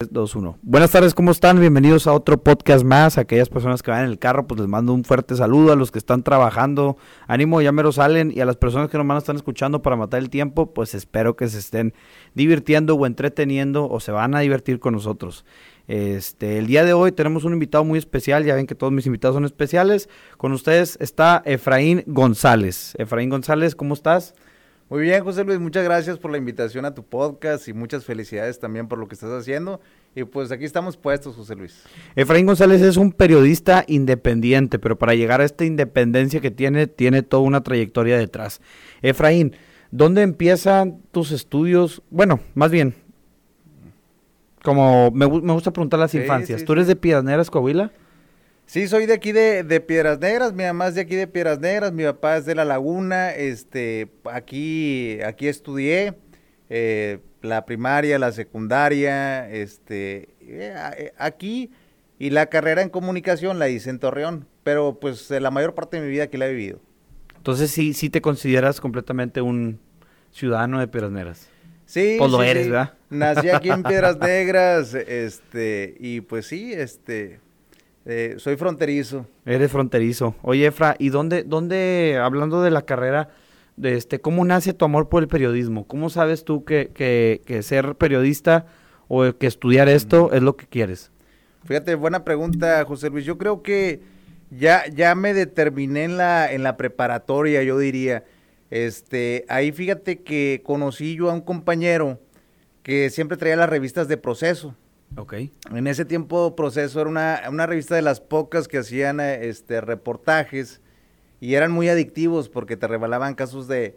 2, 0.00 0.36
1. 0.36 0.58
Buenas 0.62 0.92
tardes, 0.92 1.12
¿cómo 1.12 1.32
están? 1.32 1.58
Bienvenidos 1.58 2.06
a 2.06 2.12
otro 2.12 2.40
podcast 2.40 2.84
más. 2.84 3.18
aquellas 3.18 3.48
personas 3.48 3.82
que 3.82 3.90
van 3.90 4.04
en 4.04 4.10
el 4.10 4.20
carro, 4.20 4.46
pues 4.46 4.60
les 4.60 4.68
mando 4.68 4.94
un 4.94 5.02
fuerte 5.02 5.34
saludo. 5.34 5.72
A 5.72 5.74
los 5.74 5.90
que 5.90 5.98
están 5.98 6.22
trabajando, 6.22 6.96
ánimo, 7.26 7.60
ya 7.62 7.72
me 7.72 7.82
lo 7.82 7.90
salen. 7.90 8.30
Y 8.32 8.38
a 8.38 8.46
las 8.46 8.54
personas 8.54 8.90
que 8.90 8.96
nomás 8.96 9.18
están 9.18 9.34
escuchando 9.34 9.82
para 9.82 9.96
matar 9.96 10.20
el 10.20 10.30
tiempo, 10.30 10.72
pues 10.72 10.94
espero 10.94 11.34
que 11.34 11.48
se 11.48 11.58
estén 11.58 11.94
divirtiendo 12.34 12.94
o 12.94 13.06
entreteniendo 13.06 13.88
o 13.90 13.98
se 13.98 14.12
van 14.12 14.36
a 14.36 14.38
divertir 14.38 14.78
con 14.78 14.94
nosotros. 14.94 15.44
Este, 15.88 16.58
el 16.58 16.68
día 16.68 16.84
de 16.84 16.92
hoy 16.92 17.10
tenemos 17.10 17.42
un 17.42 17.54
invitado 17.54 17.82
muy 17.82 17.98
especial, 17.98 18.44
ya 18.44 18.54
ven 18.54 18.68
que 18.68 18.76
todos 18.76 18.92
mis 18.92 19.06
invitados 19.06 19.34
son 19.34 19.46
especiales. 19.46 20.08
Con 20.36 20.52
ustedes 20.52 20.96
está 21.00 21.42
Efraín 21.44 22.04
González. 22.06 22.94
Efraín 22.98 23.30
González, 23.30 23.74
¿cómo 23.74 23.94
estás? 23.94 24.36
Muy 24.90 25.02
bien, 25.02 25.22
José 25.22 25.44
Luis, 25.44 25.58
muchas 25.58 25.84
gracias 25.84 26.16
por 26.18 26.30
la 26.30 26.38
invitación 26.38 26.86
a 26.86 26.94
tu 26.94 27.02
podcast 27.02 27.68
y 27.68 27.74
muchas 27.74 28.06
felicidades 28.06 28.58
también 28.58 28.88
por 28.88 28.98
lo 28.98 29.06
que 29.06 29.14
estás 29.14 29.30
haciendo. 29.30 29.82
Y 30.14 30.24
pues 30.24 30.50
aquí 30.50 30.64
estamos 30.64 30.96
puestos, 30.96 31.36
José 31.36 31.56
Luis. 31.56 31.84
Efraín 32.16 32.46
González 32.46 32.80
es 32.80 32.96
un 32.96 33.12
periodista 33.12 33.84
independiente, 33.86 34.78
pero 34.78 34.98
para 34.98 35.14
llegar 35.14 35.42
a 35.42 35.44
esta 35.44 35.66
independencia 35.66 36.40
que 36.40 36.50
tiene, 36.50 36.86
tiene 36.86 37.22
toda 37.22 37.42
una 37.42 37.62
trayectoria 37.62 38.16
detrás. 38.16 38.62
Efraín, 39.02 39.54
¿dónde 39.90 40.22
empiezan 40.22 41.02
tus 41.12 41.32
estudios? 41.32 42.02
Bueno, 42.08 42.40
más 42.54 42.70
bien, 42.70 42.94
como 44.62 45.10
me, 45.10 45.26
gusta 45.26 45.70
preguntar 45.70 46.00
las 46.00 46.14
infancias. 46.14 46.64
¿Tú 46.64 46.72
eres 46.72 46.86
de 46.86 46.96
Piedras 46.96 47.24
Negras, 47.24 47.50
Coahuila? 47.50 47.92
Sí, 48.68 48.86
soy 48.86 49.06
de 49.06 49.14
aquí 49.14 49.32
de, 49.32 49.64
de, 49.64 49.80
Piedras 49.80 50.18
Negras, 50.18 50.52
mi 50.52 50.62
mamá 50.62 50.88
es 50.88 50.94
de 50.94 51.00
aquí 51.00 51.16
de 51.16 51.26
Piedras 51.26 51.58
Negras, 51.58 51.90
mi 51.90 52.04
papá 52.04 52.36
es 52.36 52.44
de 52.44 52.54
La 52.54 52.66
Laguna, 52.66 53.30
este, 53.30 54.10
aquí, 54.30 55.18
aquí 55.22 55.48
estudié 55.48 56.18
eh, 56.68 57.20
la 57.40 57.64
primaria, 57.64 58.18
la 58.18 58.30
secundaria, 58.30 59.48
este, 59.48 60.28
eh, 60.42 61.14
aquí, 61.16 61.70
y 62.18 62.28
la 62.28 62.44
carrera 62.50 62.82
en 62.82 62.90
comunicación 62.90 63.58
la 63.58 63.70
hice 63.70 63.88
en 63.88 64.00
Torreón, 64.00 64.46
pero 64.64 65.00
pues 65.00 65.30
la 65.30 65.50
mayor 65.50 65.74
parte 65.74 65.96
de 65.96 66.02
mi 66.02 66.10
vida 66.10 66.24
aquí 66.24 66.36
la 66.36 66.46
he 66.46 66.52
vivido. 66.52 66.78
Entonces 67.38 67.70
sí, 67.70 67.94
sí 67.94 68.10
te 68.10 68.20
consideras 68.20 68.82
completamente 68.82 69.40
un 69.40 69.80
ciudadano 70.30 70.78
de 70.78 70.88
Piedras 70.88 71.10
Negras. 71.10 71.48
Sí, 71.86 72.16
pues 72.18 72.30
lo 72.30 72.42
eres, 72.42 72.68
¿verdad? 72.68 72.92
Nací 73.08 73.48
aquí 73.48 73.70
en 73.70 73.82
Piedras 73.84 74.18
Negras, 74.18 74.92
este, 74.92 75.96
y 75.98 76.20
pues 76.20 76.44
sí, 76.44 76.74
este, 76.74 77.40
eh, 78.06 78.36
soy 78.38 78.56
fronterizo. 78.56 79.26
Eres 79.44 79.70
fronterizo. 79.70 80.34
Oye, 80.42 80.66
Efra, 80.66 80.96
¿y 80.98 81.10
dónde, 81.10 81.42
dónde, 81.42 82.18
hablando 82.22 82.62
de 82.62 82.70
la 82.70 82.82
carrera, 82.82 83.28
de 83.76 83.96
este, 83.96 84.20
cómo 84.20 84.44
nace 84.44 84.72
tu 84.72 84.84
amor 84.84 85.08
por 85.08 85.22
el 85.22 85.28
periodismo? 85.28 85.86
¿Cómo 85.86 86.10
sabes 86.10 86.44
tú 86.44 86.64
que, 86.64 86.90
que, 86.94 87.62
ser 87.62 87.96
periodista 87.96 88.66
o 89.08 89.32
que 89.36 89.46
estudiar 89.46 89.88
esto 89.88 90.32
es 90.32 90.42
lo 90.42 90.56
que 90.56 90.66
quieres? 90.66 91.10
Fíjate, 91.64 91.94
buena 91.94 92.24
pregunta, 92.24 92.84
José 92.84 93.10
Luis. 93.10 93.24
Yo 93.24 93.36
creo 93.36 93.62
que 93.62 94.00
ya, 94.50 94.86
ya 94.86 95.14
me 95.14 95.34
determiné 95.34 96.04
en 96.04 96.16
la, 96.16 96.50
en 96.52 96.62
la 96.62 96.76
preparatoria, 96.76 97.62
yo 97.62 97.78
diría. 97.78 98.24
Este, 98.70 99.44
ahí 99.48 99.72
fíjate 99.72 100.20
que 100.20 100.62
conocí 100.64 101.14
yo 101.16 101.30
a 101.30 101.34
un 101.34 101.40
compañero 101.40 102.20
que 102.82 103.10
siempre 103.10 103.36
traía 103.36 103.56
las 103.56 103.68
revistas 103.68 104.08
de 104.08 104.16
proceso. 104.16 104.74
Ok. 105.16 105.34
En 105.72 105.86
ese 105.86 106.04
tiempo 106.04 106.54
Proceso 106.54 107.00
era 107.00 107.10
una, 107.50 107.66
revista 107.66 107.94
de 107.94 108.02
las 108.02 108.20
pocas 108.20 108.68
que 108.68 108.78
hacían 108.78 109.20
eh, 109.20 109.48
este, 109.48 109.80
reportajes 109.80 110.80
y 111.40 111.54
eran 111.54 111.72
muy 111.72 111.88
adictivos 111.88 112.48
porque 112.48 112.76
te 112.76 112.86
revelaban 112.86 113.34
casos 113.34 113.68
de, 113.68 113.96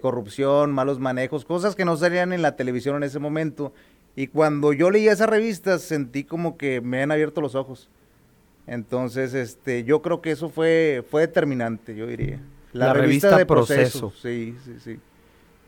corrupción, 0.00 0.72
malos 0.72 0.98
manejos, 0.98 1.44
cosas 1.44 1.74
que 1.74 1.84
no 1.84 1.96
salían 1.96 2.32
en 2.32 2.42
la 2.42 2.56
televisión 2.56 2.96
en 2.96 3.02
ese 3.02 3.18
momento. 3.18 3.72
Y 4.16 4.28
cuando 4.28 4.72
yo 4.72 4.90
leía 4.90 5.12
esas 5.12 5.28
revistas 5.28 5.82
sentí 5.82 6.24
como 6.24 6.56
que 6.56 6.80
me 6.80 7.02
han 7.02 7.10
abierto 7.10 7.40
los 7.40 7.54
ojos. 7.54 7.90
Entonces, 8.66 9.34
este, 9.34 9.84
yo 9.84 10.00
creo 10.00 10.22
que 10.22 10.30
eso 10.30 10.48
fue, 10.48 11.04
fue 11.10 11.22
determinante, 11.22 11.94
yo 11.94 12.06
diría. 12.06 12.40
La, 12.72 12.92
revista, 12.92 13.36
de 13.36 13.46
proceso. 13.46 14.12
Sí, 14.20 14.56
sí, 14.64 14.76
sí. 14.80 14.98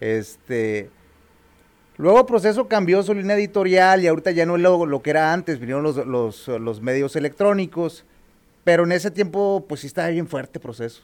Este, 0.00 0.90
Luego 1.98 2.26
Proceso 2.26 2.68
cambió 2.68 3.02
su 3.02 3.14
línea 3.14 3.36
editorial 3.36 4.02
y 4.02 4.06
ahorita 4.06 4.30
ya 4.30 4.44
no 4.44 4.56
es 4.56 4.62
lo, 4.62 5.02
que 5.02 5.10
era 5.10 5.32
antes, 5.32 5.58
vinieron 5.58 5.82
los, 5.82 6.82
medios 6.82 7.16
electrónicos, 7.16 8.04
pero 8.64 8.84
en 8.84 8.92
ese 8.92 9.10
tiempo 9.10 9.64
pues 9.66 9.80
sí 9.80 9.86
estaba 9.86 10.08
bien 10.08 10.28
fuerte 10.28 10.60
Proceso. 10.60 11.02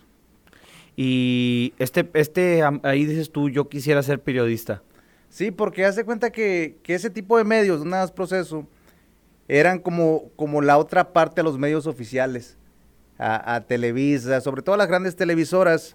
Y 0.94 1.72
este, 1.78 2.08
este, 2.12 2.62
ahí 2.82 3.06
dices 3.06 3.30
tú, 3.30 3.48
yo 3.48 3.68
quisiera 3.68 4.02
ser 4.02 4.20
periodista. 4.20 4.82
Sí, 5.30 5.50
porque 5.50 5.86
hace 5.86 6.04
cuenta 6.04 6.30
que, 6.30 6.76
ese 6.86 7.08
tipo 7.08 7.38
de 7.38 7.44
medios, 7.44 7.82
nada 7.86 8.02
más 8.02 8.12
Proceso, 8.12 8.66
eran 9.48 9.78
como, 9.78 10.24
como 10.36 10.60
la 10.60 10.76
otra 10.76 11.14
parte 11.14 11.36
de 11.36 11.44
los 11.44 11.58
medios 11.58 11.86
oficiales, 11.86 12.58
a, 13.18 13.60
Televisa, 13.66 14.40
sobre 14.40 14.62
todo 14.62 14.76
las 14.76 14.88
grandes 14.88 15.14
televisoras, 15.14 15.94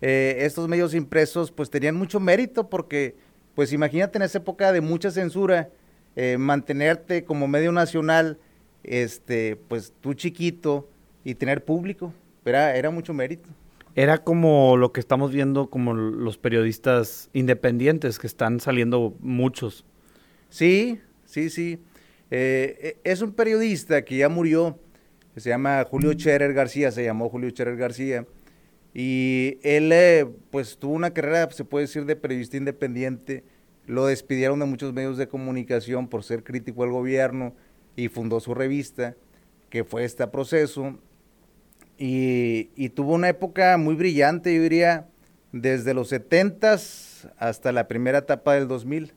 eh, 0.00 0.38
estos 0.40 0.68
medios 0.68 0.94
impresos 0.94 1.52
pues 1.52 1.68
tenían 1.68 1.94
mucho 1.94 2.18
mérito 2.18 2.70
porque 2.70 3.14
pues 3.54 3.72
imagínate 3.72 4.18
en 4.18 4.22
esa 4.22 4.38
época 4.38 4.72
de 4.72 4.80
mucha 4.80 5.10
censura, 5.10 5.70
eh, 6.16 6.36
mantenerte 6.38 7.24
como 7.24 7.48
medio 7.48 7.72
nacional, 7.72 8.38
este, 8.82 9.56
pues 9.68 9.92
tú 10.00 10.14
chiquito 10.14 10.88
y 11.24 11.34
tener 11.34 11.64
público, 11.64 12.12
era, 12.44 12.76
era 12.76 12.90
mucho 12.90 13.14
mérito. 13.14 13.48
Era 13.94 14.18
como 14.18 14.76
lo 14.76 14.92
que 14.92 15.00
estamos 15.00 15.32
viendo 15.32 15.68
como 15.68 15.92
los 15.94 16.38
periodistas 16.38 17.28
independientes, 17.34 18.18
que 18.18 18.26
están 18.26 18.58
saliendo 18.58 19.14
muchos. 19.20 19.84
Sí, 20.48 21.00
sí, 21.26 21.50
sí. 21.50 21.78
Eh, 22.30 22.96
e, 23.04 23.10
es 23.10 23.20
un 23.20 23.32
periodista 23.32 24.02
que 24.02 24.16
ya 24.16 24.30
murió, 24.30 24.78
que 25.34 25.40
se 25.40 25.50
llama 25.50 25.84
Julio 25.84 26.14
Cherer 26.14 26.54
García, 26.54 26.90
se 26.90 27.04
llamó 27.04 27.28
Julio 27.28 27.50
Cherer 27.50 27.76
García, 27.76 28.26
y 28.94 29.58
él, 29.62 29.90
eh, 29.92 30.26
pues, 30.50 30.76
tuvo 30.78 30.94
una 30.94 31.12
carrera, 31.12 31.50
se 31.50 31.64
puede 31.64 31.86
decir, 31.86 32.04
de 32.04 32.16
periodista 32.16 32.56
independiente. 32.56 33.44
Lo 33.86 34.06
despidieron 34.06 34.58
de 34.58 34.66
muchos 34.66 34.92
medios 34.92 35.16
de 35.16 35.28
comunicación 35.28 36.08
por 36.08 36.24
ser 36.24 36.44
crítico 36.44 36.82
al 36.84 36.90
gobierno 36.90 37.54
y 37.96 38.08
fundó 38.08 38.40
su 38.40 38.54
revista, 38.54 39.16
que 39.70 39.84
fue 39.84 40.04
este 40.04 40.26
proceso. 40.26 40.98
Y, 41.98 42.88
tuvo 42.90 43.14
una 43.14 43.28
época 43.28 43.76
muy 43.78 43.94
brillante, 43.94 44.54
yo 44.54 44.62
diría, 44.62 45.08
desde 45.52 45.94
los 45.94 46.08
70 46.08 46.76
hasta 47.38 47.72
la 47.72 47.88
primera 47.88 48.18
etapa 48.18 48.54
del 48.54 48.68
2000. 48.68 49.12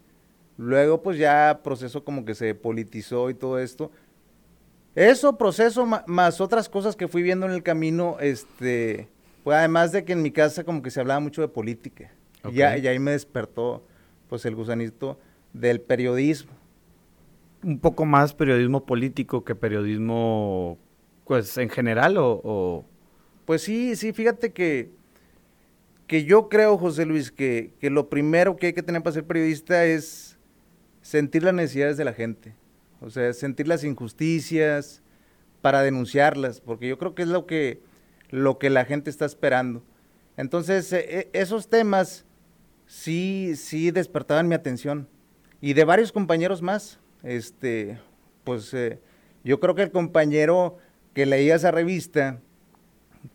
Luego, 0.57 1.01
pues 1.01 1.17
ya 1.17 1.59
proceso 1.63 2.05
como 2.05 2.23
que 2.23 2.35
se 2.35 2.55
politizó 2.55 3.29
y 3.29 3.33
todo 3.33 3.59
esto. 3.59 3.91
Eso, 4.93 5.37
proceso, 5.37 5.85
más 6.07 6.39
otras 6.39 6.69
cosas 6.69 6.95
que 6.95 7.09
fui 7.09 7.23
viendo 7.23 7.45
en 7.45 7.51
el 7.51 7.63
camino, 7.63 8.17
este, 8.21 9.09
pues 9.45 9.59
además 9.59 9.91
de 9.91 10.03
que 10.03 10.13
en 10.13 10.23
mi 10.23 10.31
casa 10.31 10.63
como 10.63 10.81
que 10.81 10.89
se 10.89 11.00
hablaba 11.00 11.19
mucho 11.19 11.39
de 11.44 11.47
política. 11.47 12.11
Y, 12.51 12.63
ahí 12.63 12.97
me 12.97 13.11
despertó 13.11 13.85
pues 14.28 14.44
el 14.45 14.56
gusanito 14.56 15.19
del 15.53 15.81
periodismo. 15.81 16.51
Un 17.63 17.78
poco 17.78 18.05
más 18.05 18.34
periodismo 18.34 18.88
político 18.88 19.44
que 19.44 19.53
periodismo, 19.53 20.79
pues 21.25 21.59
en 21.59 21.69
general 21.69 22.16
o... 22.17 22.85
Pues 23.45 23.61
sí, 23.61 23.95
sí, 23.95 24.13
fíjate 24.13 24.51
que, 24.51 24.89
que 26.07 26.23
yo 26.23 26.50
creo, 26.50 26.79
José 26.79 27.05
Luis, 27.05 27.31
que, 27.31 27.72
que 27.79 27.91
lo 27.91 28.09
primero 28.09 28.57
que 28.57 28.66
hay 28.66 28.73
que 28.73 28.81
tener 28.81 29.03
para 29.03 29.13
ser 29.13 29.25
periodista 29.25 29.85
es 29.85 30.39
sentir 31.03 31.44
las 31.44 31.53
necesidades 31.53 31.97
de 31.97 32.05
la 32.05 32.13
gente. 32.13 32.55
O 33.00 33.11
sea, 33.11 33.31
sentir 33.31 33.67
las 33.67 33.84
injusticias 33.84 35.03
para 35.61 35.84
denunciarlas, 35.84 36.61
porque 36.61 36.88
yo 36.88 36.97
creo 36.97 37.13
que 37.13 37.22
es 37.22 37.28
lo 37.28 37.45
que 37.45 37.79
lo 38.29 38.57
que 38.57 38.69
la 38.69 38.85
gente 38.85 39.09
está 39.09 39.25
esperando. 39.25 39.83
Entonces, 40.37 40.91
e, 40.93 40.97
e, 40.99 41.29
esos 41.33 41.69
temas 41.69 42.25
sí, 42.85 43.53
sí 43.55 43.91
despertaban 43.91 44.47
mi 44.47 44.55
atención. 44.55 45.07
Y 45.61 45.73
de 45.73 45.85
varios 45.85 46.11
compañeros 46.11 46.61
más, 46.61 46.99
este, 47.23 47.99
pues 48.43 48.73
eh, 48.73 48.99
yo 49.43 49.59
creo 49.59 49.75
que 49.75 49.83
el 49.83 49.91
compañero 49.91 50.77
que 51.13 51.25
leía 51.25 51.55
esa 51.55 51.72
revista, 51.72 52.41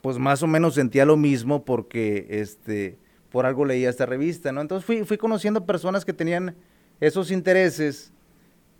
pues 0.02 0.18
más 0.18 0.42
o 0.42 0.46
menos 0.46 0.74
sentía 0.74 1.04
lo 1.04 1.16
mismo 1.16 1.64
porque, 1.64 2.26
este, 2.30 2.98
por 3.30 3.46
algo 3.46 3.64
leía 3.64 3.88
esta 3.88 4.06
revista, 4.06 4.52
¿no? 4.52 4.60
Entonces 4.60 4.84
fui, 4.84 5.04
fui 5.04 5.16
conociendo 5.16 5.66
personas 5.66 6.04
que 6.04 6.12
tenían 6.12 6.56
esos 7.00 7.30
intereses, 7.30 8.12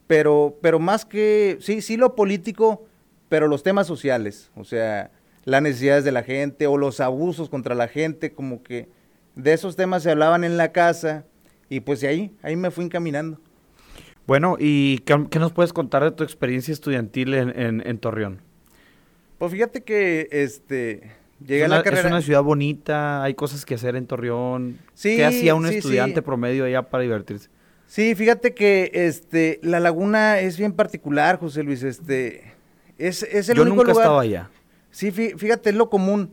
pero, 0.07 0.59
pero 0.61 0.79
más 0.79 1.05
que, 1.05 1.57
sí, 1.61 1.81
sí 1.81 1.97
lo 1.97 2.15
político, 2.15 2.87
pero 3.29 3.49
los 3.49 3.63
temas 3.63 3.87
sociales, 3.87 4.51
o 4.57 4.65
sea, 4.65 5.11
las 5.45 5.63
necesidades 5.63 6.05
de 6.05 6.13
la 6.13 6.23
gente 6.23 6.67
o 6.67 6.77
los 6.77 7.01
abusos 7.01 7.49
contra 7.49 7.75
la 7.75 7.89
gente, 7.89 8.33
como 8.33 8.63
que 8.63 8.89
de 9.35 9.53
esos 9.53 9.77
temas 9.77 10.03
se 10.03 10.11
hablaban 10.11 10.45
en 10.45 10.57
la 10.57 10.73
casa 10.73 11.25
y 11.69 11.81
pues 11.81 12.01
de 12.01 12.09
ahí, 12.09 12.33
ahí 12.43 12.57
me 12.57 12.71
fui 12.71 12.85
encaminando. 12.85 13.39
Bueno, 14.27 14.57
¿y 14.59 14.99
qué, 14.99 15.39
nos 15.39 15.53
puedes 15.53 15.73
contar 15.73 16.05
de 16.05 16.13
tu 16.13 16.23
experiencia 16.23 16.73
estudiantil 16.73 17.35
en, 17.35 17.99
Torreón? 17.99 18.41
Pues 19.39 19.53
fíjate 19.53 19.83
que 19.83 20.29
este 20.31 21.11
llegué 21.45 21.65
a 21.65 21.69
la 21.69 21.83
carrera. 21.83 22.03
Es 22.03 22.13
una 22.13 22.23
ciudad 22.23 22.43
bonita, 22.43 23.23
hay 23.23 23.35
cosas 23.35 23.65
que 23.65 23.75
hacer 23.75 23.97
en 23.97 24.07
Torreón. 24.07 24.79
Sí, 24.95 25.17
¿Qué 25.17 25.25
hacía 25.25 25.55
un 25.55 25.67
estudiante 25.67 26.23
promedio 26.23 26.65
allá 26.65 26.83
para 26.83 27.03
divertirse? 27.03 27.49
Sí, 27.87 28.15
fíjate 28.15 28.55
que 28.55 28.91
este 28.93 29.59
la 29.63 29.81
laguna 29.81 30.39
es 30.39 30.57
bien 30.57 30.75
particular, 30.75 31.41
José 31.41 31.65
Luis. 31.65 31.83
Este 31.83 32.53
es, 32.99 33.25
es 33.25 33.49
el 33.49 33.57
Yo 33.57 33.63
único 33.63 33.79
nunca 33.79 33.91
he 33.91 33.95
lugar. 33.95 34.05
estado 34.05 34.21
allá. 34.21 34.51
Sí, 34.91 35.11
fí- 35.13 35.37
fíjate, 35.39 35.71
es 35.71 35.77
lo 35.77 35.89
común. 35.91 36.33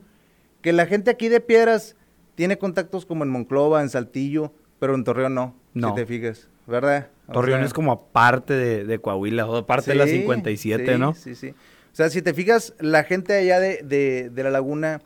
Que 0.61 0.73
la 0.73 0.85
gente 0.85 1.11
aquí 1.11 1.29
de 1.29 1.39
Piedras 1.39 1.95
tiene 2.35 2.57
contactos 2.57 3.05
como 3.05 3.23
en 3.23 3.29
Monclova, 3.29 3.81
en 3.81 3.89
Saltillo, 3.89 4.53
pero 4.79 4.95
en 4.95 5.03
Torreón 5.03 5.33
no, 5.35 5.55
No. 5.73 5.89
si 5.89 5.95
te 5.95 6.05
fijas, 6.05 6.49
¿verdad? 6.65 7.09
O 7.27 7.33
Torreón 7.33 7.59
sea, 7.59 7.65
es 7.67 7.73
como 7.73 7.91
aparte 7.91 8.53
de, 8.53 8.85
de 8.85 8.99
Coahuila, 8.99 9.45
o 9.47 9.57
aparte 9.57 9.91
de 9.91 9.97
la 9.97 10.05
sí, 10.05 10.19
57, 10.19 10.93
sí, 10.93 10.99
¿no? 10.99 11.13
Sí, 11.13 11.35
sí. 11.35 11.49
O 11.49 11.95
sea, 11.97 12.09
si 12.09 12.21
te 12.21 12.33
fijas, 12.33 12.73
la 12.79 13.03
gente 13.03 13.33
allá 13.33 13.59
de, 13.59 13.81
de- 13.83 14.29
de 14.29 14.43
la 14.43 14.51
laguna 14.51 15.01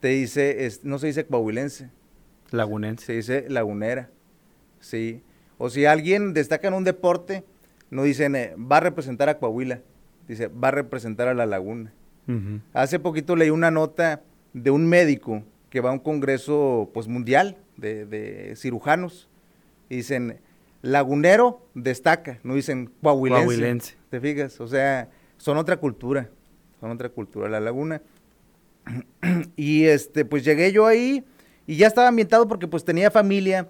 te 0.00 0.08
dice, 0.08 0.66
es- 0.66 0.84
no 0.84 0.98
se 0.98 1.08
dice 1.08 1.26
coahuilense, 1.26 1.90
Lagunense. 2.50 3.04
se 3.06 3.12
dice 3.14 3.46
lagunera. 3.48 4.10
Sí. 4.80 5.22
O 5.58 5.70
si 5.70 5.84
alguien 5.86 6.32
destaca 6.34 6.68
en 6.68 6.74
un 6.74 6.84
deporte, 6.84 7.44
no 7.90 8.02
dicen 8.02 8.34
eh, 8.36 8.54
va 8.58 8.78
a 8.78 8.80
representar 8.80 9.28
a 9.28 9.38
Coahuila, 9.38 9.80
dice 10.26 10.48
va 10.48 10.68
a 10.68 10.72
representar 10.72 11.28
a 11.28 11.34
la 11.34 11.46
laguna. 11.46 11.92
Hace 12.72 12.98
poquito 12.98 13.36
leí 13.36 13.50
una 13.50 13.70
nota 13.70 14.22
de 14.52 14.70
un 14.70 14.86
médico 14.86 15.42
que 15.70 15.80
va 15.80 15.90
a 15.90 15.92
un 15.92 15.98
congreso 15.98 16.90
pues 16.94 17.08
mundial 17.08 17.56
de, 17.76 18.06
de 18.06 18.54
cirujanos 18.56 19.28
y 19.88 19.96
dicen 19.96 20.38
lagunero 20.82 21.66
destaca, 21.74 22.38
no 22.42 22.54
dicen 22.54 22.90
coahuilense. 23.02 23.44
Coahuilense. 23.44 23.94
¿Te 24.10 24.20
fijas? 24.20 24.60
O 24.60 24.66
sea, 24.66 25.08
son 25.36 25.56
otra 25.56 25.76
cultura, 25.78 26.28
son 26.80 26.90
otra 26.90 27.08
cultura 27.08 27.48
la 27.48 27.60
laguna. 27.60 28.02
y 29.56 29.84
este 29.84 30.24
pues 30.24 30.44
llegué 30.44 30.72
yo 30.72 30.86
ahí 30.86 31.24
y 31.66 31.76
ya 31.76 31.86
estaba 31.86 32.08
ambientado 32.08 32.48
porque 32.48 32.66
pues 32.66 32.84
tenía 32.84 33.10
familia 33.10 33.68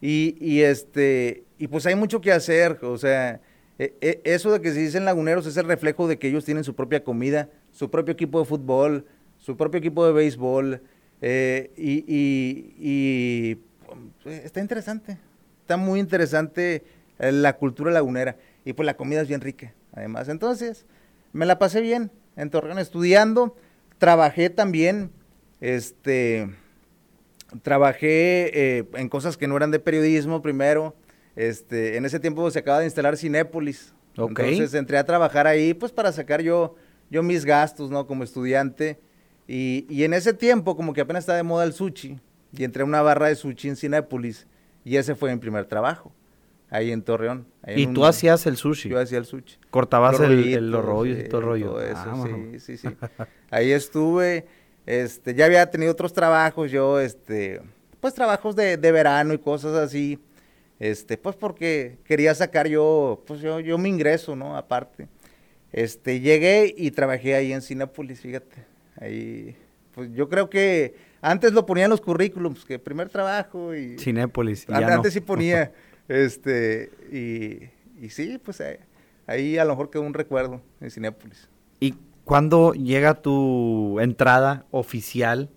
y, 0.00 0.36
y, 0.40 0.62
este 0.62 1.44
y 1.58 1.68
pues 1.68 1.86
hay 1.86 1.94
mucho 1.94 2.20
que 2.20 2.32
hacer, 2.32 2.78
o 2.82 2.98
sea, 2.98 3.40
e- 3.78 3.94
e- 4.00 4.20
eso 4.24 4.52
de 4.52 4.60
que 4.60 4.72
se 4.72 4.80
dicen 4.80 5.04
laguneros 5.04 5.46
es 5.46 5.56
el 5.56 5.66
reflejo 5.66 6.08
de 6.08 6.18
que 6.18 6.28
ellos 6.28 6.44
tienen 6.44 6.64
su 6.64 6.74
propia 6.74 7.04
comida, 7.04 7.48
su 7.74 7.90
propio 7.90 8.12
equipo 8.12 8.38
de 8.38 8.46
fútbol, 8.46 9.04
su 9.38 9.56
propio 9.58 9.78
equipo 9.78 10.06
de 10.06 10.12
béisbol, 10.12 10.80
eh, 11.20 11.70
y, 11.76 12.04
y- 12.06 12.74
y, 12.78 13.54
pues, 14.22 14.44
está 14.44 14.60
interesante, 14.60 15.18
está 15.60 15.76
muy 15.76 16.00
interesante 16.00 16.84
eh, 17.18 17.32
la 17.32 17.56
cultura 17.56 17.90
lagunera, 17.90 18.36
y 18.64 18.72
pues 18.72 18.86
la 18.86 18.96
comida 18.96 19.20
es 19.20 19.28
bien 19.28 19.40
rica, 19.40 19.74
además. 19.92 20.28
Entonces, 20.28 20.86
me 21.32 21.44
la 21.46 21.58
pasé 21.58 21.80
bien 21.80 22.10
en 22.36 22.48
Torreón 22.48 22.78
estudiando, 22.78 23.56
trabajé 23.98 24.50
también, 24.50 25.10
este, 25.60 26.48
trabajé 27.62 28.78
eh, 28.78 28.84
en 28.94 29.08
cosas 29.08 29.36
que 29.36 29.46
no 29.48 29.56
eran 29.56 29.70
de 29.70 29.78
periodismo 29.78 30.42
primero. 30.42 30.94
Este, 31.36 31.96
en 31.96 32.04
ese 32.04 32.20
tiempo 32.20 32.48
se 32.50 32.60
acaba 32.60 32.78
de 32.80 32.84
instalar 32.86 33.16
Cinépolis. 33.16 33.92
Entonces 34.52 34.74
entré 34.74 34.98
a 34.98 35.04
trabajar 35.04 35.46
ahí, 35.46 35.74
pues 35.74 35.90
para 35.92 36.12
sacar 36.12 36.40
yo, 36.42 36.76
yo 37.14 37.22
mis 37.22 37.44
gastos, 37.44 37.90
¿no? 37.90 38.06
Como 38.06 38.24
estudiante. 38.24 38.98
Y, 39.48 39.86
y 39.88 40.04
en 40.04 40.14
ese 40.14 40.32
tiempo, 40.34 40.76
como 40.76 40.92
que 40.92 41.00
apenas 41.02 41.22
estaba 41.22 41.36
de 41.36 41.42
moda 41.42 41.64
el 41.64 41.72
sushi, 41.72 42.18
y 42.56 42.64
entré 42.64 42.82
a 42.82 42.86
una 42.86 43.02
barra 43.02 43.28
de 43.28 43.36
sushi 43.36 43.68
en 43.68 43.76
Cinépolis, 43.76 44.46
y 44.84 44.96
ese 44.96 45.14
fue 45.14 45.32
mi 45.32 45.38
primer 45.38 45.64
trabajo, 45.66 46.12
ahí 46.70 46.90
en 46.92 47.02
Torreón. 47.02 47.46
ahí 47.62 47.74
en 47.74 47.80
Y 47.80 47.86
un- 47.86 47.94
tú 47.94 48.04
hacías 48.06 48.46
el 48.46 48.56
sushi. 48.56 48.88
Yo 48.90 48.98
hacía 48.98 49.18
el 49.18 49.24
sushi. 49.26 49.56
Cortabas 49.70 50.18
el, 50.20 50.54
el- 50.54 50.70
los 50.70 50.84
rollos 50.84 51.18
y 51.18 51.28
todo 51.28 51.40
el 51.40 51.46
rollo. 51.46 51.66
todo 51.70 51.82
eso, 51.82 52.02
Ah, 52.06 52.16
mano. 52.16 52.36
sí, 52.52 52.60
sí, 52.60 52.76
sí. 52.78 52.88
Ahí 53.50 53.70
estuve, 53.72 54.46
este, 54.86 55.34
ya 55.34 55.44
había 55.46 55.70
tenido 55.70 55.92
otros 55.92 56.12
trabajos, 56.12 56.70
yo, 56.70 56.98
este, 57.00 57.60
pues 58.00 58.14
trabajos 58.14 58.54
de, 58.56 58.76
de 58.76 58.92
verano 58.92 59.34
y 59.34 59.38
cosas 59.38 59.74
así, 59.76 60.18
este, 60.78 61.16
pues 61.18 61.36
porque 61.36 61.98
quería 62.04 62.34
sacar 62.34 62.66
yo, 62.66 63.22
pues 63.26 63.40
yo, 63.40 63.60
yo 63.60 63.76
mi 63.78 63.88
ingreso, 63.90 64.34
¿no? 64.36 64.56
Aparte. 64.56 65.06
Este, 65.74 66.20
llegué 66.20 66.72
y 66.78 66.92
trabajé 66.92 67.34
ahí 67.34 67.52
en 67.52 67.60
Cinépolis, 67.60 68.20
fíjate, 68.20 68.64
ahí, 69.00 69.56
pues 69.92 70.08
yo 70.14 70.28
creo 70.28 70.48
que 70.48 70.94
antes 71.20 71.52
lo 71.52 71.66
ponía 71.66 71.86
en 71.86 71.90
los 71.90 72.00
currículums, 72.00 72.64
que 72.64 72.78
primer 72.78 73.08
trabajo 73.08 73.74
y... 73.74 73.98
Cinépolis. 73.98 74.66
y 74.68 74.72
no. 74.72 74.86
Antes 74.86 75.14
sí 75.14 75.20
ponía, 75.20 75.72
este, 76.08 76.92
y, 77.10 78.04
y 78.04 78.08
sí, 78.10 78.38
pues 78.38 78.60
ahí, 78.60 78.76
ahí 79.26 79.58
a 79.58 79.64
lo 79.64 79.70
mejor 79.70 79.90
quedó 79.90 80.02
un 80.02 80.14
recuerdo 80.14 80.62
en 80.80 80.92
Cinépolis. 80.92 81.48
¿Y 81.80 81.96
cuándo 82.24 82.72
llega 82.74 83.20
tu 83.20 83.98
entrada 83.98 84.66
oficial 84.70 85.50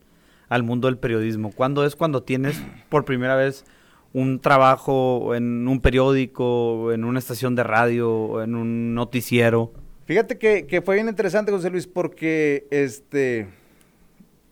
al 0.49 0.63
mundo 0.63 0.87
del 0.87 0.97
periodismo? 0.97 1.51
¿Cuándo 1.51 1.85
es 1.85 1.95
cuando 1.95 2.23
tienes 2.23 2.59
por 2.89 3.05
primera 3.05 3.35
vez 3.35 3.65
un 4.13 4.39
trabajo 4.39 5.35
en 5.35 5.67
un 5.67 5.79
periódico, 5.79 6.91
en 6.91 7.03
una 7.03 7.19
estación 7.19 7.53
de 7.53 7.61
radio, 7.61 8.41
en 8.41 8.55
un 8.55 8.95
noticiero? 8.95 9.73
Fíjate 10.07 10.37
que, 10.37 10.65
que 10.67 10.81
fue 10.81 10.95
bien 10.95 11.09
interesante, 11.09 11.51
José 11.51 11.69
Luis, 11.69 11.85
porque 11.85 12.65
este, 12.71 13.49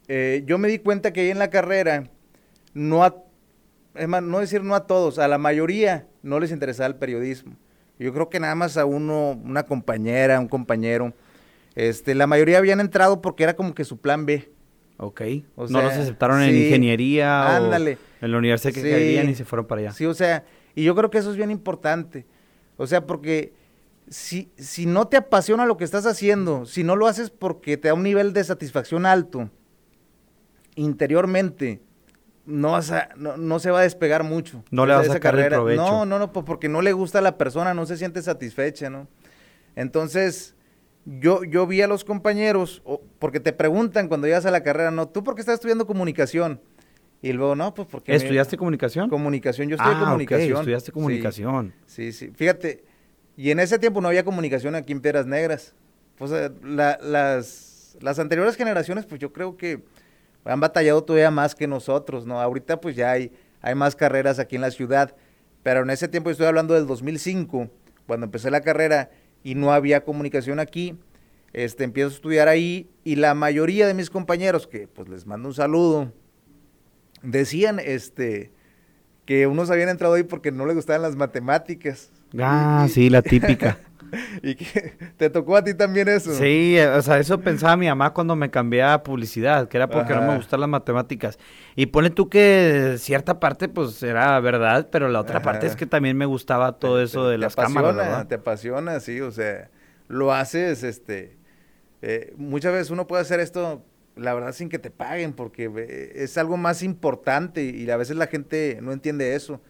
eh, 0.10 0.44
yo 0.46 0.58
me 0.58 0.68
di 0.68 0.80
cuenta 0.80 1.14
que 1.14 1.22
ahí 1.22 1.30
en 1.32 1.40
la 1.40 1.50
carrera, 1.50 2.10
no 2.74 3.06
a, 3.06 3.16
es 3.96 4.08
más, 4.10 4.22
no 4.22 4.40
decir 4.40 4.62
no 4.64 4.76
a 4.76 4.86
todos, 4.86 5.18
a 5.18 5.30
la 5.30 5.38
mayoría 5.38 6.08
no 6.24 6.42
les 6.42 6.52
interesaba 6.52 6.88
el 6.88 6.96
periodismo. 6.96 7.56
Yo 7.98 8.14
creo 8.14 8.30
que 8.30 8.42
nada 8.42 8.54
más 8.56 8.76
a 8.76 8.84
uno, 8.84 9.32
una 9.32 9.64
compañera, 9.64 10.42
un 10.42 10.50
compañero, 10.50 11.14
este, 11.76 12.16
la 12.16 12.28
mayoría 12.28 12.58
habían 12.58 12.82
entrado 12.82 13.22
porque 13.22 13.44
era 13.44 13.56
como 13.56 13.74
que 13.74 13.86
su 13.86 13.98
plan 14.02 14.26
B. 14.26 14.52
Ok. 14.98 15.22
O 15.56 15.68
no 15.68 15.82
los 15.82 15.94
aceptaron 15.94 16.42
en 16.42 16.54
ingeniería 16.56 17.56
ándale. 17.56 17.98
o 18.22 18.26
en 18.26 18.32
la 18.32 18.38
universidad 18.38 18.74
que 18.74 18.82
Sí. 18.82 18.88
querían 18.90 19.30
y 19.30 19.36
se 19.36 19.46
fueron 19.46 19.66
para 19.68 19.80
allá. 19.80 19.92
Sí, 19.94 20.06
o 20.06 20.14
sea, 20.14 20.44
y 20.76 20.84
yo 20.84 20.96
creo 20.96 21.10
que 21.10 21.18
eso 21.18 21.32
es 21.32 21.38
bien 21.38 21.52
importante. 21.52 22.26
O 22.76 22.88
sea, 22.88 23.06
porque 23.06 23.54
si, 24.10 24.52
si 24.58 24.86
no 24.86 25.08
te 25.08 25.18
apasiona 25.18 25.66
lo 25.66 25.78
que 25.78 25.84
estás 25.84 26.06
haciendo, 26.06 26.66
si 26.66 26.84
no 26.84 26.96
lo 26.96 27.08
haces 27.08 27.30
porque 27.30 27.78
te 27.78 27.88
da 27.90 27.94
un 27.94 28.04
nivel 28.04 28.34
de 28.34 28.44
satisfacción 28.44 29.06
alto, 29.06 29.50
interiormente, 30.76 31.82
no, 32.46 32.72
vas 32.74 32.92
a- 32.92 33.10
no, 33.16 33.38
no 33.38 33.60
se 33.60 33.72
va 33.72 33.80
a 33.80 33.84
despegar 33.84 34.24
mucho. 34.24 34.64
No 34.72 34.86
le 34.86 34.94
vas 34.94 35.10
a 35.10 35.14
sacar 35.14 35.34
el 35.36 35.40
carrera. 35.42 35.58
provecho. 35.58 35.82
No, 35.82 36.06
no, 36.06 36.20
no, 36.20 36.32
pues 36.32 36.46
porque 36.46 36.70
no 36.70 36.82
le 36.82 36.94
gusta 36.94 37.20
a 37.20 37.22
la 37.22 37.38
persona, 37.38 37.74
no 37.74 37.86
se 37.86 37.98
siente 37.98 38.22
satisfecha, 38.22 38.90
¿no? 38.90 39.08
Entonces, 39.76 40.56
yo, 41.06 41.44
yo 41.44 41.66
vi 41.68 41.82
a 41.82 41.88
los 41.88 42.04
compañeros, 42.04 42.84
porque 43.20 43.40
te 43.40 43.54
preguntan 43.54 44.08
cuando 44.08 44.28
llegas 44.28 44.46
a 44.46 44.52
la 44.52 44.64
carrera, 44.64 44.92
no, 44.92 45.08
¿tú 45.08 45.24
por 45.24 45.36
qué 45.36 45.42
estás 45.42 45.56
estudiando 45.56 45.86
comunicación? 45.88 46.62
Y 47.22 47.34
luego, 47.34 47.56
no, 47.56 47.74
pues 47.74 47.88
porque... 47.90 48.12
me- 48.12 48.18
¿Estudiaste 48.18 48.58
comunicación? 48.58 49.10
Comunicación, 49.10 49.68
yo 49.70 49.76
estudié 49.78 49.96
ah, 49.96 50.00
comunicación. 50.00 50.58
estudiaste 50.60 50.88
Sí, 50.88 50.92
comunicación. 50.92 51.74
Sí, 51.88 52.12
sí, 52.12 52.32
Fíjate, 52.36 52.84
y 53.38 53.52
en 53.52 53.60
ese 53.60 53.80
tiempo 53.80 54.02
no 54.02 54.08
había 54.08 54.24
comunicación 54.24 54.76
aquí 54.76 54.92
en 54.94 55.02
Piedras 55.02 55.26
Negras. 55.26 55.74
Pues 56.18 56.32
eh, 56.32 56.52
la- 56.64 56.98
las, 57.02 57.98
las 58.02 58.20
anteriores 58.20 58.56
generaciones, 58.56 59.06
pues 59.06 59.20
yo 59.20 59.34
creo 59.34 59.58
que 59.58 59.84
han 60.46 60.60
batallado 60.60 61.04
todavía 61.04 61.32
más 61.32 61.56
que 61.56 61.68
nosotros, 61.68 62.26
¿no? 62.26 62.40
Ahorita 62.40 62.80
pues 62.80 62.96
ya 62.96 63.12
hay, 63.12 63.32
hay 63.62 63.76
más 63.76 63.96
carreras 63.96 64.40
aquí 64.40 64.56
en 64.56 64.62
la 64.62 64.72
ciudad, 64.72 65.16
pero 65.64 65.82
en 65.82 65.90
ese 65.90 66.08
tiempo, 66.08 66.30
estoy 66.30 66.46
hablando 66.46 66.74
del 66.76 66.86
2005, 66.88 67.70
cuando 68.06 68.26
empecé 68.28 68.52
la 68.52 68.62
carrera 68.62 69.10
y 69.44 69.56
no 69.56 69.74
había 69.74 70.04
comunicación 70.06 70.60
aquí, 70.60 70.98
este, 71.54 71.84
empiezo 71.84 72.10
a 72.10 72.14
estudiar 72.14 72.48
ahí 72.48 72.90
y 73.04 73.16
la 73.16 73.34
mayoría 73.34 73.88
de 73.88 73.94
mis 73.96 74.10
compañeros, 74.10 74.68
que 74.68 74.88
pues 74.88 75.10
les 75.10 75.26
mando 75.26 75.48
un 75.50 75.56
saludo, 75.56 76.12
decían, 77.24 77.80
este, 77.84 78.52
que 79.26 79.48
unos 79.48 79.72
habían 79.72 79.90
entrado 79.90 80.14
ahí 80.14 80.24
porque 80.24 80.52
no 80.52 80.66
les 80.66 80.76
gustaban 80.76 81.02
las 81.02 81.16
matemáticas. 81.16 82.12
Ah, 82.40 82.86
Y- 82.86 82.90
sí, 82.90 83.10
la 83.10 83.22
típica. 83.22 83.78
y 84.44 84.56
que 84.56 84.94
te 85.18 85.30
tocó 85.30 85.58
a 85.58 85.64
ti 85.64 85.74
también 85.74 86.08
eso. 86.08 86.32
Sí, 86.34 86.78
eh, 86.78 86.88
o 86.88 87.02
sea, 87.02 87.20
eso 87.20 87.40
pensaba 87.42 87.76
mi 87.78 87.88
mamá 87.88 88.14
cuando 88.14 88.36
me 88.36 88.50
cambié 88.50 88.84
a 88.84 89.04
publicidad, 89.04 89.68
que 89.68 89.78
era 89.78 89.90
porque 89.90 90.14
no 90.14 90.22
me 90.22 90.36
gustan 90.36 90.60
las 90.62 90.70
matemáticas. 90.70 91.38
Y 91.76 91.88
pone 91.88 92.10
tú 92.10 92.30
que 92.30 92.96
cierta 92.98 93.40
parte, 93.40 93.68
pues, 93.68 94.02
era 94.04 94.40
verdad, 94.40 94.90
pero 94.92 95.10
la 95.10 95.20
otra 95.20 95.42
parte 95.42 95.66
es 95.68 95.76
que 95.76 95.86
también 95.86 96.18
me 96.18 96.26
gustaba 96.26 96.74
todo 96.80 97.02
eso 97.02 97.22
te- 97.24 97.30
de 97.30 97.38
te 97.38 97.40
las 97.40 97.54
apasiona, 97.54 97.82
cámaras, 97.82 97.96
¿verdad? 98.08 98.28
Te 98.28 98.36
apasiona, 98.36 99.00
sí, 99.00 99.22
o 99.22 99.32
sea, 99.32 99.70
lo 100.08 100.34
haces, 100.34 100.84
este, 100.84 101.38
eh, 102.02 102.34
muchas 102.38 102.74
veces 102.74 102.90
uno 102.92 103.08
puede 103.08 103.22
hacer 103.24 103.40
esto, 103.40 103.84
la 104.16 104.34
verdad, 104.34 104.54
sin 104.54 104.70
que 104.70 104.80
te 104.80 104.92
paguen, 104.92 105.34
porque 105.34 105.66
eh, 105.78 106.12
es 106.16 106.38
algo 106.38 106.58
más 106.58 106.84
importante 106.84 107.64
y 107.64 107.90
a 107.90 107.98
veces 107.98 108.18
la 108.18 108.28
gente 108.28 108.80
no 108.82 108.92
entiende 108.94 109.36
eso, 109.36 109.62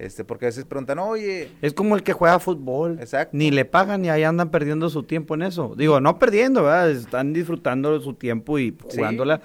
este, 0.00 0.24
porque 0.24 0.46
a 0.46 0.48
veces 0.48 0.64
preguntan, 0.64 0.98
oye, 0.98 1.50
Es 1.62 1.72
como 1.74 1.94
el 1.94 2.02
que 2.02 2.12
juega 2.12 2.38
fútbol. 2.38 2.98
Exacto. 3.00 3.36
Ni 3.36 3.50
le 3.50 3.64
pagan 3.64 4.04
y 4.04 4.10
ahí 4.10 4.24
andan 4.24 4.50
perdiendo 4.50 4.88
su 4.90 5.02
tiempo 5.02 5.34
en 5.34 5.42
eso. 5.42 5.74
Digo, 5.76 6.00
no 6.00 6.18
perdiendo, 6.18 6.62
¿verdad? 6.64 6.90
Están 6.90 7.32
disfrutando 7.32 8.00
su 8.00 8.14
tiempo 8.14 8.58
y 8.58 8.70
Sí. 8.88 8.96
jugándola. 8.96 9.40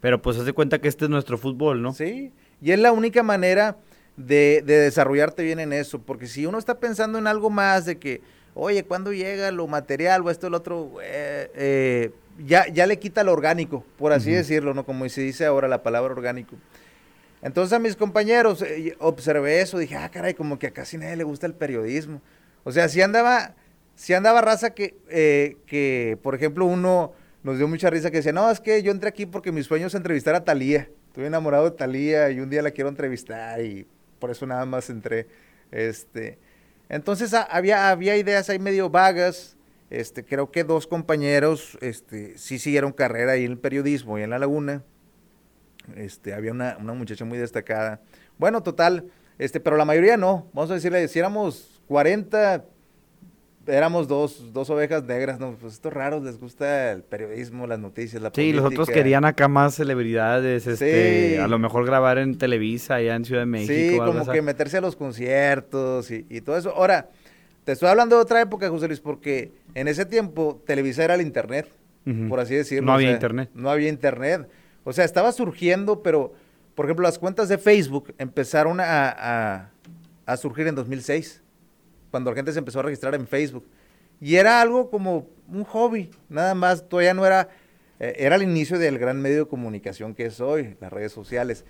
Pero 0.00 0.22
pues 0.22 0.36
haz 0.38 0.44
de 0.44 0.52
cuenta 0.52 0.78
que 0.80 0.88
este 0.88 1.06
es 1.06 1.10
nuestro 1.10 1.38
fútbol, 1.38 1.82
¿no? 1.82 1.92
Sí, 1.92 2.32
y 2.62 2.70
es 2.70 2.78
la 2.78 2.92
única 2.92 3.22
manera 3.22 3.76
de, 4.16 4.62
de 4.64 4.78
desarrollarte 4.78 5.42
bien 5.42 5.58
en 5.58 5.72
eso, 5.72 6.00
porque 6.00 6.26
si 6.26 6.46
uno 6.46 6.58
está 6.58 6.78
pensando 6.78 7.18
en 7.18 7.26
algo 7.26 7.50
más 7.50 7.84
de 7.86 7.98
que, 7.98 8.20
oye, 8.54 8.84
¿cuándo 8.84 9.12
llega 9.12 9.50
lo 9.50 9.66
material 9.66 10.22
o 10.22 10.30
esto 10.30 10.46
o 10.46 10.50
lo 10.50 10.58
otro? 10.58 10.92
Eh, 11.02 11.50
eh, 11.54 12.10
ya, 12.46 12.66
ya 12.68 12.86
le 12.86 12.98
quita 12.98 13.24
lo 13.24 13.32
orgánico, 13.32 13.84
por 13.98 14.12
así 14.12 14.28
Ujú. 14.30 14.36
decirlo, 14.36 14.74
¿no? 14.74 14.84
Como 14.84 15.08
se 15.08 15.22
dice 15.22 15.44
ahora 15.46 15.66
la 15.68 15.82
palabra 15.82 16.12
orgánico. 16.14 16.56
Entonces 17.46 17.72
a 17.72 17.78
mis 17.78 17.94
compañeros 17.94 18.60
eh, 18.62 18.96
observé 18.98 19.60
eso, 19.60 19.78
dije, 19.78 19.94
ah, 19.94 20.10
caray, 20.10 20.34
como 20.34 20.58
que 20.58 20.66
a 20.66 20.72
casi 20.72 20.98
nadie 20.98 21.14
le 21.14 21.22
gusta 21.22 21.46
el 21.46 21.54
periodismo. 21.54 22.20
O 22.64 22.72
sea, 22.72 22.88
si 22.88 23.00
andaba, 23.00 23.54
si 23.94 24.14
andaba 24.14 24.40
raza 24.40 24.70
que, 24.70 24.96
eh, 25.08 25.56
que, 25.64 26.18
por 26.24 26.34
ejemplo, 26.34 26.66
uno 26.66 27.12
nos 27.44 27.58
dio 27.58 27.68
mucha 27.68 27.88
risa 27.88 28.10
que 28.10 28.16
decía, 28.16 28.32
no, 28.32 28.50
es 28.50 28.58
que 28.58 28.82
yo 28.82 28.90
entré 28.90 29.08
aquí 29.10 29.26
porque 29.26 29.52
mi 29.52 29.62
sueño 29.62 29.86
es 29.86 29.94
entrevistar 29.94 30.34
a 30.34 30.42
Talía. 30.42 30.88
Estoy 31.06 31.26
enamorado 31.26 31.70
de 31.70 31.76
Talía 31.76 32.30
y 32.30 32.40
un 32.40 32.50
día 32.50 32.62
la 32.62 32.72
quiero 32.72 32.90
entrevistar 32.90 33.64
y 33.64 33.86
por 34.18 34.32
eso 34.32 34.44
nada 34.44 34.66
más 34.66 34.90
entré. 34.90 35.28
Este, 35.70 36.40
entonces 36.88 37.32
había, 37.32 37.90
había 37.90 38.16
ideas 38.16 38.50
ahí 38.50 38.58
medio 38.58 38.90
vagas. 38.90 39.56
Este, 39.88 40.24
creo 40.24 40.50
que 40.50 40.64
dos 40.64 40.88
compañeros 40.88 41.78
este, 41.80 42.36
sí 42.38 42.58
siguieron 42.58 42.90
carrera 42.90 43.32
ahí 43.32 43.44
en 43.44 43.52
el 43.52 43.58
periodismo 43.58 44.18
y 44.18 44.22
en 44.24 44.30
la 44.30 44.40
laguna. 44.40 44.82
Este, 45.94 46.34
había 46.34 46.52
una, 46.52 46.76
una 46.80 46.94
muchacha 46.94 47.24
muy 47.24 47.38
destacada. 47.38 48.00
Bueno, 48.38 48.62
total, 48.62 49.04
este, 49.38 49.60
pero 49.60 49.76
la 49.76 49.84
mayoría 49.84 50.16
no. 50.16 50.48
Vamos 50.52 50.70
a 50.70 50.74
decirle, 50.74 51.06
si 51.08 51.18
éramos 51.18 51.80
40, 51.88 52.64
éramos 53.66 54.08
dos, 54.08 54.52
dos 54.52 54.70
ovejas 54.70 55.04
negras, 55.04 55.38
¿no? 55.38 55.56
Pues 55.60 55.74
estos 55.74 55.92
raros 55.92 56.22
les 56.22 56.38
gusta 56.38 56.92
el 56.92 57.02
periodismo, 57.02 57.66
las 57.66 57.78
noticias, 57.78 58.22
la 58.22 58.30
política. 58.30 58.58
Sí, 58.58 58.62
los 58.62 58.72
otros 58.72 58.88
querían 58.88 59.24
acá 59.24 59.48
más 59.48 59.74
celebridades, 59.74 60.66
este, 60.66 61.40
a 61.40 61.48
lo 61.48 61.58
mejor 61.58 61.84
grabar 61.84 62.18
en 62.18 62.38
Televisa 62.38 62.96
allá 62.96 63.14
en 63.14 63.24
Ciudad 63.24 63.42
de 63.42 63.46
México. 63.46 63.74
Sí, 63.74 63.96
como 63.98 64.30
que 64.30 64.42
meterse 64.42 64.78
a 64.78 64.80
los 64.80 64.96
conciertos 64.96 66.10
y, 66.10 66.26
y, 66.28 66.40
todo 66.40 66.56
eso. 66.56 66.70
Ahora, 66.74 67.08
te 67.64 67.72
estoy 67.72 67.88
hablando 67.88 68.16
de 68.16 68.22
otra 68.22 68.40
época, 68.40 68.68
José 68.68 68.86
Luis, 68.86 69.00
porque 69.00 69.52
en 69.74 69.88
ese 69.88 70.06
tiempo 70.06 70.62
Televisa 70.66 71.04
era 71.04 71.14
el 71.14 71.20
internet, 71.20 71.68
por 72.28 72.38
así 72.38 72.54
decirlo. 72.54 72.86
No 72.86 72.92
había 72.92 73.10
internet. 73.10 73.50
No 73.54 73.70
había 73.70 73.88
internet. 73.88 74.48
O 74.86 74.92
sea, 74.92 75.04
estaba 75.04 75.32
surgiendo, 75.32 76.00
pero, 76.00 76.32
por 76.76 76.86
ejemplo, 76.86 77.02
las 77.02 77.18
cuentas 77.18 77.48
de 77.48 77.58
Facebook 77.58 78.14
empezaron 78.18 78.78
a, 78.78 79.72
a, 80.24 80.36
surgir 80.36 80.68
en 80.68 80.76
2006, 80.76 81.42
cuando 82.12 82.30
la 82.30 82.36
gente 82.36 82.52
se 82.52 82.60
empezó 82.60 82.78
a 82.78 82.84
registrar 82.84 83.16
en 83.16 83.26
Facebook. 83.26 83.66
Y 84.20 84.36
era 84.36 84.60
algo 84.60 84.88
como 84.88 85.26
un 85.48 85.64
hobby, 85.64 86.08
nada 86.28 86.54
más, 86.54 86.88
todavía 86.88 87.14
no 87.14 87.26
era, 87.26 87.48
eh, 87.98 88.14
era 88.16 88.36
el 88.36 88.44
inicio 88.44 88.78
del 88.78 88.96
gran 88.96 89.20
medio 89.20 89.40
de 89.40 89.50
comunicación 89.50 90.14
que 90.14 90.26
es 90.26 90.40
hoy, 90.40 90.76
las 90.80 90.92
redes 90.92 91.10
sociales. 91.10 91.64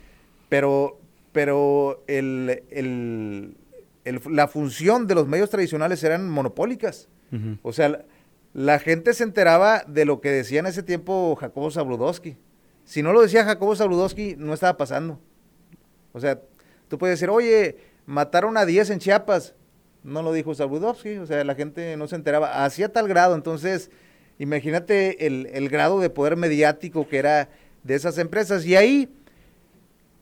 Pero, 0.50 1.00
pero 1.32 2.04
el, 2.06 2.64
el, 2.70 3.56
la 4.30 4.46
función 4.46 5.06
de 5.06 5.14
los 5.14 5.26
medios 5.26 5.48
tradicionales 5.48 6.04
eran 6.04 6.28
monopólicas. 6.28 7.08
O 7.62 7.72
sea, 7.72 8.04
la, 8.52 8.78
gente 8.78 9.14
se 9.14 9.24
enteraba 9.24 9.84
de 9.88 10.04
lo 10.04 10.20
que 10.20 10.30
decía 10.30 10.60
en 10.60 10.66
ese 10.66 10.82
tiempo 10.82 11.34
Jacobo 11.36 11.70
Zabludowski. 11.70 12.36
Si 12.86 13.02
no 13.02 13.12
lo 13.12 13.20
decía 13.20 13.44
Jacobo 13.44 13.74
Zabludowski, 13.74 14.36
no 14.38 14.54
estaba 14.54 14.76
pasando. 14.76 15.20
O 16.12 16.20
sea, 16.20 16.40
tú 16.88 16.96
puedes 16.96 17.18
decir, 17.18 17.28
oye, 17.28 17.76
mataron 18.06 18.56
a 18.56 18.64
10 18.64 18.90
en 18.90 19.00
Chiapas. 19.00 19.54
No 20.04 20.22
lo 20.22 20.32
dijo 20.32 20.54
Zabludowski, 20.54 21.18
o 21.18 21.26
sea, 21.26 21.42
la 21.42 21.56
gente 21.56 21.96
no 21.96 22.06
se 22.06 22.14
enteraba. 22.14 22.64
Hacía 22.64 22.92
tal 22.92 23.08
grado, 23.08 23.34
entonces, 23.34 23.90
imagínate 24.38 25.26
el, 25.26 25.46
el 25.52 25.68
grado 25.68 25.98
de 25.98 26.10
poder 26.10 26.36
mediático 26.36 27.08
que 27.08 27.18
era 27.18 27.48
de 27.82 27.96
esas 27.96 28.18
empresas. 28.18 28.64
Y 28.64 28.76
ahí, 28.76 29.12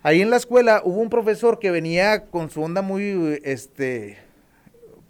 ahí 0.03 0.23
en 0.23 0.31
la 0.31 0.37
escuela 0.37 0.81
hubo 0.85 1.03
un 1.03 1.11
profesor 1.11 1.59
que 1.59 1.71
venía 1.71 2.25
con 2.27 2.49
su 2.49 2.63
onda 2.63 2.81
muy, 2.81 3.41
este, 3.45 4.17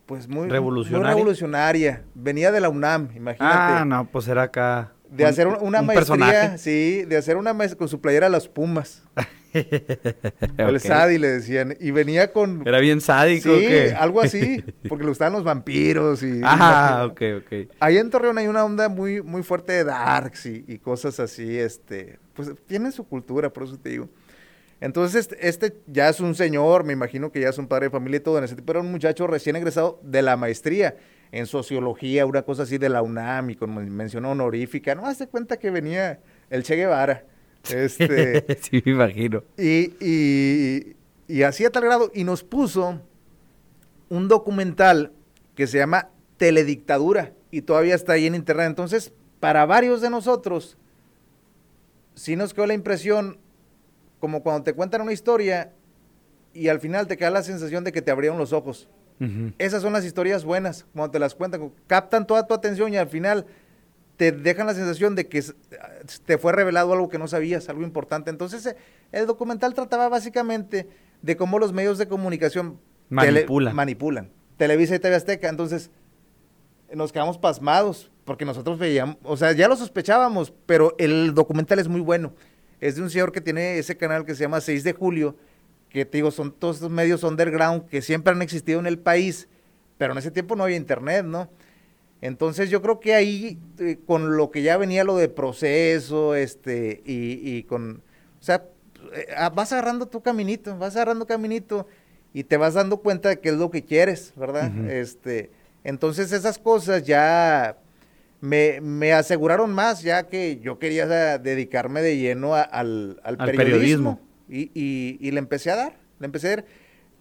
pues 0.07 0.27
muy 0.27 0.49
revolucionaria. 0.49 1.07
Muy 1.07 1.15
revolucionaria. 1.15 2.03
Venía 2.15 2.51
de 2.51 2.61
la 2.61 2.69
UNAM, 2.69 3.11
imagínate. 3.15 3.55
Ah, 3.57 3.85
no, 3.87 4.07
pues 4.07 4.27
era 4.27 4.43
acá. 4.43 4.94
De 5.11 5.25
hacer 5.25 5.47
una 5.47 5.83
maestría, 5.83 6.59
sí, 6.59 7.05
de 7.05 7.17
hacer 7.17 7.37
una 7.37 7.53
maestría 7.53 7.79
con 7.79 7.89
su 7.89 8.01
playera 8.01 8.29
Las 8.29 8.49
Pumas. 8.49 9.03
El 10.57 10.81
Sadi 10.81 11.19
le 11.19 11.29
decían. 11.29 11.77
Y 11.79 11.93
venía 11.93 12.33
con. 12.33 12.67
Era 12.67 12.81
bien 12.81 13.01
sádico. 13.01 13.57
Sí, 13.57 13.67
algo 13.97 14.21
así. 14.21 14.65
Porque 14.89 15.05
le 15.05 15.11
gustaban 15.11 15.35
los 15.35 15.45
vampiros 15.45 16.23
y. 16.23 16.41
Ah, 16.43 17.07
ok, 17.09 17.23
ok. 17.39 17.71
Ahí 17.79 17.99
en 17.99 18.11
Torreón 18.11 18.39
hay 18.39 18.49
una 18.49 18.65
onda 18.65 18.89
muy, 18.89 19.23
muy 19.23 19.43
fuerte 19.43 19.73
de 19.73 19.85
darks 19.85 20.47
y, 20.47 20.79
cosas 20.79 21.21
así. 21.21 21.57
Este, 21.57 22.19
pues 22.35 22.51
tiene 22.67 22.91
su 22.91 23.07
cultura, 23.07 23.53
por 23.53 23.65
eso 23.65 23.79
te 23.79 23.91
digo. 23.91 24.09
Entonces, 24.81 25.21
este, 25.21 25.49
este, 25.49 25.77
ya 25.87 26.09
es 26.09 26.21
un 26.21 26.35
señor, 26.35 26.85
me 26.85 26.93
imagino 26.93 27.31
que 27.31 27.41
ya 27.41 27.49
es 27.49 27.59
un 27.59 27.69
padre 27.69 27.87
de 27.87 27.91
familia 27.91 28.19
y 28.19 28.21
todo 28.21 28.39
en 28.39 28.45
ese 28.45 28.57
tipo. 28.57 28.73
Era 28.73 28.81
un 28.81 28.91
muchacho 28.91 29.27
recién 29.27 29.55
egresado 29.57 30.01
de 30.03 30.21
la 30.21 30.37
maestría 30.37 30.97
en 31.35 31.47
sociología, 31.47 32.27
una 32.27 32.43
cosa 32.43 32.63
así 32.63 32.79
de 32.79 32.89
la 32.89 33.03
UNAM 33.03 33.51
y 33.51 33.57
con 33.57 33.75
mención 33.91 34.25
honorífica. 34.25 34.95
No 34.95 35.05
hace 35.05 35.27
cuenta 35.27 35.57
que 35.57 35.69
venía 35.71 36.21
el 36.49 36.63
Che 36.63 36.77
Guevara. 36.77 37.25
Este, 37.69 38.59
sí, 38.63 38.81
me 38.85 38.93
imagino. 38.93 39.43
Y, 39.59 39.93
y, 40.01 40.97
y 41.27 41.43
así 41.43 41.65
a 41.65 41.71
tal 41.71 41.83
grado, 41.83 42.13
y 42.15 42.23
nos 42.23 42.45
puso 42.45 43.01
un 44.09 44.29
documental 44.29 45.11
que 45.57 45.67
se 45.67 45.79
llama 45.79 46.11
Teledictadura, 46.37 47.33
y 47.51 47.63
todavía 47.63 47.97
está 47.97 48.13
ahí 48.13 48.27
en 48.27 48.37
internet. 48.37 48.69
Entonces, 48.69 49.13
para 49.41 49.67
varios 49.67 50.01
de 50.01 50.11
nosotros, 50.11 50.77
sí 52.15 52.37
nos 52.37 52.55
quedó 52.55 52.67
la 52.67 52.75
impresión, 52.75 53.39
como 54.21 54.45
cuando 54.45 54.63
te 54.63 54.73
cuentan 54.73 55.01
una 55.01 55.13
historia 55.13 55.73
y 56.53 56.69
al 56.69 56.79
final 56.79 57.09
te 57.09 57.17
queda 57.17 57.31
la 57.31 57.43
sensación 57.43 57.83
de 57.83 57.91
que 57.91 58.03
te 58.03 58.13
abrieron 58.13 58.39
los 58.39 58.53
ojos. 58.53 58.89
Esas 59.59 59.81
son 59.81 59.93
las 59.93 60.05
historias 60.05 60.45
buenas, 60.45 60.87
cuando 60.93 61.13
te 61.13 61.19
las 61.19 61.35
cuentan, 61.35 61.73
captan 61.87 62.27
toda 62.27 62.47
tu 62.47 62.53
atención 62.53 62.93
y 62.93 62.97
al 62.97 63.09
final 63.09 63.47
te 64.17 64.33
dejan 64.33 64.67
la 64.67 64.75
sensación 64.75 65.15
de 65.15 65.29
que 65.29 65.43
te 66.25 66.39
fue 66.39 66.53
revelado 66.53 66.93
algo 66.93 67.09
que 67.09 67.19
no 67.19 67.27
sabías, 67.27 67.69
algo 67.69 67.83
importante. 67.83 68.31
Entonces, 68.31 68.67
eh, 68.67 68.77
el 69.13 69.27
documental 69.27 69.75
trataba 69.75 70.09
básicamente 70.09 70.89
de 71.23 71.37
cómo 71.37 71.59
los 71.59 71.73
medios 71.73 71.99
de 71.99 72.07
comunicación 72.07 72.79
manipulan. 73.09 73.75
manipulan. 73.75 74.31
Televisa 74.57 74.95
y 74.95 74.99
TV 74.99 75.17
Azteca. 75.17 75.49
Entonces, 75.49 75.91
nos 76.93 77.13
quedamos 77.13 77.39
pasmados 77.39 78.11
porque 78.25 78.45
nosotros 78.45 78.79
veíamos, 78.79 79.17
o 79.25 79.37
sea, 79.37 79.53
ya 79.53 79.69
lo 79.69 79.77
sospechábamos, 79.77 80.53
pero 80.67 80.95
el 80.99 81.35
documental 81.35 81.79
es 81.79 81.89
muy 81.89 82.01
bueno. 82.01 82.35
Es 82.81 82.97
de 82.97 83.03
un 83.03 83.11
señor 83.11 83.33
que 83.33 83.41
tiene 83.41 83.79
ese 83.79 83.97
canal 83.97 84.25
que 84.25 84.35
se 84.35 84.43
llama 84.43 84.61
6 84.61 84.85
de 84.85 84.93
julio 84.93 85.37
que 85.95 86.05
te 86.05 86.19
digo, 86.19 86.33
son 86.33 86.51
todos 86.51 86.77
estos 86.77 86.91
medios 86.91 87.23
underground 87.23 87.87
que 87.87 88.03
siempre 88.03 88.33
han 88.33 88.43
existido 88.43 88.81
en 88.81 88.87
el 88.87 88.99
país, 88.99 89.47
pero 89.97 90.11
en 90.13 90.19
ese 90.19 90.33
tiempo 90.33 90.57
no 90.57 90.65
había 90.65 90.77
internet, 90.77 91.25
¿no? 91.25 91.49
Entonces 92.21 92.69
yo 92.69 92.83
creo 92.83 92.99
que 92.99 93.15
ahí, 93.15 93.61
eh, 93.79 93.99
con 94.05 94.37
lo 94.37 94.51
que 94.51 94.63
ya 94.63 94.77
venía 94.77 95.05
lo 95.05 95.17
de 95.17 95.29
proceso, 95.29 96.35
este, 96.35 97.01
y, 97.07 97.63
con, 97.63 98.03
o 98.41 98.43
sea, 98.43 98.65
eh, 99.13 99.27
vas 99.55 99.73
agarrando 99.73 100.07
tu 100.07 100.21
caminito, 100.21 100.77
vas 100.77 100.97
agarrando 100.97 101.29
caminito 101.29 101.87
y 102.33 102.43
te 102.43 102.57
vas 102.57 102.75
dando 102.75 102.97
cuenta 102.97 103.29
de 103.29 103.39
qué 103.39 103.51
es 103.51 103.55
lo 103.55 103.71
que 103.71 103.85
quieres, 103.85 104.33
¿verdad? 104.35 104.77
Este, 104.91 105.53
entonces 105.85 106.33
esas 106.33 106.59
cosas 106.59 107.05
ya 107.05 107.79
me, 108.41 108.81
me, 108.81 109.13
aseguraron 109.13 109.73
más, 109.73 110.03
ya 110.03 110.25
que 110.25 110.59
yo 110.59 110.81
quería 110.81 111.39
dedicarme 111.39 112.03
de 112.03 112.17
lleno 112.19 112.57
al, 112.57 113.21
periodismo 113.55 114.19
y, 114.49 114.71
y, 115.21 115.31
le 115.31 115.39
empecé 115.39 115.71
a 115.71 115.77
dar, 115.77 115.97
le 116.19 116.27
empecé 116.27 116.49
a 116.49 116.57
dar. 116.57 116.65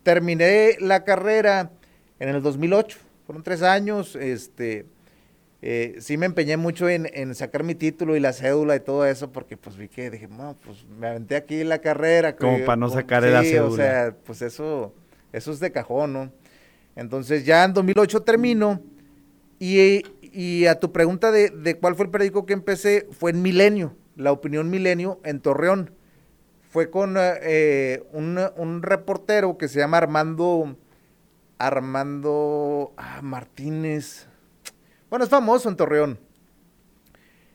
Terminé 0.03 0.75
la 0.79 1.03
carrera 1.03 1.71
en 2.19 2.29
el 2.29 2.41
2008, 2.41 2.97
fueron 3.25 3.43
tres 3.43 3.61
años, 3.61 4.15
este, 4.15 4.85
eh, 5.61 5.95
sí 5.99 6.17
me 6.17 6.25
empeñé 6.25 6.57
mucho 6.57 6.89
en, 6.89 7.33
sacar 7.35 7.63
mi 7.63 7.73
título 7.75 8.17
y 8.17 8.19
la 8.19 8.33
cédula 8.33 8.75
y 8.75 8.81
todo 8.81 9.05
eso, 9.05 9.31
porque 9.31 9.55
pues 9.55 9.77
vi 9.77 9.87
que 9.87 10.11
dije, 10.11 10.27
no, 10.27 10.57
pues 10.63 10.85
me 10.99 11.07
aventé 11.07 11.37
aquí 11.37 11.63
la 11.63 11.79
carrera. 11.79 12.35
Como 12.35 12.65
para 12.65 12.75
no 12.75 12.89
sacar 12.89 13.23
la 13.23 13.43
cédula. 13.43 13.67
o 13.67 13.75
sea, 13.75 14.15
pues 14.25 14.41
eso, 14.41 14.93
eso 15.31 15.51
es 15.51 15.59
de 15.59 15.71
cajón, 15.71 16.13
¿no? 16.13 16.31
Entonces 16.95 17.45
ya 17.45 17.63
en 17.63 17.73
2008 17.73 18.21
termino 18.23 18.81
y, 19.57 20.03
y 20.21 20.65
a 20.65 20.79
tu 20.79 20.91
pregunta 20.91 21.31
de, 21.31 21.49
de, 21.49 21.75
cuál 21.75 21.95
fue 21.95 22.05
el 22.05 22.11
periódico 22.11 22.45
que 22.45 22.53
empecé, 22.53 23.07
fue 23.11 23.31
en 23.31 23.41
Milenio, 23.41 23.95
La 24.17 24.33
Opinión 24.33 24.69
Milenio 24.69 25.21
en 25.23 25.39
Torreón 25.39 25.91
fue 26.73 26.89
con 26.89 27.17
eh, 27.19 28.01
un, 28.13 28.81
reportero 28.81 29.59
que 29.59 29.67
se 29.67 29.77
llama 29.77 29.97
Armando, 29.97 30.75
Armando 31.59 32.93
ah, 32.97 33.19
Martínez. 33.21 34.27
Bueno, 35.07 35.23
es 35.23 35.29
famoso 35.29 35.69
en 35.69 35.75
Torreón. 35.75 36.19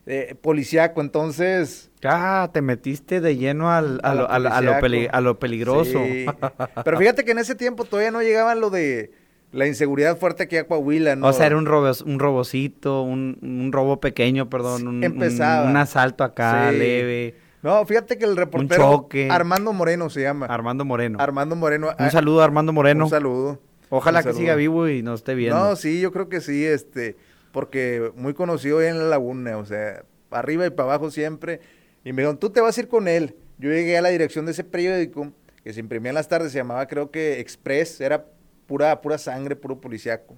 Eh, 0.06 0.36
policiaco, 0.40 1.00
entonces... 1.00 1.90
Ah, 2.04 2.48
te 2.52 2.62
metiste 2.62 3.20
de 3.20 3.36
lleno 3.36 3.72
al, 3.72 3.98
a, 4.04 4.14
lo, 4.14 4.30
a, 4.30 5.20
lo, 5.20 5.38
peligroso. 5.40 6.00
Pero 6.84 6.96
fíjate 6.96 7.24
que 7.24 7.32
en 7.32 7.38
ese 7.38 7.56
tiempo 7.56 7.84
todavía 7.86 8.12
no 8.12 8.22
llegaban 8.22 8.60
lo 8.60 8.70
de 8.70 9.10
la 9.50 9.66
inseguridad 9.66 10.16
fuerte 10.16 10.44
aquí 10.44 10.58
a 10.58 10.68
Coahuila, 10.68 11.16
¿no? 11.16 11.26
O 11.26 11.32
sea, 11.32 11.46
era 11.46 11.56
un, 11.56 11.66
robo, 11.66 11.90
un 12.06 12.20
robocito, 12.20 13.02
un, 13.02 13.70
robo 13.72 14.00
pequeño, 14.00 14.48
perdón. 14.48 14.86
Un, 14.86 15.04
un, 15.04 15.76
asalto 15.76 16.22
acá 16.22 16.70
leve. 16.70 17.47
No, 17.62 17.84
fíjate 17.86 18.18
que 18.18 18.24
el 18.24 18.36
reportero 18.36 19.08
Armando 19.30 19.72
Moreno 19.72 20.10
se 20.10 20.22
llama. 20.22 20.46
Armando 20.46 20.84
Moreno. 20.84 21.18
Armando 21.20 21.56
Moreno. 21.56 21.88
Un 21.88 21.94
ah, 21.98 22.10
saludo 22.10 22.40
a 22.40 22.44
Armando 22.44 22.72
Moreno. 22.72 23.04
Un 23.04 23.10
saludo. 23.10 23.60
Ojalá 23.90 24.22
que 24.22 24.32
siga 24.32 24.54
vivo 24.54 24.88
y 24.88 25.02
nos 25.02 25.20
esté 25.20 25.34
viendo. 25.34 25.58
No, 25.58 25.76
sí, 25.76 26.00
yo 26.00 26.12
creo 26.12 26.28
que 26.28 26.40
sí, 26.40 26.64
este, 26.64 27.16
porque 27.52 28.12
muy 28.16 28.34
conocido 28.34 28.82
en 28.82 28.98
la 28.98 29.04
laguna, 29.04 29.56
o 29.56 29.64
sea, 29.64 30.04
arriba 30.30 30.66
y 30.66 30.70
para 30.70 30.90
abajo 30.90 31.10
siempre. 31.10 31.60
Y 32.04 32.12
me 32.12 32.22
dijeron, 32.22 32.38
tú 32.38 32.50
te 32.50 32.60
vas 32.60 32.76
a 32.76 32.80
ir 32.80 32.88
con 32.88 33.08
él. 33.08 33.36
Yo 33.58 33.70
llegué 33.70 33.98
a 33.98 34.02
la 34.02 34.10
dirección 34.10 34.44
de 34.44 34.52
ese 34.52 34.62
periódico, 34.62 35.32
que 35.64 35.72
se 35.72 35.80
imprimía 35.80 36.10
en 36.10 36.14
las 36.14 36.28
tardes, 36.28 36.52
se 36.52 36.58
llamaba 36.58 36.86
creo 36.86 37.10
que 37.10 37.40
Express, 37.40 38.00
era 38.00 38.26
pura, 38.66 39.00
pura 39.00 39.18
sangre, 39.18 39.56
puro 39.56 39.80
policíaco. 39.80 40.36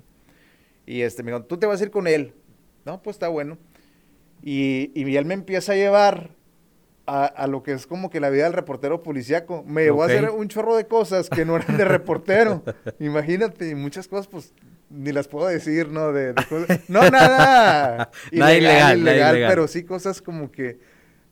Y 0.86 1.02
este, 1.02 1.22
me 1.22 1.32
dijo, 1.32 1.44
tú 1.44 1.58
te 1.58 1.66
vas 1.66 1.80
a 1.80 1.84
ir 1.84 1.90
con 1.90 2.06
él. 2.06 2.32
No, 2.86 3.02
pues 3.02 3.16
está 3.16 3.28
bueno. 3.28 3.58
Y, 4.42 4.90
y 4.94 5.16
él 5.16 5.26
me 5.26 5.34
empieza 5.34 5.72
a 5.72 5.76
llevar 5.76 6.30
a, 7.10 7.46
lo 7.48 7.62
que 7.62 7.72
es 7.72 7.86
como 7.86 8.08
que 8.08 8.20
la 8.20 8.30
vida 8.30 8.44
del 8.44 8.52
reportero 8.52 9.02
policíaco. 9.02 9.64
Me 9.66 9.82
llevó 9.82 10.04
a 10.04 10.06
hacer 10.06 10.30
un 10.30 10.46
chorro 10.48 10.76
de 10.76 10.86
cosas 10.86 11.28
que 11.28 11.44
no 11.44 11.56
eran 11.56 11.76
de 11.76 11.84
reportero. 11.84 12.62
Imagínate, 13.00 13.74
muchas 13.74 14.06
cosas, 14.06 14.28
pues 14.28 14.52
ni 14.90 15.10
las 15.10 15.26
puedo 15.26 15.48
decir, 15.48 15.88
¿no? 15.88 16.12
De, 16.12 16.34
No, 16.88 17.00
nada. 17.10 18.10
ilegal, 18.30 18.98
ilegal, 18.98 19.44
pero 19.48 19.66
sí 19.66 19.82
cosas 19.82 20.22
como 20.22 20.52
que, 20.52 20.78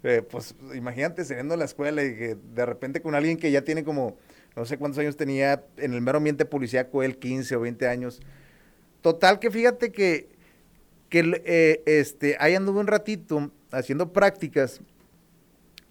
eh, 0.02 0.23
pues 0.28 0.54
imagínate 0.75 1.25
saliendo 1.25 1.54
de 1.54 1.58
la 1.58 1.64
escuela 1.64 2.04
y 2.04 2.14
que 2.16 2.37
de 2.54 2.66
repente 2.66 3.00
con 3.00 3.14
alguien 3.14 3.37
que 3.37 3.50
ya 3.50 3.62
tiene 3.62 3.85
como, 3.85 4.16
no 4.56 4.64
sé 4.64 4.78
cuántos 4.78 4.99
años 4.99 5.16
tenía 5.16 5.64
en 5.76 5.94
el 5.94 6.00
mero 6.00 6.18
ambiente 6.18 6.44
policíaco, 6.44 7.02
él 7.02 7.18
15 7.18 7.56
o 7.56 7.61
20 7.61 7.87
años. 7.88 8.20
Total 9.00 9.38
que 9.38 9.50
fíjate 9.50 9.92
que, 9.92 10.28
que 11.08 11.40
eh, 11.44 11.82
este, 11.87 12.37
ahí 12.40 12.54
anduve 12.56 12.80
un 12.80 12.88
ratito 12.88 13.52
haciendo 13.70 14.12
prácticas 14.12 14.80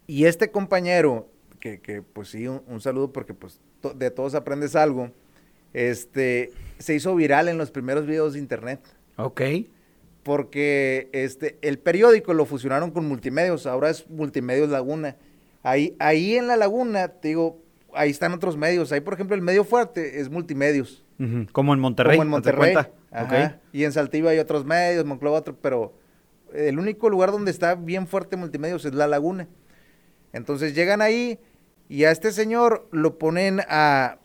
y 0.08 0.26
este 0.26 0.52
compañero, 0.52 1.30
que, 1.60 1.80
que 1.80 2.02
pues 2.02 2.30
sí, 2.30 2.48
un, 2.48 2.82
saludo 2.82 3.12
porque 3.12 3.34
pues 3.34 3.60
de 3.96 4.10
todos 4.10 4.36
aprendes 4.36 4.76
algo, 4.76 5.12
este, 5.74 6.52
se 6.80 6.96
hizo 6.96 7.14
viral 7.16 7.50
en 7.50 7.58
los 7.58 7.72
primeros 7.72 8.06
videos 8.06 8.34
de 8.34 8.40
internet. 8.40 8.80
Ok. 9.18 9.42
Porque 10.24 11.10
este, 11.12 11.58
el 11.62 11.78
periódico 11.78 12.34
lo 12.34 12.46
fusionaron 12.46 12.92
con 12.92 13.06
multimedios, 13.08 13.66
ahora 13.66 13.90
es 13.90 14.10
Multimedios 14.10 14.70
Laguna. 14.70 15.18
Ahí, 15.64 15.96
ahí 16.00 16.36
en 16.36 16.48
la 16.48 16.56
laguna, 16.56 17.10
te 17.10 17.30
digo, 17.30 17.62
ahí 17.94 18.10
están 18.10 18.34
otros 18.34 18.56
medios. 18.56 18.92
Ahí, 18.92 19.02
por 19.02 19.14
ejemplo, 19.14 19.36
el 19.36 19.42
medio 19.42 19.64
fuerte 19.64 20.20
es 20.20 20.30
multimedios. 20.30 21.04
Como 21.52 21.74
en 21.74 21.80
Monterrey. 21.80 22.18
Como 22.18 22.24
en 22.24 22.30
Monterrey. 22.30 22.76
Y 23.74 23.84
en 23.84 23.92
Saltillo 23.92 24.30
hay 24.30 24.40
otros 24.40 24.66
medios, 24.66 25.04
Monclova 25.06 25.40
otro, 25.40 25.56
pero 25.62 25.94
el 26.54 26.80
único 26.80 27.10
lugar 27.10 27.32
donde 27.32 27.52
está 27.52 27.76
bien 27.76 28.08
fuerte 28.08 28.38
multimedios 28.38 28.86
es 28.86 28.94
la 28.94 29.08
laguna. 29.08 29.48
Entonces 30.34 30.76
llegan 30.76 31.02
ahí 31.02 31.40
y 31.90 32.04
a 32.04 32.12
este 32.12 32.32
señor 32.32 32.88
lo 32.92 33.18
ponen 33.18 33.62
a, 33.68 34.18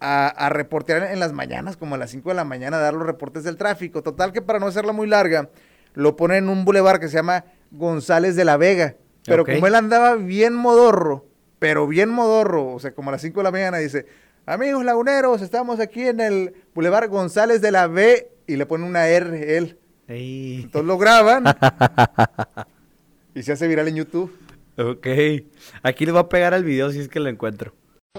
a, 0.00 0.48
reportear 0.50 1.12
en 1.12 1.20
las 1.20 1.32
mañanas, 1.32 1.76
como 1.76 1.94
a 1.94 1.98
las 1.98 2.10
5 2.10 2.28
de 2.28 2.34
la 2.34 2.44
mañana, 2.44 2.78
a 2.78 2.80
dar 2.80 2.94
los 2.94 3.06
reportes 3.06 3.44
del 3.44 3.56
tráfico. 3.56 4.02
Total 4.02 4.32
que 4.32 4.42
para 4.42 4.58
no 4.58 4.66
hacerla 4.66 4.92
muy 4.92 5.06
larga, 5.06 5.50
lo 5.94 6.16
ponen 6.16 6.44
en 6.44 6.48
un 6.50 6.64
bulevar 6.64 7.00
que 7.00 7.08
se 7.08 7.16
llama 7.16 7.44
González 7.70 8.36
de 8.36 8.44
la 8.44 8.56
Vega. 8.56 8.96
Pero 9.24 9.44
como 9.44 9.66
él 9.66 9.74
andaba 9.74 10.16
bien 10.16 10.54
modorro, 10.54 11.26
pero 11.58 11.86
bien 11.86 12.08
modorro, 12.08 12.72
o 12.72 12.80
sea, 12.80 12.92
como 12.92 13.10
a 13.10 13.12
las 13.12 13.22
5 13.22 13.40
de 13.40 13.44
la 13.44 13.50
mañana, 13.50 13.78
dice, 13.78 14.06
amigos 14.46 14.84
laguneros, 14.84 15.42
estamos 15.42 15.78
aquí 15.78 16.06
en 16.06 16.20
el 16.20 16.54
bulevar 16.74 17.08
González 17.08 17.60
de 17.60 17.70
la 17.70 17.86
V, 17.86 18.30
y 18.50 18.56
le 18.56 18.66
ponen 18.66 18.88
una 18.88 19.06
R 19.06 19.56
él. 19.56 19.78
Entonces 20.08 20.86
lo 20.86 20.98
graban 20.98 21.44
y 23.34 23.42
se 23.44 23.52
hace 23.52 23.68
viral 23.68 23.86
en 23.86 23.96
YouTube. 23.96 24.32
Ok, 24.80 25.06
aquí 25.82 26.06
le 26.06 26.12
voy 26.12 26.20
a 26.20 26.28
pegar 26.28 26.54
al 26.54 26.64
video 26.64 26.90
si 26.90 27.00
es 27.00 27.08
que 27.08 27.20
lo 27.20 27.28
encuentro. 27.28 27.74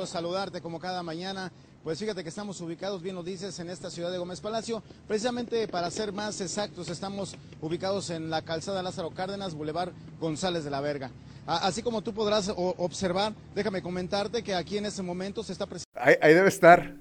Saludarte 0.06 0.62
como 0.62 0.80
cada 0.80 1.02
mañana 1.02 1.52
pues 1.84 1.98
fíjate 1.98 2.22
que 2.22 2.30
estamos 2.30 2.62
ubicados, 2.62 3.02
bien 3.02 3.16
lo 3.16 3.24
dices, 3.24 3.60
en 3.60 3.68
esta 3.72 3.90
ciudad 3.90 4.12
de 4.12 4.20
Gómez 4.20 4.40
Palacio. 4.40 4.84
Precisamente 5.08 5.68
para 5.68 5.90
ser 5.90 6.14
más 6.14 6.40
exactos, 6.40 6.90
estamos 6.90 7.36
ubicados 7.60 8.12
en 8.12 8.30
la 8.30 8.44
calzada 8.44 8.84
Lázaro 8.84 9.10
Cárdenas, 9.10 9.56
Boulevard 9.56 9.92
González 10.20 10.64
de 10.64 10.70
la 10.70 10.80
Verga. 10.80 11.10
Así 11.48 11.82
como 11.82 12.04
tú 12.04 12.14
podrás 12.14 12.54
observar, 12.56 13.34
déjame 13.56 13.82
comentarte 13.82 14.44
que 14.44 14.54
aquí 14.54 14.78
en 14.78 14.86
este 14.86 15.02
momento 15.02 15.42
se 15.42 15.54
está 15.54 15.66
presentando. 15.66 16.18
Ahí, 16.22 16.34
debe 16.36 16.50
estar, 16.50 16.96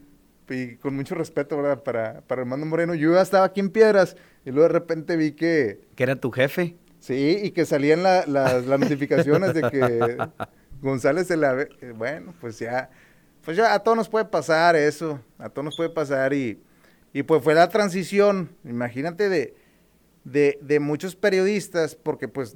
y 0.49 0.77
con 0.77 0.97
mucho 0.97 1.15
respeto, 1.15 1.59
¿verdad? 1.59 1.83
Para, 1.83 2.23
para 2.23 2.41
Armando 2.41 2.65
Moreno. 2.65 2.95
Yo 2.95 3.13
ya 3.13 3.21
estaba 3.21 3.45
aquí 3.45 3.61
en 3.61 3.69
Piedras 3.69 4.17
y 4.47 4.51
luego 4.51 4.69
de 4.69 4.73
repente 4.73 5.17
vi 5.17 5.33
que. 5.33 5.83
Que 5.95 6.05
era 6.05 6.17
tu 6.17 6.31
jefe. 6.31 6.79
Sí, 7.01 7.41
y 7.43 7.51
que 7.51 7.67
salían 7.67 8.03
las 8.03 8.65
notificaciones 8.67 9.55
de 9.55 9.63
que 9.63 10.19
González 10.81 11.27
se 11.27 11.37
la. 11.37 11.67
Bueno, 11.97 12.35
pues 12.41 12.59
ya 12.59 12.91
pues 13.45 13.57
ya 13.57 13.75
a 13.75 13.79
todos 13.81 13.97
nos 13.97 14.09
puede 14.09 14.27
pasar 14.27 14.77
eso, 14.77 15.21
a 15.39 15.49
todos 15.49 15.65
nos 15.65 15.77
puede 15.77 15.91
pasar 15.91 16.33
y, 16.33 16.59
y 17.13 17.23
pues 17.23 17.43
fue 17.43 17.55
la 17.55 17.69
transición, 17.69 18.51
imagínate 18.65 19.29
de, 19.29 19.55
de, 20.25 20.81
muchos 20.81 21.17
periodistas, 21.17 21.95
porque 21.95 22.29
pues 22.29 22.55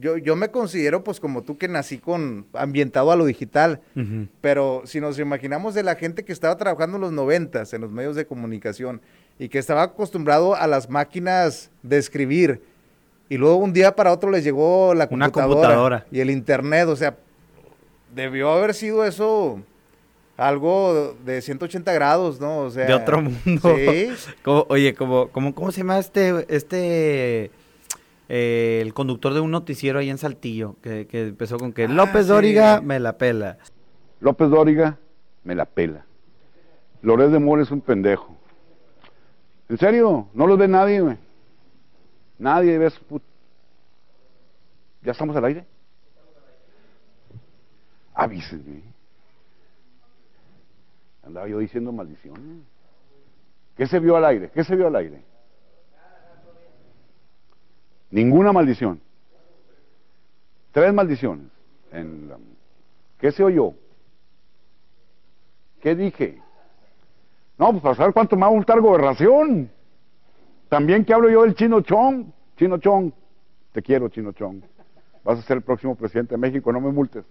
yo, 0.00 0.16
yo 0.16 0.34
me 0.36 0.50
considero 0.50 1.04
pues 1.04 1.20
como 1.20 1.42
tú 1.42 1.58
que 1.58 1.68
nací 1.68 1.98
con 1.98 2.46
ambientado 2.54 3.12
a 3.12 3.16
lo 3.16 3.26
digital, 3.26 3.82
pero 4.40 4.82
si 4.86 5.00
nos 5.00 5.18
imaginamos 5.18 5.74
de 5.74 5.82
la 5.82 5.96
gente 5.96 6.24
que 6.24 6.32
estaba 6.32 6.56
trabajando 6.56 6.96
en 6.96 7.02
los 7.02 7.12
noventas 7.12 7.74
en 7.74 7.82
los 7.82 7.92
medios 7.92 8.16
de 8.16 8.26
comunicación 8.26 9.02
y 9.38 9.50
que 9.50 9.58
estaba 9.58 9.82
acostumbrado 9.82 10.56
a 10.56 10.66
las 10.66 10.88
máquinas 10.88 11.70
de 11.82 11.98
escribir 11.98 12.62
y 13.32 13.38
luego 13.38 13.56
un 13.56 13.72
día 13.72 13.96
para 13.96 14.12
otro 14.12 14.30
les 14.30 14.44
llegó 14.44 14.92
la 14.92 15.08
computadora. 15.08 16.04
y 16.10 16.20
el 16.20 16.30
internet, 16.30 16.86
o 16.86 16.96
sea, 16.96 17.16
debió 18.14 18.50
haber 18.50 18.74
sido 18.74 19.06
eso 19.06 19.58
algo 20.36 21.16
de 21.24 21.40
180 21.40 21.94
grados, 21.94 22.42
¿no? 22.42 22.58
O 22.58 22.70
sea, 22.70 22.84
de 22.84 22.92
otro 22.92 23.22
mundo. 23.22 23.74
Sí. 23.74 24.10
oye, 24.44 24.94
como, 24.94 25.28
como, 25.28 25.54
¿cómo 25.54 25.72
se 25.72 25.78
llama 25.78 25.98
este, 25.98 26.44
este, 26.54 27.50
eh, 28.28 28.80
el 28.82 28.92
conductor 28.92 29.32
de 29.32 29.40
un 29.40 29.50
noticiero 29.50 30.00
ahí 30.00 30.10
en 30.10 30.18
Saltillo, 30.18 30.76
que, 30.82 31.06
empezó 31.10 31.56
con 31.56 31.72
que 31.72 31.84
ah, 31.84 31.88
López 31.88 32.26
Dóriga 32.26 32.82
me 32.82 33.00
la 33.00 33.16
pela. 33.16 33.56
López 34.20 34.50
Dóriga 34.50 34.98
me 35.42 35.54
la 35.54 35.64
pela. 35.64 36.04
Loret 37.00 37.30
de 37.30 37.38
Mora 37.38 37.62
es 37.62 37.70
un 37.70 37.80
pendejo. 37.80 38.36
¿En 39.70 39.78
serio? 39.78 40.28
No 40.34 40.46
lo 40.46 40.58
ve 40.58 40.68
nadie, 40.68 41.00
güey. 41.00 41.16
Nadie 42.42 42.76
ve 42.76 42.90
su. 42.90 43.20
¿Ya 45.02 45.12
estamos 45.12 45.36
al 45.36 45.44
aire? 45.44 45.64
Avísenme. 48.14 48.82
Andaba 51.22 51.46
yo 51.46 51.60
diciendo 51.60 51.92
maldiciones. 51.92 52.64
¿Qué 53.76 53.86
se 53.86 54.00
vio 54.00 54.16
al 54.16 54.24
aire? 54.24 54.50
¿Qué 54.50 54.64
se 54.64 54.74
vio 54.74 54.88
al 54.88 54.96
aire? 54.96 55.22
Ninguna 58.10 58.52
maldición. 58.52 59.00
Tres 60.72 60.92
maldiciones. 60.92 61.46
En 61.92 62.28
¿Qué 63.20 63.30
se 63.30 63.44
oyó? 63.44 63.74
¿Qué 65.80 65.94
dije? 65.94 66.42
No, 67.56 67.70
pues 67.70 67.84
para 67.84 67.94
saber 67.94 68.12
cuánto 68.12 68.34
me 68.34 68.42
va 68.42 68.48
a 68.48 68.50
gustar 68.50 68.80
gobernación. 68.80 69.70
También 70.72 71.04
que 71.04 71.12
hablo 71.12 71.28
yo 71.28 71.42
del 71.42 71.54
Chino 71.54 71.82
Chong. 71.82 72.32
Chino 72.56 72.78
Chong, 72.78 73.12
te 73.72 73.82
quiero, 73.82 74.08
Chino 74.08 74.32
Chong. 74.32 74.62
Vas 75.22 75.38
a 75.38 75.42
ser 75.42 75.58
el 75.58 75.62
próximo 75.62 75.94
presidente 75.94 76.34
de 76.34 76.38
México, 76.38 76.72
no 76.72 76.80
me 76.80 76.90
multes. 76.90 77.26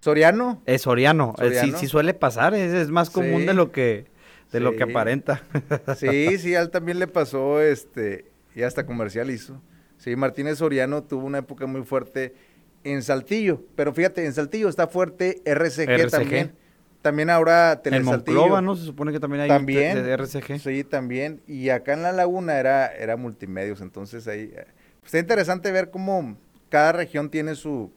¿Soriano? 0.00 0.60
Es 0.66 0.82
Soriano. 0.82 1.36
Eh, 1.40 1.54
sí, 1.54 1.72
sí 1.76 1.86
suele 1.86 2.14
pasar, 2.14 2.52
es, 2.52 2.90
más 2.90 3.08
común 3.10 3.46
de 3.46 3.54
lo 3.54 3.70
que 3.70 4.06
de 4.50 4.58
lo 4.58 4.74
que 4.74 4.82
aparenta. 4.82 5.44
sí, 5.96 6.36
sí, 6.38 6.56
a 6.56 6.62
él 6.62 6.70
también 6.70 6.98
le 6.98 7.06
pasó, 7.06 7.60
este, 7.60 8.24
y 8.56 8.62
hasta 8.62 8.84
comercial 8.84 9.30
hizo. 9.30 9.62
Sí, 9.96 10.16
Martínez 10.16 10.58
Soriano 10.58 11.04
tuvo 11.04 11.26
una 11.26 11.38
época 11.38 11.66
muy 11.66 11.84
fuerte 11.84 12.34
en 12.82 13.04
Saltillo, 13.04 13.62
pero 13.76 13.94
fíjate, 13.94 14.26
en 14.26 14.32
Saltillo 14.32 14.68
está 14.68 14.88
fuerte 14.88 15.42
RCG, 15.44 16.10
también. 16.10 16.56
También 17.02 17.30
ahora 17.30 17.80
En 17.84 18.04
Monclova, 18.04 18.60
¿no? 18.60 18.76
Se 18.76 18.84
supone 18.84 19.12
que 19.12 19.20
también 19.20 19.42
hay 19.42 19.48
¿También? 19.48 19.96
RCG. 19.96 20.58
Sí, 20.58 20.84
también. 20.84 21.40
Y 21.46 21.70
acá 21.70 21.94
en 21.94 22.02
La 22.02 22.12
Laguna 22.12 22.58
era, 22.58 22.86
era 22.94 23.16
multimedios, 23.16 23.80
entonces 23.80 24.28
ahí... 24.28 24.52
Eh, 24.54 24.66
pues 25.00 25.14
está 25.14 25.18
interesante 25.18 25.72
ver 25.72 25.90
cómo 25.90 26.36
cada 26.68 26.92
región 26.92 27.30
tiene 27.30 27.54
su, 27.54 27.90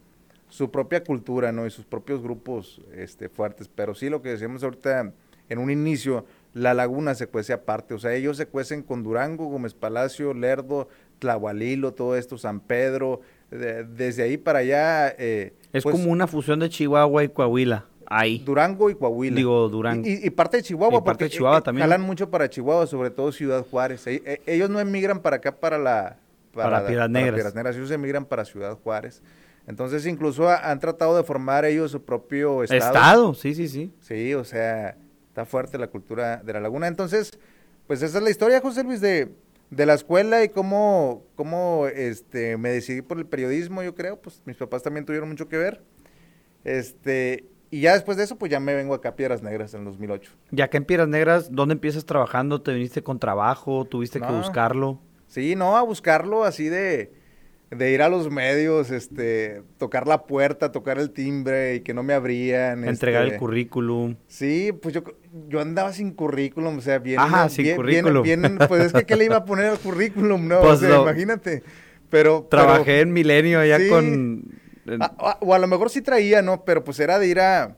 su 0.50 0.72
propia 0.72 1.04
cultura, 1.04 1.52
¿no? 1.52 1.66
Y 1.66 1.70
sus 1.70 1.86
propios 1.86 2.22
grupos 2.22 2.82
este, 2.96 3.28
fuertes. 3.28 3.68
Pero 3.68 3.94
sí, 3.94 4.10
lo 4.10 4.22
que 4.22 4.30
decíamos 4.30 4.64
ahorita 4.64 5.12
en 5.50 5.60
un 5.60 5.70
inicio, 5.70 6.26
la 6.54 6.74
laguna 6.74 7.16
se 7.16 7.28
cuece 7.28 7.54
aparte. 7.54 7.94
O 7.94 8.00
sea, 8.00 8.14
ellos 8.14 8.38
se 8.38 8.48
cuecen 8.48 8.84
con 8.84 9.04
Durango, 9.04 9.46
Gómez 9.46 9.74
Palacio, 9.74 10.34
Lerdo, 10.34 10.88
Tlahualilo, 11.20 11.94
todo 11.94 12.16
esto, 12.16 12.38
San 12.38 12.60
Pedro. 12.60 13.22
desde 13.50 14.24
ahí 14.24 14.38
para 14.38 14.60
allá. 14.60 15.10
Eh, 15.18 15.54
es 15.74 15.84
pues 15.84 15.94
como 15.94 16.12
una 16.12 16.28
fusión 16.28 16.60
de 16.60 16.70
Chihuahua 16.70 17.24
y 17.24 17.30
Coahuila. 17.30 17.86
Ahí. 18.08 18.40
Durango 18.40 18.90
y 18.90 18.96
Coahuila. 18.96 19.36
Digo, 19.36 19.70
Durango. 19.70 20.08
Y, 20.08 20.30
parte 20.30 20.58
de 20.58 20.64
Chihuahua. 20.64 21.04
parte 21.04 21.26
de 21.26 21.30
Chihuahua 21.30 21.60
eh, 21.60 21.62
también. 21.62 21.84
Jalan 21.84 22.02
mucho 22.02 22.30
para 22.30 22.50
Chihuahua, 22.50 22.88
sobre 22.88 23.10
todo 23.10 23.32
Ciudad 23.32 23.66
Juárez. 23.70 24.06
E, 24.08 24.42
ellos 24.46 24.70
no 24.70 24.80
emigran 24.80 25.20
para 25.20 25.38
acá, 25.38 25.56
para 25.56 25.78
la... 25.78 26.18
Para, 26.54 26.86
Piedras 26.86 27.10
Negras. 27.10 27.34
Piedras 27.34 27.56
Negras. 27.56 27.76
Ellos 27.76 27.92
emigran 27.92 28.26
para 28.26 28.46
Ciudad 28.46 28.78
Juárez. 28.84 29.22
Entonces, 29.66 30.06
incluso 30.06 30.50
han 30.50 30.80
tratado 30.80 31.16
de 31.16 31.24
formar 31.24 31.66
ellos 31.66 31.92
su 31.92 32.04
propio 32.04 32.64
estado. 32.64 32.86
Estado, 32.86 33.34
sí, 33.34 33.56
sí, 33.56 33.68
sí. 33.68 33.94
Sí, 34.02 34.34
o 34.34 34.44
sea, 34.44 34.98
está 35.30 35.46
fuerte 35.46 35.78
la 35.78 35.88
cultura 35.88 36.38
de 36.44 36.54
la 36.54 36.60
laguna. 36.60 36.88
Entonces, 36.88 37.32
pues 37.88 38.02
esa 38.02 38.18
es 38.18 38.24
la 38.24 38.30
historia, 38.30 38.60
José 38.60 38.84
Luis, 38.84 39.00
de, 39.00 39.34
de 39.70 39.86
la 39.86 39.94
escuela 39.94 40.44
y 40.44 40.50
cómo, 40.50 41.24
cómo 41.36 41.88
este, 41.88 42.58
me 42.58 42.70
decidí 42.70 43.02
por 43.02 43.18
el 43.18 43.26
periodismo, 43.26 43.82
yo 43.84 43.96
creo. 43.96 44.18
Pues 44.22 44.42
mis 44.46 44.58
papás 44.58 44.84
también 44.84 45.06
tuvieron 45.06 45.30
mucho 45.30 45.48
que 45.48 45.58
ver. 45.58 45.82
Este, 46.66 47.46
y 47.76 47.82
ya 47.82 47.94
después 47.94 48.18
de 48.18 48.24
eso, 48.24 48.38
pues 48.38 48.52
ya 48.52 48.60
me 48.60 48.74
vengo 48.76 48.94
acá 48.94 49.10
a 49.10 49.16
Piedras 49.16 49.42
Negras 49.42 49.74
en 49.74 49.80
el 49.80 49.86
2008. 49.86 50.32
Ya 50.52 50.70
que 50.70 50.78
en 50.78 50.86
Piedras 50.86 51.08
Negras, 51.08 51.52
¿dónde 51.52 51.74
empiezas 51.74 52.06
trabajando? 52.06 52.62
¿Te 52.62 52.74
viniste 52.74 53.02
con 53.02 53.20
trabajo? 53.20 53.86
¿Tuviste 53.86 54.20
que 54.22 54.32
buscarlo? 54.32 55.00
Sí, 55.28 55.56
no, 55.56 55.76
a 55.78 55.82
buscarlo 55.82 56.44
así 56.44 56.70
de, 56.70 57.12
de 57.72 57.92
ir 57.92 58.04
a 58.04 58.10
los 58.10 58.30
medios, 58.30 58.92
este, 58.92 59.64
tocar 59.80 60.08
la 60.08 60.26
puerta, 60.26 60.72
tocar 60.72 61.00
el 61.00 61.10
timbre 61.10 61.76
y 61.76 61.80
que 61.82 61.96
no 61.96 62.04
me 62.04 62.14
abrían. 62.14 62.88
Entregar 62.88 63.24
este, 63.24 63.36
el 63.36 63.40
currículum. 63.40 64.16
Sí, 64.28 64.72
pues 64.80 64.94
yo, 64.94 65.04
yo 65.48 65.60
andaba 65.60 65.92
sin 65.94 66.12
currículum, 66.12 66.78
o 66.78 66.82
sea, 66.82 67.00
bien. 67.00 67.20
Ajá, 67.20 67.50
sin 67.50 67.64
bien- 67.64 67.76
currículum. 67.78 68.22
bien- 68.24 68.60
pues 68.68 68.86
es 68.86 68.94
que, 68.94 69.06
¿qué 69.06 69.16
le 69.16 69.26
iba 69.26 69.38
a 69.38 69.46
poner 69.46 69.66
al 69.66 69.80
currículum? 69.80 70.48
No, 70.48 70.60
Pues 70.62 70.74
o 70.84 70.88
sea, 70.88 71.02
imagínate. 71.02 71.64
Pero. 72.12 72.46
Trabajé 72.52 72.84
pero- 72.86 73.02
en 73.02 73.14
Milenio 73.14 73.60
allá 73.60 73.80
Sí. 73.80 73.90
con... 73.90 74.44
en- 74.86 75.02
a- 75.02 75.14
a- 75.18 75.38
o 75.42 75.54
a 75.54 75.60
lo 75.60 75.68
mejor 75.68 75.90
sí 75.90 76.02
traía, 76.02 76.42
¿no? 76.42 76.64
Pero 76.66 76.84
pues 76.84 77.00
era 77.00 77.20
de 77.20 77.28
ir 77.28 77.40
a. 77.40 77.78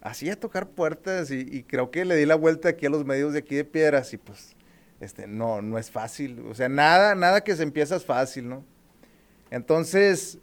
Así 0.00 0.30
a 0.30 0.38
tocar 0.38 0.68
puertas 0.68 1.30
y, 1.32 1.64
creo 1.64 1.90
que 1.90 2.04
le 2.04 2.14
di 2.14 2.24
la 2.24 2.36
vuelta 2.36 2.68
aquí 2.68 2.86
a 2.86 2.90
los 2.90 3.04
medios 3.04 3.32
de 3.32 3.40
aquí 3.40 3.56
de 3.56 3.64
Piedras 3.64 4.12
y 4.14 4.16
pues. 4.16 4.54
Este, 5.00 5.26
no, 5.26 5.60
no 5.62 5.76
es 5.78 5.90
fácil. 5.90 6.44
O 6.50 6.54
sea, 6.54 6.68
nada, 6.68 7.14
nada 7.14 7.42
que 7.42 7.54
se 7.56 7.62
empieza 7.64 7.96
es 7.96 8.04
fácil, 8.04 8.48
¿no? 8.48 8.64
Entonces, 9.50 10.38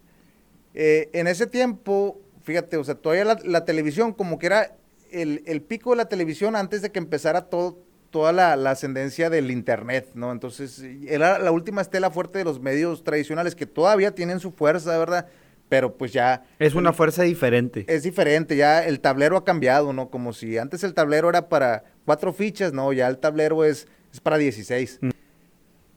eh, 0.74 1.10
en 1.13 1.28
ese 1.28 1.48
tiempo, 1.48 2.20
fíjate, 2.44 2.78
o 2.78 2.84
sea, 2.84 2.96
todavía 2.96 3.26
la, 3.26 3.39
la 3.44 3.65
televisión, 3.65 4.13
como 4.13 4.39
que 4.39 4.48
era 4.48 4.76
el, 5.12 5.44
el 5.46 5.62
pico 5.62 5.91
de 5.91 5.98
la 5.98 6.10
televisión 6.10 6.56
antes 6.56 6.82
de 6.82 6.91
que 6.91 7.00
empezara 7.00 7.46
todo, 7.50 7.78
toda 8.12 8.32
la, 8.34 8.56
la 8.56 8.72
ascendencia 8.72 9.30
del 9.30 9.52
internet, 9.52 10.10
¿no? 10.15 10.32
Entonces, 10.32 10.82
era 11.08 11.38
la 11.39 11.52
última 11.52 11.82
estela 11.82 12.10
fuerte 12.12 12.39
de 12.39 12.46
los 12.46 12.60
medios 12.60 13.04
tradicionales 13.04 13.56
que 13.56 13.65
todavía 13.65 14.12
tienen 14.15 14.39
su 14.39 14.52
fuerza, 14.52 14.98
¿verdad? 14.98 15.28
Pero 15.69 15.97
pues 15.97 16.13
ya... 16.13 16.45
es 16.60 16.75
una 16.75 16.93
fuerza 16.93 17.23
diferente. 17.23 17.86
Es 17.88 18.04
diferente, 18.04 18.56
ya 18.56 18.86
el 18.86 18.99
tablero 18.99 19.38
ha 19.38 19.43
cambiado, 19.43 19.93
¿no? 19.93 20.10
Como 20.10 20.32
si 20.34 20.58
antes 20.58 20.84
el 20.84 20.93
tablero 20.93 21.30
era 21.30 21.49
para 21.49 21.84
cuatro 22.06 22.34
fichas, 22.34 22.71
no, 22.71 22.93
ya 22.93 23.08
el 23.08 23.17
tablero 23.17 23.63
es, 23.63 23.88
es 24.13 24.19
para 24.19 24.38
16. 24.38 24.99
Mm. 25.01 25.10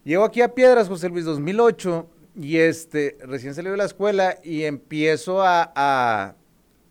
Llego 0.04 0.24
aquí 0.24 0.40
a 0.40 0.54
Piedras, 0.54 0.88
José 0.88 1.10
Luis, 1.10 1.26
2008, 1.26 2.08
y 2.40 2.58
este, 2.58 3.18
recién 3.22 3.54
salí 3.54 3.68
de 3.68 3.76
la 3.76 3.84
escuela 3.84 4.38
y 4.42 4.62
empiezo 4.62 5.42
a, 5.42 5.70
a, 5.74 6.34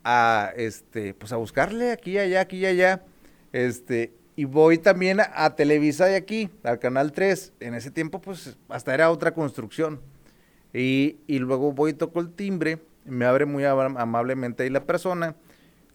a, 0.03 0.51
este, 0.55 1.13
pues 1.13 1.31
a 1.31 1.37
buscarle 1.37 1.91
aquí 1.91 2.11
y 2.11 2.17
allá, 2.19 2.41
aquí 2.41 2.57
y 2.57 2.65
allá, 2.65 3.03
este, 3.53 4.13
y 4.35 4.45
voy 4.45 4.77
también 4.77 5.19
a, 5.19 5.31
a 5.33 5.55
Televisa 5.55 6.05
de 6.05 6.15
aquí, 6.15 6.49
al 6.63 6.79
Canal 6.79 7.11
3, 7.11 7.53
en 7.61 7.73
ese 7.73 7.91
tiempo 7.91 8.21
pues 8.21 8.57
hasta 8.69 8.93
era 8.93 9.09
otra 9.09 9.33
construcción, 9.33 10.01
y, 10.73 11.17
y 11.27 11.39
luego 11.39 11.71
voy 11.73 11.91
y 11.91 11.93
toco 11.93 12.19
el 12.19 12.29
timbre, 12.31 12.79
me 13.05 13.25
abre 13.25 13.45
muy 13.45 13.63
ama- 13.65 13.99
amablemente 14.01 14.63
ahí 14.63 14.69
la 14.69 14.85
persona, 14.85 15.35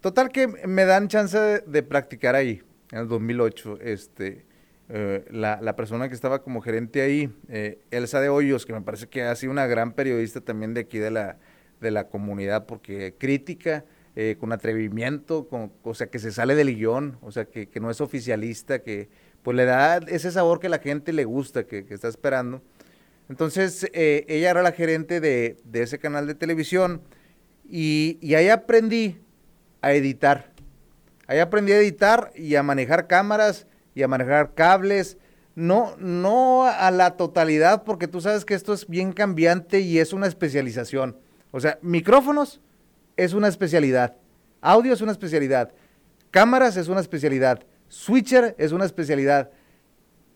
total 0.00 0.30
que 0.30 0.46
me 0.48 0.84
dan 0.84 1.08
chance 1.08 1.38
de, 1.38 1.60
de 1.60 1.82
practicar 1.82 2.34
ahí, 2.34 2.62
en 2.90 2.98
el 3.00 3.08
2008, 3.08 3.78
este, 3.80 4.44
eh, 4.88 5.24
la, 5.30 5.58
la 5.62 5.76
persona 5.76 6.08
que 6.08 6.14
estaba 6.14 6.42
como 6.42 6.60
gerente 6.60 7.00
ahí, 7.02 7.30
eh, 7.48 7.78
Elsa 7.90 8.20
de 8.20 8.28
Hoyos, 8.28 8.66
que 8.66 8.72
me 8.72 8.82
parece 8.82 9.06
que 9.08 9.22
ha 9.22 9.34
sido 9.36 9.52
una 9.52 9.66
gran 9.66 9.92
periodista 9.92 10.40
también 10.40 10.74
de 10.74 10.80
aquí 10.82 10.98
de 10.98 11.10
la, 11.10 11.38
de 11.80 11.90
la 11.90 12.08
comunidad, 12.08 12.66
porque 12.66 13.14
crítica, 13.18 13.84
eh, 14.14 14.36
con 14.38 14.52
atrevimiento, 14.52 15.48
con, 15.48 15.72
o 15.82 15.94
sea, 15.94 16.08
que 16.08 16.18
se 16.18 16.32
sale 16.32 16.54
del 16.54 16.74
guion, 16.76 17.16
o 17.22 17.30
sea, 17.32 17.46
que, 17.46 17.68
que 17.68 17.80
no 17.80 17.90
es 17.90 18.00
oficialista, 18.02 18.80
que 18.80 19.08
pues 19.42 19.56
le 19.56 19.64
da 19.64 19.96
ese 19.96 20.30
sabor 20.30 20.60
que 20.60 20.68
la 20.68 20.78
gente 20.78 21.12
le 21.12 21.24
gusta, 21.24 21.64
que, 21.64 21.84
que 21.86 21.94
está 21.94 22.08
esperando. 22.08 22.62
Entonces, 23.28 23.88
eh, 23.92 24.24
ella 24.28 24.50
era 24.50 24.62
la 24.62 24.72
gerente 24.72 25.20
de, 25.20 25.56
ese 25.72 25.98
canal 25.98 26.26
de 26.26 26.34
televisión 26.34 27.02
y, 27.68 28.18
y 28.20 28.34
ahí 28.34 28.48
aprendí 28.48 29.20
a 29.80 29.92
editar. 29.92 30.52
Ahí 31.26 31.38
aprendí 31.38 31.72
a 31.72 31.78
editar 31.78 32.32
y 32.34 32.56
a 32.56 32.62
manejar 32.62 33.06
cámaras 33.06 33.66
y 33.94 34.02
a 34.02 34.08
manejar 34.08 34.54
cables. 34.54 35.16
No, 35.54 35.96
no 35.98 36.64
a 36.64 36.90
la 36.90 37.16
totalidad, 37.16 37.84
porque 37.84 38.08
tú 38.08 38.20
sabes 38.20 38.44
que 38.44 38.54
esto 38.54 38.72
es 38.72 38.86
bien 38.88 39.12
cambiante 39.12 39.80
y 39.80 39.98
es 39.98 40.12
una 40.12 40.26
especialización. 40.26 41.18
O 41.50 41.60
sea, 41.60 41.78
micrófonos 41.82 42.60
es 43.16 43.34
una 43.34 43.48
especialidad, 43.48 44.16
audio 44.62 44.94
es 44.94 45.02
una 45.02 45.12
especialidad, 45.12 45.72
cámaras 46.30 46.76
es 46.78 46.88
una 46.88 47.00
especialidad, 47.00 47.60
switcher 47.88 48.54
es 48.58 48.72
una 48.72 48.86
especialidad, 48.86 49.50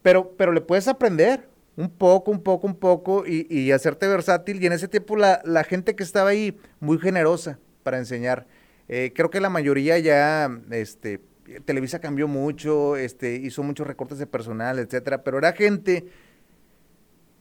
pero, 0.03 0.35
pero 0.37 0.53
le 0.53 0.61
puedes 0.61 0.87
aprender 0.89 1.49
un 1.77 1.91
poco, 1.91 2.31
un 2.31 2.43
poco, 2.43 2.67
un 2.67 2.77
poco 2.77 3.27
y, 3.27 3.47
y 3.51 3.73
hacerte 3.73 4.07
versátil. 4.07 4.63
Y 4.63 4.67
en 4.67 4.73
ese 4.73 4.89
tiempo 4.89 5.17
la, 5.17 5.41
la 5.45 5.65
gente 5.65 5.95
que 5.95 6.03
estaba 6.03 6.31
ahí, 6.31 6.59
muy 6.81 6.99
generosa 6.99 7.59
para 7.83 7.99
enseñar. 7.99 8.47
Eh, 8.89 9.13
creo 9.15 9.31
que 9.31 9.41
la 9.41 9.51
mayoría 9.51 9.99
ya, 9.99 10.51
este, 10.71 11.21
Televisa 11.65 12.01
cambió 12.01 12.29
mucho, 12.29 12.97
este, 12.97 13.37
hizo 13.37 13.63
muchos 13.63 13.87
recortes 13.87 14.19
de 14.19 14.27
personal, 14.27 14.79
etcétera, 14.79 15.23
pero 15.23 15.39
era 15.39 15.53
gente 15.53 16.07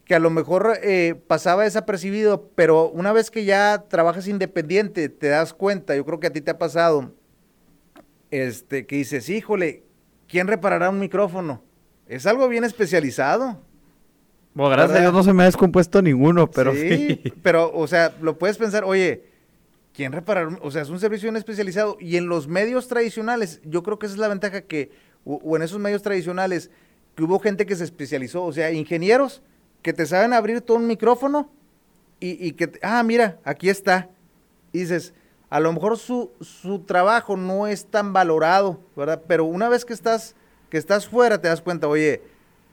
que 0.05 0.15
a 0.15 0.19
lo 0.19 0.29
mejor 0.29 0.77
eh, 0.83 1.15
pasaba 1.27 1.63
desapercibido, 1.63 2.49
pero 2.55 2.89
una 2.89 3.11
vez 3.11 3.31
que 3.31 3.43
ya 3.43 3.85
trabajas 3.87 4.27
independiente, 4.27 5.09
te 5.09 5.27
das 5.29 5.53
cuenta, 5.53 5.95
yo 5.95 6.05
creo 6.05 6.19
que 6.19 6.27
a 6.27 6.33
ti 6.33 6.41
te 6.41 6.51
ha 6.51 6.59
pasado, 6.59 7.11
este, 8.29 8.85
que 8.85 8.97
dices, 8.97 9.29
híjole, 9.29 9.83
¿quién 10.27 10.47
reparará 10.47 10.89
un 10.91 10.99
micrófono? 10.99 11.63
Es 12.07 12.27
algo 12.27 12.47
bien 12.47 12.63
especializado. 12.63 13.61
Bueno, 14.55 14.71
gracias 14.71 14.97
a. 14.97 15.01
Dios 15.01 15.13
no 15.13 15.21
se 15.23 15.33
me 15.33 15.43
ha 15.43 15.45
descompuesto 15.45 16.01
ninguno, 16.01 16.49
pero 16.49 16.73
sí, 16.73 17.19
sí. 17.23 17.33
pero, 17.43 17.71
o 17.73 17.85
sea, 17.87 18.15
lo 18.21 18.37
puedes 18.39 18.57
pensar, 18.57 18.83
oye, 18.85 19.23
¿quién 19.93 20.11
reparar? 20.11 20.47
O 20.61 20.71
sea, 20.71 20.81
es 20.81 20.89
un 20.89 20.99
servicio 20.99 21.27
bien 21.27 21.35
especializado. 21.35 21.97
Y 21.99 22.17
en 22.17 22.27
los 22.27 22.47
medios 22.47 22.87
tradicionales, 22.87 23.59
yo 23.65 23.83
creo 23.83 23.99
que 23.99 24.07
esa 24.07 24.15
es 24.15 24.19
la 24.19 24.29
ventaja 24.29 24.61
que, 24.61 24.91
o, 25.25 25.35
o 25.43 25.55
en 25.57 25.61
esos 25.61 25.77
medios 25.79 26.01
tradicionales, 26.01 26.71
que 27.15 27.23
hubo 27.23 27.39
gente 27.39 27.65
que 27.65 27.75
se 27.75 27.83
especializó, 27.83 28.43
o 28.43 28.51
sea, 28.53 28.71
ingenieros 28.71 29.41
que 29.81 29.93
te 29.93 30.05
saben 30.07 30.33
abrir 30.33 30.61
todo 30.61 30.77
un 30.77 30.87
micrófono 30.87 31.49
y, 32.19 32.43
y 32.45 32.53
que, 32.53 32.67
te- 32.67 32.79
ah, 32.81 33.03
mira, 33.03 33.37
aquí 33.43 33.69
está. 33.69 34.09
Y 34.73 34.79
dices, 34.79 35.13
a 35.49 35.59
lo 35.59 35.71
mejor 35.71 35.97
su, 35.97 36.31
su 36.41 36.79
trabajo 36.79 37.37
no 37.37 37.67
es 37.67 37.85
tan 37.85 38.11
valorado, 38.13 38.79
¿verdad? 38.95 39.21
Pero 39.27 39.45
una 39.45 39.69
vez 39.69 39.85
que 39.85 39.93
estás, 39.93 40.33
que 40.69 40.77
estás 40.77 41.07
fuera, 41.07 41.39
te 41.39 41.47
das 41.49 41.61
cuenta, 41.61 41.87
oye, 41.87 42.21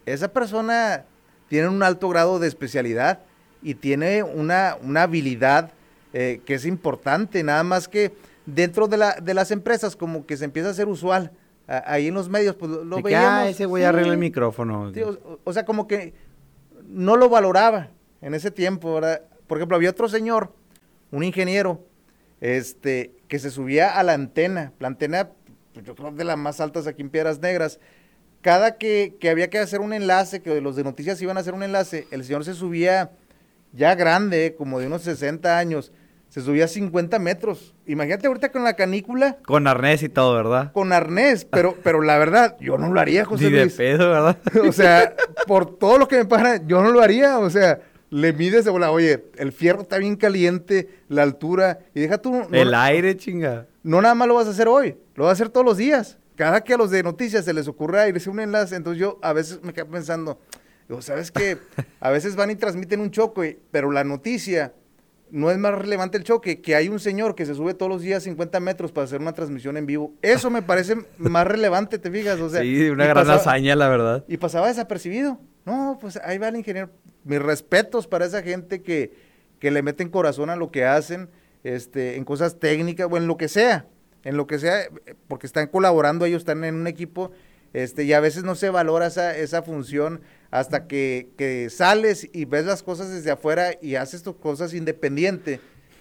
esa 0.06 0.32
persona 0.32 1.04
tiene 1.52 1.68
un 1.68 1.82
alto 1.82 2.08
grado 2.08 2.38
de 2.38 2.48
especialidad 2.48 3.18
y 3.62 3.74
tiene 3.74 4.22
una, 4.22 4.78
una 4.82 5.02
habilidad 5.02 5.70
eh, 6.14 6.40
que 6.46 6.54
es 6.54 6.64
importante, 6.64 7.42
nada 7.42 7.62
más 7.62 7.88
que 7.88 8.10
dentro 8.46 8.88
de, 8.88 8.96
la, 8.96 9.16
de 9.20 9.34
las 9.34 9.50
empresas 9.50 9.94
como 9.94 10.24
que 10.24 10.38
se 10.38 10.46
empieza 10.46 10.70
a 10.70 10.72
ser 10.74 10.88
usual. 10.88 11.30
a- 11.68 11.92
ahí 11.92 12.06
en 12.08 12.14
los 12.14 12.30
medios, 12.30 12.56
pues 12.56 12.70
lo, 12.70 13.02
veíamos. 13.02 13.28
ah, 13.28 13.48
ese 13.50 13.66
güey 13.66 13.82
sí, 13.82 13.86
arregla 13.86 14.12
el 14.14 14.18
micrófono. 14.18 14.94
sí, 14.94 15.02
o, 15.02 15.40
o 15.44 15.52
sea, 15.52 15.66
como 15.66 15.86
que 15.86 16.14
no 16.86 17.16
lo 17.18 17.28
valoraba 17.28 17.88
en 18.22 18.32
ese 18.32 18.50
tiempo, 18.50 18.94
¿verdad? 18.94 19.20
Por 19.46 19.58
ejemplo, 19.58 19.76
había 19.76 19.90
otro 19.90 20.08
señor, 20.08 20.54
un 21.10 21.22
ingeniero, 21.22 21.84
este, 22.40 23.12
que 23.28 23.38
se 23.38 23.50
subía 23.50 23.98
a 23.98 24.02
la 24.02 24.14
antena, 24.14 24.72
la 24.80 24.88
antena, 24.88 25.28
pues, 25.74 25.84
yo 25.84 25.94
creo 25.94 26.12
de 26.12 26.24
las 26.24 26.38
más 26.38 26.60
altas 26.62 26.86
aquí 26.86 27.02
en 27.02 27.10
Piedras 27.10 27.40
Negras. 27.40 27.78
Cada 28.42 28.76
que, 28.76 29.16
que 29.20 29.30
había 29.30 29.48
que 29.50 29.58
hacer 29.58 29.80
un 29.80 29.92
enlace, 29.92 30.42
que 30.42 30.60
los 30.60 30.76
de 30.76 30.84
noticias 30.84 31.20
iban 31.22 31.36
a 31.36 31.40
hacer 31.40 31.54
un 31.54 31.62
enlace, 31.62 32.06
el 32.10 32.24
señor 32.24 32.44
se 32.44 32.54
subía 32.54 33.12
ya 33.72 33.94
grande, 33.94 34.54
como 34.58 34.78
de 34.80 34.86
unos 34.88 35.02
60 35.02 35.56
años, 35.58 35.92
se 36.28 36.40
subía 36.40 36.64
a 36.64 36.68
50 36.68 37.18
metros. 37.18 37.74
Imagínate 37.86 38.26
ahorita 38.26 38.50
con 38.52 38.64
la 38.64 38.74
canícula, 38.74 39.36
Con 39.46 39.66
arnés 39.66 40.02
y 40.02 40.08
todo, 40.08 40.34
¿verdad? 40.34 40.72
con 40.72 40.92
arnés, 40.92 41.44
pero, 41.44 41.76
pero 41.84 42.02
la 42.02 42.18
verdad, 42.18 42.56
yo 42.60 42.76
no 42.78 42.92
lo 42.92 43.00
haría, 43.00 43.24
José 43.24 43.44
Ni 43.46 43.52
de 43.52 43.60
Luis. 43.62 43.74
pedo, 43.74 44.10
¿verdad? 44.10 44.36
O 44.68 44.72
sea, 44.72 45.14
por 45.46 45.78
todo 45.78 45.98
lo 45.98 46.08
que 46.08 46.16
me 46.16 46.24
pagan, 46.24 46.66
yo 46.66 46.82
no 46.82 46.90
lo 46.90 47.00
haría. 47.00 47.38
O 47.38 47.48
sea, 47.48 47.80
le 48.10 48.32
mides 48.32 48.64
de 48.64 48.70
bola, 48.70 48.90
oye, 48.90 49.24
el 49.36 49.52
fierro 49.52 49.82
está 49.82 49.98
bien 49.98 50.16
caliente, 50.16 50.88
la 51.08 51.22
altura, 51.22 51.78
y 51.94 52.00
deja 52.00 52.18
tú. 52.18 52.32
No, 52.32 52.48
El 52.50 52.74
aire, 52.74 53.16
chinga. 53.16 53.66
no 53.84 54.02
nada 54.02 54.14
más 54.14 54.26
lo 54.28 54.34
vas 54.34 54.48
a 54.48 54.50
hacer 54.50 54.68
hoy, 54.68 54.96
lo 55.14 55.24
vas 55.24 55.30
a 55.30 55.32
hacer 55.34 55.48
todos 55.48 55.64
los 55.64 55.76
días. 55.76 56.18
Cada 56.36 56.62
que 56.62 56.74
a 56.74 56.76
los 56.76 56.90
de 56.90 57.02
noticias 57.02 57.44
se 57.44 57.52
les 57.52 57.68
ocurra 57.68 58.08
irse 58.08 58.30
un 58.30 58.40
enlace, 58.40 58.74
entonces 58.76 59.00
yo 59.00 59.18
a 59.22 59.32
veces 59.32 59.60
me 59.62 59.72
quedo 59.72 59.88
pensando, 59.88 60.40
digo, 60.88 61.02
¿sabes 61.02 61.30
qué? 61.30 61.58
A 62.00 62.10
veces 62.10 62.36
van 62.36 62.50
y 62.50 62.56
transmiten 62.56 63.00
un 63.00 63.10
choque, 63.10 63.60
pero 63.70 63.90
la 63.90 64.02
noticia 64.04 64.72
no 65.30 65.50
es 65.50 65.56
más 65.58 65.74
relevante 65.74 66.18
el 66.18 66.24
choque, 66.24 66.60
que 66.60 66.74
hay 66.74 66.88
un 66.88 67.00
señor 67.00 67.34
que 67.34 67.46
se 67.46 67.54
sube 67.54 67.72
todos 67.74 67.90
los 67.90 68.02
días 68.02 68.22
50 68.22 68.60
metros 68.60 68.92
para 68.92 69.04
hacer 69.06 69.20
una 69.20 69.32
transmisión 69.32 69.76
en 69.78 69.86
vivo. 69.86 70.12
Eso 70.20 70.50
me 70.50 70.60
parece 70.62 70.96
más 71.16 71.46
relevante, 71.46 71.98
¿te 71.98 72.10
fijas? 72.10 72.38
O 72.40 72.50
sea, 72.50 72.60
sí, 72.60 72.90
una 72.90 73.04
gran 73.04 73.16
pasaba- 73.16 73.38
hazaña, 73.40 73.74
la 73.74 73.88
verdad. 73.88 74.24
y 74.28 74.36
pasaba 74.36 74.68
desapercibido. 74.68 75.38
No, 75.64 75.96
pues 76.00 76.18
ahí 76.24 76.36
va 76.38 76.48
el 76.48 76.56
ingeniero. 76.56 76.90
Mis 77.24 77.40
respetos 77.40 78.06
para 78.06 78.26
esa 78.26 78.42
gente 78.42 78.82
que, 78.82 79.14
que 79.58 79.70
le 79.70 79.80
meten 79.82 80.10
corazón 80.10 80.50
a 80.50 80.56
lo 80.56 80.70
que 80.70 80.84
hacen, 80.84 81.30
este, 81.64 82.16
en 82.16 82.24
cosas 82.24 82.58
técnicas 82.58 83.08
o 83.10 83.16
en 83.16 83.26
lo 83.26 83.36
que 83.38 83.48
sea, 83.48 83.86
en 84.24 84.36
lo 84.36 84.46
que 84.46 84.58
sea, 84.58 84.88
porque 85.28 85.46
están 85.46 85.66
colaborando, 85.66 86.24
ellos 86.24 86.42
están 86.42 86.64
en 86.64 86.74
un 86.74 86.86
equipo, 86.86 87.32
este, 87.72 88.04
y 88.04 88.12
a 88.12 88.20
veces 88.20 88.44
no 88.44 88.54
se 88.54 88.70
valora 88.70 89.06
esa, 89.06 89.36
esa 89.36 89.62
función 89.62 90.20
hasta 90.50 90.86
que, 90.86 91.30
que 91.38 91.70
sales 91.70 92.28
y 92.32 92.44
ves 92.44 92.66
las 92.66 92.82
cosas 92.82 93.10
desde 93.10 93.30
afuera 93.30 93.70
y 93.80 93.94
haces 93.94 94.22
tus 94.22 94.36
cosas 94.36 94.74
independiente. 94.74 95.60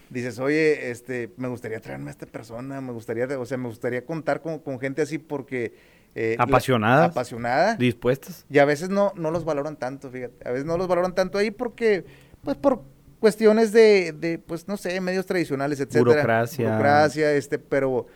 dices, 0.10 0.40
oye, 0.40 0.92
este, 0.92 1.30
me 1.38 1.48
gustaría 1.48 1.80
traerme 1.80 2.10
a 2.10 2.12
esta 2.12 2.26
persona, 2.26 2.82
me 2.82 2.92
gustaría, 2.92 3.26
o 3.40 3.46
sea, 3.46 3.58
me 3.58 3.70
gustaría 3.70 4.06
contar 4.06 4.42
con, 4.42 4.60
con 4.60 4.80
gente 4.80 5.02
así 5.02 5.18
porque... 5.18 5.74
eh, 6.14 6.36
apasionadas. 6.38 7.12
apasionada. 7.12 7.76
Dispuestas. 7.76 8.46
Y 8.50 8.60
a 8.60 8.66
veces 8.66 8.90
no, 8.90 9.14
no 9.16 9.32
los 9.32 9.46
valoran 9.46 9.78
tanto, 9.78 10.12
fíjate. 10.12 10.46
A 10.46 10.52
veces 10.52 10.66
no 10.66 10.78
los 10.78 10.90
valoran 10.90 11.16
tanto 11.16 11.38
ahí 11.38 11.52
porque, 11.52 12.04
pues 12.44 12.58
por 12.58 12.84
cuestiones 13.22 13.72
de, 13.72 14.12
de 14.12 14.38
pues 14.40 14.68
no 14.68 14.76
sé, 14.76 15.00
medios 15.00 15.26
tradicionales, 15.26 15.80
etcétera. 15.80 16.04
Burocracia. 16.04 16.66
Burocracia, 16.68 17.32
este, 17.34 17.58
pero, 17.60 18.08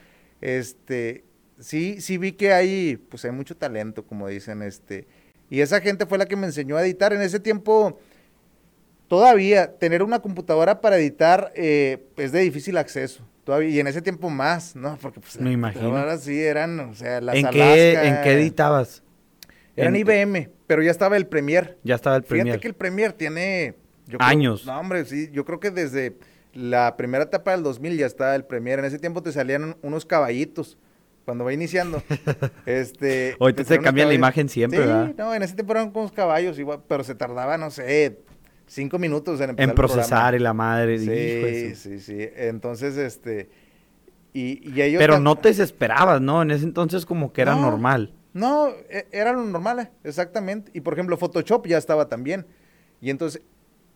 este, 0.42 1.24
sí, 1.60 2.02
sí 2.02 2.18
vi 2.18 2.34
que 2.34 2.52
hay, 2.52 2.98
pues 2.98 3.24
hay 3.24 3.32
mucho 3.32 3.56
talento, 3.56 4.06
como 4.06 4.28
dicen, 4.28 4.62
este. 4.64 5.08
Y 5.50 5.62
esa 5.62 5.80
gente 5.80 6.06
fue 6.08 6.18
la 6.18 6.26
que 6.26 6.36
me 6.36 6.48
enseñó 6.48 6.76
a 6.76 6.84
editar. 6.84 7.14
En 7.14 7.22
ese 7.22 7.40
tiempo, 7.40 8.00
todavía, 9.08 9.78
tener 9.78 10.02
una 10.04 10.20
computadora 10.20 10.82
para 10.82 10.98
editar 10.98 11.52
eh, 11.56 12.04
es 12.18 12.32
de 12.32 12.40
difícil 12.42 12.76
acceso. 12.78 13.24
Todavía, 13.44 13.70
y 13.70 13.80
en 13.80 13.86
ese 13.86 14.02
tiempo 14.02 14.32
más, 14.32 14.76
¿no? 14.76 14.98
Porque 15.00 15.20
pues 15.20 15.40
Me 15.40 15.52
imagino. 15.52 15.96
ahora 15.96 16.18
sí 16.18 16.42
eran, 16.42 16.80
o 16.80 16.96
sea, 16.96 17.22
las 17.22 17.36
¿En 17.36 17.48
qué, 17.50 17.94
¿En 17.94 18.24
qué 18.24 18.34
editabas? 18.34 19.04
Eran 19.76 19.96
En- 19.96 20.02
IBM, 20.02 20.50
pero 20.66 20.82
ya 20.82 20.90
estaba 20.90 21.16
el 21.16 21.28
Premiere. 21.28 21.78
Ya 21.84 21.94
estaba 21.94 22.16
el 22.16 22.24
Fíjate 22.24 22.38
Premier. 22.40 22.60
que 22.60 22.68
el 22.68 22.74
Premier 22.74 23.14
tiene... 23.14 23.76
yo 24.08 24.18
creo- 24.18 24.28
Años. 24.30 24.66
no, 24.66 24.80
hombre, 24.80 25.06
sí, 25.06 25.30
yo 25.32 25.46
creo 25.46 25.60
que 25.60 25.72
desde 25.72 26.18
la 26.54 26.96
primera 26.98 27.24
etapa 27.26 27.52
del 27.52 27.64
2000 27.64 27.98
ya 27.98 28.06
estaba 28.06 28.36
el 28.36 28.46
Premier. 28.46 28.80
En 28.80 28.86
ese 28.86 29.00
tiempo 29.00 29.22
te 29.22 29.32
salían 29.32 29.64
un- 29.64 29.76
unos 29.82 30.06
caballitos 30.06 30.78
cuando 31.26 31.44
va 31.44 31.52
iniciando. 31.54 32.02
este, 32.66 33.36
Ahorita 33.40 33.64
te 33.64 33.68
se 33.70 33.76
cambia 33.80 34.04
la 34.06 34.10
caballos. 34.10 34.18
imagen 34.20 34.50
siempre, 34.50 34.80
sí, 34.80 34.86
¿verdad? 34.86 35.14
no, 35.18 35.34
en 35.36 35.44
ese 35.44 35.56
tiempo 35.56 35.74
eran 35.74 35.92
unos 35.94 36.12
caballos 36.12 36.58
igual, 36.60 36.82
pero 36.88 37.04
se 37.04 37.16
tardaba, 37.16 37.58
no 37.58 37.72
sé, 37.72 38.20
cinco 38.68 39.00
minutos 39.00 39.40
en 39.42 39.52
empezar 39.52 39.70
En 39.70 39.76
procesar 39.76 40.36
y 40.36 40.40
la 40.40 40.54
madre. 40.54 41.00
Sí, 41.00 41.76
sí, 41.76 42.00
sí. 42.00 42.18
Entonces, 42.36 42.98
este... 42.98 43.50
Y, 44.34 44.70
y 44.70 44.82
ellos... 44.82 45.00
Pero 45.00 45.20
no 45.20 45.38
te 45.38 45.48
desesperabas, 45.50 46.20
¿no? 46.20 46.42
En 46.42 46.52
ese 46.52 46.66
entonces 46.66 47.06
como 47.06 47.32
que 47.32 47.42
era 47.42 47.56
No. 47.56 47.62
normal. 47.62 48.14
No, 48.34 48.68
e- 48.90 49.08
era 49.14 49.32
lo 49.32 49.44
normal, 49.46 49.92
exactamente. 50.04 50.72
Y 50.74 50.82
por 50.82 50.92
ejemplo, 50.94 51.16
Photoshop 51.16 51.68
ya 51.68 51.78
estaba 51.78 52.10
también. 52.10 52.46
Y 53.00 53.10
entonces, 53.12 53.42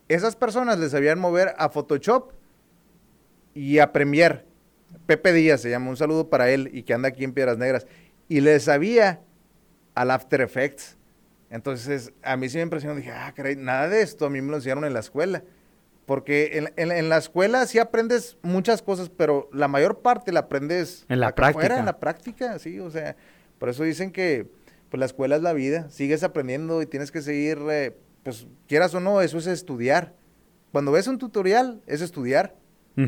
esas 0.10 0.36
personas 0.36 0.78
les 0.80 0.92
sabían 0.92 1.20
mover 1.20 1.54
a 1.58 1.70
Photoshop 1.70 2.32
y 3.54 3.80
a 3.80 3.92
Premiere. 3.92 4.46
Pepe 5.06 5.32
Díaz 5.34 5.62
se 5.62 5.70
llama, 5.70 5.90
un 5.90 5.98
saludo 5.98 6.30
para 6.30 6.50
él 6.50 6.70
y 6.74 6.84
que 6.84 6.94
anda 6.94 7.10
aquí 7.10 7.24
en 7.24 7.34
Piedras 7.34 7.58
Negras. 7.58 7.88
Y 8.28 8.42
le 8.42 8.60
sabía 8.60 9.22
al 9.96 10.12
After 10.12 10.42
Effects. 10.42 10.98
Entonces, 11.52 12.12
a 12.24 12.38
mí 12.38 12.50
sí 12.50 12.58
me 12.58 12.64
impresionó. 12.64 12.96
Dije, 12.96 13.12
ah, 13.12 13.32
caray, 13.36 13.56
nada 13.56 13.88
de 13.90 14.02
esto 14.02 14.26
a 14.26 14.30
mí 14.30 14.42
me 14.42 14.50
lo 14.52 14.58
enseñaron 14.58 14.86
en 14.86 14.94
la 14.94 15.00
escuela. 15.00 15.44
Porque 16.06 16.58
en, 16.58 16.74
en- 16.76 16.92
en 16.92 17.10
la 17.10 17.18
escuela 17.18 17.66
sí 17.68 17.78
aprendes 17.80 18.38
muchas 18.42 18.82
cosas, 18.82 19.10
pero 19.10 19.48
la 19.54 19.68
mayor 19.68 20.00
parte 20.02 20.32
la 20.32 20.42
aprendes 20.42 21.06
En 21.08 21.20
la 21.20 21.28
acá 21.28 21.52
práctica. 21.52 21.78
en 21.80 21.86
la 21.86 22.00
práctica, 22.00 22.58
sí, 22.60 22.80
o 22.80 22.90
sea, 22.90 23.16
por 23.60 23.70
eso 23.70 23.84
dicen 23.84 24.12
que 24.12 24.48
pues 24.90 25.00
la 25.00 25.06
escuela 25.06 25.36
es 25.36 25.44
la 25.44 25.54
vida, 25.54 25.88
sigues 25.92 26.24
aprendiendo 26.24 26.82
y 26.82 26.88
tienes 26.88 27.12
que 27.12 27.22
seguir, 27.22 27.60
eh, 27.70 27.96
pues 28.24 28.48
quieras 28.68 28.94
o 28.96 29.00
no, 29.00 29.22
eso 29.22 29.38
es 29.38 29.48
estudiar. 29.48 30.14
Cuando 30.72 30.92
ves 30.92 31.08
un 31.08 31.18
tutorial, 31.18 31.82
es 31.88 32.02
estudiar. 32.02 32.56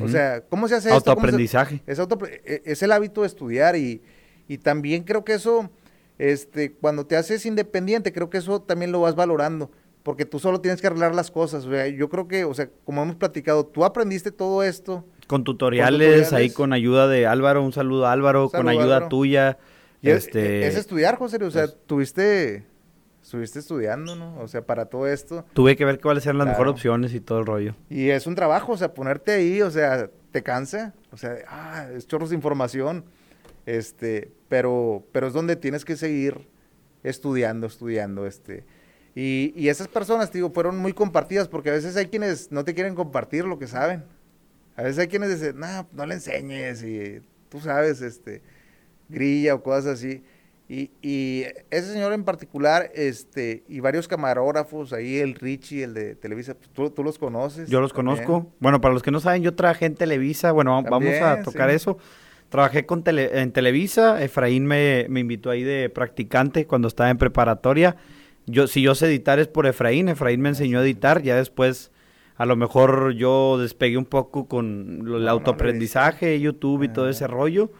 O 0.01 0.07
sea, 0.07 0.39
¿cómo 0.47 0.69
se 0.69 0.75
hace 0.75 0.87
esto? 0.87 1.01
¿Cómo 1.03 1.03
se- 1.03 1.09
Autoaprendizaje. 1.09 1.83
es, 1.85 1.99
auto- 1.99 2.17
e- 2.25 2.61
es 2.65 2.81
el 2.81 2.93
hábito 2.93 3.21
de 3.21 3.27
estudiar 3.27 3.75
y, 3.75 4.01
y 4.47 4.57
también 4.57 5.03
creo 5.03 5.25
que 5.25 5.33
eso, 5.33 5.69
este, 6.17 6.71
cuando 6.71 7.05
te 7.05 7.17
haces 7.17 7.45
independiente, 7.45 8.13
creo 8.13 8.29
que 8.29 8.37
eso 8.37 8.61
también 8.61 8.93
lo 8.93 9.01
vas 9.01 9.15
valorando, 9.15 9.69
porque 10.03 10.23
tú 10.23 10.39
solo 10.39 10.61
tienes 10.61 10.79
que 10.79 10.87
arreglar 10.87 11.13
las 11.13 11.29
cosas. 11.29 11.65
O 11.65 11.71
sea, 11.71 11.87
yo 11.89 12.07
creo 12.07 12.29
que, 12.29 12.45
o 12.45 12.53
sea, 12.53 12.69
como 12.85 13.03
hemos 13.03 13.17
platicado, 13.17 13.65
tú 13.65 13.83
aprendiste 13.83 14.31
todo 14.31 14.63
esto. 14.63 15.03
Con 15.27 15.43
tutoriales, 15.43 15.91
tutoriales. 15.99 16.31
ahí 16.33 16.49
con 16.51 16.71
ayuda 16.71 17.09
de 17.09 17.27
Álvaro, 17.27 17.61
un 17.61 17.73
saludo 17.73 18.05
a 18.07 18.13
Álvaro, 18.13 18.49
con 18.49 18.69
ayuda 18.69 18.83
Álvaro. 18.95 19.09
tuya. 19.09 19.57
Y 20.01 20.09
es- 20.09 20.25
este, 20.27 20.67
es, 20.67 20.77
estudiar, 20.77 21.17
José, 21.17 21.35
o 21.43 21.51
sea, 21.51 21.65
pues- 21.65 21.77
tuviste, 21.85 22.65
estuviste 23.31 23.59
estudiando, 23.59 24.15
¿no? 24.15 24.37
O 24.41 24.47
sea, 24.49 24.61
para 24.65 24.85
todo 24.87 25.07
esto. 25.07 25.45
Tuve 25.53 25.77
que 25.77 25.85
ver 25.85 26.01
cuáles 26.01 26.25
eran 26.25 26.39
las 26.39 26.45
Claro. 26.47 26.57
mejores 26.59 26.71
opciones 26.73 27.13
y 27.13 27.21
todo 27.21 27.39
el 27.39 27.45
rollo. 27.45 27.75
Y 27.89 28.09
es 28.09 28.27
un 28.27 28.35
trabajo, 28.35 28.73
o 28.73 28.77
sea, 28.77 28.93
ponerte 28.93 29.31
ahí, 29.31 29.61
o 29.61 29.71
sea, 29.71 30.09
te 30.31 30.43
cansa, 30.43 30.93
o 31.11 31.17
sea, 31.17 31.37
ah, 31.47 31.87
es 31.95 32.05
chorros 32.07 32.29
de 32.31 32.35
información, 32.35 33.05
este, 33.65 34.31
pero, 34.49 35.05
pero 35.13 35.27
es 35.27 35.33
donde 35.33 35.55
tienes 35.55 35.85
que 35.85 35.95
seguir 35.95 36.47
estudiando, 37.03 37.67
estudiando, 37.67 38.25
este. 38.27 38.65
Y, 39.15 39.53
y 39.55 39.69
esas 39.69 39.87
personas, 39.87 40.29
te 40.31 40.37
digo, 40.39 40.51
fueron 40.51 40.77
muy 40.77 40.91
compartidas, 40.93 41.47
porque 41.47 41.69
a 41.69 41.73
veces 41.73 41.95
hay 41.95 42.07
quienes 42.07 42.51
no 42.51 42.65
te 42.65 42.73
quieren 42.73 42.95
compartir 42.95 43.45
lo 43.45 43.57
que 43.59 43.67
saben. 43.67 44.03
A 44.75 44.83
veces 44.83 44.99
hay 44.99 45.07
quienes 45.07 45.29
dicen, 45.39 45.57
no, 45.59 45.87
no 45.93 46.05
le 46.05 46.15
enseñes, 46.15 46.83
y 46.83 47.21
tú 47.49 47.59
sabes, 47.61 48.01
este, 48.01 48.41
grilla 49.09 49.55
o 49.55 49.63
cosas 49.63 49.85
así. 49.99 50.23
Y, 50.73 50.89
y 51.01 51.43
ese 51.69 51.91
señor 51.91 52.13
en 52.13 52.23
particular, 52.23 52.91
este, 52.95 53.63
y 53.67 53.81
varios 53.81 54.07
camarógrafos, 54.07 54.93
ahí 54.93 55.17
el 55.17 55.35
Richie, 55.35 55.83
el 55.83 55.93
de 55.93 56.15
Televisa, 56.15 56.53
pues, 56.53 56.69
tú, 56.69 56.89
tú 56.91 57.03
los 57.03 57.19
conoces. 57.19 57.67
Yo 57.69 57.81
los 57.81 57.91
también. 57.91 58.23
conozco. 58.23 58.53
Bueno, 58.59 58.79
para 58.79 58.93
los 58.93 59.03
que 59.03 59.11
no 59.11 59.19
saben, 59.19 59.43
yo 59.43 59.53
trabajé 59.53 59.87
en 59.87 59.95
Televisa. 59.95 60.53
Bueno, 60.53 60.71
va- 60.81 60.89
vamos 60.89 61.13
a 61.21 61.41
tocar 61.43 61.69
sí. 61.71 61.75
eso. 61.75 61.97
Trabajé 62.47 62.85
con 62.85 63.03
tele- 63.03 63.41
en 63.41 63.51
Televisa. 63.51 64.23
Efraín 64.23 64.65
me, 64.65 65.07
me 65.09 65.19
invitó 65.19 65.49
ahí 65.49 65.63
de 65.63 65.89
practicante 65.89 66.65
cuando 66.65 66.87
estaba 66.87 67.09
en 67.09 67.17
preparatoria. 67.17 67.97
Yo, 68.45 68.67
si 68.67 68.81
yo 68.81 68.95
sé 68.95 69.07
editar 69.07 69.39
es 69.39 69.49
por 69.49 69.67
Efraín. 69.67 70.07
Efraín 70.07 70.39
me 70.39 70.49
enseñó 70.49 70.79
a 70.79 70.83
editar. 70.83 71.21
Ya 71.21 71.35
después, 71.35 71.91
a 72.37 72.45
lo 72.45 72.55
mejor 72.55 73.11
yo 73.11 73.57
despegué 73.57 73.97
un 73.97 74.05
poco 74.05 74.47
con 74.47 74.99
el 74.99 75.03
No, 75.03 75.11
no 75.11 75.19
le 75.19 75.29
autoaprendizaje, 75.29 76.39
YouTube 76.39 76.83
y 76.83 76.87
todo 76.89 77.09
ese 77.09 77.27
rollo. 77.27 77.71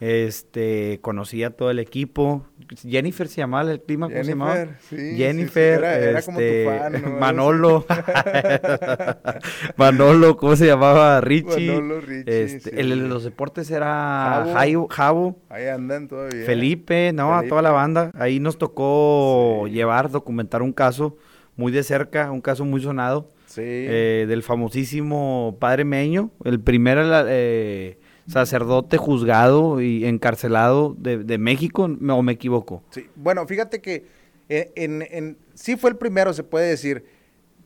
Este, 0.00 1.00
conocí 1.02 1.42
a 1.42 1.50
todo 1.50 1.70
el 1.72 1.80
equipo. 1.80 2.46
Jennifer 2.86 3.26
se 3.26 3.36
llamaba 3.40 3.70
el 3.72 3.80
clima, 3.82 4.08
¿cómo 4.08 4.22
se 4.22 4.30
llamaba? 4.30 4.54
Jennifer, 4.54 4.76
sí, 4.88 4.96
sí, 4.96 5.10
sí, 5.10 5.16
Jennifer, 5.16 5.78
era- 5.78 5.98
era 5.98 6.22
como 6.22 6.38
tu 6.38 6.44
este, 6.44 6.64
fan, 6.78 7.02
¿no? 7.02 7.10
Manolo, 7.20 7.86
Manolo, 9.76 10.36
¿cómo 10.36 10.56
se 10.56 10.66
llamaba? 10.66 11.20
Richie. 11.20 11.68
Manolo, 11.68 12.00
Richie, 12.00 12.42
Este. 12.44 12.80
El 12.80 12.90
de 12.90 12.96
los 12.96 13.24
deportes 13.24 13.70
era 13.70 14.46
Javo. 14.90 15.38
Ahí 15.48 15.66
andan 15.66 16.08
todavía. 16.08 16.44
Felipe, 16.44 17.12
no, 17.12 17.34
a 17.34 17.42
toda 17.44 17.62
la 17.62 17.70
banda. 17.70 18.10
Ahí 18.14 18.40
nos 18.40 18.58
tocó 18.58 19.66
llevar, 19.68 20.10
documentar 20.10 20.62
un 20.62 20.72
caso 20.72 21.16
muy 21.56 21.72
de 21.72 21.82
cerca, 21.82 22.30
un 22.30 22.40
caso 22.40 22.64
muy 22.64 22.80
sonado, 22.80 23.30
Sí. 23.46 23.62
eh, 23.64 24.26
del 24.28 24.42
famosísimo 24.42 25.56
Padre 25.58 25.84
Meño, 25.84 26.30
el 26.44 26.60
primer 26.60 26.98
eh, 27.28 27.98
sacerdote 28.28 28.96
juzgado 28.98 29.80
y 29.80 30.04
encarcelado 30.04 30.94
de, 30.98 31.18
de 31.24 31.38
México, 31.38 31.84
¿o 31.84 32.22
me 32.22 32.32
equivoco? 32.32 32.82
Sí, 32.90 33.06
Bueno, 33.16 33.46
fíjate 33.46 33.80
que 33.80 34.04
eh, 34.48 34.70
en, 34.76 35.02
en- 35.10 35.36
sí 35.54 35.76
fue 35.76 35.90
el 35.90 35.96
primero, 35.96 36.32
se 36.32 36.42
puede 36.44 36.68
decir, 36.68 37.04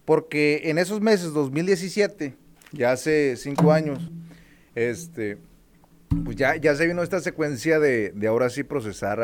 porque 0.04 0.62
en 0.64 0.78
esos 0.78 1.00
meses, 1.00 1.32
2017, 1.32 2.34
ya 2.72 2.92
hace 2.92 3.36
cinco 3.36 3.72
años, 3.72 4.10
este, 4.74 5.38
pues 6.24 6.36
ya, 6.36 6.56
ya 6.56 6.74
se 6.74 6.86
vino 6.86 7.02
esta 7.02 7.20
secuencia 7.20 7.78
de, 7.78 8.10
de 8.10 8.26
ahora 8.26 8.48
sí 8.50 8.62
procesar 8.62 9.20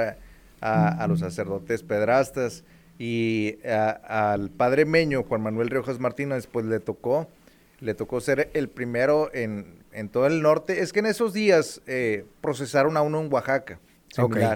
a, 0.60 0.88
a- 0.88 1.06
los 1.08 1.20
sacerdotes 1.20 1.82
pedrastas 1.82 2.64
y 2.98 3.56
al 3.64 4.50
padre 4.50 4.84
Meño, 4.84 5.22
Juan 5.22 5.42
Manuel 5.42 5.70
Riojas 5.70 6.00
Martínez, 6.00 6.46
pues 6.48 6.66
le 6.66 6.80
tocó, 6.80 7.28
le 7.80 7.94
tocó 7.94 8.20
ser 8.20 8.50
el 8.54 8.68
primero 8.68 9.30
en, 9.32 9.84
en 9.92 10.08
todo 10.08 10.26
el 10.26 10.42
norte. 10.42 10.80
Es 10.80 10.92
que 10.92 10.98
en 11.00 11.06
esos 11.06 11.32
días 11.32 11.80
eh, 11.86 12.24
procesaron 12.40 12.96
a 12.96 13.02
uno 13.02 13.20
en 13.20 13.32
Oaxaca. 13.32 13.80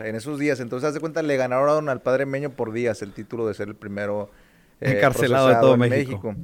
En 0.09 0.17
esos 0.17 0.39
días. 0.39 0.61
Entonces, 0.61 0.89
haz 0.89 0.95
de 0.95 1.01
cuenta, 1.01 1.23
le 1.23 1.37
ganaron 1.37 1.89
al 1.89 2.01
padre 2.01 2.27
Meño 2.27 2.51
por 2.51 2.73
días 2.73 3.03
el 3.03 3.13
título 3.13 3.47
de 3.47 3.55
ser 3.55 3.69
el 3.69 3.77
primero 3.77 4.31
eh, 4.81 4.95
Encarcelado 4.97 5.49
de 5.49 5.55
todo 5.57 5.75
en 5.75 5.91
México. 5.91 6.35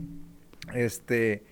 Este, 0.75 1.43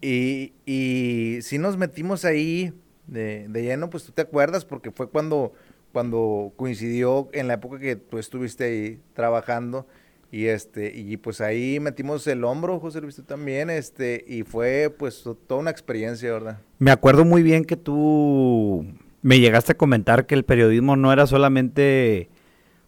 y, 0.00 0.52
y 0.66 1.38
sí 1.42 1.58
nos 1.58 1.76
metimos 1.76 2.24
ahí 2.24 2.74
de, 3.06 3.46
de 3.48 3.62
lleno, 3.62 3.88
pues 3.88 4.04
tú 4.04 4.12
te 4.12 4.22
acuerdas, 4.22 4.64
porque 4.64 4.90
fue 4.90 5.08
cuando, 5.08 5.52
cuando 5.92 6.52
coincidió 6.56 7.28
en 7.32 7.46
la 7.46 7.54
época 7.54 7.78
que 7.78 7.96
tú 7.96 8.18
estuviste 8.18 8.64
ahí 8.64 9.00
trabajando. 9.14 9.86
Y 10.30 10.46
este, 10.46 10.92
y 10.94 11.16
pues 11.16 11.40
ahí 11.40 11.80
metimos 11.80 12.26
el 12.26 12.44
hombro, 12.44 12.78
José 12.80 13.00
Luis, 13.00 13.16
tú 13.16 13.22
también, 13.22 13.70
este, 13.70 14.24
y 14.28 14.42
fue 14.42 14.94
pues 14.96 15.22
to- 15.22 15.34
toda 15.34 15.60
una 15.60 15.70
experiencia, 15.70 16.30
¿verdad? 16.32 16.58
Me 16.78 16.90
acuerdo 16.90 17.24
muy 17.24 17.42
bien 17.42 17.64
que 17.64 17.76
tú 17.76 18.84
me 19.22 19.40
llegaste 19.40 19.72
a 19.72 19.76
comentar 19.76 20.26
que 20.26 20.34
el 20.34 20.44
periodismo 20.44 20.96
no 20.96 21.12
era 21.14 21.26
solamente 21.26 22.28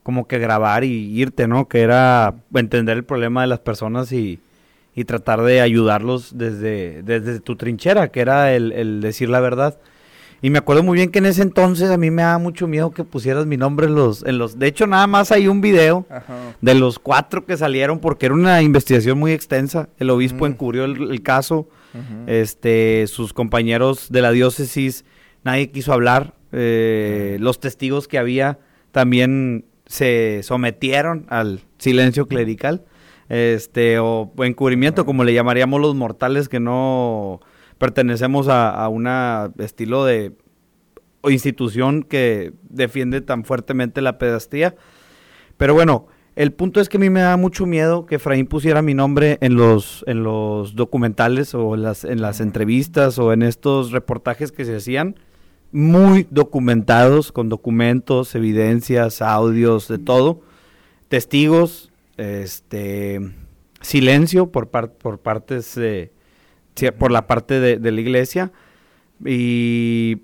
como 0.03 0.27
que 0.29 0.39
grabar 0.39 0.85
y 0.85 1.19
irte, 1.19 1.47
¿no? 1.49 1.67
Que 1.67 1.81
era 1.81 2.35
entender 2.55 2.97
el 2.99 3.05
problema 3.05 3.41
de 3.41 3.47
las 3.47 3.61
personas 3.61 4.13
y, 4.13 4.39
y 4.95 5.05
tratar 5.05 5.41
de 5.43 5.63
ayudarlos 5.63 6.37
desde, 6.37 7.03
desde 7.03 7.41
tu 7.41 7.57
trinchera, 7.57 8.09
que 8.13 8.21
era 8.21 8.55
el, 8.55 8.73
el 8.73 9.01
decir 9.01 9.31
la 9.31 9.41
verdad. 9.41 9.79
Y 10.43 10.51
me 10.51 10.59
acuerdo 10.59 10.83
muy 10.83 10.97
bien 10.97 11.11
que 11.11 11.19
en 11.19 11.27
ese 11.27 11.43
entonces 11.43 11.91
a 11.91 11.97
mí 11.99 12.11
me 12.11 12.23
daba 12.23 12.39
mucho 12.39 12.67
miedo 12.67 12.91
que 12.93 13.05
pusieras 13.05 13.47
mi 13.47 13.57
nombre 13.57 13.87
en 13.87 13.95
los, 13.95 14.25
en 14.25 14.39
los... 14.39 14.59
De 14.59 14.67
hecho, 14.67 14.87
nada 14.87 15.07
más 15.07 15.33
hay 15.33 15.49
un 15.49 15.61
video 15.61 16.07
Ajá. 16.09 16.55
de 16.61 16.75
los 16.75 16.99
cuatro 16.99 17.45
que 17.45 17.57
salieron 17.57 17.99
porque 17.99 18.27
era 18.27 18.35
una 18.35 18.63
investigación 18.63 19.19
muy 19.19 19.33
extensa. 19.33 19.91
El 19.99 20.09
obispo 20.11 20.47
encubrió 20.47 20.85
el, 20.85 21.11
el 21.11 21.23
caso. 21.23 21.69
Este, 22.27 23.07
sus 23.09 23.33
compañeros 23.33 24.11
de 24.11 24.23
la 24.23 24.31
diócesis, 24.31 25.05
nadie 25.43 25.71
quiso 25.71 25.93
hablar. 25.93 26.35
Eh, 26.53 27.37
los 27.41 27.61
testigos 27.61 28.09
que 28.09 28.19
había 28.19 28.59
también 28.93 29.65
se 29.87 30.41
sometieron 30.43 31.27
al 31.29 31.61
silencio 31.79 32.29
clerical. 32.29 32.85
Este, 33.29 33.99
o 33.99 34.33
encubrimiento, 34.39 35.05
como 35.05 35.23
le 35.23 35.35
llamaríamos 35.35 35.81
los 35.81 35.95
mortales 35.95 36.49
que 36.49 36.61
no 36.61 37.41
pertenecemos 37.81 38.47
a, 38.47 38.71
a 38.71 38.89
una 38.89 39.51
estilo 39.59 40.05
de 40.05 40.35
o 41.23 41.31
institución 41.31 42.03
que 42.03 42.53
defiende 42.63 43.23
tan 43.23 43.45
fuertemente 43.45 44.03
la 44.03 44.19
pedastría. 44.19 44.77
Pero 45.57 45.75
bueno, 45.75 46.07
el 46.37 46.53
punto 46.53 46.81
es 46.81 46.89
que 46.89 46.99
a 46.99 47.01
mí 47.01 47.11
me 47.11 47.21
da 47.21 47.37
mucho 47.37 47.67
miedo 47.67 48.07
que 48.07 48.17
Efraín 48.17 48.47
pusiera 48.47 48.83
mi 48.83 48.95
nombre 48.95 49.39
en 49.41 49.57
los, 49.57 50.05
en 50.07 50.23
los 50.23 50.77
documentales 50.77 51.55
o 51.55 51.75
en 51.75 51.83
las, 51.83 52.05
en 52.05 52.21
las 52.23 52.41
entrevistas 52.41 53.19
o 53.19 53.33
en 53.33 53.43
estos 53.43 53.93
reportajes 53.93 54.53
que 54.53 54.65
se 54.65 54.77
hacían, 54.77 55.17
muy 55.73 56.27
documentados, 56.31 57.33
con 57.33 57.49
documentos, 57.49 58.35
evidencias, 58.35 59.23
audios, 59.23 59.89
de 59.89 59.99
todo, 59.99 60.41
testigos, 61.09 61.91
este, 62.17 63.21
silencio 63.81 64.51
por, 64.51 64.69
par- 64.69 64.93
por 64.93 65.21
partes, 65.21 65.77
eh, 65.77 66.13
por 66.97 67.13
la 67.13 67.27
parte 67.27 67.61
de, 67.61 67.79
de 67.79 67.93
la 67.93 68.01
iglesia 68.01 68.53
y 69.25 70.23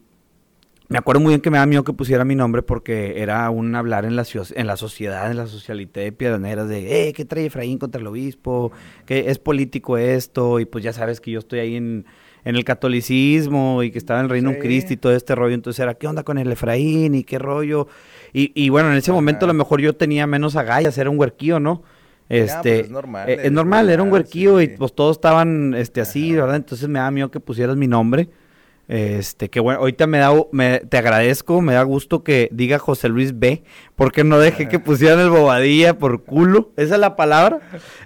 me 0.88 0.98
acuerdo 0.98 1.20
muy 1.20 1.30
bien 1.30 1.40
que 1.40 1.50
me 1.50 1.58
da 1.58 1.66
miedo 1.66 1.82
que 1.82 1.92
pusiera 1.92 2.24
mi 2.24 2.34
nombre 2.36 2.62
porque 2.62 3.20
era 3.20 3.50
un 3.50 3.74
hablar 3.74 4.04
en 4.04 4.14
la, 4.14 4.24
en 4.54 4.66
la 4.66 4.76
sociedad, 4.76 5.30
en 5.30 5.36
la 5.36 5.46
socialité 5.46 6.00
de 6.00 6.12
Piedroneras, 6.12 6.68
de, 6.68 7.08
eh, 7.08 7.12
¿qué 7.12 7.24
trae 7.24 7.46
Efraín 7.46 7.78
contra 7.78 8.00
el 8.00 8.06
obispo? 8.06 8.70
que 9.04 9.28
es 9.30 9.38
político 9.38 9.98
esto? 9.98 10.60
Y 10.60 10.64
pues 10.64 10.84
ya 10.84 10.92
sabes 10.92 11.20
que 11.20 11.32
yo 11.32 11.40
estoy 11.40 11.58
ahí 11.58 11.76
en, 11.76 12.06
en 12.44 12.54
el 12.56 12.64
catolicismo 12.64 13.82
y 13.82 13.90
que 13.90 13.98
estaba 13.98 14.20
en 14.20 14.26
el 14.26 14.30
Reino 14.30 14.52
Sí. 14.52 14.58
Cristo 14.60 14.92
y 14.92 14.96
todo 14.96 15.14
este 15.14 15.34
rollo. 15.34 15.54
Entonces 15.54 15.80
era, 15.80 15.94
¿qué 15.94 16.06
onda 16.06 16.22
con 16.22 16.38
el 16.38 16.52
Efraín? 16.52 17.16
¿Y 17.16 17.24
qué 17.24 17.40
rollo? 17.40 17.88
Y, 18.32 18.52
y 18.54 18.68
bueno, 18.68 18.90
en 18.92 18.96
ese 18.96 19.10
momento 19.10 19.44
a 19.44 19.48
lo 19.48 19.54
mejor 19.54 19.80
yo 19.80 19.94
tenía 19.96 20.26
menos 20.28 20.54
agallas, 20.54 20.96
era 20.98 21.10
un 21.10 21.18
huerquillo, 21.18 21.58
¿no? 21.58 21.82
Este, 22.28 22.76
pues, 22.76 22.86
es 22.86 22.90
normal, 22.90 23.28
eh, 23.28 23.38
es 23.44 23.52
normal, 23.52 23.88
era 23.88 24.02
un 24.02 24.12
huerquillo 24.12 24.60
y 24.60 24.68
pues 24.68 24.94
todos 24.94 25.16
estaban 25.16 25.74
este 25.74 26.00
así, 26.00 26.34
¿verdad? 26.34 26.56
Entonces 26.56 26.88
me 26.88 26.98
da 26.98 27.10
miedo 27.10 27.30
que 27.30 27.40
pusieras 27.40 27.76
mi 27.76 27.86
nombre. 27.86 28.28
Este, 28.88 29.50
que 29.50 29.58
bueno, 29.58 29.80
ahorita 29.80 30.06
me 30.06 30.18
da, 30.18 30.32
me, 30.52 30.78
te 30.78 30.96
agradezco, 30.96 31.60
me 31.60 31.74
da 31.74 31.82
gusto 31.82 32.22
que 32.22 32.48
diga 32.52 32.78
José 32.78 33.08
Luis 33.08 33.36
B, 33.36 33.64
porque 33.96 34.22
no 34.22 34.38
dejé 34.38 34.68
que 34.68 34.78
pusieran 34.78 35.18
el 35.18 35.30
bobadilla 35.30 35.98
por 35.98 36.22
culo, 36.22 36.70
esa 36.76 36.94
es 36.94 37.00
la 37.00 37.16
palabra. 37.16 37.60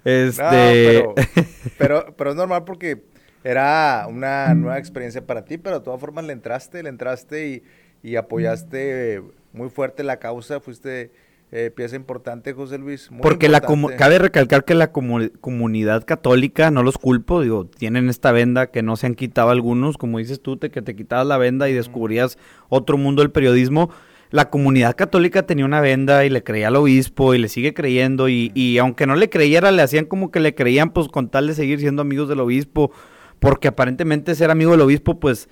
Este, 0.04 1.02
No, 1.02 1.14
pero, 1.14 1.14
pero, 1.78 2.14
pero 2.16 2.30
es 2.30 2.36
normal 2.36 2.64
porque 2.64 3.02
era 3.44 4.06
una 4.08 4.54
nueva 4.54 4.78
experiencia 4.78 5.26
para 5.26 5.44
ti, 5.44 5.58
pero 5.58 5.80
de 5.80 5.84
todas 5.84 6.00
formas 6.00 6.24
le 6.24 6.32
entraste, 6.32 6.82
le 6.82 6.88
entraste 6.88 7.46
y, 7.46 7.62
y 8.02 8.16
apoyaste 8.16 9.22
muy 9.52 9.68
fuerte 9.68 10.02
la 10.02 10.18
causa, 10.18 10.60
fuiste 10.60 11.10
eh, 11.52 11.70
pieza 11.74 11.96
importante, 11.96 12.52
José 12.52 12.78
Luis. 12.78 13.10
muy 13.10 13.20
porque 13.22 13.48
la 13.48 13.60
cabe 13.96 14.18
recalcar 14.20 14.64
que 14.64 14.74
la 14.74 14.92
comu- 14.92 15.32
comunidad 15.40 16.04
católica, 16.04 16.70
no 16.70 16.82
los 16.82 16.96
culpo, 16.98 17.40
digo, 17.42 17.64
tienen 17.66 18.08
esta 18.08 18.30
venda 18.32 18.68
que 18.68 18.82
no 18.82 18.96
se 18.96 19.06
han 19.06 19.14
quitado 19.14 19.50
algunos, 19.50 19.96
como 19.98 20.18
dices 20.18 20.40
tú, 20.40 20.56
te, 20.56 20.70
que 20.70 20.80
te 20.82 20.94
quitabas 20.94 21.26
la 21.26 21.38
venda 21.38 21.68
y 21.68 21.72
descubrías 21.72 22.38
otro 22.68 22.96
mundo 22.96 23.22
del 23.22 23.32
periodismo. 23.32 23.90
La 24.30 24.48
comunidad 24.48 24.94
católica 24.94 25.42
tenía 25.44 25.64
una 25.64 25.80
venda 25.80 26.24
y 26.24 26.30
le 26.30 26.44
creía 26.44 26.68
al 26.68 26.76
obispo 26.76 27.34
y 27.34 27.38
le 27.38 27.48
sigue 27.48 27.74
creyendo 27.74 28.28
y, 28.28 28.52
y 28.54 28.78
aunque 28.78 29.04
no 29.04 29.16
le 29.16 29.28
creyera, 29.28 29.72
le 29.72 29.82
hacían 29.82 30.04
como 30.04 30.30
que 30.30 30.38
le 30.38 30.54
creían 30.54 30.90
pues 30.90 31.08
con 31.08 31.30
tal 31.30 31.48
de 31.48 31.54
seguir 31.54 31.80
siendo 31.80 32.02
amigos 32.02 32.28
del 32.28 32.38
obispo, 32.38 32.92
porque 33.40 33.66
aparentemente 33.66 34.36
ser 34.36 34.52
amigo 34.52 34.70
del 34.70 34.82
obispo 34.82 35.18
pues, 35.18 35.48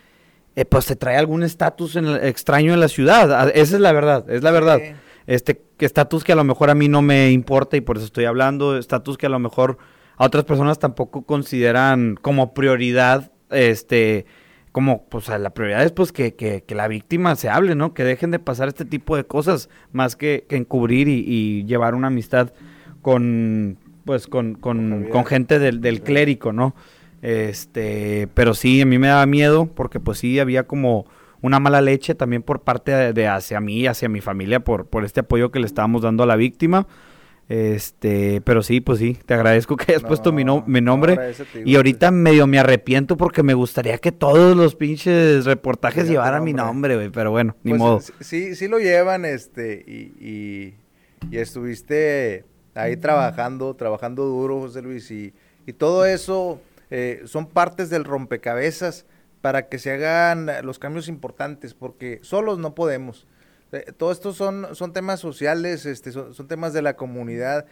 eh, 0.54 0.64
pues 0.64 0.86
te 0.86 0.94
trae 0.94 1.16
algún 1.16 1.42
estatus 1.42 1.96
extraño 1.96 2.72
en 2.72 2.78
la 2.78 2.86
ciudad. 2.86 3.32
Ah, 3.32 3.48
Esa 3.52 3.74
es 3.74 3.80
la 3.80 3.90
verdad, 3.92 4.30
es 4.30 4.44
la 4.44 4.52
verdad 4.52 4.78
Sí. 4.78 4.92
Este 5.28 5.62
estatus 5.78 6.24
que 6.24 6.32
a 6.32 6.36
lo 6.36 6.42
mejor 6.42 6.70
a 6.70 6.74
mí 6.74 6.88
no 6.88 7.02
me 7.02 7.30
importa 7.30 7.76
y 7.76 7.82
por 7.82 7.98
eso 7.98 8.06
estoy 8.06 8.24
hablando, 8.24 8.78
estatus 8.78 9.18
que 9.18 9.26
a 9.26 9.28
lo 9.28 9.38
mejor 9.38 9.76
a 10.16 10.24
otras 10.24 10.44
personas 10.44 10.78
tampoco 10.78 11.22
consideran 11.22 12.16
como 12.20 12.54
prioridad, 12.54 13.30
este, 13.50 14.24
como, 14.72 15.04
pues 15.04 15.28
la 15.28 15.50
prioridad 15.50 15.84
es 15.84 15.92
pues 15.92 16.12
que, 16.12 16.34
que, 16.34 16.64
que 16.64 16.74
la 16.74 16.88
víctima 16.88 17.36
se 17.36 17.50
hable, 17.50 17.74
¿no? 17.74 17.92
Que 17.92 18.04
dejen 18.04 18.30
de 18.30 18.38
pasar 18.38 18.68
este 18.68 18.86
tipo 18.86 19.16
de 19.16 19.24
cosas, 19.24 19.68
más 19.92 20.16
que, 20.16 20.46
que 20.48 20.56
encubrir 20.56 21.08
y, 21.08 21.24
y 21.26 21.64
llevar 21.66 21.94
una 21.94 22.06
amistad 22.06 22.54
con, 23.02 23.76
pues 24.06 24.28
con, 24.28 24.54
con, 24.54 25.08
con 25.10 25.26
gente 25.26 25.58
del, 25.58 25.82
del 25.82 26.00
clérigo, 26.00 26.54
¿no? 26.54 26.74
Este, 27.20 28.28
pero 28.32 28.54
sí, 28.54 28.80
a 28.80 28.86
mí 28.86 28.96
me 28.96 29.08
daba 29.08 29.26
miedo 29.26 29.66
porque 29.66 30.00
pues 30.00 30.20
sí 30.20 30.38
había 30.38 30.66
como 30.66 31.04
una 31.42 31.60
mala 31.60 31.80
leche 31.80 32.14
también 32.14 32.42
por 32.42 32.62
parte 32.62 32.92
de, 32.92 33.12
de 33.12 33.28
hacia 33.28 33.60
mí, 33.60 33.86
hacia 33.86 34.08
mi 34.08 34.20
familia, 34.20 34.60
por, 34.60 34.86
por 34.86 35.04
este 35.04 35.20
apoyo 35.20 35.50
que 35.50 35.60
le 35.60 35.66
estábamos 35.66 36.02
dando 36.02 36.22
a 36.22 36.26
la 36.26 36.36
víctima. 36.36 36.86
Este, 37.48 38.42
pero 38.42 38.62
sí, 38.62 38.80
pues 38.82 38.98
sí, 38.98 39.16
te 39.24 39.32
agradezco 39.32 39.74
que 39.76 39.92
hayas 39.92 40.02
puesto 40.04 40.32
mi, 40.32 40.44
no- 40.44 40.64
mi 40.66 40.82
no, 40.82 40.92
nombre. 40.92 41.18
y 41.64 41.76
ahorita 41.76 42.10
medio 42.10 42.46
me 42.46 42.58
arrepiento 42.58 43.16
porque 43.16 43.42
me 43.42 43.54
gustaría 43.54 43.96
que 43.98 44.12
todos 44.12 44.54
los 44.54 44.74
pinches 44.74 45.46
reportajes 45.46 46.06
llevaran 46.08 46.44
mi 46.44 46.52
nombre. 46.52 46.96
güey, 46.96 47.08
pero 47.08 47.30
bueno, 47.30 47.56
ni 47.62 47.70
Pues, 47.72 47.78
modo. 47.80 48.00
sí- 48.00 48.12
Sí, 48.20 48.54
sí 48.54 48.68
lo 48.68 48.78
llevan, 48.78 49.24
este, 49.24 49.82
y, 49.86 50.12
y, 50.20 50.74
y 51.30 51.38
estuviste 51.38 52.44
ahí 52.74 52.96
trabajando, 52.98 53.74
trabajando 53.74 54.24
duro, 54.26 54.60
José 54.60 54.82
Luis, 54.82 55.10
y, 55.10 55.32
y 55.66 55.72
todo 55.72 56.04
eso 56.04 56.60
eh, 56.90 57.22
son 57.24 57.46
partes 57.46 57.88
del 57.88 58.04
rompecabezas 58.04 59.06
para 59.40 59.68
que 59.68 59.78
se 59.78 59.92
hagan 59.92 60.48
los 60.64 60.78
cambios 60.78 61.08
importantes, 61.08 61.74
porque 61.74 62.18
solos 62.22 62.58
no 62.58 62.74
podemos. 62.74 63.26
Eh, 63.72 63.92
todo 63.96 64.12
esto 64.12 64.32
son, 64.32 64.74
son 64.74 64.92
temas 64.92 65.20
sociales, 65.20 65.84
este, 65.86 66.10
son, 66.12 66.48
temas 66.48 66.72
de 66.72 66.82
la 66.82 66.96
comunidad. 66.96 67.66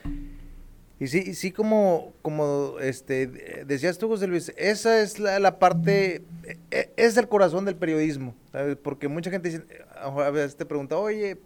Y 0.99 1.09
sí, 1.09 1.35
sí 1.35 1.53
como, 1.53 2.15
como 2.23 2.77
este, 2.81 3.27
de- 3.27 3.65
decías 3.67 3.99
tú, 3.99 4.09
José 4.09 4.27
Luis, 4.27 4.53
esa 4.57 5.01
es 5.01 5.19
la, 5.19 5.39
la 5.41 5.59
parte, 5.59 6.23
e- 6.45 6.59
e- 6.71 6.93
es 6.97 7.17
el 7.19 7.29
corazón 7.29 7.65
del 7.67 7.77
periodismo, 7.77 8.35
¿sabes? 8.53 8.77
Porque 8.77 9.09
mucha 9.09 9.31
gente 9.31 9.51
dice, 9.51 9.65
a 10.01 10.31
veces 10.31 10.57
te 10.57 10.65
pregunta, 10.65 10.97
oye, 10.97 11.39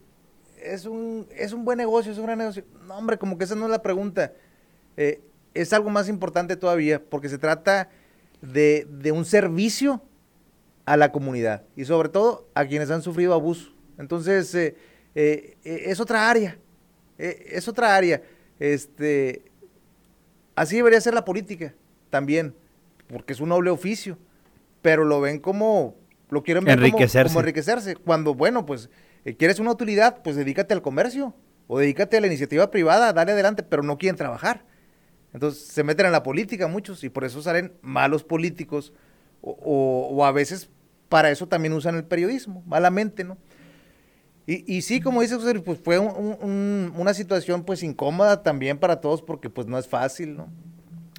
es 0.62 0.84
un, 0.84 1.26
es 1.36 1.52
un 1.52 1.64
buen 1.64 1.78
negocio, 1.78 2.12
es 2.12 2.18
un 2.18 2.26
gran 2.26 2.38
negocio. 2.38 2.64
No, 2.86 2.96
hombre, 2.96 3.18
como 3.18 3.38
que 3.38 3.44
esa 3.44 3.56
no 3.56 3.64
es 3.64 3.70
la 3.72 3.82
pregunta. 3.82 4.32
Eh, 4.96 5.20
es 5.54 5.72
algo 5.72 5.90
más 5.90 6.08
importante 6.08 6.54
todavía, 6.56 7.02
porque 7.02 7.28
se 7.28 7.38
trata 7.38 7.88
de, 8.42 8.86
de 8.88 9.10
un 9.10 9.24
servicio 9.24 10.00
a 10.92 10.96
la 10.96 11.12
comunidad 11.12 11.62
y 11.76 11.84
sobre 11.84 12.08
todo 12.08 12.48
a 12.54 12.66
quienes 12.66 12.90
han 12.90 13.02
sufrido 13.02 13.32
abuso. 13.34 13.72
Entonces, 13.98 14.52
eh, 14.54 14.74
eh, 15.14 15.56
eh, 15.64 15.82
es 15.86 16.00
otra 16.00 16.28
área, 16.28 16.58
eh, 17.18 17.46
es 17.52 17.68
otra 17.68 17.94
área. 17.94 18.22
Este, 18.58 19.42
así 20.54 20.76
debería 20.76 21.00
ser 21.00 21.14
la 21.14 21.24
política 21.24 21.74
también, 22.10 22.54
porque 23.08 23.32
es 23.32 23.40
un 23.40 23.50
noble 23.50 23.70
oficio, 23.70 24.18
pero 24.82 25.04
lo 25.04 25.20
ven 25.20 25.38
como, 25.38 25.94
lo 26.30 26.42
quieren 26.42 26.64
ver 26.64 26.76
como- 26.76 26.86
Enriquecerse. 26.86 27.28
como 27.32 27.40
enriquecerse, 27.40 27.96
cuando, 27.96 28.34
bueno, 28.34 28.66
pues, 28.66 28.90
quieres 29.38 29.58
una 29.60 29.70
utilidad, 29.72 30.22
pues 30.24 30.34
dedícate 30.36 30.74
al 30.74 30.82
comercio, 30.82 31.34
o 31.68 31.78
dedícate 31.78 32.16
a 32.16 32.20
la 32.20 32.26
iniciativa 32.26 32.70
privada, 32.70 33.12
dale 33.12 33.32
adelante, 33.32 33.62
pero 33.62 33.82
no 33.84 33.96
quieren 33.96 34.16
trabajar. 34.16 34.64
Entonces 35.32 35.62
se 35.68 35.84
meten 35.84 36.06
en 36.06 36.12
la 36.12 36.24
política 36.24 36.66
muchos 36.66 37.04
y 37.04 37.08
por 37.10 37.22
eso 37.24 37.40
salen 37.42 37.74
malos 37.82 38.24
políticos 38.24 38.92
o, 39.40 39.52
o- 39.52 40.08
o 40.16 40.24
a 40.24 40.32
veces 40.32 40.68
para 41.10 41.30
eso 41.30 41.46
también 41.46 41.74
usan 41.74 41.96
el 41.96 42.04
periodismo, 42.04 42.62
malamente, 42.66 43.24
¿no? 43.24 43.36
Y, 44.46 44.82
sí, 44.82 45.00
como 45.00 45.20
dice 45.20 45.36
José, 45.36 45.52
Luis, 45.52 45.62
pues 45.64 45.78
fue 45.78 45.98
un- 46.00 46.08
un- 46.16 46.38
un- 46.42 46.92
una 46.96 47.14
situación 47.14 47.62
pues 47.62 47.84
incómoda 47.84 48.42
también 48.42 48.78
para 48.78 49.00
todos 49.00 49.22
porque 49.22 49.48
pues 49.48 49.68
no 49.68 49.78
es 49.78 49.86
fácil, 49.86 50.36
¿no? 50.36 50.48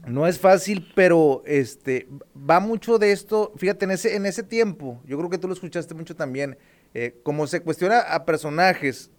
No 0.06 0.28
es 0.28 0.38
fácil, 0.38 0.92
pero 0.96 1.42
este 1.46 2.10
va 2.36 2.60
mucho 2.60 2.98
de 2.98 3.14
esto, 3.14 3.54
fíjate, 3.56 3.86
en 3.86 3.92
ese, 3.92 4.16
en 4.18 4.26
ese 4.26 4.44
tiempo, 4.44 5.02
yo 5.06 5.18
creo 5.18 5.30
que 5.30 5.38
tú 5.38 5.48
lo 5.48 5.54
escuchaste 5.54 5.94
mucho 5.94 6.14
también, 6.16 6.58
eh, 6.94 7.22
como 7.24 7.48
se 7.48 7.62
cuestiona 7.62 8.00
a 8.00 8.26
personajes, 8.26 9.12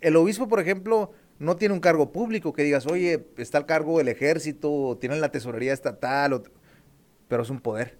el 0.00 0.16
obispo, 0.16 0.48
por 0.48 0.60
ejemplo, 0.60 1.12
no 1.38 1.56
tiene 1.56 1.74
un 1.74 1.80
cargo 1.80 2.12
público 2.12 2.54
que 2.54 2.62
digas, 2.62 2.86
oye, 2.86 3.26
está 3.36 3.58
el 3.58 3.66
cargo 3.66 3.98
del 3.98 4.08
ejército, 4.08 4.72
o 4.72 4.96
tiene 4.96 5.16
la 5.16 5.30
tesorería 5.32 5.74
estatal, 5.74 6.42
pero 7.28 7.42
es 7.42 7.50
un 7.50 7.60
poder. 7.60 7.99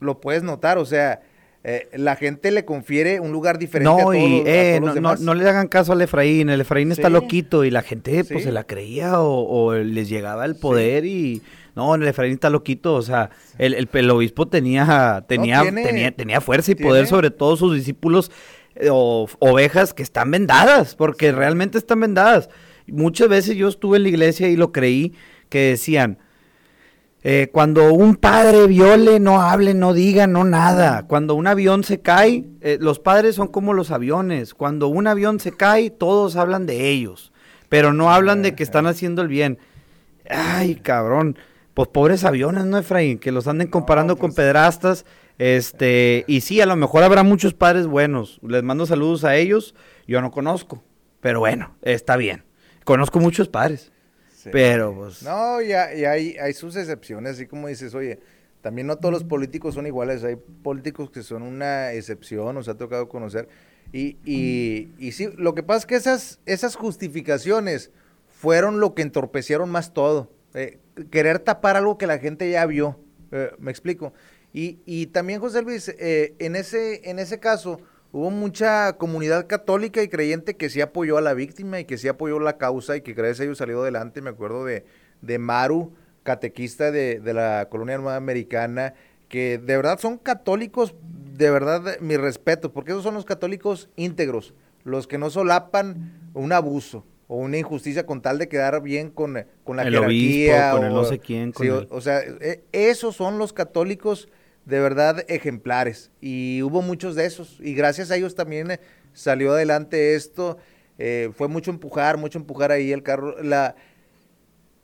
Lo 0.00 0.20
puedes 0.20 0.42
notar, 0.42 0.78
o 0.78 0.84
sea, 0.84 1.20
eh, 1.62 1.88
la 1.94 2.16
gente 2.16 2.50
le 2.50 2.64
confiere 2.64 3.20
un 3.20 3.32
lugar 3.32 3.58
diferente 3.58 3.90
no, 3.92 3.98
a 3.98 4.02
todos, 4.02 4.16
y, 4.16 4.40
a 4.40 4.44
eh, 4.46 4.78
todos 4.78 4.80
no, 4.80 4.86
no, 4.88 4.94
demás. 4.94 5.20
no 5.20 5.34
le 5.34 5.48
hagan 5.48 5.68
caso 5.68 5.92
al 5.92 6.00
Efraín, 6.00 6.48
el 6.48 6.62
Efraín 6.62 6.90
está 6.90 7.10
loquito 7.10 7.64
y 7.64 7.70
la 7.70 7.82
gente 7.82 8.24
pues 8.24 8.40
Sí. 8.40 8.44
se 8.44 8.52
la 8.52 8.64
creía 8.64 9.20
o, 9.20 9.42
o 9.44 9.74
les 9.74 10.08
llegaba 10.08 10.46
el 10.46 10.56
poder 10.56 11.04
y 11.04 11.42
no, 11.76 11.94
el 11.94 12.06
Efraín 12.06 12.32
está 12.32 12.48
loquito, 12.50 12.94
o 12.94 13.02
sea, 13.02 13.30
el, 13.58 13.74
el, 13.74 13.88
el 13.92 14.10
obispo 14.10 14.48
tenía, 14.48 15.24
tenía, 15.28 15.60
tiene- 15.62 15.84
tenía, 15.84 16.10
tenía 16.12 16.40
fuerza 16.40 16.72
y 16.72 16.74
tiene- 16.76 16.88
poder 16.90 17.06
sobre 17.06 17.30
todos 17.30 17.58
sus 17.58 17.74
discípulos 17.74 18.32
eh, 18.76 18.88
o 18.90 19.28
ovejas 19.38 19.92
que 19.92 20.02
están 20.02 20.30
vendadas, 20.30 20.94
porque 20.96 21.30
realmente 21.30 21.76
están 21.76 22.00
vendadas. 22.00 22.48
Muchas 22.86 23.28
veces 23.28 23.56
yo 23.56 23.68
estuve 23.68 23.98
en 23.98 24.04
la 24.04 24.08
iglesia 24.08 24.48
y 24.48 24.56
lo 24.56 24.72
creí 24.72 25.12
que 25.50 25.58
decían, 25.70 26.18
eh, 27.22 27.50
cuando 27.52 27.92
un 27.92 28.16
padre 28.16 28.66
viole, 28.66 29.20
no 29.20 29.42
hable, 29.42 29.74
no 29.74 29.92
diga, 29.92 30.26
no 30.26 30.44
nada. 30.44 31.06
Cuando 31.06 31.34
un 31.34 31.46
avión 31.46 31.84
se 31.84 32.00
cae, 32.00 32.46
eh, 32.62 32.78
los 32.80 32.98
padres 32.98 33.34
son 33.34 33.48
como 33.48 33.74
los 33.74 33.90
aviones. 33.90 34.54
Cuando 34.54 34.88
un 34.88 35.06
avión 35.06 35.38
se 35.38 35.52
cae, 35.52 35.90
todos 35.90 36.36
hablan 36.36 36.64
de 36.64 36.88
ellos, 36.88 37.32
pero 37.68 37.92
no 37.92 38.10
hablan 38.10 38.40
de 38.40 38.54
que 38.54 38.62
están 38.62 38.86
haciendo 38.86 39.20
el 39.20 39.28
bien. 39.28 39.58
Ay, 40.30 40.76
cabrón. 40.76 41.36
Pues 41.74 41.88
pobres 41.88 42.24
aviones, 42.24 42.64
¿no, 42.64 42.78
Efraín? 42.78 43.18
Que 43.18 43.32
los 43.32 43.46
anden 43.46 43.68
comparando 43.68 44.16
con 44.16 44.32
pedrastas. 44.32 45.04
Este, 45.38 46.24
y 46.26 46.40
sí, 46.40 46.60
a 46.60 46.66
lo 46.66 46.76
mejor 46.76 47.02
habrá 47.02 47.22
muchos 47.22 47.52
padres 47.54 47.86
buenos. 47.86 48.40
Les 48.42 48.62
mando 48.62 48.86
saludos 48.86 49.24
a 49.24 49.36
ellos. 49.36 49.74
Yo 50.06 50.20
no 50.22 50.30
conozco, 50.30 50.82
pero 51.20 51.40
bueno, 51.40 51.74
está 51.82 52.16
bien. 52.16 52.44
Conozco 52.84 53.20
muchos 53.20 53.48
padres. 53.48 53.92
Sí. 54.42 54.48
Pero, 54.50 54.94
pues. 54.94 55.22
No, 55.22 55.60
y 55.60 55.72
hay, 55.72 56.36
hay 56.38 56.52
sus 56.54 56.74
excepciones, 56.76 57.32
así 57.32 57.46
como 57.46 57.68
dices, 57.68 57.94
oye, 57.94 58.20
también 58.62 58.86
no 58.86 58.96
todos 58.96 59.12
los 59.12 59.24
políticos 59.24 59.74
son 59.74 59.86
iguales, 59.86 60.24
hay 60.24 60.36
políticos 60.36 61.10
que 61.10 61.22
son 61.22 61.42
una 61.42 61.92
excepción, 61.92 62.54
nos 62.54 62.68
ha 62.68 62.76
tocado 62.76 63.08
conocer. 63.08 63.48
Y, 63.92 64.16
y, 64.24 64.92
y 64.98 65.12
sí, 65.12 65.28
lo 65.36 65.54
que 65.54 65.62
pasa 65.62 65.80
es 65.80 65.86
que 65.86 65.96
esas, 65.96 66.40
esas 66.46 66.76
justificaciones 66.76 67.90
fueron 68.28 68.80
lo 68.80 68.94
que 68.94 69.02
entorpecieron 69.02 69.68
más 69.68 69.92
todo. 69.92 70.30
Eh, 70.54 70.78
querer 71.10 71.40
tapar 71.40 71.76
algo 71.76 71.98
que 71.98 72.06
la 72.06 72.18
gente 72.18 72.50
ya 72.50 72.64
vio. 72.64 72.98
eh, 73.32 73.50
me 73.58 73.70
explico. 73.70 74.14
Y, 74.52 74.78
y 74.86 75.06
también, 75.06 75.40
José 75.40 75.62
Luis, 75.62 75.88
eh, 75.88 76.34
en, 76.38 76.56
ese, 76.56 77.08
en 77.10 77.18
ese 77.18 77.38
caso 77.40 77.80
hubo 78.12 78.30
mucha 78.30 78.94
comunidad 78.94 79.46
católica 79.46 80.02
y 80.02 80.08
creyente 80.08 80.56
que 80.56 80.68
sí 80.70 80.80
apoyó 80.80 81.16
a 81.18 81.20
la 81.20 81.34
víctima 81.34 81.78
y 81.80 81.84
que 81.84 81.98
sí 81.98 82.08
apoyó 82.08 82.38
la 82.40 82.56
causa 82.58 82.96
y 82.96 83.02
que 83.02 83.12
gracias 83.12 83.40
a 83.40 83.44
ellos 83.44 83.58
salió 83.58 83.82
adelante. 83.82 84.20
Me 84.22 84.30
acuerdo 84.30 84.64
de, 84.64 84.84
de 85.22 85.38
Maru, 85.38 85.92
catequista 86.22 86.90
de, 86.90 87.20
de 87.20 87.34
la 87.34 87.68
colonia 87.70 87.94
armada 87.94 88.16
americana, 88.16 88.94
que 89.28 89.58
de 89.58 89.76
verdad 89.76 89.98
son 89.98 90.18
católicos, 90.18 90.94
de 91.36 91.50
verdad 91.50 91.98
mi 92.00 92.16
respeto, 92.16 92.72
porque 92.72 92.90
esos 92.90 93.02
son 93.04 93.14
los 93.14 93.24
católicos 93.24 93.88
íntegros, 93.96 94.54
los 94.84 95.06
que 95.06 95.18
no 95.18 95.30
solapan 95.30 96.30
un 96.34 96.52
abuso 96.52 97.04
o 97.28 97.36
una 97.36 97.58
injusticia 97.58 98.06
con 98.06 98.22
tal 98.22 98.38
de 98.38 98.48
quedar 98.48 98.82
bien 98.82 99.08
con, 99.10 99.46
con 99.62 99.76
la 99.76 99.84
El 99.84 99.96
obispo, 99.98 100.52
jerarquía. 100.52 100.70
con 100.72 100.84
el 100.84 100.92
o- 100.92 100.94
no 100.96 101.04
sé 101.04 101.18
quién, 101.20 101.52
con 101.52 101.64
sí, 101.64 101.70
o- 101.70 101.78
el- 101.82 101.88
o 101.90 102.00
sea, 102.00 102.20
e- 102.22 102.64
esos 102.72 103.14
son 103.14 103.38
los 103.38 103.52
católicos 103.52 104.28
de 104.64 104.80
verdad 104.80 105.24
ejemplares 105.28 106.10
y 106.20 106.62
hubo 106.62 106.82
muchos 106.82 107.14
de 107.14 107.24
esos 107.26 107.58
y 107.60 107.74
gracias 107.74 108.10
a 108.10 108.16
ellos 108.16 108.34
también 108.34 108.70
eh, 108.70 108.80
salió 109.12 109.52
adelante 109.52 110.14
esto. 110.14 110.58
eh, 111.00 111.30
fue 111.34 111.48
mucho 111.48 111.70
empujar, 111.70 112.18
mucho 112.18 112.38
empujar 112.38 112.70
ahí 112.70 112.92
el 112.92 113.02
carro. 113.02 113.42
La, 113.42 113.74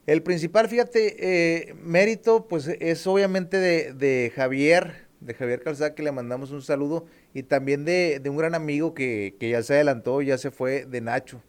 el 0.06 0.22
principal, 0.22 0.68
fíjate, 0.68 1.16
eh, 1.18 1.74
mérito, 1.82 2.48
pues 2.48 2.68
es 2.68 3.06
obviamente 3.06 3.58
de, 3.58 3.92
de 3.92 4.32
Javier, 4.34 5.06
de 5.20 5.34
Javier 5.34 5.62
Calzada, 5.62 5.94
que 5.94 6.02
le 6.02 6.12
mandamos 6.12 6.52
un 6.52 6.62
saludo, 6.62 7.06
y 7.34 7.42
también 7.42 7.84
de, 7.84 8.18
de 8.20 8.30
un 8.30 8.36
gran 8.36 8.54
amigo 8.54 8.94
que, 8.94 9.36
que 9.38 9.50
ya 9.50 9.62
se 9.62 9.74
adelantó, 9.74 10.22
ya 10.22 10.38
se 10.38 10.50
fue, 10.50 10.86
de 10.86 11.00
Nacho. 11.02 11.42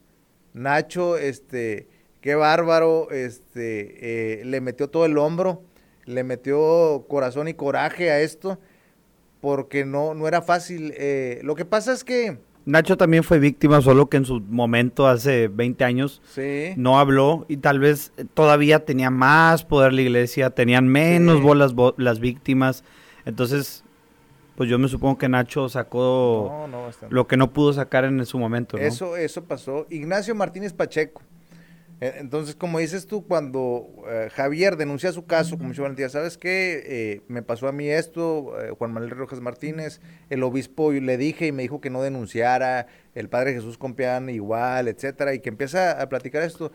Nacho, 0.54 1.18
este, 1.18 1.88
qué 2.20 2.36
bárbaro, 2.36 3.10
este, 3.12 4.42
le 4.44 4.60
metió 4.60 4.90
todo 4.90 5.06
el 5.06 5.18
hombro, 5.18 5.64
le 6.08 6.24
metió 6.24 7.06
corazón 7.08 7.48
y 7.48 7.54
coraje 7.54 8.10
a 8.12 8.22
esto, 8.22 8.58
porque 9.42 9.86
no, 9.86 10.14
no 10.14 10.28
era 10.28 10.42
fácil. 10.42 10.94
eh, 10.98 11.40
lo 11.44 11.54
que 11.56 11.66
pasa 11.66 11.94
es 11.94 12.04
que, 12.04 12.40
Nacho 12.66 12.98
también 12.98 13.24
fue 13.24 13.40
víctima, 13.40 13.82
solo 13.82 14.10
que 14.10 14.18
en 14.18 14.26
su 14.26 14.42
momento, 14.42 15.08
hace 15.08 15.48
20 15.48 15.86
años, 15.86 16.22
sí, 16.34 16.74
no 16.76 17.00
habló 17.00 17.46
y 17.48 17.58
tal 17.58 17.80
vez 17.80 18.12
eh, 18.18 18.26
todavía 18.34 18.84
tenía 18.84 19.10
más 19.10 19.64
poder 19.64 19.94
la 19.94 20.02
iglesia, 20.02 20.50
tenían 20.50 20.88
menos 20.90 21.38
Sí. 21.38 21.44
bolas 21.44 21.74
bo- 21.76 21.94
las 21.98 22.20
víctimas. 22.20 22.84
Entonces, 23.26 23.86
pues 24.58 24.70
yo 24.70 24.80
me 24.80 24.90
supongo 24.90 25.18
que 25.18 25.30
Nacho 25.30 25.70
sacó 25.70 26.48
no, 26.52 26.68
no, 26.68 26.82
bastante. 26.84 27.16
lo 27.16 27.26
que 27.28 27.38
no 27.38 27.54
pudo 27.54 27.72
sacar 27.72 28.04
en 28.04 28.26
su 28.26 28.38
momento, 28.38 28.76
¿no? 28.76 28.84
Eso, 28.84 29.16
eso 29.16 29.46
pasó. 29.46 29.88
Ignacio 29.90 30.36
Martínez 30.36 30.74
Pacheco. 30.74 31.22
Eh, 32.00 32.14
Entonces, 32.18 32.56
como 32.56 32.80
dices 32.80 33.08
tú, 33.08 33.26
cuando 33.26 33.88
eh, 34.08 34.30
Javier 34.32 34.78
denuncia 34.78 35.12
su 35.12 35.26
caso, 35.26 35.58
como 35.58 35.70
dice 35.70 35.82
Valentía, 35.82 36.10
¿sabes 36.10 36.38
qué? 36.38 36.84
Eh, 36.86 37.22
me 37.28 37.42
pasó 37.42 37.68
a 37.68 37.72
mí 37.72 37.90
esto, 37.90 38.54
eh, 38.62 38.72
Juan 38.72 38.94
Manuel 38.94 39.12
Rojas 39.12 39.40
Martínez, 39.40 40.00
el 40.30 40.44
obispo 40.44 40.92
le 40.92 41.18
dije 41.18 41.48
y 41.48 41.52
me 41.52 41.64
dijo 41.64 41.82
que 41.82 41.90
no 41.90 42.02
denunciara, 42.04 42.88
el 43.16 43.30
Padre 43.30 43.54
Jesús 43.54 43.78
Compeán 43.78 44.30
igual, 44.30 44.88
etcétera, 44.88 45.34
y 45.34 45.40
que 45.40 45.50
empieza 45.50 46.00
a 46.00 46.08
platicar 46.08 46.44
esto. 46.44 46.72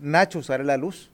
Nacho 0.00 0.42
sale 0.42 0.64
la 0.64 0.78
luz. 0.78 1.10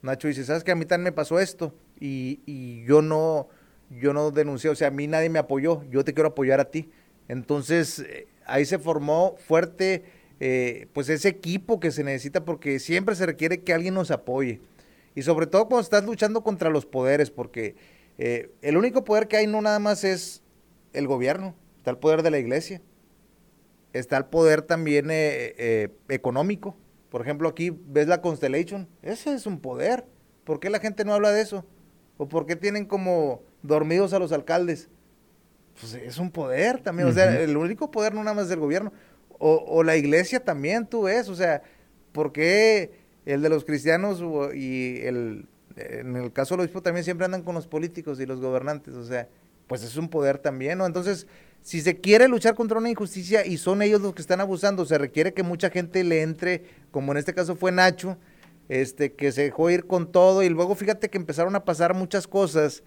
Nacho 0.00 0.28
dice, 0.28 0.44
¿sabes 0.44 0.64
qué? 0.64 0.72
A 0.72 0.74
mí 0.74 0.86
también 0.86 1.04
me 1.04 1.12
pasó 1.12 1.40
esto 1.40 1.74
y, 2.00 2.40
y 2.46 2.84
yo 2.84 3.02
no, 3.02 3.48
yo 3.90 4.12
no 4.12 4.30
denuncié, 4.30 4.70
o 4.70 4.74
sea, 4.74 4.88
a 4.88 4.90
mí 4.90 5.06
nadie 5.06 5.28
me 5.28 5.38
apoyó, 5.38 5.82
yo 5.90 6.04
te 6.04 6.14
quiero 6.14 6.28
apoyar 6.28 6.60
a 6.60 6.70
ti. 6.70 6.90
Entonces, 7.28 8.04
ahí 8.46 8.64
se 8.66 8.78
formó 8.78 9.36
fuerte, 9.46 10.04
eh, 10.40 10.88
pues 10.92 11.08
ese 11.08 11.28
equipo 11.28 11.80
que 11.80 11.90
se 11.90 12.04
necesita 12.04 12.44
porque 12.44 12.78
siempre 12.78 13.14
se 13.14 13.26
requiere 13.26 13.62
que 13.62 13.72
alguien 13.72 13.94
nos 13.94 14.10
apoye. 14.10 14.60
Y 15.14 15.22
sobre 15.22 15.46
todo 15.46 15.68
cuando 15.68 15.82
estás 15.82 16.04
luchando 16.04 16.42
contra 16.42 16.70
los 16.70 16.86
poderes, 16.86 17.30
porque 17.30 17.76
eh, 18.18 18.50
el 18.62 18.76
único 18.76 19.04
poder 19.04 19.28
que 19.28 19.36
hay 19.36 19.46
no 19.46 19.60
nada 19.60 19.78
más 19.78 20.04
es 20.04 20.42
el 20.92 21.06
gobierno, 21.06 21.54
está 21.78 21.90
el 21.90 21.98
poder 21.98 22.22
de 22.22 22.30
la 22.30 22.38
iglesia, 22.38 22.80
está 23.92 24.16
el 24.16 24.26
poder 24.26 24.62
también 24.62 25.10
eh, 25.10 25.54
eh, 25.58 25.88
económico. 26.08 26.76
Por 27.10 27.22
ejemplo, 27.22 27.48
aquí 27.48 27.70
ves 27.70 28.08
la 28.08 28.20
Constellation, 28.20 28.88
ese 29.02 29.34
es 29.34 29.46
un 29.46 29.60
poder. 29.60 30.04
¿Por 30.44 30.60
qué 30.60 30.68
la 30.68 30.80
gente 30.80 31.04
no 31.04 31.14
habla 31.14 31.30
de 31.30 31.42
eso? 31.42 31.64
¿O 32.16 32.28
por 32.28 32.46
qué 32.46 32.56
tienen 32.56 32.86
como 32.86 33.42
dormidos 33.62 34.12
a 34.12 34.18
los 34.18 34.32
alcaldes? 34.32 34.88
Pues 35.80 35.94
es 35.94 36.18
un 36.18 36.30
poder 36.30 36.80
también, 36.80 37.08
o 37.08 37.12
sea, 37.12 37.40
el 37.40 37.56
único 37.56 37.90
poder 37.90 38.14
no 38.14 38.22
nada 38.22 38.34
más 38.34 38.48
del 38.48 38.60
gobierno. 38.60 38.92
O, 39.38 39.82
la 39.82 39.96
iglesia 39.96 40.40
también, 40.40 40.86
tú 40.86 41.02
ves, 41.02 41.28
o 41.28 41.34
sea, 41.34 41.62
¿por 42.12 42.32
qué 42.32 42.92
el 43.26 43.42
de 43.42 43.48
los 43.48 43.64
cristianos 43.64 44.22
y 44.54 45.00
el, 45.02 45.46
en 45.76 46.16
el 46.16 46.32
caso 46.32 46.54
del 46.54 46.62
obispo 46.62 46.82
también 46.82 47.04
siempre 47.04 47.24
andan 47.24 47.42
con 47.42 47.54
los 47.54 47.66
políticos 47.66 48.20
y 48.20 48.26
los 48.26 48.40
gobernantes? 48.40 48.94
O 48.94 49.04
sea, 49.04 49.28
pues 49.66 49.82
es 49.82 49.96
un 49.96 50.08
poder 50.08 50.38
también, 50.38 50.78
¿no? 50.78 50.86
Entonces, 50.86 51.26
si 51.62 51.80
se 51.80 51.98
quiere 51.98 52.28
luchar 52.28 52.54
contra 52.54 52.78
una 52.78 52.90
injusticia 52.90 53.46
y 53.46 53.56
son 53.56 53.82
ellos 53.82 54.00
los 54.00 54.14
que 54.14 54.22
están 54.22 54.40
abusando, 54.40 54.84
se 54.84 54.98
requiere 54.98 55.32
que 55.32 55.42
mucha 55.42 55.70
gente 55.70 56.04
le 56.04 56.22
entre, 56.22 56.62
como 56.90 57.12
en 57.12 57.18
este 57.18 57.32
caso 57.32 57.56
fue 57.56 57.72
Nacho, 57.72 58.18
este, 58.68 59.14
que 59.14 59.32
se 59.32 59.42
dejó 59.42 59.70
ir 59.70 59.86
con 59.86 60.12
todo 60.12 60.42
y 60.42 60.48
luego 60.48 60.74
fíjate 60.74 61.08
que 61.08 61.18
empezaron 61.18 61.56
a 61.56 61.64
pasar 61.64 61.94
muchas 61.94 62.26
cosas 62.26 62.82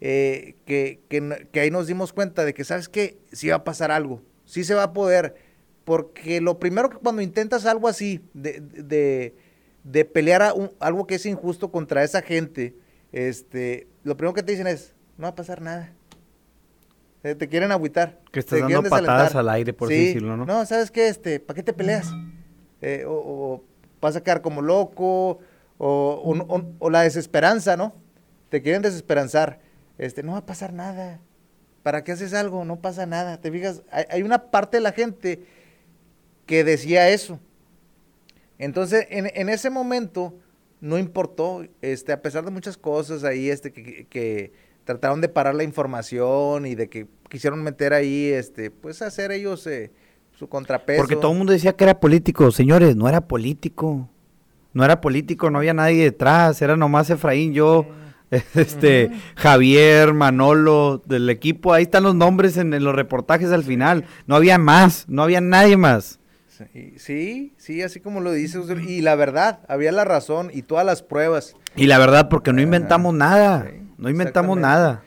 eh, 0.00 0.56
que, 0.66 1.00
que 1.08 1.48
que 1.52 1.60
ahí 1.60 1.70
nos 1.70 1.86
dimos 1.86 2.12
cuenta 2.12 2.44
de 2.44 2.52
que, 2.52 2.64
¿sabes 2.64 2.88
qué? 2.88 3.18
Sí 3.32 3.48
va 3.48 3.56
a 3.56 3.64
pasar 3.64 3.90
algo, 3.90 4.22
sí 4.44 4.64
se 4.64 4.74
va 4.74 4.84
a 4.84 4.92
poder, 4.92 5.34
porque 5.86 6.40
lo 6.40 6.58
primero 6.58 6.90
que 6.90 6.96
cuando 6.98 7.22
intentas 7.22 7.64
algo 7.64 7.86
así, 7.86 8.20
de, 8.34 8.60
de, 8.60 9.36
de 9.84 10.04
pelear 10.04 10.42
a 10.42 10.52
un- 10.52 10.72
algo 10.80 11.06
que 11.06 11.14
es 11.14 11.24
injusto 11.26 11.70
contra 11.70 12.02
esa 12.02 12.22
gente, 12.22 12.74
este, 13.12 13.86
lo 14.02 14.16
primero 14.16 14.34
que 14.34 14.42
te 14.42 14.50
dicen 14.50 14.66
es, 14.66 14.94
no 15.16 15.22
va 15.22 15.28
a 15.28 15.34
pasar 15.36 15.62
nada. 15.62 15.92
Eh, 17.22 17.36
Te 17.36 17.48
quieren 17.48 17.70
agüitar. 17.70 18.18
Que 18.32 18.40
estás 18.40 18.58
dando 18.60 18.82
patadas 19.06 19.34
al 19.36 19.48
aire, 19.48 19.72
por 19.72 19.86
así 19.88 19.94
decirlo, 20.06 20.36
¿no? 20.36 20.44
No, 20.44 20.66
¿sabes 20.66 20.90
qué? 20.90 21.06
Este, 21.06 21.38
¿para 21.38 21.54
qué 21.54 21.62
te 21.62 21.72
peleas? 21.72 22.12
Eh, 22.82 23.04
o, 23.06 23.12
o 23.12 23.64
vas 24.00 24.16
a 24.16 24.22
quedar 24.24 24.42
como 24.42 24.62
loco, 24.62 25.38
o, 25.78 26.44
o- 26.48 26.64
o 26.80 26.90
la 26.90 27.02
desesperanza, 27.02 27.76
¿no? 27.76 27.94
Te 28.48 28.60
quieren 28.60 28.82
desesperanzar. 28.82 29.60
Este, 29.98 30.24
no 30.24 30.32
va 30.32 30.38
a 30.38 30.46
pasar 30.46 30.72
nada. 30.72 31.20
¿Para 31.84 32.02
qué 32.02 32.10
haces 32.10 32.34
algo? 32.34 32.64
No 32.64 32.80
pasa 32.80 33.06
nada. 33.06 33.40
Te 33.40 33.52
fijas, 33.52 33.82
hay, 33.92 34.04
hay 34.10 34.22
una 34.24 34.50
parte 34.50 34.78
de 34.78 34.80
la 34.82 34.90
gente 34.90 35.46
que 36.46 36.64
decía 36.64 37.10
eso. 37.10 37.38
Entonces, 38.58 39.06
en, 39.10 39.30
en 39.34 39.48
ese 39.48 39.68
momento, 39.70 40.34
no 40.80 40.98
importó, 40.98 41.64
este, 41.82 42.12
a 42.12 42.22
pesar 42.22 42.44
de 42.44 42.50
muchas 42.50 42.76
cosas 42.76 43.24
ahí, 43.24 43.50
este, 43.50 43.72
que, 43.72 44.52
trataron 44.84 45.20
de 45.20 45.28
parar 45.28 45.54
la 45.56 45.64
información 45.64 46.64
y 46.64 46.76
de 46.76 46.88
que 46.88 47.08
quisieron 47.28 47.62
meter 47.62 47.92
ahí, 47.92 48.26
este, 48.28 48.70
pues 48.70 49.02
hacer 49.02 49.32
ellos 49.32 49.66
eh, 49.66 49.90
su 50.38 50.48
contrapeso. 50.48 51.02
Porque 51.02 51.16
todo 51.16 51.32
el 51.32 51.38
mundo 51.38 51.52
decía 51.52 51.72
que 51.72 51.82
era 51.82 51.98
político. 51.98 52.52
Señores, 52.52 52.94
no 52.94 53.08
era 53.08 53.22
político. 53.22 54.08
No 54.72 54.84
era 54.84 55.00
político, 55.00 55.50
no 55.50 55.58
había 55.58 55.74
nadie 55.74 56.04
detrás. 56.04 56.62
Era 56.62 56.76
nomás 56.76 57.10
Efraín, 57.10 57.52
yo 57.52 57.86
Este, 58.54 59.10
Javier, 59.36 60.12
Manolo, 60.12 61.02
del 61.06 61.30
equipo, 61.30 61.72
ahí 61.72 61.84
están 61.84 62.02
los 62.02 62.14
nombres 62.14 62.56
en, 62.56 62.70
los 62.82 62.94
reportajes 62.94 63.50
al 63.52 63.62
final. 63.64 64.04
No 64.26 64.36
había 64.36 64.58
más, 64.58 65.06
no 65.08 65.22
había 65.22 65.40
nadie 65.40 65.76
más. 65.76 66.18
Sí, 66.96 67.52
sí, 67.56 67.82
así 67.82 68.00
como 68.00 68.20
lo 68.20 68.32
dice 68.32 68.58
Y 68.86 69.02
la 69.02 69.14
verdad, 69.14 69.60
había 69.68 69.92
la 69.92 70.04
razón 70.04 70.50
y 70.52 70.62
todas 70.62 70.86
las 70.86 71.02
pruebas. 71.02 71.54
Y 71.74 71.86
la 71.86 71.98
verdad, 71.98 72.28
porque 72.28 72.52
no 72.52 72.60
inventamos 72.60 73.14
nada. 73.14 73.70
no 73.98 74.08
inventamos 74.08 74.58
nada. 74.58 75.02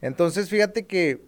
Entonces, 0.00 0.48
fíjate 0.48 0.84
que 0.84 1.20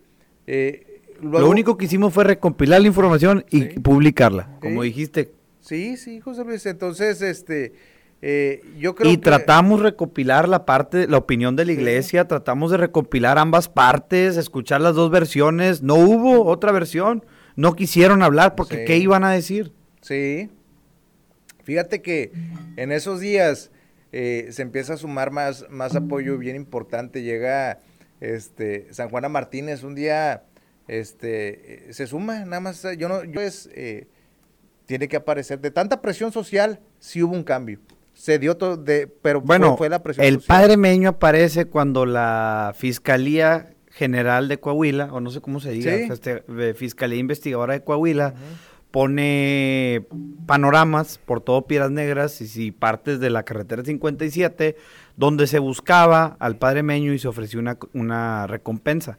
eh, 0.46 1.02
lo 1.20 1.48
único 1.48 1.76
que 1.76 1.86
hicimos 1.86 2.12
fue 2.12 2.24
recompilar 2.24 2.80
la 2.80 2.88
información 2.88 3.44
y 3.50 3.78
publicarla, 3.80 4.58
como 4.60 4.82
dijiste. 4.82 5.32
Sí, 5.60 5.96
sí, 5.96 6.20
José 6.20 6.44
Luis. 6.44 6.66
Entonces, 6.66 7.22
este, 7.22 7.72
eh, 8.20 8.62
yo 8.78 8.94
creo 8.94 9.10
y 9.10 9.16
tratamos 9.16 9.80
de 9.80 9.90
recopilar 9.90 10.48
la 10.48 10.66
parte, 10.66 11.08
la 11.08 11.16
opinión 11.16 11.56
de 11.56 11.64
la 11.64 11.72
iglesia, 11.72 12.28
tratamos 12.28 12.70
de 12.70 12.76
recopilar 12.76 13.38
ambas 13.38 13.68
partes, 13.68 14.36
escuchar 14.36 14.80
las 14.80 14.94
dos 14.94 15.10
versiones. 15.10 15.82
No 15.82 15.94
hubo 15.94 16.44
otra 16.44 16.72
versión. 16.72 17.24
No 17.56 17.74
quisieron 17.74 18.22
hablar 18.22 18.54
porque 18.54 18.84
¿qué 18.84 18.98
iban 18.98 19.24
a 19.24 19.30
decir? 19.30 19.72
Sí. 20.00 20.50
Fíjate 21.62 22.02
que 22.02 22.32
en 22.76 22.92
esos 22.92 23.20
días 23.20 23.70
eh, 24.12 24.48
se 24.50 24.62
empieza 24.62 24.94
a 24.94 24.96
sumar 24.96 25.30
más, 25.30 25.66
más 25.70 25.96
apoyo 25.96 26.36
bien 26.38 26.56
importante. 26.56 27.22
Llega 27.22 27.78
este 28.20 28.92
San 28.92 29.08
Juana 29.08 29.28
Martínez 29.28 29.82
un 29.82 29.94
día 29.94 30.44
este, 30.88 31.86
se 31.90 32.06
suma, 32.06 32.44
nada 32.44 32.60
más, 32.60 32.86
yo 32.98 33.08
no, 33.08 33.24
yo 33.24 33.40
es, 33.40 33.70
eh, 33.74 34.06
tiene 34.86 35.08
que 35.08 35.16
aparecer, 35.16 35.60
de 35.60 35.70
tanta 35.70 36.02
presión 36.02 36.32
social, 36.32 36.80
sí 36.98 37.22
hubo 37.22 37.34
un 37.34 37.44
cambio. 37.44 37.80
Se 38.12 38.38
dio 38.38 38.56
todo, 38.56 38.76
de, 38.76 39.08
pero 39.08 39.40
bueno, 39.40 39.76
fue, 39.76 39.88
la 39.88 40.02
presión 40.02 40.24
el 40.24 40.40
padre 40.40 40.76
Meño 40.76 41.08
aparece 41.08 41.64
cuando 41.64 42.06
la 42.06 42.72
Fiscalía 42.76 43.73
General 43.94 44.48
de 44.48 44.58
Coahuila, 44.58 45.12
o 45.12 45.20
no 45.20 45.30
sé 45.30 45.40
cómo 45.40 45.60
se 45.60 45.70
diga, 45.70 45.94
este, 45.94 46.42
Fiscalía 46.74 47.18
Investigadora 47.18 47.74
de 47.74 47.84
Coahuila, 47.84 48.34
pone 48.90 50.04
panoramas 50.46 51.18
por 51.18 51.40
todo 51.40 51.62
Piedras 51.62 51.92
Negras 51.92 52.40
y 52.40 52.48
si 52.48 52.72
partes 52.72 53.20
de 53.20 53.30
la 53.30 53.44
carretera 53.44 53.84
57, 53.84 54.76
donde 55.16 55.46
se 55.46 55.60
buscaba 55.60 56.36
al 56.40 56.56
padre 56.56 56.82
Meño 56.82 57.12
y 57.12 57.20
se 57.20 57.28
ofreció 57.28 57.60
una, 57.60 57.78
una 57.92 58.48
recompensa. 58.48 59.16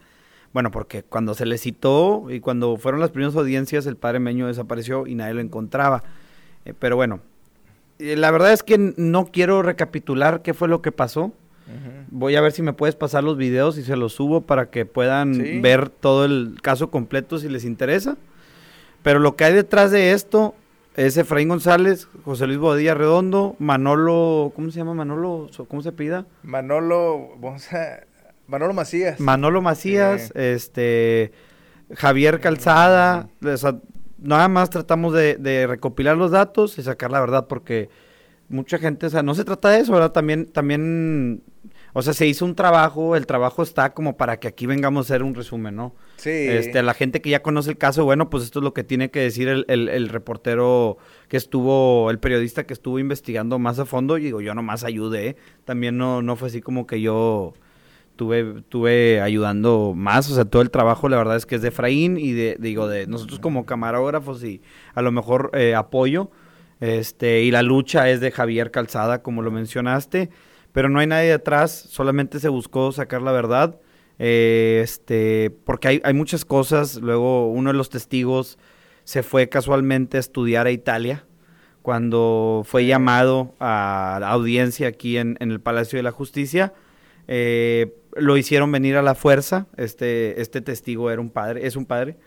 Bueno, 0.52 0.72
porque 0.72 1.04
cuando 1.04 1.36
se 1.36 1.46
le 1.46 1.58
citó 1.58 2.28
y 2.30 2.42
cuando 2.42 2.76
fueron 2.76 3.00
las 3.00 3.12
primeras 3.12 3.36
audiencias, 3.36 3.86
el 3.86 3.96
padre 3.96 4.20
Meño 4.20 4.48
desapareció 4.48 5.08
y 5.08 5.16
nadie 5.16 5.36
lo 5.36 5.42
encontraba. 5.42 6.04
Eh, 6.66 6.74
pero 6.78 6.98
bueno, 6.98 7.22
eh, 8.00 8.16
la 8.18 8.32
verdad 8.32 8.52
es 8.52 8.64
que 8.64 8.78
no 8.98 9.26
quiero 9.28 9.62
recapitular 9.62 10.42
qué 10.42 10.54
fue 10.54 10.68
lo 10.68 10.82
que 10.82 10.92
pasó. 10.92 11.34
Voy 12.10 12.36
a 12.36 12.42
ver 12.42 12.52
si 12.52 12.62
me 12.62 12.74
puedes 12.74 12.96
pasar 12.96 13.24
los 13.24 13.38
videos 13.38 13.78
y 13.78 13.84
se 13.84 13.96
los 13.96 14.14
subo 14.14 14.42
para 14.42 14.70
que 14.70 14.86
puedan 14.86 15.62
ver 15.62 15.90
todo 15.90 16.26
el 16.26 16.58
caso 16.62 16.92
completo 16.92 17.40
si 17.40 17.50
les 17.50 17.66
interesa. 17.66 18.18
Pero 19.02 19.20
lo 19.20 19.36
que 19.36 19.46
hay 19.46 19.54
detrás 19.54 19.92
de 19.92 20.12
esto 20.12 20.56
es 20.96 21.18
Efraín 21.18 21.50
González, 21.50 22.08
José 22.24 22.48
Luis 22.48 22.58
Bodilla 22.58 22.94
Redondo, 22.94 23.56
Manolo, 23.60 24.52
¿cómo 24.56 24.72
se 24.72 24.78
llama 24.78 24.94
Manolo? 24.94 25.50
¿Cómo 25.68 25.82
se 25.82 25.92
pida? 25.92 26.26
Manolo, 26.44 27.36
vamos 27.38 27.72
a, 27.74 28.00
Manolo 28.48 28.74
Macías. 28.74 29.20
Manolo 29.20 29.62
Macías, 29.62 30.32
este, 30.36 31.32
Javier 31.94 32.40
Calzada, 32.40 33.28
nada 34.18 34.48
más 34.48 34.70
tratamos 34.70 35.14
de, 35.14 35.66
recopilar 35.68 36.16
los 36.18 36.32
datos 36.32 36.78
y 36.78 36.84
sacar 36.84 37.12
la 37.12 37.20
verdad 37.20 37.48
porque 37.48 37.90
mucha 38.48 38.78
gente, 38.78 39.08
o 39.08 39.10
sea, 39.10 39.24
no 39.24 39.36
se 39.36 39.44
trata 39.44 39.70
de 39.70 39.80
eso, 39.80 39.92
¿verdad? 39.94 40.12
También, 40.12 40.46
también, 40.46 41.44
o 41.98 42.02
sea, 42.02 42.14
se 42.14 42.28
hizo 42.28 42.44
un 42.44 42.56
trabajo, 42.56 43.16
el 43.16 43.26
trabajo 43.26 43.64
está 43.64 43.94
como 43.94 44.18
para 44.18 44.38
que 44.38 44.50
aquí 44.50 44.66
vengamos 44.66 45.06
a 45.06 45.14
hacer 45.14 45.24
un 45.24 45.34
resumen, 45.34 45.78
¿no? 45.78 45.96
Sí. 46.18 46.30
Este, 46.30 46.84
la 46.84 46.94
gente 46.94 47.22
que 47.22 47.30
ya 47.30 47.42
conoce 47.42 47.70
el 47.70 47.78
caso, 47.78 48.04
bueno, 48.04 48.30
pues 48.30 48.44
esto 48.44 48.60
es 48.60 48.64
lo 48.64 48.74
que 48.74 48.84
tiene 48.84 49.12
que 49.12 49.22
decir 49.22 49.48
el, 49.48 49.66
el, 49.70 50.10
reportero 50.10 50.98
que 51.30 51.38
estuvo, 51.38 52.12
el 52.12 52.20
periodista 52.20 52.66
que 52.66 52.74
estuvo 52.74 53.00
investigando 53.00 53.60
más 53.60 53.80
a 53.80 53.86
fondo, 53.86 54.18
y 54.18 54.26
digo, 54.26 54.42
yo 54.42 54.54
nomás 54.54 54.84
ayudé, 54.84 55.28
¿eh? 55.30 55.36
también 55.64 55.98
no, 55.98 56.22
no 56.22 56.36
fue 56.36 56.50
así 56.50 56.60
como 56.60 56.86
que 56.86 57.00
yo 57.00 57.54
tuve, 58.18 58.62
tuve 58.68 59.22
ayudando 59.22 59.94
más, 59.96 60.30
o 60.30 60.36
sea, 60.36 60.44
todo 60.44 60.62
el 60.62 60.72
trabajo 60.72 61.08
la 61.08 61.16
verdad 61.16 61.38
es 61.38 61.46
que 61.46 61.56
es 61.56 61.62
de 61.62 61.70
Efraín 61.70 62.18
y 62.18 62.34
de, 62.34 62.58
digo, 62.60 62.90
de 62.90 63.08
nosotros 63.08 63.40
como 63.40 63.66
camarógrafos 63.66 64.44
y 64.44 64.62
a 64.96 65.02
lo 65.02 65.14
mejor 65.14 65.50
eh, 65.54 65.76
apoyo, 65.76 66.30
este, 66.82 67.44
y 67.44 67.52
la 67.52 67.62
lucha 67.62 68.10
es 68.10 68.20
de 68.20 68.32
Javier 68.32 68.70
Calzada, 68.70 69.24
como 69.24 69.42
lo 69.42 69.50
mencionaste, 69.50 70.30
pero 70.76 70.90
no 70.90 71.00
hay 71.00 71.08
nadie 71.08 71.30
detrás, 71.30 71.72
solamente 71.72 72.42
se 72.42 72.50
buscó 72.50 72.92
sacar 72.92 73.22
la 73.22 73.32
verdad, 73.32 73.80
eh, 74.20 74.82
este, 74.84 75.50
porque 75.64 75.88
hay, 75.88 76.02
hay 76.04 76.14
muchas 76.14 76.44
cosas, 76.44 76.98
luego 76.98 77.50
uno 77.50 77.72
de 77.72 77.78
los 77.78 77.90
testigos 77.90 78.60
se 79.06 79.24
fue 79.24 79.48
casualmente 79.48 80.18
a 80.18 80.20
estudiar 80.20 80.68
a 80.68 80.72
Italia, 80.72 81.24
cuando 81.82 82.64
fue 82.66 82.86
llamado 82.86 83.56
a 83.62 84.18
la 84.20 84.28
audiencia 84.32 84.90
aquí 84.90 85.18
en, 85.18 85.38
en 85.40 85.50
el 85.50 85.62
Palacio 85.62 85.96
de 85.96 86.04
la 86.04 86.12
Justicia, 86.12 86.74
eh, 87.30 87.96
lo 88.14 88.36
hicieron 88.36 88.70
venir 88.70 88.98
a 88.98 89.02
la 89.02 89.16
fuerza. 89.16 89.68
Este, 89.78 90.42
este 90.42 90.60
testigo 90.60 91.10
era 91.10 91.22
un 91.22 91.30
padre, 91.30 91.66
es 91.68 91.78
un 91.78 91.86
padre. 91.86 92.18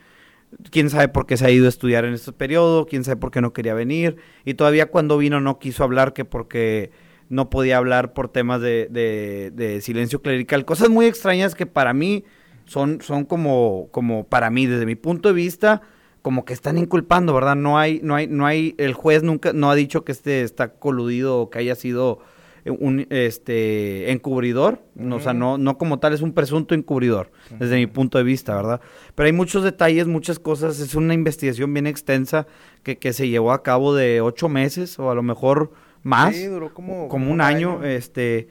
Quién 0.71 0.89
sabe 0.89 1.09
por 1.09 1.27
qué 1.27 1.37
se 1.37 1.45
ha 1.45 1.51
ido 1.51 1.67
a 1.67 1.69
estudiar 1.69 2.07
en 2.07 2.15
este 2.15 2.33
periodo, 2.33 2.87
quién 2.87 3.05
sabe 3.05 3.17
por 3.17 3.31
qué 3.31 3.43
no 3.43 3.53
quería 3.53 3.75
venir. 3.75 4.17
Y 4.47 4.55
todavía 4.55 4.87
cuando 4.87 5.19
vino 5.19 5.39
no 5.43 5.59
quiso 5.59 5.85
hablar 5.85 6.15
que 6.15 6.25
porque 6.25 6.91
no 7.29 7.51
podía 7.51 7.77
hablar 7.77 8.13
por 8.13 8.29
temas 8.29 8.61
de, 8.61 8.89
de, 8.91 9.81
silencio 9.81 10.23
clerical. 10.23 10.65
Cosas 10.65 10.89
muy 10.89 11.07
extrañas 11.07 11.55
que 11.55 11.67
para 11.67 11.93
mí 11.93 12.25
son, 12.65 13.01
son 13.01 13.25
como, 13.25 13.89
como 13.91 14.25
para 14.25 14.51
mí, 14.51 14.67
desde 14.67 14.87
mi 14.87 14.95
punto 14.95 15.29
de 15.29 15.35
vista, 15.35 15.83
como 16.23 16.45
que 16.45 16.53
están 16.53 16.79
inculpando, 16.79 17.35
¿verdad? 17.35 17.57
No 17.57 17.79
hay, 17.79 18.01
no 18.03 18.15
hay, 18.15 18.27
no 18.27 18.47
hay, 18.47 18.75
el 18.79 18.95
juez 18.95 19.23
nunca, 19.23 19.53
no 19.53 19.71
ha 19.71 19.75
dicho 19.75 20.05
que 20.05 20.13
este 20.13 20.43
está 20.43 20.75
coludido 20.75 21.39
o 21.41 21.51
que 21.51 21.59
haya 21.59 21.75
sido 21.75 22.21
un 22.67 23.07
este 23.11 24.11
encubridor, 24.11 24.83
o 25.11 25.21
sea, 25.21 25.33
no, 25.33 25.57
no 25.57 25.79
como 25.79 26.01
tal, 26.01 26.13
es 26.13 26.21
un 26.21 26.33
presunto 26.33 26.75
encubridor, 26.75 27.31
desde 27.59 27.77
mi 27.77 27.87
punto 27.87 28.19
de 28.19 28.25
vista, 28.25 28.55
¿verdad? 28.55 28.81
Pero 29.15 29.27
hay 29.27 29.33
muchos 29.33 29.65
detalles, 29.65 30.07
muchas 30.07 30.39
cosas, 30.39 30.79
es 30.81 30.95
una 30.95 31.15
investigación 31.15 31.73
bien 31.73 31.87
extensa 31.87 32.47
que, 32.83 32.99
que 32.99 33.13
se 33.13 33.29
llevó 33.29 33.53
a 33.53 33.63
cabo 33.63 33.95
de 33.95 34.21
ocho 34.21 34.49
meses 34.49 34.99
o 34.99 35.11
a 35.11 35.15
lo 35.15 35.23
mejor 35.23 35.73
más, 36.09 36.35
sí, 36.35 36.47
duró 36.47 36.73
como, 36.73 37.09
como, 37.09 37.31
un 37.31 37.41
año, 37.41 37.85
este, 37.85 38.49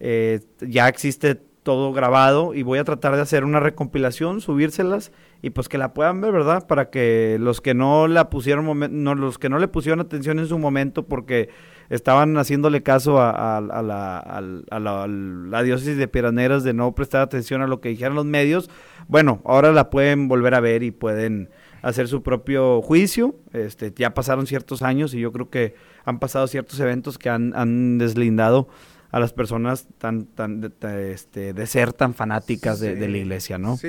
eh, 0.00 0.40
ya 0.60 0.88
existe 0.88 1.36
todo 1.62 1.92
grabado 1.92 2.54
y 2.54 2.62
voy 2.62 2.78
a 2.78 2.84
tratar 2.84 3.14
de 3.14 3.20
hacer 3.20 3.44
una 3.44 3.60
recompilación, 3.60 4.40
subírselas 4.40 5.12
y 5.42 5.50
pues 5.50 5.68
que 5.68 5.78
la 5.78 5.92
puedan 5.92 6.20
ver, 6.20 6.32
¿verdad? 6.32 6.66
Para 6.66 6.90
que 6.90 7.36
los 7.38 7.60
que 7.60 7.74
no 7.74 8.08
la 8.08 8.30
pusieron, 8.30 9.04
no, 9.04 9.14
los 9.14 9.38
que 9.38 9.48
no 9.48 9.58
le 9.58 9.68
pusieron 9.68 10.00
atención 10.00 10.38
en 10.38 10.46
su 10.46 10.58
momento 10.58 11.06
porque 11.06 11.50
estaban 11.90 12.36
haciéndole 12.38 12.82
caso 12.82 13.20
a, 13.20 13.60
la, 13.60 15.62
diócesis 15.62 15.96
de 15.96 16.08
Piraneras 16.08 16.64
de 16.64 16.72
no 16.72 16.94
prestar 16.94 17.20
atención 17.20 17.62
a 17.62 17.66
lo 17.66 17.80
que 17.80 17.90
dijeron 17.90 18.14
los 18.14 18.24
medios, 18.24 18.70
bueno, 19.06 19.40
ahora 19.44 19.70
la 19.70 19.90
pueden 19.90 20.26
volver 20.26 20.54
a 20.54 20.60
ver 20.60 20.82
y 20.82 20.90
pueden 20.90 21.50
hacer 21.82 22.08
su 22.08 22.22
propio 22.22 22.82
juicio. 22.82 23.36
Este, 23.52 23.92
ya 23.94 24.14
pasaron 24.14 24.46
ciertos 24.46 24.82
años 24.82 25.14
y 25.14 25.20
yo 25.20 25.32
creo 25.32 25.50
que 25.50 25.74
han 26.04 26.18
pasado 26.18 26.46
ciertos 26.46 26.78
eventos 26.80 27.18
que 27.18 27.28
han, 27.28 27.98
deslindado 27.98 28.68
a 29.10 29.20
las 29.20 29.32
personas 29.32 29.86
tan, 29.98 30.26
tan 30.26 30.60
de, 30.60 31.12
este, 31.12 31.54
de 31.54 31.66
ser 31.66 31.92
tan 31.92 32.14
fanáticas 32.14 32.78
de, 32.80 33.08
la 33.08 33.16
iglesia, 33.16 33.56
¿no? 33.56 33.76
Sí, 33.76 33.88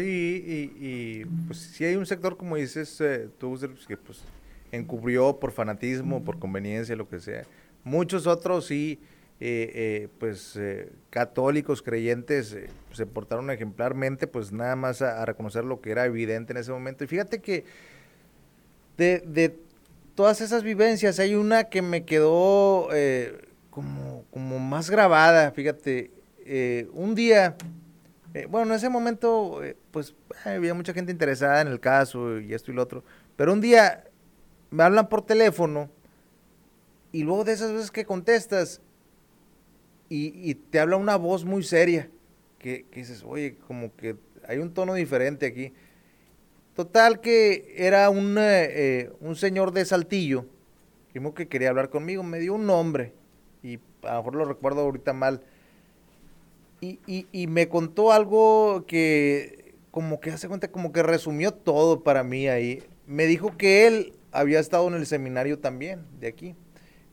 y, 0.79 1.25
pues 1.47 1.59
si 1.59 1.83
hay 1.85 1.95
un 1.95 2.05
sector, 2.05 2.37
como 2.37 2.55
dices 2.55 2.99
eh, 3.01 3.27
tú, 3.37 3.59
que 3.87 3.97
pues 3.97 4.23
encubrió 4.71 5.39
por 5.39 5.51
fanatismo, 5.51 6.23
por 6.23 6.39
conveniencia, 6.39 6.95
lo 6.95 7.09
que 7.09 7.19
sea. 7.19 7.43
Muchos 7.83 8.27
otros 8.27 8.67
sí, 8.67 8.99
eh, 9.41 9.71
eh, 9.73 10.07
pues 10.19 10.57
eh, 10.57 10.91
católicos, 11.09 11.81
creyentes, 11.81 12.57
se 12.91 13.05
portaron 13.05 13.49
ejemplarmente, 13.51 14.27
pues 14.27 14.51
nada 14.51 14.75
más 14.75 15.01
a, 15.01 15.25
reconocer 15.25 15.63
lo 15.63 15.79
que 15.79 15.91
era 15.91 16.05
evidente 16.05 16.51
en 16.51 16.57
ese 16.57 16.73
momento. 16.73 17.05
Y 17.05 17.07
fíjate 17.07 17.39
que 17.39 17.63
de, 18.97 19.23
de 19.25 19.57
todas 20.13 20.41
esas 20.41 20.61
vivencias 20.63 21.19
hay 21.19 21.35
una 21.35 21.65
que 21.65 21.81
me 21.81 22.03
quedó 22.03 22.89
como, 23.69 24.25
como 24.29 24.59
más 24.59 24.89
grabada, 24.89 25.51
fíjate, 25.51 26.11
un 26.91 27.15
día... 27.15 27.55
bueno, 28.49 28.73
en 28.73 28.77
ese 28.77 28.89
momento, 28.89 29.61
pues 29.91 30.15
había 30.43 30.73
mucha 30.73 30.93
gente 30.93 31.13
interesada 31.13 31.61
en 31.61 31.69
el 31.69 31.79
caso 31.79 32.41
y 32.41 32.53
esto 32.53 32.71
y 32.71 32.73
lo 32.73 32.83
otro. 32.83 33.05
Pero 33.37 33.53
un 33.53 33.61
día 33.61 34.03
me 34.69 34.83
hablan 34.83 35.07
por 35.07 35.25
teléfono 35.25 35.89
y 37.13 37.23
luego 37.23 37.45
de 37.45 37.53
esas 37.53 37.71
veces 37.71 37.89
que 37.89 38.03
contestas 38.03 38.81
y, 40.09 40.55
te 40.55 40.79
habla 40.79 40.97
una 40.97 41.15
voz 41.15 41.45
muy 41.45 41.63
seria, 41.63 42.09
que, 42.57 42.85
dices, 42.93 43.23
oye, 43.23 43.57
como 43.67 43.95
que 43.95 44.15
hay 44.47 44.57
un 44.57 44.73
tono 44.73 44.95
diferente 44.95 45.45
aquí. 45.45 45.73
Total 46.75 47.21
que 47.21 47.75
era 47.77 48.09
un, 48.09 48.37
eh, 48.37 48.67
eh, 48.69 49.11
un 49.19 49.35
señor 49.35 49.71
de 49.71 49.85
Saltillo, 49.85 50.45
que 51.35 51.47
quería 51.47 51.69
hablar 51.69 51.89
conmigo, 51.89 52.23
me 52.23 52.39
dio 52.39 52.53
un 52.53 52.65
nombre, 52.65 53.13
y 53.61 53.79
a 54.03 54.13
lo 54.13 54.17
mejor 54.17 54.35
lo 54.35 54.45
recuerdo 54.45 54.81
ahorita 54.81 55.13
mal. 55.13 55.41
y, 56.81 56.99
y, 57.05 57.27
y 57.31 57.47
me 57.47 57.67
contó 57.67 58.11
algo 58.13 58.85
que 58.87 59.59
como 59.91 60.19
que 60.19 60.31
hace 60.31 60.47
cuenta, 60.47 60.71
como 60.71 60.91
que 60.91 61.03
resumió 61.03 61.51
todo 61.53 62.03
para 62.03 62.23
mí 62.23 62.47
ahí. 62.47 62.83
Me 63.05 63.25
dijo 63.25 63.57
que 63.57 63.87
él 63.87 64.13
había 64.31 64.59
estado 64.59 64.87
en 64.87 64.93
el 64.93 65.05
seminario 65.05 65.59
también, 65.59 66.05
de 66.19 66.27
aquí, 66.27 66.55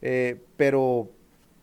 eh, 0.02 0.40
pero 0.56 1.10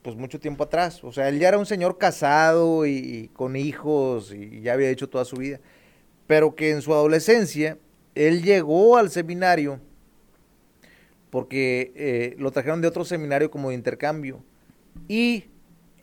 pues 0.04 0.16
mucho 0.18 0.40
tiempo 0.40 0.66
atrás. 0.66 1.04
O 1.04 1.12
sea, 1.12 1.30
él 1.30 1.40
ya 1.40 1.48
era 1.48 1.58
un 1.58 1.66
señor 1.66 1.98
casado 1.98 2.86
y, 2.86 3.32
con 3.34 3.56
hijos 3.56 4.32
y 4.34 4.62
ya 4.62 4.74
había 4.74 4.90
hecho 4.90 5.10
toda 5.10 5.26
su 5.26 5.38
vida. 5.38 5.60
Pero 6.28 6.56
que 6.56 6.72
en 6.72 6.82
su 6.82 6.94
adolescencia, 6.94 7.80
él 8.14 8.44
llegó 8.44 8.98
al 8.98 9.10
seminario 9.10 9.80
porque 11.30 11.92
eh, 11.96 12.36
lo 12.38 12.52
trajeron 12.52 12.82
de 12.82 12.88
otro 12.88 13.06
seminario 13.06 13.50
como 13.50 13.70
de 13.70 13.76
intercambio. 13.76 14.44
Y 15.08 15.46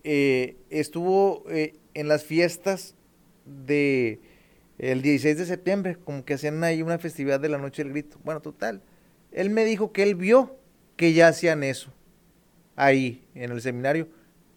eh, 0.02 0.56
estuvo 0.70 1.44
eh, 1.48 1.74
en 1.94 2.08
las 2.08 2.24
fiestas 2.24 2.96
de 3.44 4.18
el 4.78 5.02
16 5.02 5.36
de 5.36 5.44
septiembre, 5.44 5.96
como 6.04 6.24
que 6.24 6.34
hacían 6.34 6.64
ahí 6.64 6.80
una 6.82 6.98
festividad 6.98 7.38
de 7.38 7.50
la 7.50 7.58
Noche 7.58 7.84
del 7.84 7.92
Grito. 7.92 8.18
Bueno, 8.24 8.40
total. 8.40 8.82
Él 9.30 9.50
me 9.50 9.64
dijo 9.64 9.92
que 9.92 10.02
él 10.02 10.14
vio 10.14 10.56
que 10.96 11.12
ya 11.12 11.28
hacían 11.28 11.62
eso 11.62 11.92
ahí 12.80 13.22
en 13.34 13.52
el 13.52 13.60
seminario, 13.60 14.08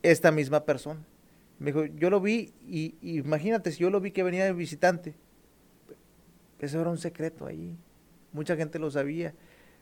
esta 0.01 0.31
misma 0.31 0.63
persona. 0.65 0.99
Me 1.59 1.71
dijo, 1.71 1.85
yo 1.85 2.09
lo 2.09 2.21
vi 2.21 2.53
y, 2.67 2.95
imagínate 3.01 3.71
si 3.71 3.79
yo 3.79 3.89
lo 3.89 3.99
vi 3.99 4.11
que 4.11 4.23
venía 4.23 4.45
de 4.45 4.53
visitante. 4.53 5.13
Eso 6.59 6.79
era 6.79 6.89
un 6.89 6.97
secreto 6.97 7.45
ahí. 7.45 7.75
Mucha 8.31 8.55
gente 8.55 8.79
lo 8.79 8.89
sabía. 8.89 9.33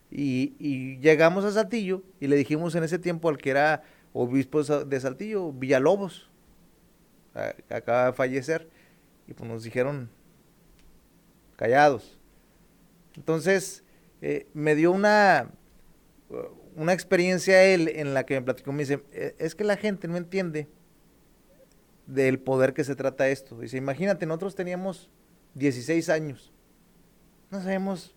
Y, 0.09 0.97
llegamos 0.99 1.45
a 1.45 1.51
Saltillo 1.51 2.03
y 2.19 2.27
le 2.27 2.35
dijimos 2.35 2.75
en 2.75 2.83
ese 2.83 2.99
tiempo 2.99 3.29
al 3.29 3.37
que 3.37 3.51
era 3.51 3.83
obispo 4.13 4.63
de 4.63 4.99
Saltillo, 4.99 5.53
Villalobos, 5.53 6.29
acaba 7.69 8.07
de 8.07 8.13
fallecer, 8.13 8.67
y 9.27 9.33
pues 9.33 9.49
nos 9.49 9.63
dijeron 9.63 10.09
callados. 11.55 12.19
Entonces, 13.15 13.83
eh, 14.21 14.47
me 14.53 14.75
dio 14.75 14.91
una, 14.91 15.49
una 16.75 16.93
experiencia 16.93 17.63
él 17.63 17.87
en 17.87 18.13
la 18.13 18.25
que 18.25 18.35
me 18.35 18.41
platicó, 18.41 18.71
me 18.71 18.79
dice, 18.79 19.03
"Eh, 19.11 19.35
es 19.39 19.55
que 19.55 19.63
la 19.63 19.77
gente 19.77 20.07
no 20.07 20.17
entiende 20.17 20.67
del 22.07 22.39
poder 22.39 22.73
que 22.73 22.83
se 22.83 22.95
trata 22.95 23.29
esto. 23.29 23.59
Dice, 23.59 23.77
imagínate, 23.77 24.25
nosotros 24.25 24.55
teníamos 24.55 25.09
16 25.55 26.09
años, 26.09 26.51
no 27.49 27.61
sabemos 27.61 28.15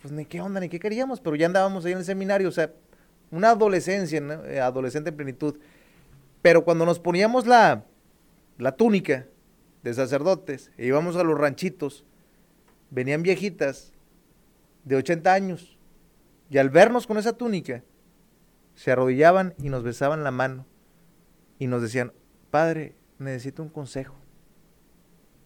pues 0.00 0.12
ni 0.12 0.24
qué 0.24 0.40
onda, 0.40 0.60
ni 0.60 0.68
qué 0.68 0.78
queríamos, 0.78 1.20
pero 1.20 1.34
ya 1.34 1.46
andábamos 1.46 1.84
ahí 1.84 1.92
en 1.92 1.98
el 1.98 2.04
seminario, 2.04 2.48
o 2.48 2.52
sea, 2.52 2.72
una 3.30 3.50
adolescencia, 3.50 4.20
¿no? 4.20 4.44
eh, 4.44 4.60
adolescente 4.60 5.10
en 5.10 5.16
plenitud. 5.16 5.56
Pero 6.40 6.64
cuando 6.64 6.86
nos 6.86 7.00
poníamos 7.00 7.46
la, 7.46 7.84
la 8.58 8.72
túnica 8.72 9.26
de 9.82 9.94
sacerdotes 9.94 10.70
e 10.78 10.86
íbamos 10.86 11.16
a 11.16 11.24
los 11.24 11.36
ranchitos, 11.36 12.04
venían 12.90 13.22
viejitas 13.22 13.92
de 14.84 14.96
80 14.96 15.32
años 15.32 15.77
y 16.50 16.58
al 16.58 16.70
vernos 16.70 17.06
con 17.06 17.18
esa 17.18 17.34
túnica, 17.34 17.82
se 18.74 18.92
arrodillaban 18.92 19.54
y 19.62 19.70
nos 19.70 19.82
besaban 19.82 20.22
la 20.24 20.30
mano 20.30 20.64
y 21.58 21.66
nos 21.66 21.82
decían, 21.82 22.12
Padre, 22.50 22.94
necesito 23.18 23.62
un 23.62 23.68
consejo. 23.68 24.14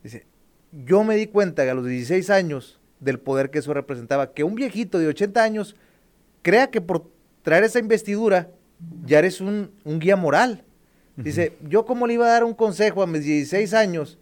Dice, 0.03 0.27
yo 0.71 1.03
me 1.05 1.17
di 1.17 1.27
cuenta 1.27 1.65
que 1.65 1.71
a 1.71 1.75
los 1.75 1.87
16 1.87 2.29
años 2.31 2.81
del 3.01 3.19
poder 3.19 3.51
que 3.51 3.59
eso 3.59 3.75
representaba. 3.75 4.33
Que 4.33 4.45
un 4.45 4.55
viejito 4.55 4.99
de 4.99 5.09
80 5.09 5.43
años 5.43 5.77
crea 6.43 6.71
que 6.71 6.81
por 6.81 7.11
traer 7.43 7.65
esa 7.65 7.79
investidura 7.79 8.51
ya 9.05 9.19
eres 9.19 9.41
un, 9.41 9.71
un 9.85 9.99
guía 9.99 10.17
moral. 10.17 10.65
Dice, 11.17 11.57
yo 11.63 11.85
cómo 11.85 12.07
le 12.07 12.15
iba 12.15 12.27
a 12.27 12.31
dar 12.31 12.45
un 12.45 12.55
consejo 12.55 13.03
a 13.03 13.07
mis 13.07 13.25
16 13.25 13.75
años 13.75 14.19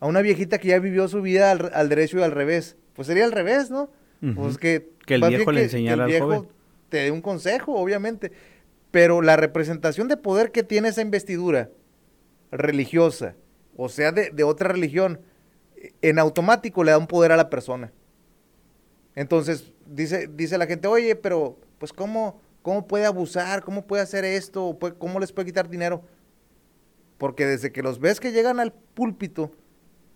a 0.00 0.06
una 0.06 0.20
viejita 0.20 0.58
que 0.58 0.68
ya 0.68 0.78
vivió 0.78 1.08
su 1.08 1.22
vida 1.22 1.50
al, 1.50 1.70
al 1.72 1.88
derecho 1.88 2.18
y 2.18 2.22
al 2.22 2.32
revés. 2.32 2.76
Pues 2.94 3.08
sería 3.08 3.24
al 3.24 3.32
revés, 3.32 3.70
¿no? 3.70 3.90
Pues 4.34 4.58
que, 4.58 4.90
Que 5.06 5.14
el 5.16 5.22
viejo 5.28 5.52
le 5.52 5.64
enseñara 5.64 5.96
que 5.96 6.02
al 6.02 6.08
el 6.10 6.12
viejo 6.12 6.26
joven. 6.26 6.48
te 6.88 6.96
dé 6.98 7.10
un 7.10 7.20
consejo, 7.20 7.74
obviamente. 7.74 8.32
Pero 8.90 9.20
la 9.22 9.36
representación 9.36 10.08
de 10.08 10.16
poder 10.16 10.52
que 10.52 10.62
tiene 10.62 10.88
esa 10.88 11.02
investidura 11.02 11.70
religiosa, 12.50 13.34
o 13.76 13.88
sea, 13.88 14.12
de, 14.12 14.30
de 14.30 14.44
otra 14.44 14.68
religión, 14.70 15.20
en 16.02 16.18
automático 16.18 16.82
le 16.82 16.92
da 16.92 16.98
un 16.98 17.06
poder 17.06 17.32
a 17.32 17.36
la 17.36 17.50
persona. 17.50 17.92
Entonces, 19.14 19.72
dice, 19.86 20.28
dice 20.32 20.58
la 20.58 20.66
gente, 20.66 20.88
oye, 20.88 21.16
pero, 21.16 21.58
pues, 21.78 21.92
¿cómo, 21.92 22.40
cómo 22.62 22.86
puede 22.86 23.06
abusar? 23.06 23.62
¿Cómo 23.62 23.86
puede 23.86 24.02
hacer 24.02 24.24
esto? 24.24 24.64
¿O 24.66 24.78
puede- 24.78 24.94
¿Cómo 24.94 25.18
les 25.20 25.32
puede 25.32 25.46
quitar 25.46 25.68
dinero? 25.68 26.02
Porque 27.18 27.46
desde 27.46 27.72
que 27.72 27.82
los 27.82 27.98
ves 27.98 28.20
que 28.20 28.32
llegan 28.32 28.60
al 28.60 28.72
púlpito, 28.72 29.52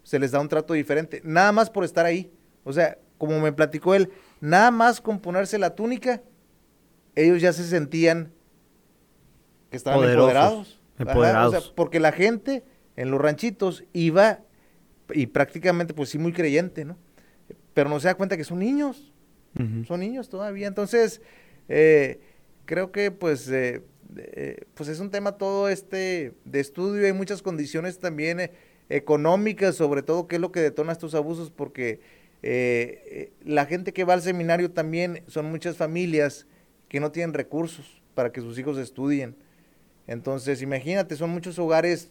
se 0.03 0.19
les 0.19 0.31
da 0.33 0.41
un 0.41 0.49
trato 0.49 0.75
diferente. 0.75 1.21
Nada 1.25 1.53
más 1.53 1.71
por 1.71 1.85
estar 1.85 2.05
ahí. 2.07 2.31
O 2.65 2.73
sea, 2.73 2.99
como 3.21 3.39
me 3.39 3.53
platicó 3.53 3.95
él, 3.95 4.11
nada 4.41 4.73
más 4.73 5.01
con 5.01 5.21
ponerse 5.21 5.59
la 5.59 5.77
túnica, 5.77 6.23
ellos 7.15 7.41
ya 7.41 7.53
se 7.53 7.63
sentían 7.63 8.33
que 9.71 9.77
estaban 9.77 10.01
Poderosos, 10.01 10.31
empoderados. 10.31 10.81
Empoderados. 10.99 11.55
o 11.55 11.61
sea, 11.61 11.75
porque 11.77 12.01
la 12.01 12.11
gente 12.11 12.65
en 12.97 13.13
los 13.13 13.21
ranchitos 13.21 13.85
iba 13.93 14.41
y 15.13 15.27
prácticamente, 15.27 15.95
pues 15.95 16.09
sí, 16.09 16.19
muy 16.19 16.33
creyente, 16.33 16.85
¿no? 16.85 16.97
Pero 17.75 17.89
no 17.89 18.01
se 18.01 18.09
da 18.09 18.15
cuenta 18.15 18.37
que 18.37 18.45
son 18.45 18.59
niños 18.59 19.13
son 19.87 20.01
niños 20.01 20.29
todavía. 20.29 20.67
Entonces, 20.67 21.21
eh, 21.69 22.21
creo 22.67 22.93
que 22.93 23.11
pues, 23.11 23.49
eh, 23.49 23.83
eh, 24.17 24.65
pues 24.75 24.89
es 24.89 25.01
un 25.01 25.11
tema 25.11 25.33
todo 25.33 25.69
este 25.69 26.35
de 26.45 26.61
estudio. 26.61 27.07
Hay 27.07 27.13
muchas 27.13 27.43
condiciones 27.43 27.99
también 27.99 28.51
económicas, 28.89 29.77
sobre 29.77 30.03
todo, 30.03 30.27
qué 30.27 30.37
es 30.37 30.41
lo 30.41 30.53
que 30.53 30.61
detona 30.61 30.93
estos 30.93 31.15
abusos, 31.15 31.51
porque 31.51 32.01
eh, 32.43 33.33
la 33.45 33.67
gente 33.67 33.93
que 33.93 34.05
va 34.05 34.15
al 34.15 34.23
seminario 34.23 34.71
también 34.71 35.23
son 35.27 35.47
muchas 35.51 35.77
familias 35.77 36.47
que 36.89 37.01
no 37.01 37.13
tienen 37.13 37.35
recursos 37.35 38.03
para 38.15 38.33
que 38.33 38.41
sus 38.41 38.59
hijos 38.59 38.79
estudien. 38.79 39.37
Entonces, 40.07 40.63
imagínate, 40.63 41.17
son 41.17 41.31
muchos 41.31 41.59
hogares 41.59 42.11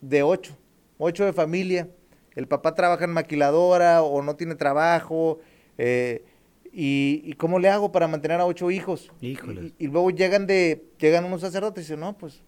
de 0.00 0.22
ocho, 0.22 0.56
ocho 0.98 1.24
de 1.24 1.32
familia. 1.32 1.88
El 2.34 2.48
papá 2.48 2.74
trabaja 2.74 3.04
en 3.04 3.12
maquiladora 3.12 4.02
o 4.02 4.22
no 4.22 4.36
tiene 4.36 4.54
trabajo. 4.54 5.40
eh, 5.78 6.24
y, 6.72 7.20
y 7.24 7.34
cómo 7.34 7.58
le 7.58 7.68
hago 7.68 7.92
para 7.92 8.08
mantener 8.08 8.40
a 8.40 8.46
ocho 8.46 8.70
hijos? 8.70 9.12
Y, 9.78 9.84
y 9.84 9.88
luego 9.88 10.10
llegan 10.10 10.46
de, 10.46 10.82
llegan 10.98 11.26
unos 11.26 11.42
sacerdotes 11.42 11.82
y 11.82 11.86
dicen, 11.86 12.00
no, 12.00 12.16
pues 12.16 12.42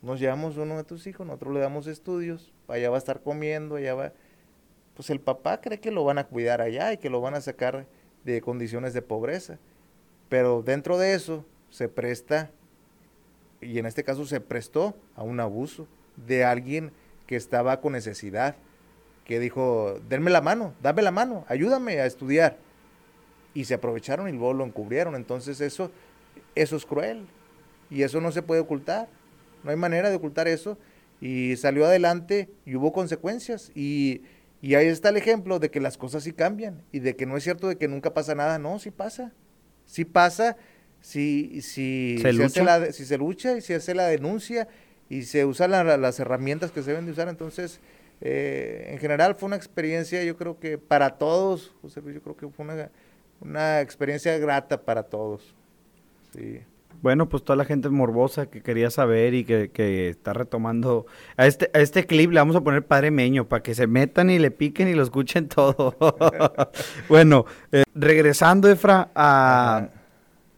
nos 0.00 0.20
llevamos 0.20 0.56
uno 0.56 0.76
de 0.76 0.84
tus 0.84 1.06
hijos, 1.08 1.26
nosotros 1.26 1.54
le 1.54 1.60
damos 1.60 1.88
estudios, 1.88 2.52
allá 2.68 2.88
va 2.90 2.96
a 2.96 2.98
estar 2.98 3.20
comiendo, 3.22 3.74
allá 3.76 3.94
va. 3.94 4.12
Pues 4.94 5.10
el 5.10 5.20
papá 5.20 5.60
cree 5.60 5.80
que 5.80 5.90
lo 5.90 6.04
van 6.04 6.18
a 6.18 6.24
cuidar 6.24 6.60
allá 6.60 6.92
y 6.92 6.98
que 6.98 7.10
lo 7.10 7.20
van 7.20 7.34
a 7.34 7.40
sacar 7.40 7.86
de 8.24 8.40
condiciones 8.40 8.94
de 8.94 9.02
pobreza. 9.02 9.58
Pero 10.28 10.62
dentro 10.62 10.98
de 10.98 11.14
eso 11.14 11.44
se 11.70 11.88
presta, 11.88 12.50
y 13.60 13.78
en 13.78 13.86
este 13.86 14.04
caso 14.04 14.24
se 14.26 14.40
prestó 14.40 14.94
a 15.16 15.22
un 15.22 15.40
abuso 15.40 15.86
de 16.26 16.44
alguien 16.44 16.92
que 17.26 17.36
estaba 17.36 17.80
con 17.80 17.92
necesidad, 17.92 18.56
que 19.24 19.40
dijo, 19.40 19.98
denme 20.08 20.30
la 20.30 20.40
mano, 20.40 20.74
dame 20.82 21.02
la 21.02 21.10
mano, 21.10 21.44
ayúdame 21.48 22.00
a 22.00 22.06
estudiar. 22.06 22.58
Y 23.54 23.64
se 23.64 23.74
aprovecharon 23.74 24.28
y 24.28 24.32
luego 24.32 24.52
lo 24.52 24.64
encubrieron. 24.64 25.14
Entonces 25.14 25.60
eso, 25.60 25.90
eso 26.54 26.76
es 26.76 26.84
cruel. 26.84 27.26
Y 27.88 28.02
eso 28.02 28.20
no 28.20 28.32
se 28.32 28.42
puede 28.42 28.60
ocultar. 28.60 29.08
No 29.62 29.70
hay 29.70 29.76
manera 29.76 30.10
de 30.10 30.16
ocultar 30.16 30.48
eso. 30.48 30.76
Y 31.20 31.56
salió 31.56 31.86
adelante 31.86 32.50
y 32.66 32.74
hubo 32.74 32.92
consecuencias. 32.92 33.70
Y, 33.74 34.22
y 34.66 34.74
ahí 34.76 34.86
está 34.86 35.10
el 35.10 35.16
ejemplo 35.16 35.58
de 35.58 35.70
que 35.70 35.80
las 35.80 35.96
cosas 35.98 36.22
sí 36.24 36.32
cambian. 36.32 36.82
Y 36.92 37.00
de 37.00 37.16
que 37.16 37.26
no 37.26 37.36
es 37.36 37.44
cierto 37.44 37.68
de 37.68 37.76
que 37.76 37.88
nunca 37.88 38.14
pasa 38.14 38.34
nada. 38.34 38.58
No, 38.58 38.78
sí 38.78 38.90
pasa. 38.90 39.32
Sí 39.86 40.04
pasa. 40.04 40.56
Si, 41.00 41.60
si, 41.60 42.16
¿Se 42.22 42.28
hace 42.28 42.38
lucha? 42.60 42.64
la, 42.64 42.92
si 42.92 43.04
se 43.04 43.18
lucha 43.18 43.56
y 43.56 43.60
se 43.60 43.74
hace 43.74 43.94
la 43.94 44.06
denuncia 44.06 44.68
y 45.10 45.22
se 45.24 45.44
usan 45.44 45.70
la- 45.72 45.84
la- 45.84 45.98
las 45.98 46.18
herramientas 46.18 46.70
que 46.70 46.82
se 46.82 46.90
deben 46.90 47.04
de 47.04 47.12
usar. 47.12 47.28
Entonces, 47.28 47.78
eh, 48.22 48.86
en 48.92 48.98
general 48.98 49.34
fue 49.34 49.48
una 49.48 49.56
experiencia, 49.56 50.24
yo 50.24 50.36
creo 50.36 50.58
que 50.58 50.78
para 50.78 51.18
todos, 51.18 51.74
José 51.82 52.00
Luis, 52.00 52.14
yo 52.14 52.22
creo 52.22 52.36
que 52.36 52.48
fue 52.48 52.64
una, 52.64 52.90
una 53.40 53.80
experiencia 53.82 54.38
grata 54.38 54.80
para 54.82 55.02
todos. 55.02 55.54
Sí. 56.34 56.60
Bueno, 57.04 57.28
pues 57.28 57.44
toda 57.44 57.56
la 57.58 57.66
gente 57.66 57.90
morbosa 57.90 58.46
que 58.46 58.62
quería 58.62 58.88
saber 58.88 59.34
y 59.34 59.44
que, 59.44 59.68
que 59.70 60.08
está 60.08 60.32
retomando. 60.32 61.04
A 61.36 61.46
este, 61.46 61.70
a 61.74 61.80
este 61.80 62.06
clip 62.06 62.30
le 62.32 62.40
vamos 62.40 62.56
a 62.56 62.62
poner 62.62 62.86
Padre 62.86 63.10
Meño 63.10 63.46
para 63.46 63.62
que 63.62 63.74
se 63.74 63.86
metan 63.86 64.30
y 64.30 64.38
le 64.38 64.50
piquen 64.50 64.88
y 64.88 64.94
lo 64.94 65.02
escuchen 65.02 65.46
todo. 65.46 65.94
bueno, 67.10 67.44
eh, 67.72 67.82
regresando, 67.94 68.70
Efra, 68.70 69.10
a, 69.14 69.90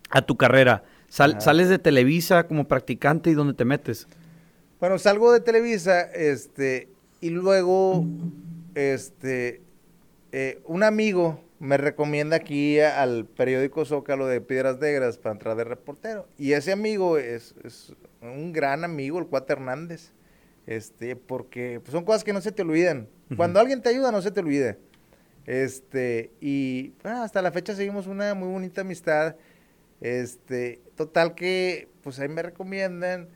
a 0.09 0.23
tu 0.23 0.37
carrera. 0.37 0.85
Sal- 1.09 1.41
sales 1.41 1.69
de 1.69 1.81
Televisa 1.81 2.47
como 2.47 2.69
practicante 2.69 3.29
y 3.29 3.35
¿dónde 3.35 3.55
te 3.55 3.65
metes? 3.65 4.07
Bueno, 4.79 4.99
salgo 5.01 5.33
de 5.33 5.41
Televisa, 5.41 6.03
este, 6.03 6.91
y 7.21 7.31
luego, 7.31 8.07
este, 8.77 9.63
eh, 10.31 10.61
un 10.67 10.85
amigo 10.85 11.41
me 11.59 11.77
recomienda 11.77 12.37
aquí 12.37 12.81
al 12.81 13.27
periódico 13.27 13.85
Zócalo 13.85 14.27
de 14.27 14.41
Piedras 14.41 14.79
Negras 14.79 15.19
para 15.19 15.35
entrar 15.35 15.57
de 15.57 15.65
reportero. 15.65 16.29
Y 16.39 16.53
ese 16.53 16.73
amigo 16.73 17.19
es, 17.19 17.55
es 17.65 17.95
un 18.21 18.53
gran 18.53 18.85
amigo, 18.85 19.19
el 19.19 19.27
Cuate 19.27 19.55
Hernández. 19.55 20.13
este, 20.67 21.17
porque 21.17 21.81
pues, 21.81 21.93
son 21.93 22.05
cosas 22.05 22.25
que 22.25 22.33
no 22.33 22.41
se 22.41 22.53
te 22.53 22.63
olvidan. 22.63 23.09
Cuando 23.37 23.59
alguien 23.59 23.83
te 23.83 23.89
ayuda, 23.89 24.13
no 24.13 24.23
se 24.23 24.31
te 24.31 24.41
olvida. 24.41 24.77
Este, 25.47 26.33
y 26.41 26.93
ah, 27.05 27.23
hasta 27.23 27.43
la 27.43 27.53
fecha 27.53 27.75
seguimos 27.75 28.07
una 28.07 28.35
muy 28.35 28.49
bonita 28.49 28.83
amistad. 28.83 29.37
Este, 30.01 30.83
total 30.95 31.35
que, 31.35 31.89
pues 32.03 32.19
ahí 32.21 32.29
me 32.29 32.43
recomiendan, 32.43 33.29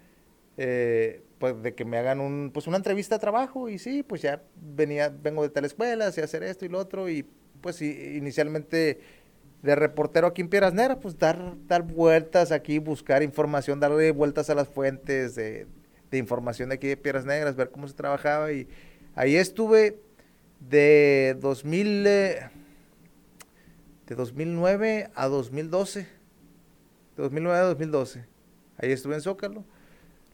eh, 0.57 1.23
pues 1.39 1.61
de 1.62 1.75
que 1.75 1.85
me 1.85 1.97
hagan 1.97 2.21
un, 2.21 2.51
pues 2.53 2.66
una 2.66 2.77
entrevista 2.77 3.14
de 3.16 3.21
trabajo 3.21 3.68
y 3.68 3.79
sí, 3.79 4.03
pues 4.03 4.23
ya 4.23 4.43
venía, 4.57 5.09
vengo 5.09 5.43
de 5.43 5.49
tal 5.49 5.64
escuela, 5.64 6.12
sé 6.12 6.23
hacer 6.23 6.43
esto 6.43 6.66
y 6.66 6.68
lo 6.68 6.79
otro 6.79 7.09
y 7.09 7.27
pues 7.61 7.80
inicialmente 7.82 9.00
de 9.62 9.74
reportero 9.74 10.26
aquí 10.26 10.40
en 10.40 10.48
Piedras 10.48 10.72
Negras, 10.72 10.98
pues 11.00 11.18
dar, 11.18 11.54
dar 11.66 11.82
vueltas 11.82 12.52
aquí, 12.52 12.78
buscar 12.78 13.22
información, 13.22 13.80
darle 13.80 14.11
vueltas 14.12 14.48
a 14.50 14.54
las 14.54 14.68
fuentes 14.68 15.34
de, 15.34 15.66
información 16.12 16.70
de 16.70 16.76
aquí 16.76 16.88
de 16.88 16.96
Piedras 16.96 17.26
Negras, 17.26 17.56
ver 17.56 17.70
cómo 17.70 17.86
se 17.86 17.94
trabajaba 17.94 18.52
y 18.52 18.68
ahí 19.14 19.36
estuve 19.36 20.00
de 20.61 21.36
2000, 21.40 22.06
eh, 22.06 22.50
de 24.06 24.14
2009 24.14 25.11
a 25.14 25.26
2012, 25.28 26.00
de 26.00 27.22
2009 27.22 27.58
a 27.58 27.62
2012, 27.62 28.24
ahí 28.78 28.92
estuve 28.92 29.14
en 29.14 29.20
Zócalo, 29.20 29.64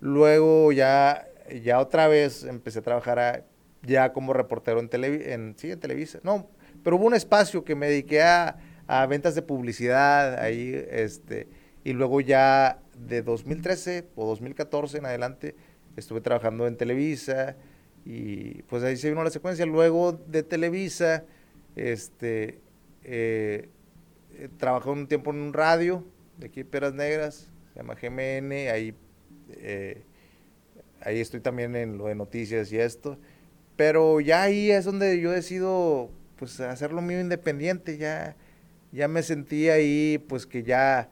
luego 0.01 0.71
ya, 0.71 1.27
ya 1.65 1.81
otra 1.81 2.07
vez 2.07 2.45
empecé 2.45 2.79
a 2.79 2.83
trabajar 2.83 3.45
ya 3.83 4.13
como 4.13 4.33
reportero 4.33 4.81
en, 4.81 4.89
en, 4.93 5.55
sí, 5.59 5.71
en 5.73 5.81
Televisa, 5.81 6.21
no, 6.23 6.49
pero 6.87 6.99
hubo 6.99 7.07
un 7.07 7.15
espacio 7.15 7.65
que 7.65 7.75
me 7.75 7.89
dediqué 7.89 8.23
a, 8.23 8.59
a 8.87 9.05
ventas 9.07 9.35
de 9.35 9.43
publicidad, 9.43 10.39
ahí, 10.39 10.73
este, 10.89 11.49
y 11.83 11.95
luego 11.95 12.21
ya 12.21 12.79
de 12.97 13.23
2013 13.23 14.07
o 14.15 14.25
2014 14.29 14.99
en 14.99 15.07
adelante 15.07 15.57
estuve 15.97 16.21
trabajando 16.21 16.65
en 16.69 16.77
Televisa 16.77 17.57
y 18.05 18.63
pues 18.69 18.85
ahí 18.85 18.97
se 18.97 19.09
vino 19.09 19.25
la 19.25 19.31
secuencia. 19.31 19.67
Luego 19.67 20.13
de 20.13 20.45
Televisa, 20.45 21.25
este, 21.75 22.61
eh, 23.03 23.69
trabajé 24.57 24.89
un 24.89 25.09
tiempo 25.09 25.33
en 25.33 25.39
un 25.39 25.55
radio 25.55 26.05
de 26.39 26.47
aquí 26.47 26.63
Peras 26.63 26.95
Negras, 26.95 27.51
se 27.73 27.81
llama 27.81 27.97
GMN, 28.01 28.53
ahí, 28.71 28.95
eh, 29.57 30.05
ahí 31.01 31.19
estoy 31.19 31.41
también 31.41 31.75
en 31.75 31.99
lo 31.99 32.07
de 32.07 32.15
noticias 32.15 32.71
y 32.71 32.79
esto. 32.79 33.19
Pero 33.75 34.21
ya 34.21 34.43
ahí 34.43 34.71
es 34.71 34.85
donde 34.85 35.21
yo 35.21 35.33
decido 35.33 36.13
pues 36.39 36.61
hacer 36.61 36.93
lo 36.93 37.03
mío 37.03 37.21
independiente, 37.21 37.99
ya, 37.99 38.37
ya 38.93 39.09
me 39.09 39.23
sentí 39.23 39.69
ahí 39.69 40.25
pues 40.29 40.47
que 40.47 40.63
ya 40.63 41.11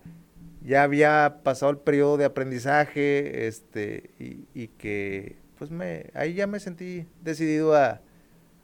ya 0.64 0.82
había 0.82 1.40
pasado 1.42 1.70
el 1.70 1.78
periodo 1.78 2.16
de 2.16 2.24
aprendizaje, 2.24 3.46
este, 3.46 4.10
y, 4.18 4.68
que 4.78 5.36
pues 5.58 5.70
me, 5.70 6.06
ahí 6.14 6.32
ya 6.34 6.46
me 6.46 6.58
sentí 6.58 7.06
decidido 7.22 7.74
a, 7.74 8.00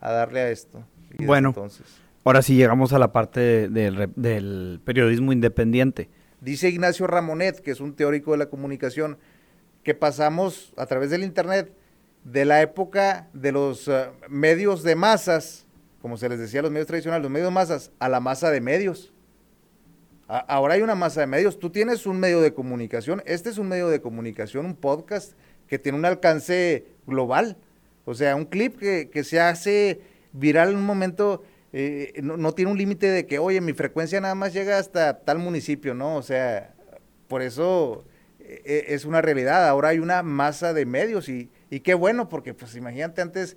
darle 0.01 0.41
a 0.41 0.51
esto. 0.51 0.83
bueno, 1.19 1.51
entonces. 1.51 1.87
ahora 2.25 2.41
sí 2.41 2.57
llegamos 2.57 2.95
a 2.95 2.99
la 2.99 3.13
parte 3.13 3.69
del 3.69 4.81
periodismo 4.83 5.33
independiente. 5.33 6.09
Dice 6.41 6.71
Ignacio 6.71 7.07
Ramonet, 7.07 7.61
que 7.61 7.71
es 7.71 7.81
un 7.81 7.95
teórico 7.95 8.33
de 8.33 8.39
la 8.39 8.47
comunicación, 8.47 9.19
que 9.83 9.95
pasamos 9.95 10.73
a 10.79 10.87
través 10.87 11.11
del 11.11 11.23
Internet 11.23 11.71
de 12.25 12.47
la 12.47 12.63
época 12.63 13.29
de 13.35 13.53
los 13.53 13.89
eh, 13.89 14.09
medios 14.29 14.83
de 14.83 14.97
masas, 14.97 15.67
como 16.01 16.16
se 16.16 16.28
les 16.28 16.38
decía 16.38 16.61
a 16.61 16.62
los 16.62 16.72
medios 16.72 16.86
tradicionales, 16.86 17.22
los 17.22 17.30
medios 17.30 17.53
masas, 17.53 17.92
a 17.98 18.09
la 18.09 18.20
masa 18.20 18.51
de 18.51 18.61
medios 18.61 19.12
ahora 20.30 20.74
hay 20.74 20.82
una 20.82 20.94
masa 20.94 21.20
de 21.20 21.26
medios. 21.26 21.59
Tú 21.59 21.70
tienes 21.70 22.07
un 22.07 22.20
medio 22.20 22.40
de 22.40 22.55
comunicación. 22.55 23.22
Este 23.26 23.48
es 23.48 23.59
un 23.59 23.68
medio 23.68 23.88
de 23.88 24.01
comunicación, 24.01 24.64
un 24.64 24.76
podcast 24.76 25.32
que 25.66 25.78
tiene 25.78 25.98
un 25.98 26.05
alcance 26.05 26.86
global. 27.07 27.57
O 28.05 28.14
sea, 28.14 28.36
un 28.36 28.44
clip 28.44 28.78
que, 28.78 29.24
se 29.24 29.40
hace 29.40 30.01
viral 30.32 30.70
en 30.70 30.76
un 30.76 30.86
momento. 30.86 31.42
Eh, 31.72 32.20
no, 32.22 32.53
tiene 32.53 32.70
un 32.70 32.78
límite 32.78 33.09
de 33.09 33.26
que, 33.26 33.38
oye, 33.38 33.61
mi 33.61 33.72
frecuencia 33.72 34.20
nada 34.20 34.34
más 34.34 34.53
llega 34.53 34.78
hasta 34.78 35.20
tal 35.20 35.38
municipio, 35.38 35.94
¿no? 35.94 36.16
O 36.16 36.22
sea, 36.22 36.74
por 37.28 37.42
eso 37.42 38.05
eh, 38.40 38.62
eh, 38.64 38.84
es 38.88 39.05
una 39.05 39.22
realidad. 39.22 39.68
Ahora 39.68 39.88
hay 39.88 39.98
una 39.98 40.22
masa 40.22 40.72
de 40.72 40.86
medios 40.86 41.28
y, 41.28 41.51
y 41.70 41.80
qué 41.80 41.94
bueno, 41.94 42.28
porque 42.28 42.55
pues 42.55 42.74
imagínate 42.76 43.22
antes, 43.22 43.57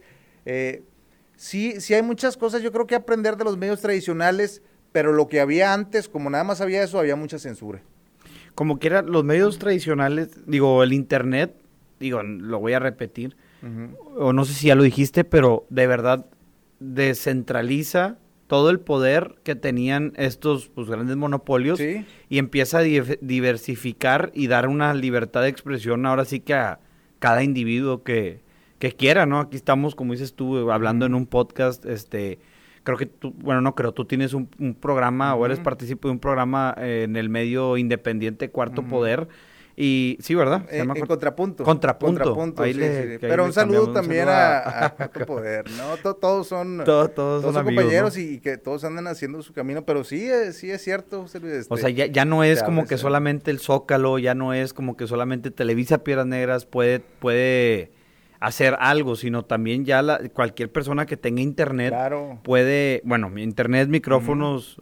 sí, 1.36 1.80
sí 1.80 1.94
hay 1.94 2.02
muchas 2.02 2.38
cosas. 2.38 2.62
Yo 2.62 2.72
creo 2.72 2.88
que 2.88 2.96
aprender 2.96 3.38
de 3.38 3.44
los 3.44 3.58
medios 3.58 3.82
tradicionales, 3.82 4.62
pero 4.92 5.14
lo 5.14 5.28
que 5.28 5.40
había 5.40 5.74
antes, 5.74 6.10
como 6.10 6.30
nada 6.30 6.44
más 6.44 6.62
había 6.62 6.84
eso, 6.84 7.00
había 7.00 7.16
mucha 7.16 7.40
censura. 7.40 7.82
Como 8.56 8.80
que 8.80 8.88
eran 8.88 9.12
los 9.12 9.24
medios 9.24 9.58
tradicionales, 9.58 10.30
digo, 10.46 10.84
el 10.84 10.94
internet, 10.94 11.56
digo, 12.00 12.22
lo 12.22 12.60
voy 12.60 12.74
a 12.74 12.80
repetir, 12.80 13.36
o 14.18 14.34
no 14.34 14.44
sé 14.44 14.54
si 14.54 14.68
ya 14.68 14.76
lo 14.76 14.84
dijiste, 14.84 15.24
pero 15.24 15.66
de 15.70 15.88
verdad 15.88 16.26
descentraliza 16.80 18.18
todo 18.48 18.70
el 18.70 18.80
poder 18.80 19.36
que 19.44 19.56
tenían 19.56 20.14
estos 20.18 20.68
pues, 20.68 20.88
grandes 20.90 21.16
monopolios 21.16 21.80
y 21.80 22.38
empieza 22.38 22.80
a 22.80 22.82
diversificar 22.82 24.32
y 24.36 24.48
dar 24.48 24.68
una 24.68 24.94
libertad 24.94 25.42
de 25.42 25.48
expresión 25.48 26.06
ahora 26.06 26.26
sí 26.26 26.42
que 26.42 26.54
a 26.54 26.80
cada 27.20 27.44
individuo 27.44 28.04
que, 28.04 28.42
que 28.84 28.92
quiera, 28.92 29.26
¿no? 29.26 29.40
Aquí 29.40 29.56
estamos, 29.56 29.96
como 29.96 30.12
dices 30.12 30.34
tú, 30.34 30.70
hablando 30.70 31.06
en 31.06 31.16
un 31.16 31.26
podcast, 31.26 31.86
este, 31.86 32.40
creo 32.84 32.98
que 32.98 33.06
tú, 33.06 33.34
bueno, 33.38 33.62
no 33.62 33.76
creo, 33.76 33.94
tú 33.94 34.04
tienes 34.04 34.34
un, 34.34 34.46
programa 34.78 35.36
o 35.36 35.46
eres 35.46 35.62
partícipe 35.62 36.10
de 36.10 36.12
un 36.12 36.20
programa 36.20 36.76
eh, 36.78 37.04
en 37.06 37.16
el 37.16 37.30
medio 37.30 37.78
independiente 37.78 38.50
Cuarto 38.50 38.84
Poder. 38.84 39.30
Y 39.78 40.18
sí, 40.20 40.36
¿verdad? 40.36 40.66
En, 40.70 40.90
contrapunto. 41.08 41.64
Contrapunto. 41.64 42.36
Pero 43.22 43.46
un 43.46 43.54
saludo 43.54 43.94
también 43.94 44.28
a, 44.28 44.94
Cuarto 44.98 45.26
Poder, 45.28 45.64
¿no? 45.78 46.16
todos 46.16 46.46
son, 46.46 46.84
todos, 46.84 47.42
son, 47.42 47.64
compañeros 47.64 48.18
y, 48.18 48.42
que 48.42 48.58
todos 48.58 48.84
andan 48.84 49.08
haciendo 49.08 49.42
su 49.44 49.54
camino, 49.54 49.86
pero 49.86 50.04
sí, 50.04 50.28
sí 50.52 50.70
es 50.70 50.82
cierto, 50.82 51.24
este, 51.24 51.68
O 51.70 51.78
sea, 51.78 51.90
ya, 51.90 52.08
ya 52.08 52.26
no 52.26 52.44
es 52.44 52.62
como 52.64 52.86
que 52.86 52.98
solamente 52.98 53.50
el 53.50 53.60
Zócalo, 53.60 54.20
ya 54.20 54.36
no 54.36 54.54
es 54.54 54.74
como 54.74 54.98
que 54.98 55.08
solamente 55.08 55.52
Televisa 55.52 56.04
Piedras 56.04 56.28
Negras 56.28 56.66
puede, 56.66 57.00
puede 57.00 58.03
hacer 58.44 58.76
algo, 58.80 59.16
sino 59.16 59.46
también 59.46 59.86
ya 59.86 60.02
la, 60.02 60.20
cualquier 60.30 60.70
persona 60.70 61.06
que 61.06 61.16
tenga 61.16 61.42
internet 61.42 61.94
puede, 62.44 63.02
bueno, 63.06 63.32
internet, 63.38 63.88
micrófonos, 63.88 64.82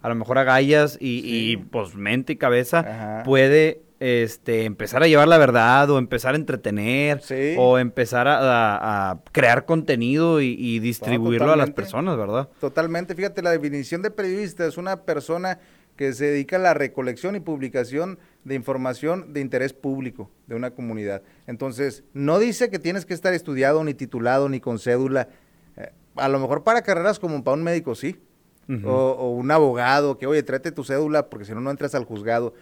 a 0.00 0.08
lo 0.08 0.14
mejor 0.14 0.38
agallas 0.38 0.96
y, 0.98 1.20
y 1.22 1.58
pues 1.58 1.94
mente 1.94 2.32
y 2.32 2.36
cabeza, 2.36 3.22
puede 3.26 3.82
este, 4.00 4.64
empezar 4.64 5.02
a 5.02 5.06
llevar 5.06 5.28
la 5.28 5.38
verdad 5.38 5.88
o 5.90 5.98
empezar 5.98 6.34
a 6.34 6.36
entretener 6.36 7.20
o 7.58 7.78
empezar 7.78 8.26
a, 8.28 9.20
crear 9.32 9.66
contenido 9.66 10.40
y, 10.40 10.78
distribuirlo 10.78 11.52
a 11.52 11.56
las 11.56 11.70
personas, 11.72 12.16
¿verdad? 12.16 12.48
Totalmente, 12.58 13.14
fíjate, 13.14 13.42
la 13.42 13.50
definición 13.50 14.00
de 14.00 14.10
periodista 14.10 14.66
es 14.66 14.78
una 14.78 15.02
persona 15.02 15.58
que 15.96 16.12
se 16.12 16.26
dedica 16.26 16.56
a 16.56 16.60
la 16.60 16.74
recolección 16.74 17.36
y 17.36 17.40
publicación 17.40 18.18
de 18.44 18.54
información 18.54 19.32
de 19.32 19.40
interés 19.40 19.72
público 19.72 20.30
de 20.46 20.54
una 20.54 20.72
comunidad. 20.72 21.22
Entonces, 21.46 22.04
no 22.12 22.38
dice 22.38 22.68
que 22.68 22.78
tienes 22.78 23.06
que 23.06 23.14
estar 23.14 23.32
estudiado, 23.32 23.82
ni 23.84 23.94
titulado, 23.94 24.48
ni 24.48 24.60
con 24.60 24.78
cédula. 24.78 25.28
Eh, 25.76 25.92
a 26.16 26.28
lo 26.28 26.38
mejor 26.40 26.64
para 26.64 26.82
carreras 26.82 27.18
como 27.18 27.42
para 27.44 27.56
un 27.56 27.62
médico, 27.62 27.94
sí. 27.94 28.16
o, 28.84 29.30
un 29.30 29.50
abogado, 29.50 30.18
que, 30.18 30.26
oye, 30.26 30.42
trate 30.42 30.72
tu 30.72 30.84
cédula 30.84 31.28
porque 31.28 31.44
si 31.44 31.52
no, 31.52 31.60
no 31.60 31.70
entras 31.70 31.94
al 31.94 32.04
juzgado. 32.04 32.54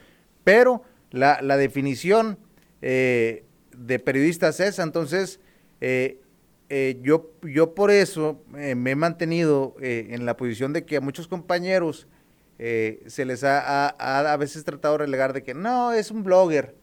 Pero 0.45 0.83
la, 1.11 1.57
definición 1.57 2.39
eh, 2.83 3.45
de 3.77 3.99
periodista 3.99 4.49
es 4.49 4.61
esa. 4.61 4.83
Entonces, 4.83 5.41
eh, 5.81 6.19
yo, 7.03 7.33
yo 7.43 7.75
por 7.75 7.91
eso 7.91 8.43
me 8.55 8.93
he 8.93 8.97
mantenido 8.97 9.75
en 9.81 10.25
la 10.25 10.37
posición 10.37 10.73
de 10.73 10.85
que 10.85 10.97
a 10.97 11.01
muchos 11.03 11.29
compañeros 11.29 12.09
eh, 12.59 13.03
se 13.07 13.25
les 13.25 13.45
ha, 13.45 13.89
a 13.89 14.37
veces 14.37 14.65
tratado 14.65 14.95
de 14.95 15.05
relegar 15.05 15.33
de 15.33 15.43
que 15.43 15.55
no, 15.55 15.93
es 15.93 16.11
un 16.11 16.23
blogger. 16.23 16.75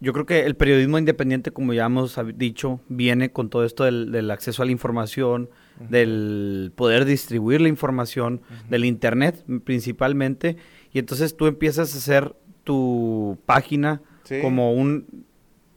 Yo 0.00 0.12
creo 0.12 0.26
que 0.26 0.40
el 0.40 0.56
periodismo 0.56 0.98
independiente, 0.98 1.52
como 1.52 1.72
ya 1.72 1.86
hemos 1.86 2.18
dicho, 2.34 2.80
viene 2.88 3.30
con 3.30 3.50
todo 3.50 3.64
esto 3.64 3.84
del, 3.84 4.30
acceso 4.30 4.62
a 4.62 4.66
la 4.66 4.72
información, 4.72 5.48
del 5.88 6.72
poder 6.74 7.04
distribuir 7.04 7.60
la 7.60 7.68
información, 7.68 8.42
del 8.68 8.84
Internet 8.84 9.44
principalmente, 9.64 10.56
y 10.92 10.98
entonces 10.98 11.36
tú 11.36 11.46
empiezas 11.46 11.94
a 11.94 11.98
hacer 11.98 12.34
tu 12.64 13.38
página 13.46 14.02
como 14.42 14.72
un 14.72 15.24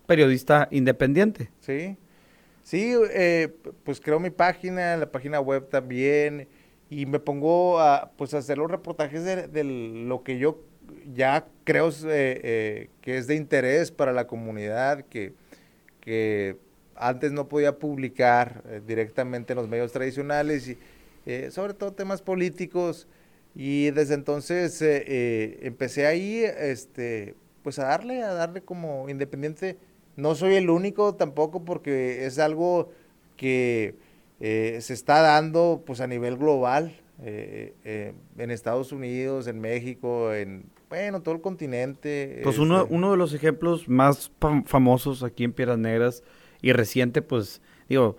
periodista 0.08 0.68
independiente. 0.72 1.52
Sí, 1.60 1.98
sí, 2.64 2.94
eh, 3.14 3.54
pues 3.84 4.02
creo 4.02 4.20
mi 4.20 4.32
página, 4.32 4.98
la 4.98 5.12
página 5.12 5.40
web 5.40 5.70
también, 5.70 6.48
y 6.92 7.06
me 7.06 7.20
pongo 7.22 7.80
a 7.80 8.12
pues 8.18 8.34
hacer 8.34 8.58
los 8.58 8.70
reportajes 8.70 9.24
de, 9.24 9.64
lo 9.64 10.24
que 10.24 10.38
yo 10.38 10.60
ya 11.16 11.48
creo 11.64 11.88
eh, 11.88 11.94
eh, 12.04 12.90
que 13.00 13.18
es 13.18 13.28
de 13.28 13.36
interés 13.36 13.92
para 13.92 14.12
la 14.12 14.28
comunidad, 14.28 15.06
que, 15.06 15.34
que 16.02 16.58
antes 16.96 17.32
no 17.32 17.48
podía 17.48 17.80
publicar 17.80 18.62
eh, 18.68 18.82
directamente 18.86 19.54
en 19.54 19.58
los 19.60 19.70
medios 19.70 19.94
tradicionales, 19.94 20.68
y 20.68 20.78
sobre 21.50 21.76
todo 21.76 21.94
temas 21.94 22.22
políticos, 22.22 23.08
y 23.56 23.92
desde 23.92 24.16
entonces 24.16 24.82
empecé 24.82 26.08
ahí 26.08 26.44
este, 26.44 27.36
pues 27.64 27.80
a 27.80 27.86
darle, 27.86 28.22
a 28.24 28.34
darle 28.34 28.62
como 28.62 29.08
independiente. 29.08 29.78
No 30.18 30.36
soy 30.36 30.56
el 30.56 30.70
único 30.70 31.16
tampoco 31.16 31.64
porque 31.64 32.26
es 32.26 32.38
algo 32.40 32.90
que 33.38 33.96
eh, 34.42 34.78
se 34.82 34.94
está 34.94 35.22
dando 35.22 35.84
pues 35.86 36.02
a 36.02 36.08
nivel 36.08 36.36
global 36.38 36.98
eh, 37.24 37.74
eh, 37.86 38.14
en 38.38 38.52
Estados 38.52 38.92
Unidos, 38.92 39.48
en 39.48 39.60
México, 39.62 40.34
en 40.34 40.66
bueno, 40.90 41.22
todo 41.22 41.36
el 41.36 41.42
continente. 41.42 42.42
Pues 42.44 42.58
uno, 42.58 42.82
este. 42.84 42.94
uno 42.94 43.12
de 43.12 43.18
los 43.18 43.34
ejemplos 43.34 43.88
más 43.88 44.30
fam- 44.42 44.66
famosos 44.66 45.24
aquí 45.24 45.44
en 45.46 45.54
Piedras 45.54 45.78
Negras 45.78 46.24
y 46.62 46.74
reciente, 46.74 47.22
pues, 47.22 47.62
digo, 47.88 48.18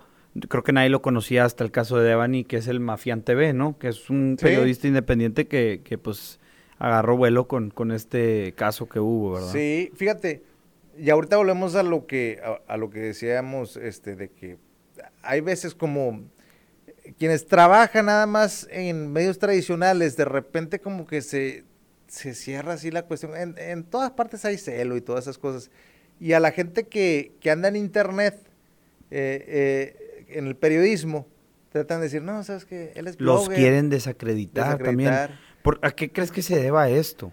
creo 0.48 0.62
que 0.62 0.72
nadie 0.72 0.88
lo 0.88 1.02
conocía 1.02 1.44
hasta 1.44 1.64
el 1.64 1.70
caso 1.70 1.98
de 1.98 2.08
Devani, 2.08 2.44
que 2.44 2.56
es 2.56 2.68
el 2.68 2.80
Mafián 2.80 3.22
TV, 3.22 3.52
¿no? 3.52 3.78
Que 3.78 3.88
es 3.88 4.08
un 4.08 4.36
Sí. 4.38 4.44
periodista 4.46 4.86
independiente 4.88 5.46
que, 5.48 5.82
que, 5.84 5.98
pues, 5.98 6.40
agarró 6.78 7.16
vuelo 7.16 7.46
con, 7.46 7.70
con 7.70 7.92
este 7.92 8.54
caso 8.56 8.88
que 8.88 9.00
hubo, 9.00 9.32
¿verdad? 9.32 9.52
Sí, 9.52 9.90
fíjate, 9.94 10.42
y 10.98 11.10
ahorita 11.10 11.36
volvemos 11.36 11.74
a 11.74 11.82
lo 11.82 12.06
que 12.06 12.40
a, 12.42 12.72
a 12.72 12.76
lo 12.78 12.88
que 12.90 13.00
decíamos, 13.00 13.76
este, 13.76 14.16
de 14.16 14.30
que 14.30 14.56
hay 15.22 15.40
veces 15.40 15.74
como 15.74 16.24
quienes 17.18 17.46
trabajan 17.46 18.06
nada 18.06 18.26
más 18.26 18.68
en 18.70 19.12
medios 19.12 19.38
tradicionales, 19.38 20.16
de 20.16 20.24
repente 20.24 20.80
como 20.80 21.06
que 21.06 21.22
se, 21.22 21.64
se 22.06 22.34
cierra 22.34 22.74
así 22.74 22.90
la 22.90 23.02
cuestión. 23.02 23.36
En, 23.36 23.56
en 23.58 23.84
todas 23.84 24.12
partes 24.12 24.44
hay 24.44 24.58
celo 24.58 24.96
y 24.96 25.00
todas 25.00 25.24
esas 25.24 25.38
cosas. 25.38 25.70
Y 26.20 26.34
a 26.34 26.40
la 26.40 26.52
gente 26.52 26.84
que, 26.84 27.32
que 27.40 27.50
anda 27.50 27.68
en 27.68 27.76
internet, 27.76 28.36
eh, 29.10 29.44
eh, 29.48 30.26
en 30.28 30.46
el 30.46 30.56
periodismo, 30.56 31.26
tratan 31.70 31.98
de 31.98 32.04
decir, 32.04 32.22
no, 32.22 32.42
sabes 32.44 32.64
que 32.64 32.92
él 32.94 33.08
es 33.08 33.20
Los 33.20 33.42
blogger", 33.46 33.58
quieren 33.58 33.90
desacreditar, 33.90 34.78
también. 34.78 35.10
desacreditar. 35.10 35.52
¿Por, 35.62 35.78
¿A 35.82 35.90
qué 35.90 36.10
crees 36.10 36.30
que 36.30 36.42
se 36.42 36.60
deba 36.60 36.88
esto? 36.88 37.32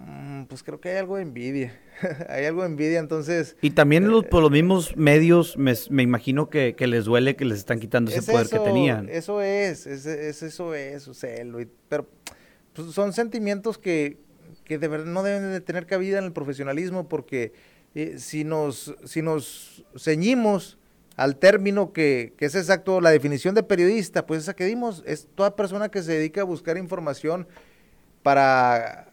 Mm, 0.00 0.44
pues 0.44 0.62
creo 0.62 0.80
que 0.80 0.88
hay 0.90 0.96
algo 0.96 1.16
de 1.16 1.22
envidia. 1.22 1.78
hay 2.28 2.46
algo 2.46 2.62
de 2.62 2.68
envidia, 2.68 2.98
entonces... 2.98 3.56
Y 3.60 3.70
también 3.70 4.08
los, 4.10 4.24
Eh, 4.24 4.28
por 4.28 4.42
los 4.42 4.50
mismos 4.50 4.96
medios, 4.96 5.56
me, 5.58 5.74
me 5.90 6.02
imagino 6.02 6.48
que, 6.48 6.74
que 6.74 6.86
les 6.86 7.04
duele 7.04 7.36
que 7.36 7.44
les 7.44 7.58
están 7.58 7.78
quitando 7.80 8.10
ese 8.10 8.20
Es 8.20 8.26
poder 8.26 8.48
que 8.48 8.58
tenían. 8.60 9.08
Eso 9.10 9.42
es, 9.42 9.86
es, 9.86 10.06
es- 10.06 10.42
eso 10.42 10.74
es, 10.74 11.06
o 11.08 11.60
y- 11.60 11.68
pero 11.88 12.08
pues, 12.72 12.92
son 12.92 13.12
sentimientos 13.12 13.76
que, 13.76 14.16
que 14.64 14.78
de 14.78 14.88
verdad 14.88 15.06
no 15.06 15.22
deben 15.22 15.50
de 15.52 15.60
tener 15.60 15.86
cabida 15.86 16.18
en 16.18 16.24
el 16.24 16.32
profesionalismo 16.32 17.08
porque 17.08 17.52
eh, 17.94 18.14
si, 18.18 18.44
nos, 18.44 18.94
si 19.04 19.20
nos 19.20 19.84
ceñimos 19.98 20.78
al 21.16 21.36
término 21.36 21.92
que, 21.92 22.32
que 22.38 22.46
es 22.46 22.54
exacto, 22.54 23.02
la 23.02 23.10
definición 23.10 23.54
de 23.54 23.62
periodista, 23.62 24.26
pues 24.26 24.42
esa 24.44 24.54
que 24.54 24.64
dimos, 24.64 25.02
es 25.06 25.28
toda 25.34 25.54
persona 25.56 25.90
que 25.90 26.02
se 26.02 26.12
dedica 26.12 26.40
a 26.40 26.44
buscar 26.44 26.78
información 26.78 27.46
para, 28.22 29.09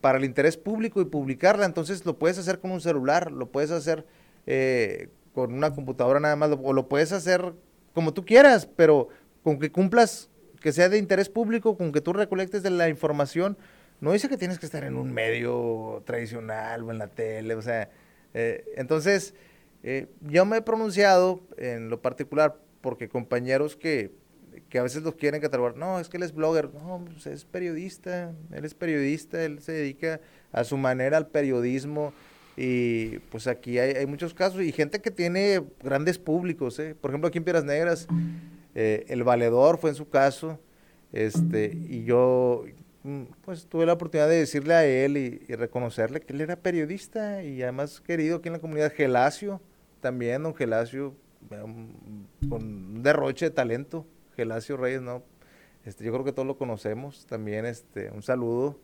para 0.00 0.18
el 0.18 0.24
interés 0.24 0.56
público 0.56 1.00
y 1.00 1.04
publicarla. 1.06 1.66
Entonces 1.66 2.04
lo 2.04 2.18
puedes 2.18 2.38
hacer 2.38 2.60
con 2.60 2.70
un 2.70 2.80
celular, 2.80 3.32
lo 3.32 3.46
puedes 3.50 3.70
hacer 3.70 4.06
eh, 4.46 5.08
con 5.34 5.52
una 5.52 5.74
computadora 5.74 6.20
nada 6.20 6.36
más, 6.36 6.50
o 6.62 6.72
lo 6.72 6.88
puedes 6.88 7.12
hacer 7.12 7.52
como 7.92 8.12
tú 8.12 8.24
quieras, 8.24 8.66
pero 8.66 9.08
con 9.42 9.58
que 9.58 9.70
cumplas, 9.70 10.28
que 10.60 10.72
sea 10.72 10.88
de 10.88 10.98
interés 10.98 11.28
público, 11.28 11.76
con 11.76 11.92
que 11.92 12.00
tú 12.00 12.12
recolectes 12.12 12.62
de 12.62 12.70
la 12.70 12.88
información. 12.88 13.56
No 14.00 14.12
dice 14.12 14.28
que 14.28 14.36
tienes 14.36 14.58
que 14.58 14.66
estar 14.66 14.84
en 14.84 14.96
un 14.96 15.12
medio 15.12 16.02
tradicional 16.04 16.82
o 16.82 16.90
en 16.90 16.98
la 16.98 17.08
tele, 17.08 17.54
o 17.54 17.62
sea, 17.62 17.88
eh, 18.34 18.64
entonces 18.76 19.34
eh, 19.82 20.08
yo 20.20 20.44
me 20.44 20.58
he 20.58 20.62
pronunciado 20.62 21.40
en 21.56 21.88
lo 21.88 22.02
particular 22.02 22.58
porque 22.82 23.08
compañeros 23.08 23.76
que, 23.76 24.12
que 24.68 24.78
a 24.78 24.82
veces 24.82 25.02
los 25.02 25.14
quieren 25.14 25.40
catalogar, 25.40 25.76
no, 25.76 26.00
es 26.00 26.08
que 26.08 26.16
él 26.16 26.22
es 26.22 26.34
blogger, 26.34 26.72
no, 26.72 27.04
pues 27.04 27.26
es 27.26 27.44
periodista, 27.44 28.32
él 28.52 28.64
es 28.64 28.74
periodista, 28.74 29.42
él 29.42 29.60
se 29.60 29.72
dedica 29.72 30.20
a 30.52 30.64
su 30.64 30.76
manera 30.76 31.16
al 31.16 31.28
periodismo 31.28 32.12
y 32.56 33.18
pues 33.30 33.46
aquí 33.46 33.78
hay, 33.78 33.92
hay 33.92 34.06
muchos 34.06 34.32
casos 34.34 34.62
y 34.62 34.72
gente 34.72 35.00
que 35.00 35.10
tiene 35.10 35.62
grandes 35.82 36.18
públicos, 36.18 36.78
¿eh? 36.78 36.94
por 36.98 37.10
ejemplo 37.10 37.28
aquí 37.28 37.38
en 37.38 37.44
Piedras 37.44 37.64
Negras, 37.64 38.06
eh, 38.74 39.04
el 39.08 39.24
valedor 39.24 39.78
fue 39.78 39.90
en 39.90 39.96
su 39.96 40.08
caso, 40.08 40.58
este, 41.12 41.76
y 41.88 42.04
yo 42.04 42.64
mm, 43.02 43.22
pues 43.44 43.66
tuve 43.66 43.86
la 43.86 43.92
oportunidad 43.92 44.28
de 44.28 44.36
decirle 44.36 44.74
a 44.74 44.86
él 44.86 45.16
y, 45.16 45.42
y 45.48 45.54
reconocerle 45.54 46.20
que 46.20 46.32
él 46.32 46.40
era 46.40 46.56
periodista 46.56 47.42
y 47.42 47.62
además 47.62 48.00
querido 48.00 48.38
aquí 48.38 48.48
en 48.48 48.54
la 48.54 48.60
comunidad, 48.60 48.92
Gelacio, 48.92 49.60
también 50.00 50.42
don 50.42 50.54
Gelacio, 50.54 51.14
con 51.48 52.62
un 52.62 53.02
derroche 53.02 53.46
de 53.46 53.50
talento, 53.50 54.06
Gelacio 54.36 54.76
Reyes, 54.76 55.02
¿no? 55.02 55.22
Este, 55.84 56.04
yo 56.04 56.12
creo 56.12 56.24
que 56.24 56.32
todos 56.32 56.46
lo 56.46 56.56
conocemos, 56.58 57.26
también 57.26 57.64
este, 57.66 58.10
un 58.10 58.22
saludo 58.22 58.78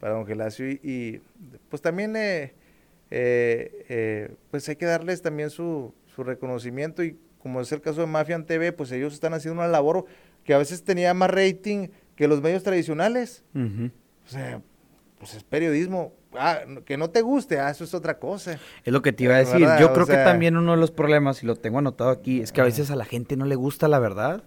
para 0.00 0.14
don 0.14 0.26
Gelacio 0.26 0.68
y, 0.68 0.80
y, 0.82 1.22
pues 1.68 1.80
también 1.80 2.16
eh, 2.16 2.52
eh, 3.10 3.84
eh, 3.88 4.34
pues 4.50 4.68
hay 4.68 4.76
que 4.76 4.86
darles 4.86 5.22
también 5.22 5.50
su, 5.50 5.94
su 6.14 6.24
reconocimiento 6.24 7.04
y 7.04 7.16
como 7.40 7.60
es 7.60 7.70
el 7.72 7.80
caso 7.80 8.00
de 8.00 8.06
Mafian 8.06 8.44
TV, 8.46 8.72
pues 8.72 8.90
ellos 8.92 9.12
están 9.14 9.34
haciendo 9.34 9.60
una 9.60 9.68
labor 9.68 10.04
que 10.44 10.54
a 10.54 10.58
veces 10.58 10.82
tenía 10.84 11.12
más 11.14 11.30
rating 11.30 11.88
que 12.16 12.28
los 12.28 12.40
medios 12.40 12.62
tradicionales. 12.62 13.42
O 13.54 14.28
sea, 14.28 14.60
pues 15.18 15.34
es 15.34 15.42
periodismo. 15.44 16.12
Ah, 16.34 16.60
que 16.84 16.96
no 16.96 17.10
te 17.10 17.20
guste, 17.20 17.58
ah, 17.58 17.68
eso 17.70 17.84
es 17.84 17.94
otra 17.94 18.18
cosa. 18.18 18.58
Es 18.84 18.92
lo 18.92 19.02
que 19.02 19.12
te 19.12 19.24
iba 19.24 19.34
a 19.34 19.40
Eh, 19.40 19.44
decir. 19.44 19.68
Yo 19.80 19.90
O 19.90 19.92
creo 19.92 20.06
que 20.06 20.14
también 20.14 20.56
uno 20.56 20.70
de 20.72 20.78
los 20.78 20.90
problemas, 20.92 21.42
y 21.42 21.46
lo 21.46 21.56
tengo 21.56 21.78
anotado 21.78 22.10
aquí, 22.10 22.40
es 22.40 22.52
que 22.52 22.60
a 22.60 22.64
veces 22.64 22.90
a 22.92 22.96
la 22.96 23.04
gente 23.04 23.36
no 23.36 23.44
le 23.44 23.56
gusta 23.56 23.88
la 23.88 23.98
verdad. 23.98 24.44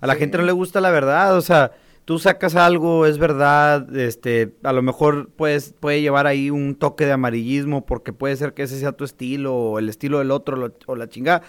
A 0.00 0.06
la 0.06 0.14
Sí. 0.14 0.20
gente 0.20 0.38
no 0.38 0.44
le 0.44 0.52
gusta 0.52 0.80
la 0.80 0.90
verdad, 0.90 1.36
o 1.36 1.40
sea, 1.40 1.72
tú 2.04 2.18
sacas 2.18 2.56
algo, 2.56 3.04
es 3.06 3.18
verdad, 3.18 3.94
este, 3.96 4.54
a 4.62 4.72
lo 4.72 4.80
mejor 4.82 5.28
puedes, 5.30 5.74
puede 5.78 6.00
llevar 6.00 6.26
ahí 6.26 6.50
un 6.50 6.74
toque 6.74 7.04
de 7.06 7.12
amarillismo 7.12 7.84
porque 7.84 8.12
puede 8.12 8.36
ser 8.36 8.54
que 8.54 8.62
ese 8.62 8.78
sea 8.78 8.92
tu 8.92 9.04
estilo 9.04 9.54
o 9.54 9.78
el 9.78 9.88
estilo 9.88 10.18
del 10.18 10.30
otro 10.30 10.56
lo- 10.56 10.74
o 10.86 10.96
la 10.96 11.08
chingada. 11.08 11.42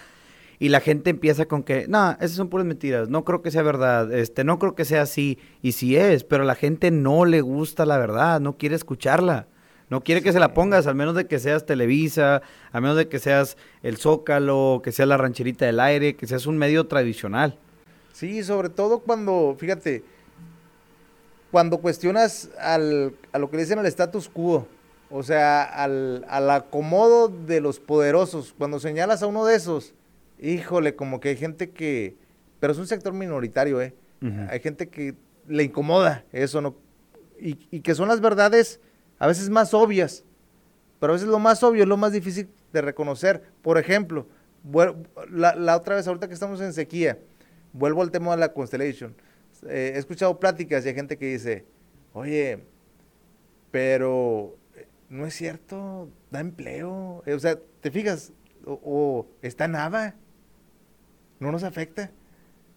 Y 0.58 0.68
la 0.68 0.80
gente 0.80 1.08
empieza 1.08 1.46
con 1.46 1.62
que, 1.62 1.86
no, 1.88 2.10
esas 2.20 2.32
son 2.32 2.48
puras 2.50 2.66
mentiras, 2.66 3.08
no 3.08 3.24
creo 3.24 3.40
que 3.40 3.50
sea 3.50 3.62
verdad, 3.62 4.12
este, 4.12 4.44
no 4.44 4.58
creo 4.58 4.74
que 4.74 4.84
sea 4.84 5.00
así, 5.02 5.38
y 5.62 5.72
sí 5.72 5.96
es, 5.96 6.22
pero 6.24 6.42
a 6.42 6.46
la 6.46 6.54
gente 6.54 6.90
no 6.90 7.24
le 7.24 7.40
gusta 7.40 7.86
la 7.86 7.96
verdad, 7.96 8.40
no 8.40 8.58
quiere 8.58 8.74
escucharla, 8.76 9.46
no 9.88 10.02
quiere 10.02 10.20
que 10.20 10.32
se 10.34 10.38
la 10.40 10.52
pongas, 10.52 10.86
al 10.86 10.94
menos 10.96 11.14
de 11.14 11.26
que 11.26 11.38
seas 11.38 11.64
Televisa, 11.64 12.42
a 12.72 12.80
menos 12.82 12.98
de 12.98 13.08
que 13.08 13.18
seas 13.18 13.56
el 13.82 13.96
Zócalo, 13.96 14.82
que 14.84 14.92
seas 14.92 15.08
la 15.08 15.16
rancherita 15.16 15.64
del 15.64 15.80
aire, 15.80 16.14
que 16.14 16.26
seas 16.26 16.46
un 16.46 16.58
medio 16.58 16.86
tradicional. 16.86 17.56
Sí, 18.20 18.44
sobre 18.44 18.68
todo 18.68 18.98
cuando, 18.98 19.56
fíjate, 19.58 20.04
cuando 21.50 21.78
cuestionas 21.78 22.50
al, 22.58 23.14
a 23.32 23.38
lo 23.38 23.48
que 23.48 23.56
le 23.56 23.62
dicen 23.62 23.78
al 23.78 23.86
status 23.86 24.28
quo, 24.28 24.68
o 25.08 25.22
sea, 25.22 25.62
al, 25.62 26.26
al 26.28 26.50
acomodo 26.50 27.28
de 27.28 27.62
los 27.62 27.80
poderosos, 27.80 28.54
cuando 28.58 28.78
señalas 28.78 29.22
a 29.22 29.26
uno 29.26 29.46
de 29.46 29.54
esos, 29.54 29.94
híjole, 30.38 30.94
como 30.96 31.18
que 31.18 31.30
hay 31.30 31.36
gente 31.38 31.70
que, 31.70 32.14
pero 32.60 32.74
es 32.74 32.78
un 32.78 32.86
sector 32.86 33.14
minoritario, 33.14 33.80
¿eh? 33.80 33.94
Hay 34.50 34.60
gente 34.60 34.90
que 34.90 35.14
le 35.48 35.64
incomoda 35.64 36.26
eso, 36.30 36.60
¿no? 36.60 36.74
Y, 37.40 37.56
y 37.70 37.80
que 37.80 37.94
son 37.94 38.08
las 38.08 38.20
verdades 38.20 38.80
a 39.18 39.28
veces 39.28 39.48
más 39.48 39.72
obvias, 39.72 40.24
pero 40.98 41.14
a 41.14 41.16
veces 41.16 41.26
lo 41.26 41.38
más 41.38 41.62
obvio 41.62 41.84
es 41.84 41.88
lo 41.88 41.96
más 41.96 42.12
difícil 42.12 42.50
de 42.70 42.82
reconocer. 42.82 43.42
Por 43.62 43.78
ejemplo, 43.78 44.26
la, 45.30 45.54
la 45.54 45.74
otra 45.74 45.96
vez, 45.96 46.06
ahorita 46.06 46.28
que 46.28 46.34
estamos 46.34 46.60
en 46.60 46.74
sequía, 46.74 47.18
vuelvo 47.72 48.02
al 48.02 48.10
tema 48.10 48.30
de 48.32 48.36
la 48.38 48.52
Constellation. 48.52 49.14
Eh, 49.68 49.92
he 49.94 49.98
escuchado 49.98 50.38
pláticas 50.40 50.84
y 50.84 50.88
hay 50.88 50.94
gente 50.94 51.16
que 51.18 51.26
dice, 51.26 51.64
oye, 52.12 52.60
pero 53.70 54.56
eh, 54.76 54.86
no 55.08 55.26
es 55.26 55.34
cierto, 55.34 56.08
da 56.30 56.40
empleo. 56.40 57.22
Eh, 57.26 57.34
o 57.34 57.38
sea, 57.38 57.58
¿te 57.80 57.90
fijas? 57.90 58.32
O, 58.66 58.80
o 58.84 59.26
está 59.42 59.68
nada, 59.68 60.14
no 61.38 61.52
nos 61.52 61.62
afecta. 61.62 62.10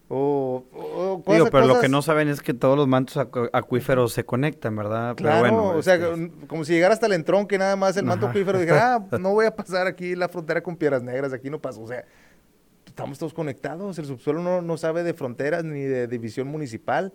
O, 0.08 0.64
o- 0.72 0.78
o 0.78 1.16
Digo, 1.16 1.24
cosas- 1.24 1.50
pero 1.50 1.62
lo 1.66 1.74
que 1.74 1.78
cosas- 1.78 1.90
no 1.90 2.02
saben 2.02 2.28
es 2.28 2.42
que 2.42 2.52
todos 2.52 2.76
los 2.76 2.86
mantos 2.86 3.16
acu- 3.16 3.48
acuíferos 3.52 4.12
se 4.12 4.24
conectan, 4.24 4.76
¿verdad? 4.76 5.14
Pero 5.16 5.28
Claro, 5.30 5.40
bueno, 5.40 5.68
o 5.78 5.82
sea, 5.82 5.94
este, 5.94 6.30
como 6.46 6.64
si 6.64 6.74
llegara 6.74 6.92
hasta 6.92 7.06
el 7.06 7.14
entronque 7.14 7.56
nada 7.56 7.74
más 7.76 7.96
el 7.96 8.04
manto 8.04 8.26
Ajá. 8.26 8.32
acuífero 8.32 8.58
y 8.58 8.62
dijera, 8.62 8.96
ah, 9.10 9.18
no 9.18 9.32
voy 9.32 9.46
a 9.46 9.56
pasar 9.56 9.86
aquí 9.86 10.14
la 10.14 10.28
frontera 10.28 10.62
con 10.62 10.76
Piedras 10.76 11.02
Negras, 11.02 11.32
aquí 11.32 11.48
no 11.48 11.58
paso. 11.58 11.82
O 11.82 11.86
sea, 11.88 12.04
estamos 12.94 13.18
todos 13.18 13.34
conectados, 13.34 13.98
el 13.98 14.06
subsuelo 14.06 14.40
no, 14.40 14.62
no 14.62 14.76
sabe 14.76 15.02
de 15.02 15.14
fronteras 15.14 15.64
ni 15.64 15.82
de 15.82 16.06
división 16.06 16.46
municipal. 16.46 17.12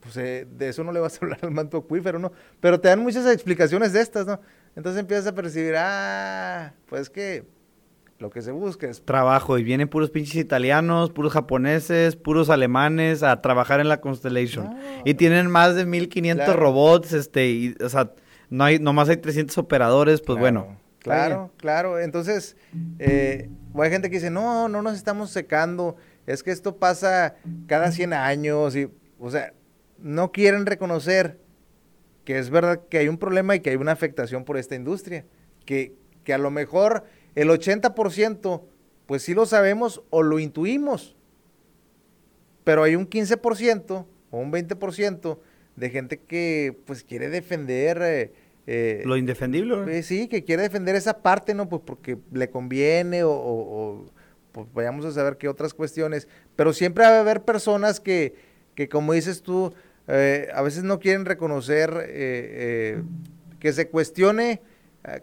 Pues 0.00 0.14
eh, 0.18 0.46
de 0.58 0.68
eso 0.68 0.84
no 0.84 0.92
le 0.92 1.00
vas 1.00 1.14
a 1.14 1.18
hablar 1.24 1.38
al 1.40 1.52
manto 1.52 1.78
acuífero, 1.78 2.18
¿no? 2.18 2.32
Pero 2.60 2.78
te 2.80 2.88
dan 2.88 3.00
muchas 3.00 3.26
explicaciones 3.26 3.94
de 3.94 4.02
estas, 4.02 4.26
¿no? 4.26 4.38
Entonces 4.76 5.00
empiezas 5.00 5.26
a 5.26 5.34
percibir, 5.34 5.74
ah, 5.78 6.74
pues 6.84 7.08
que 7.08 7.44
lo 8.18 8.28
que 8.28 8.42
se 8.42 8.50
busca 8.52 8.88
es 8.90 9.02
trabajo 9.02 9.56
y 9.56 9.64
vienen 9.64 9.88
puros 9.88 10.10
pinches 10.10 10.36
italianos, 10.36 11.10
puros 11.10 11.32
japoneses, 11.32 12.14
puros 12.14 12.50
alemanes 12.50 13.22
a 13.22 13.40
trabajar 13.40 13.80
en 13.80 13.88
la 13.88 14.02
Constellation. 14.02 14.66
No. 14.66 14.76
Y 15.06 15.14
tienen 15.14 15.50
más 15.50 15.74
de 15.74 15.86
1500 15.86 16.44
Claro. 16.44 16.60
robots, 16.60 17.14
este, 17.14 17.48
y, 17.48 17.74
o 17.82 17.88
sea, 17.88 18.12
no 18.50 18.64
hay, 18.64 18.78
nomás 18.78 19.08
hay 19.08 19.16
300 19.16 19.56
operadores, 19.56 20.20
pues 20.20 20.38
bueno. 20.38 20.78
Claro, 21.06 21.52
claro. 21.56 22.00
Entonces, 22.00 22.56
eh, 22.98 23.48
hay 23.74 23.90
gente 23.90 24.10
que 24.10 24.16
dice, 24.16 24.30
no, 24.30 24.68
no 24.68 24.82
nos 24.82 24.96
estamos 24.96 25.30
secando, 25.30 25.96
es 26.26 26.42
que 26.42 26.50
esto 26.50 26.76
pasa 26.76 27.36
cada 27.66 27.92
100 27.92 28.12
años, 28.12 28.74
y, 28.74 28.90
o 29.18 29.30
sea, 29.30 29.52
no 29.98 30.32
quieren 30.32 30.66
reconocer 30.66 31.38
que 32.24 32.38
es 32.38 32.50
verdad 32.50 32.82
que 32.88 32.98
hay 32.98 33.08
un 33.08 33.18
problema 33.18 33.54
y 33.54 33.60
que 33.60 33.70
hay 33.70 33.76
una 33.76 33.92
afectación 33.92 34.44
por 34.44 34.56
esta 34.56 34.74
industria, 34.74 35.24
que, 35.64 35.94
que 36.24 36.34
a 36.34 36.38
lo 36.38 36.50
mejor 36.50 37.04
el 37.36 37.50
80% 37.50 38.62
pues 39.06 39.22
sí 39.22 39.34
lo 39.34 39.46
sabemos 39.46 40.02
o 40.10 40.24
lo 40.24 40.40
intuimos, 40.40 41.16
pero 42.64 42.82
hay 42.82 42.96
un 42.96 43.08
15% 43.08 44.06
o 44.30 44.38
un 44.38 44.52
20% 44.52 45.38
de 45.76 45.90
gente 45.90 46.18
que 46.18 46.76
pues 46.84 47.04
quiere 47.04 47.28
defender... 47.28 48.00
Eh, 48.02 48.45
eh, 48.66 49.02
lo 49.04 49.16
indefendible. 49.16 49.98
Eh, 49.98 50.02
sí, 50.02 50.28
que 50.28 50.44
quiere 50.44 50.62
defender 50.62 50.94
esa 50.96 51.22
parte, 51.22 51.54
¿no? 51.54 51.68
Pues 51.68 51.82
porque 51.84 52.18
le 52.32 52.50
conviene 52.50 53.22
o, 53.24 54.06
pues 54.52 54.66
vayamos 54.74 55.04
a 55.04 55.12
saber 55.12 55.36
qué 55.36 55.48
otras 55.48 55.74
cuestiones. 55.74 56.28
Pero 56.56 56.72
siempre 56.72 57.04
va 57.04 57.10
a 57.10 57.20
haber 57.20 57.42
personas 57.42 58.00
que, 58.00 58.34
que 58.74 58.88
como 58.88 59.12
dices 59.12 59.42
tú, 59.42 59.72
a 60.08 60.62
veces 60.62 60.84
no 60.84 61.00
quieren 61.00 61.24
reconocer 61.24 61.90
que 63.58 63.72
se 63.72 63.88
cuestione 63.88 64.60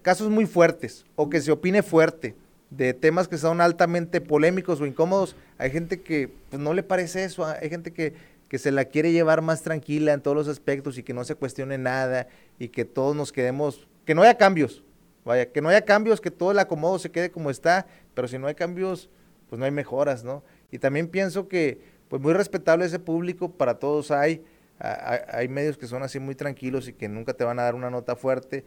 casos 0.02 0.30
muy 0.30 0.46
fuertes 0.46 1.06
o 1.16 1.30
que 1.30 1.42
se 1.42 1.52
opine 1.52 1.84
fuerte 1.84 2.36
de 2.78 2.94
temas 2.94 3.28
que 3.28 3.38
son 3.38 3.62
altamente 3.62 4.22
polémicos 4.22 4.82
o 4.82 4.86
incómodos. 4.86 5.36
Hay 5.58 5.72
gente 5.72 6.02
que 6.02 6.30
pues, 6.50 6.62
no 6.62 6.74
le 6.74 6.84
parece 6.84 7.24
eso, 7.24 7.46
hay 7.46 7.70
gente 7.70 7.92
que, 7.92 8.14
que 8.48 8.58
se 8.58 8.72
la 8.72 8.86
quiere 8.86 9.12
llevar 9.12 9.42
más 9.42 9.62
tranquila 9.62 10.14
en 10.14 10.22
todos 10.22 10.36
los 10.36 10.48
aspectos 10.48 10.98
y 10.98 11.04
que 11.04 11.14
no 11.14 11.24
se 11.24 11.36
cuestione 11.36 11.78
nada 11.78 12.28
y 12.60 12.70
que 12.70 12.86
todos 12.86 13.16
nos 13.16 13.32
quedemos, 13.32 13.88
que 14.06 14.16
no 14.16 14.22
haya 14.22 14.38
cambios, 14.38 14.84
vaya, 15.26 15.52
que 15.52 15.62
no 15.62 15.70
haya 15.70 15.84
cambios, 15.86 16.22
que 16.22 16.32
todo 16.32 16.52
el 16.52 16.60
acomodo 16.60 17.00
se 17.00 17.12
quede 17.12 17.32
como 17.32 17.50
está, 17.50 17.88
pero 18.14 18.28
si 18.28 18.38
no 18.38 18.48
hay 18.48 18.56
cambios, 18.56 19.10
pues 19.50 19.60
no 19.60 19.66
hay 19.66 19.72
mejoras, 19.72 20.24
¿no? 20.24 20.44
Y 20.72 20.80
también 20.80 21.08
pienso 21.08 21.48
que, 21.48 21.82
pues 22.10 22.22
muy 22.22 22.34
respetable 22.34 22.86
ese 22.86 23.00
público, 23.00 23.52
para 23.52 23.80
todos 23.80 24.12
hay, 24.12 24.44
hay, 24.80 25.48
medios 25.48 25.78
que 25.78 25.88
son 25.88 26.04
así 26.04 26.20
muy 26.20 26.36
tranquilos 26.36 26.88
y 26.88 26.94
que 26.94 27.08
nunca 27.08 27.34
te 27.34 27.44
van 27.44 27.60
a 27.60 27.64
dar 27.64 27.76
una 27.76 27.90
nota 27.90 28.16
fuerte, 28.16 28.66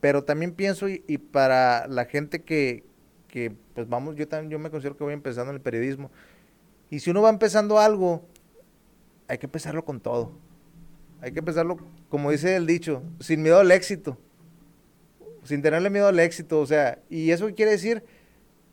pero 0.00 0.24
también 0.24 0.52
pienso 0.52 0.88
y 0.88 1.18
para 1.18 1.86
la 1.86 2.06
gente 2.06 2.42
que, 2.42 2.84
que 3.30 3.52
pues 3.74 3.88
vamos, 3.88 4.16
yo 4.16 4.28
también 4.28 4.50
yo 4.50 4.58
me 4.58 4.70
considero 4.70 4.96
que 4.96 5.04
voy 5.04 5.14
empezando 5.14 5.50
en 5.50 5.56
el 5.56 5.62
periodismo. 5.62 6.10
Y 6.90 7.00
si 7.00 7.10
uno 7.10 7.22
va 7.22 7.30
empezando 7.30 7.78
algo, 7.78 8.26
hay 9.30 9.38
que 9.38 9.46
empezarlo 9.46 9.84
con 9.84 10.00
todo. 10.00 10.32
Hay 11.20 11.30
que 11.30 11.38
empezarlo, 11.38 11.78
como 12.08 12.32
dice 12.32 12.56
el 12.56 12.66
dicho, 12.66 13.04
sin 13.20 13.42
miedo 13.42 13.60
al 13.60 13.70
éxito. 13.70 14.18
Sin 15.44 15.62
tenerle 15.62 15.88
miedo 15.88 16.08
al 16.08 16.18
éxito. 16.18 16.58
O 16.58 16.66
sea, 16.66 16.98
y 17.08 17.30
eso 17.30 17.48
quiere 17.54 17.70
decir 17.70 18.02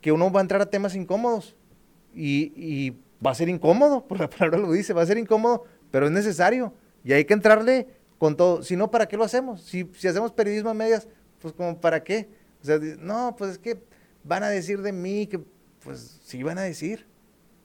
que 0.02 0.12
uno 0.12 0.32
va 0.32 0.40
a 0.40 0.42
entrar 0.42 0.60
a 0.60 0.66
temas 0.66 0.96
incómodos. 0.96 1.56
Y, 2.16 2.96
va 3.24 3.32
a 3.32 3.36
ser 3.36 3.50
incómodo, 3.50 4.04
por 4.08 4.20
la 4.20 4.30
palabra 4.30 4.58
lo 4.58 4.72
dice, 4.72 4.94
va 4.94 5.04
a 5.04 5.06
ser 5.06 5.20
incómodo, 5.20 5.66
pero 5.92 6.08
es 6.08 6.12
necesario. 6.12 6.74
Y 7.04 7.14
hay 7.14 7.26
que 7.26 7.36
entrarle 7.36 7.88
con 8.18 8.36
todo. 8.36 8.64
Si 8.64 8.76
no, 8.76 8.90
¿para 8.90 9.08
qué 9.08 9.16
lo 9.16 9.24
hacemos? 9.24 9.62
Si, 9.62 9.88
si 9.94 10.08
hacemos 10.08 10.32
periodismo 10.32 10.72
a 10.72 10.74
medias, 10.74 11.08
pues 11.40 11.54
como 11.54 11.80
para 11.80 12.04
qué. 12.04 12.30
O 12.64 12.66
sea, 12.66 12.80
no, 13.00 13.36
pues 13.38 13.52
es 13.52 13.58
que 13.60 13.80
van 14.24 14.42
a 14.42 14.50
decir 14.50 14.82
de 14.82 14.92
mí 14.92 15.28
que, 15.28 15.40
pues 15.84 16.20
sí 16.24 16.42
van 16.42 16.58
a 16.58 16.64
decir, 16.64 17.06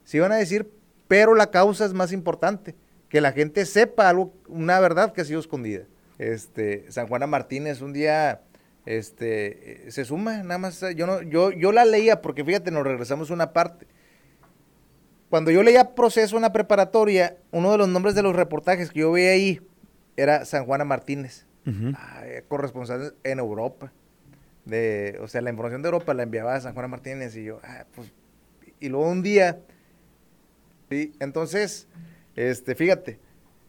sí 0.04 0.18
van 0.18 0.32
a 0.32 0.36
decir, 0.36 0.70
pero 1.12 1.34
la 1.34 1.50
causa 1.50 1.84
es 1.84 1.92
más 1.92 2.10
importante, 2.10 2.74
que 3.12 3.20
la 3.20 3.32
gente 3.32 3.66
sepa 3.66 4.08
algo, 4.08 4.32
una 4.48 4.80
verdad 4.80 5.12
que 5.12 5.20
ha 5.20 5.24
sido 5.26 5.38
escondida. 5.38 5.82
Este, 6.16 6.90
San 6.90 7.08
Juana 7.08 7.26
Martínez 7.26 7.82
un 7.82 7.92
día 7.92 8.40
este, 8.86 9.84
se 9.90 10.06
suma, 10.06 10.42
nada 10.42 10.56
más, 10.56 10.82
yo, 10.96 11.06
no, 11.06 11.20
yo, 11.20 11.50
yo 11.52 11.72
la 11.72 11.84
leía 11.84 12.22
porque 12.22 12.42
fíjate, 12.42 12.70
nos 12.70 12.84
regresamos 12.84 13.30
a 13.30 13.34
una 13.34 13.52
parte. 13.52 13.86
Cuando 15.28 15.50
yo 15.50 15.62
leía 15.62 15.94
proceso 15.94 16.36
en 16.36 16.42
la 16.42 16.54
preparatoria, 16.54 17.36
uno 17.50 17.70
de 17.72 17.76
los 17.76 17.88
nombres 17.88 18.14
de 18.14 18.22
los 18.22 18.34
reportajes 18.34 18.90
que 18.90 19.00
yo 19.00 19.12
veía 19.12 19.32
ahí 19.32 19.60
era 20.16 20.46
San 20.46 20.64
Juana 20.64 20.86
Martínez, 20.86 21.44
corresponsal 22.48 23.14
en 23.24 23.38
Europa 23.40 23.92
de, 24.64 25.18
o 25.20 25.28
sea, 25.28 25.42
la 25.42 25.50
información 25.50 25.82
de 25.82 25.88
Europa 25.88 26.14
la 26.14 26.22
enviaba 26.22 26.54
a 26.54 26.60
San 26.62 26.72
Juan 26.72 26.88
Martínez 26.88 27.36
y 27.36 27.44
yo, 27.44 27.60
ah, 27.62 27.84
pues, 27.94 28.10
y 28.80 28.88
luego 28.88 29.06
un 29.10 29.22
día, 29.22 29.60
¿sí? 30.88 31.12
entonces, 31.20 31.88
este, 32.36 32.74
fíjate, 32.74 33.18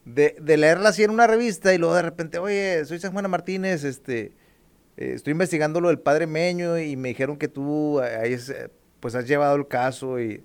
de, 0.05 0.35
de, 0.41 0.57
leerla 0.57 0.89
así 0.89 1.03
en 1.03 1.11
una 1.11 1.27
revista 1.27 1.73
y 1.73 1.77
luego 1.77 1.95
de 1.95 2.01
repente, 2.01 2.39
oye, 2.39 2.83
soy 2.85 2.99
San 2.99 3.13
Juan 3.13 3.29
Martínez, 3.29 3.83
este, 3.83 4.33
eh, 4.97 5.13
estoy 5.15 5.31
investigando 5.31 5.81
lo 5.81 5.89
del 5.89 5.99
padre 5.99 6.27
Meño 6.27 6.77
y 6.77 6.95
me 6.95 7.09
dijeron 7.09 7.37
que 7.37 7.47
tú 7.47 7.99
ahí 7.99 8.37
pues 8.99 9.15
has 9.15 9.27
llevado 9.27 9.55
el 9.55 9.67
caso 9.67 10.19
y, 10.19 10.43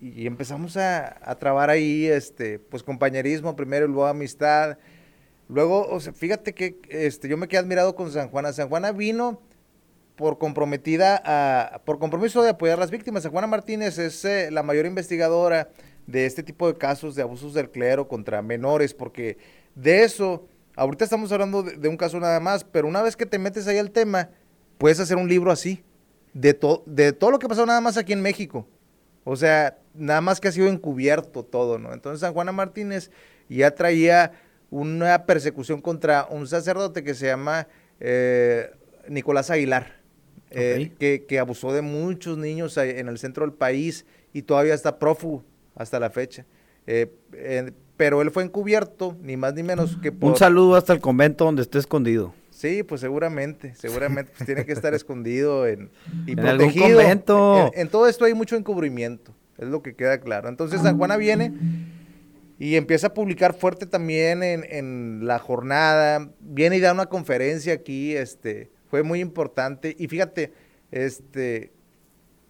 y 0.00 0.26
empezamos 0.26 0.76
a, 0.76 1.18
a, 1.22 1.38
trabar 1.38 1.70
ahí, 1.70 2.06
este, 2.06 2.58
pues 2.58 2.82
compañerismo 2.82 3.56
primero 3.56 3.86
y 3.86 3.88
luego 3.88 4.06
amistad. 4.06 4.78
Luego, 5.48 5.86
o 5.88 6.00
sea, 6.00 6.12
fíjate 6.12 6.54
que 6.54 6.78
este, 6.88 7.28
yo 7.28 7.36
me 7.36 7.48
quedé 7.48 7.58
admirado 7.60 7.94
con 7.96 8.10
San 8.12 8.28
Juana. 8.28 8.52
San 8.52 8.68
Juana 8.68 8.92
vino 8.92 9.42
por 10.16 10.38
comprometida 10.38 11.20
a, 11.24 11.80
por 11.84 11.98
compromiso 11.98 12.42
de 12.42 12.50
apoyar 12.50 12.76
a 12.76 12.80
las 12.80 12.90
víctimas. 12.90 13.26
Juana 13.26 13.46
Martínez 13.46 13.98
es 13.98 14.24
eh, 14.24 14.50
la 14.50 14.62
mayor 14.62 14.86
investigadora 14.86 15.70
de 16.10 16.26
este 16.26 16.42
tipo 16.42 16.66
de 16.66 16.76
casos 16.76 17.14
de 17.14 17.22
abusos 17.22 17.54
del 17.54 17.70
clero 17.70 18.08
contra 18.08 18.42
menores, 18.42 18.94
porque 18.94 19.38
de 19.74 20.02
eso, 20.02 20.46
ahorita 20.76 21.04
estamos 21.04 21.30
hablando 21.32 21.62
de, 21.62 21.88
un 21.88 21.96
caso 21.96 22.18
nada 22.18 22.40
más, 22.40 22.64
pero 22.64 22.88
una 22.88 23.02
vez 23.02 23.16
que 23.16 23.26
te 23.26 23.38
metes 23.38 23.66
ahí 23.66 23.78
al 23.78 23.90
tema, 23.90 24.30
puedes 24.78 24.98
hacer 25.00 25.16
un 25.16 25.28
libro 25.28 25.50
así, 25.50 25.84
de, 26.32 26.58
de 26.86 27.12
todo 27.12 27.30
lo 27.30 27.38
que 27.38 27.48
pasó 27.48 27.64
nada 27.66 27.80
más 27.80 27.96
aquí 27.96 28.12
en 28.12 28.22
México. 28.22 28.66
O 29.24 29.36
sea, 29.36 29.78
nada 29.94 30.20
más 30.20 30.40
que 30.40 30.48
ha 30.48 30.52
sido 30.52 30.68
encubierto 30.68 31.44
todo, 31.44 31.78
¿no? 31.78 31.92
Entonces 31.92 32.20
San 32.20 32.32
Juana 32.32 32.52
Martínez 32.52 33.10
ya 33.48 33.74
traía 33.74 34.32
una 34.70 35.26
persecución 35.26 35.80
contra 35.80 36.26
un 36.30 36.46
sacerdote 36.46 37.04
que 37.04 37.14
se 37.14 37.26
llama 37.26 37.68
eh, 38.00 38.70
Nicolás 39.08 39.50
Aguilar. 39.50 40.00
Eh, 40.52 41.24
que, 41.28 41.38
abusó 41.38 41.72
de 41.72 41.80
muchos 41.80 42.36
niños 42.36 42.76
en 42.76 43.06
el 43.06 43.18
centro 43.18 43.46
del 43.46 43.54
país 43.54 44.04
y 44.32 44.42
todavía 44.42 44.74
está 44.74 44.98
prófugo 44.98 45.44
hasta 45.80 45.98
la 45.98 46.10
fecha. 46.10 46.44
Eh, 46.86 47.10
pero 47.96 48.22
él 48.22 48.30
fue 48.30 48.44
encubierto, 48.44 49.16
ni 49.22 49.36
más 49.36 49.54
ni 49.54 49.62
menos 49.62 49.96
que 50.02 50.12
por... 50.12 50.30
Un 50.30 50.36
saludo 50.36 50.76
hasta 50.76 50.92
el 50.92 51.00
convento 51.00 51.44
donde 51.44 51.62
esté 51.62 51.78
escondido. 51.78 52.34
Sí, 52.50 52.82
pues 52.82 53.00
seguramente, 53.00 53.74
seguramente 53.74 54.32
pues, 54.36 54.46
tiene 54.46 54.66
que 54.66 54.72
estar 54.72 54.92
escondido 54.92 55.66
en, 55.66 55.90
y 56.26 56.32
en 56.32 56.36
protegido. 56.36 56.98
convento. 56.98 57.70
En, 57.74 57.88
todo 57.88 58.06
esto 58.06 58.26
hay 58.26 58.34
mucho 58.34 58.56
encubrimiento, 58.56 59.34
es 59.56 59.68
lo 59.68 59.82
que 59.82 59.94
queda 59.94 60.20
claro. 60.20 60.50
Entonces 60.50 60.82
San 60.82 60.98
Juana 60.98 61.16
viene 61.16 61.54
y 62.58 62.76
empieza 62.76 63.08
a 63.08 63.14
publicar 63.14 63.54
fuerte 63.54 63.86
también 63.86 64.42
en, 64.42 64.66
en 64.68 65.26
la 65.26 65.38
jornada, 65.38 66.30
viene 66.40 66.76
y 66.76 66.80
da 66.80 66.92
una 66.92 67.06
conferencia 67.06 67.72
aquí, 67.72 68.14
este, 68.14 68.70
fue 68.90 69.02
muy 69.02 69.20
importante. 69.20 69.96
Y 69.98 70.08
fíjate, 70.08 70.52
este, 70.90 71.72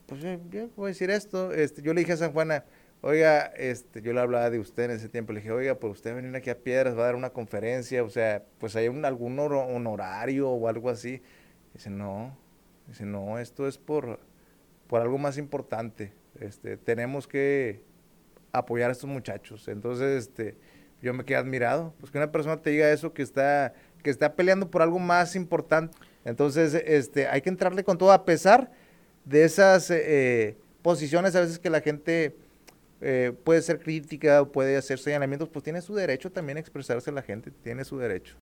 pues 0.06 0.20
yo 0.22 0.68
voy 0.76 0.86
a 0.86 0.88
decir 0.88 1.08
esto, 1.10 1.52
este, 1.52 1.82
yo 1.82 1.94
le 1.94 2.00
dije 2.00 2.14
a 2.14 2.16
San 2.16 2.32
Juana, 2.32 2.64
oiga, 3.02 3.46
este, 3.56 4.02
yo 4.02 4.12
le 4.12 4.20
hablaba 4.20 4.50
de 4.50 4.58
usted 4.58 4.84
en 4.84 4.90
ese 4.92 5.08
tiempo, 5.08 5.32
le 5.32 5.40
dije, 5.40 5.52
oiga, 5.52 5.74
pues 5.74 5.92
usted 5.94 6.14
venir 6.14 6.34
aquí 6.36 6.50
a 6.50 6.58
Piedras, 6.58 6.96
va 6.96 7.02
a 7.02 7.06
dar 7.06 7.14
una 7.14 7.30
conferencia, 7.30 8.02
o 8.02 8.10
sea, 8.10 8.44
pues 8.58 8.76
hay 8.76 8.88
un, 8.88 9.04
algún 9.04 9.38
honorario 9.38 10.50
o 10.50 10.68
algo 10.68 10.90
así. 10.90 11.22
Dice, 11.74 11.90
no, 11.90 12.36
dice, 12.88 13.04
no, 13.04 13.38
esto 13.38 13.66
es 13.66 13.78
por, 13.78 14.20
por 14.86 15.00
algo 15.00 15.18
más 15.18 15.38
importante. 15.38 16.12
Este, 16.40 16.76
tenemos 16.76 17.26
que 17.26 17.82
apoyar 18.52 18.90
a 18.90 18.92
estos 18.92 19.08
muchachos. 19.08 19.68
Entonces, 19.68 20.24
este, 20.24 20.56
yo 21.00 21.14
me 21.14 21.24
quedé 21.24 21.36
admirado, 21.38 21.94
pues 22.00 22.12
que 22.12 22.18
una 22.18 22.30
persona 22.32 22.60
te 22.60 22.70
diga 22.70 22.90
eso, 22.90 23.12
que 23.12 23.22
está, 23.22 23.72
que 24.02 24.10
está 24.10 24.34
peleando 24.34 24.70
por 24.70 24.82
algo 24.82 24.98
más 24.98 25.36
importante. 25.36 25.96
Entonces, 26.24 26.74
este, 26.74 27.28
hay 27.28 27.40
que 27.40 27.48
entrarle 27.48 27.84
con 27.84 27.96
todo, 27.96 28.12
a 28.12 28.24
pesar 28.24 28.70
de 29.24 29.44
esas 29.44 29.90
eh, 29.90 30.56
posiciones 30.82 31.34
a 31.36 31.40
veces 31.40 31.58
que 31.58 31.70
la 31.70 31.80
gente 31.80 32.36
eh, 33.02 33.32
puede 33.44 33.62
ser 33.62 33.78
crítica 33.80 34.44
puede 34.44 34.76
hacer 34.76 34.98
señalamientos, 34.98 35.48
pues 35.48 35.62
tiene 35.62 35.80
su 35.80 35.94
derecho 35.94 36.30
también 36.30 36.58
a 36.58 36.60
expresarse 36.60 37.10
la 37.10 37.22
gente, 37.22 37.50
tiene 37.50 37.84
su 37.84 37.96
derecho. 37.98 38.36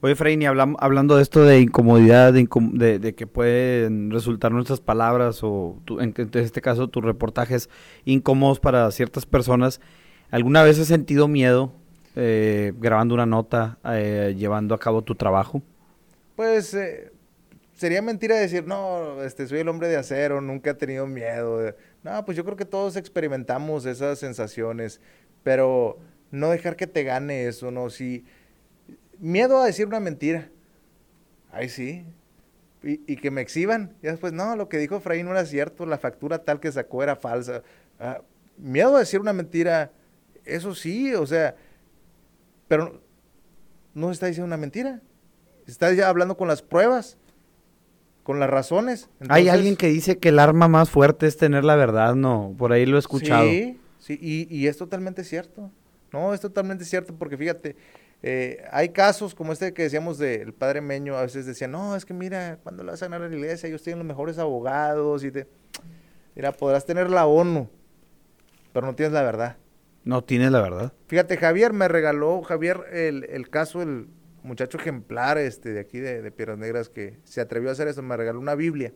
Oye, 0.00 0.14
Freini, 0.14 0.46
hablando 0.46 1.16
de 1.16 1.22
esto 1.22 1.42
de 1.44 1.60
incomodidad, 1.60 2.32
de, 2.32 3.14
que 3.14 3.26
pueden 3.26 4.10
resultar 4.10 4.52
nuestras 4.52 4.80
palabras 4.80 5.40
o 5.42 5.76
en, 6.00 6.14
este 6.34 6.60
caso 6.60 6.88
tus 6.88 7.04
reportajes 7.04 7.68
incómodos 8.04 8.60
para 8.60 8.90
ciertas 8.92 9.26
personas, 9.26 9.80
¿alguna 10.30 10.62
vez 10.62 10.78
has 10.78 10.86
sentido 10.86 11.26
miedo 11.26 11.72
grabando 12.14 13.14
una 13.14 13.26
nota, 13.26 13.78
llevando 14.36 14.74
a 14.74 14.78
cabo 14.78 15.02
tu 15.02 15.16
trabajo? 15.16 15.62
Pues 16.36 16.76
sería 17.78 18.02
mentira 18.02 18.36
decir, 18.36 18.66
no, 18.66 19.22
este, 19.22 19.46
soy 19.46 19.60
el 19.60 19.68
hombre 19.68 19.88
de 19.88 19.96
acero, 19.96 20.40
nunca 20.40 20.70
he 20.70 20.74
tenido 20.74 21.06
miedo. 21.06 21.74
No, 22.02 22.24
pues 22.24 22.36
yo 22.36 22.44
creo 22.44 22.56
que 22.56 22.64
todos 22.64 22.96
experimentamos 22.96 23.84
esas 23.84 24.18
sensaciones, 24.18 25.00
pero 25.42 25.98
no 26.30 26.50
dejar 26.50 26.76
que 26.76 26.86
te 26.86 27.04
gane 27.04 27.46
eso, 27.46 27.70
¿no? 27.70 27.90
Si 27.90 28.24
miedo 29.18 29.60
a 29.60 29.66
decir 29.66 29.86
una 29.86 30.00
mentira, 30.00 30.48
ay 31.50 31.68
sí, 31.68 32.04
y, 32.82 33.16
que 33.16 33.30
me 33.30 33.40
exhiban, 33.40 33.96
y 34.02 34.06
después, 34.06 34.32
no, 34.32 34.54
lo 34.54 34.68
que 34.68 34.78
dijo 34.78 35.00
Fray 35.00 35.24
no 35.24 35.32
era 35.32 35.44
cierto, 35.44 35.84
la 35.84 35.98
factura 35.98 36.44
tal 36.44 36.60
que 36.60 36.70
sacó 36.70 37.02
era 37.02 37.16
falsa. 37.16 37.62
Ah, 37.98 38.22
miedo 38.56 38.94
a 38.94 39.00
decir 39.00 39.20
una 39.20 39.32
mentira, 39.32 39.90
eso 40.44 40.74
sí, 40.74 41.12
o 41.14 41.26
sea, 41.26 41.56
pero 42.68 43.02
no 43.94 44.12
está 44.12 44.26
diciendo 44.26 44.46
una 44.46 44.56
mentira, 44.56 45.02
está 45.66 45.92
ya 45.92 46.08
hablando 46.08 46.36
con 46.36 46.46
las 46.46 46.62
pruebas 46.62 47.17
con 48.28 48.40
las 48.40 48.50
razones. 48.50 49.08
Hay 49.30 49.48
alguien 49.48 49.74
que 49.74 49.86
dice 49.86 50.18
que 50.18 50.28
el 50.28 50.38
arma 50.38 50.68
más 50.68 50.90
fuerte 50.90 51.26
es 51.26 51.38
tener 51.38 51.64
la 51.64 51.76
verdad, 51.76 52.14
no, 52.14 52.54
por 52.58 52.72
ahí 52.72 52.84
lo 52.84 52.96
he 52.96 52.98
escuchado. 52.98 53.48
Sí, 53.48 53.80
sí, 53.98 54.18
y, 54.20 54.54
y 54.54 54.66
es 54.66 54.76
totalmente 54.76 55.24
cierto. 55.24 55.70
No, 56.12 56.34
es 56.34 56.40
totalmente 56.42 56.84
cierto 56.84 57.14
porque 57.14 57.38
fíjate, 57.38 57.74
eh, 58.22 58.66
hay 58.70 58.90
casos 58.90 59.34
como 59.34 59.54
este 59.54 59.72
que 59.72 59.84
decíamos 59.84 60.18
del 60.18 60.52
padre 60.52 60.82
Meño, 60.82 61.16
a 61.16 61.22
veces 61.22 61.46
decían, 61.46 61.70
no, 61.70 61.96
es 61.96 62.04
que 62.04 62.12
mira, 62.12 62.58
cuando 62.62 62.84
le 62.84 62.90
vas 62.90 63.02
a 63.02 63.06
ganar 63.06 63.22
a 63.22 63.30
la 63.30 63.34
iglesia, 63.34 63.66
ellos 63.66 63.82
tienen 63.82 64.00
los 64.00 64.06
mejores 64.06 64.36
abogados 64.36 65.24
y 65.24 65.30
te... 65.30 65.46
Mira, 66.36 66.52
podrás 66.52 66.84
tener 66.84 67.08
la 67.08 67.24
ONU, 67.24 67.70
pero 68.74 68.86
no 68.86 68.94
tienes 68.94 69.14
la 69.14 69.22
verdad. 69.22 69.56
No 70.04 70.22
tienes 70.22 70.52
la 70.52 70.60
verdad. 70.60 70.92
Fíjate, 71.06 71.38
Javier 71.38 71.72
me 71.72 71.88
regaló, 71.88 72.42
Javier, 72.42 72.82
el, 72.92 73.24
el 73.30 73.48
caso 73.48 73.78
del 73.78 74.08
muchacho 74.48 74.78
ejemplar 74.78 75.38
este, 75.38 75.72
de 75.72 75.80
aquí 75.80 75.98
de, 75.98 76.22
de 76.22 76.30
Piedras 76.32 76.58
Negras 76.58 76.88
que 76.88 77.18
se 77.24 77.40
atrevió 77.40 77.68
a 77.68 77.72
hacer 77.72 77.86
eso, 77.86 78.02
me 78.02 78.16
regaló 78.16 78.40
una 78.40 78.54
Biblia. 78.54 78.92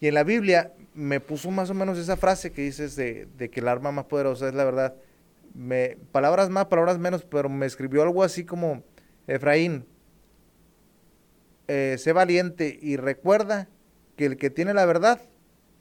Y 0.00 0.08
en 0.08 0.14
la 0.14 0.24
Biblia 0.24 0.72
me 0.94 1.20
puso 1.20 1.50
más 1.50 1.70
o 1.70 1.74
menos 1.74 1.98
esa 1.98 2.16
frase 2.16 2.50
que 2.50 2.62
dices 2.62 2.96
de, 2.96 3.26
de 3.38 3.50
que 3.50 3.60
el 3.60 3.68
arma 3.68 3.92
más 3.92 4.06
poderosa 4.06 4.48
es 4.48 4.54
la 4.54 4.64
verdad. 4.64 4.96
Me, 5.54 5.98
palabras 6.10 6.50
más, 6.50 6.66
palabras 6.66 6.98
menos, 6.98 7.24
pero 7.24 7.48
me 7.48 7.66
escribió 7.66 8.02
algo 8.02 8.24
así 8.24 8.44
como, 8.44 8.82
Efraín, 9.26 9.86
eh, 11.68 11.96
sé 11.98 12.12
valiente 12.12 12.78
y 12.82 12.96
recuerda 12.96 13.68
que 14.16 14.26
el 14.26 14.36
que 14.36 14.50
tiene 14.50 14.74
la 14.74 14.84
verdad, 14.84 15.20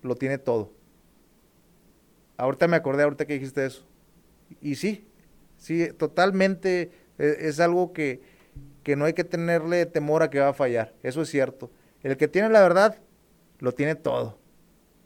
lo 0.02 0.16
tiene 0.16 0.38
todo. 0.38 0.72
Ahorita 2.38 2.68
me 2.68 2.78
acordé, 2.78 3.04
ahorita 3.04 3.26
que 3.26 3.34
dijiste 3.34 3.66
eso. 3.66 3.86
Y 4.62 4.76
sí, 4.76 5.08
sí, 5.58 5.90
totalmente 5.98 6.92
eh, 7.20 7.38
es 7.42 7.60
algo 7.60 7.94
que, 7.94 8.22
que 8.84 8.96
no 8.96 9.06
hay 9.06 9.14
que 9.14 9.24
tenerle 9.24 9.86
temor 9.86 10.24
a 10.24 10.30
que 10.30 10.40
va 10.40 10.50
a 10.50 10.54
fallar. 10.54 10.94
Eso 11.04 11.22
es 11.22 11.30
cierto. 11.30 11.72
El 12.04 12.18
que 12.18 12.28
tiene 12.28 12.50
la 12.50 12.62
verdad, 12.62 12.98
lo 13.60 13.72
tiene 13.74 13.96
todo. 13.96 14.38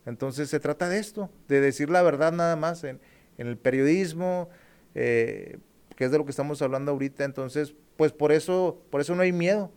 Entonces 0.06 0.50
se 0.50 0.60
trata 0.60 0.88
de 0.90 1.00
esto, 1.00 1.30
de 1.48 1.60
decir 1.62 1.90
la 1.90 2.02
verdad 2.02 2.32
nada 2.32 2.56
más 2.56 2.84
en, 2.84 3.00
en 3.38 3.48
el 3.48 3.58
periodismo, 3.58 4.50
eh, 4.96 5.58
que 5.96 6.06
es 6.06 6.12
de 6.12 6.18
lo 6.18 6.26
que 6.26 6.32
estamos 6.32 6.62
hablando 6.62 6.92
ahorita. 6.94 7.24
Entonces, 7.26 7.76
pues 7.98 8.14
por 8.14 8.32
eso, 8.32 8.82
por 8.90 9.02
eso 9.02 9.16
no 9.16 9.22
hay 9.22 9.32
miedo. 9.34 9.72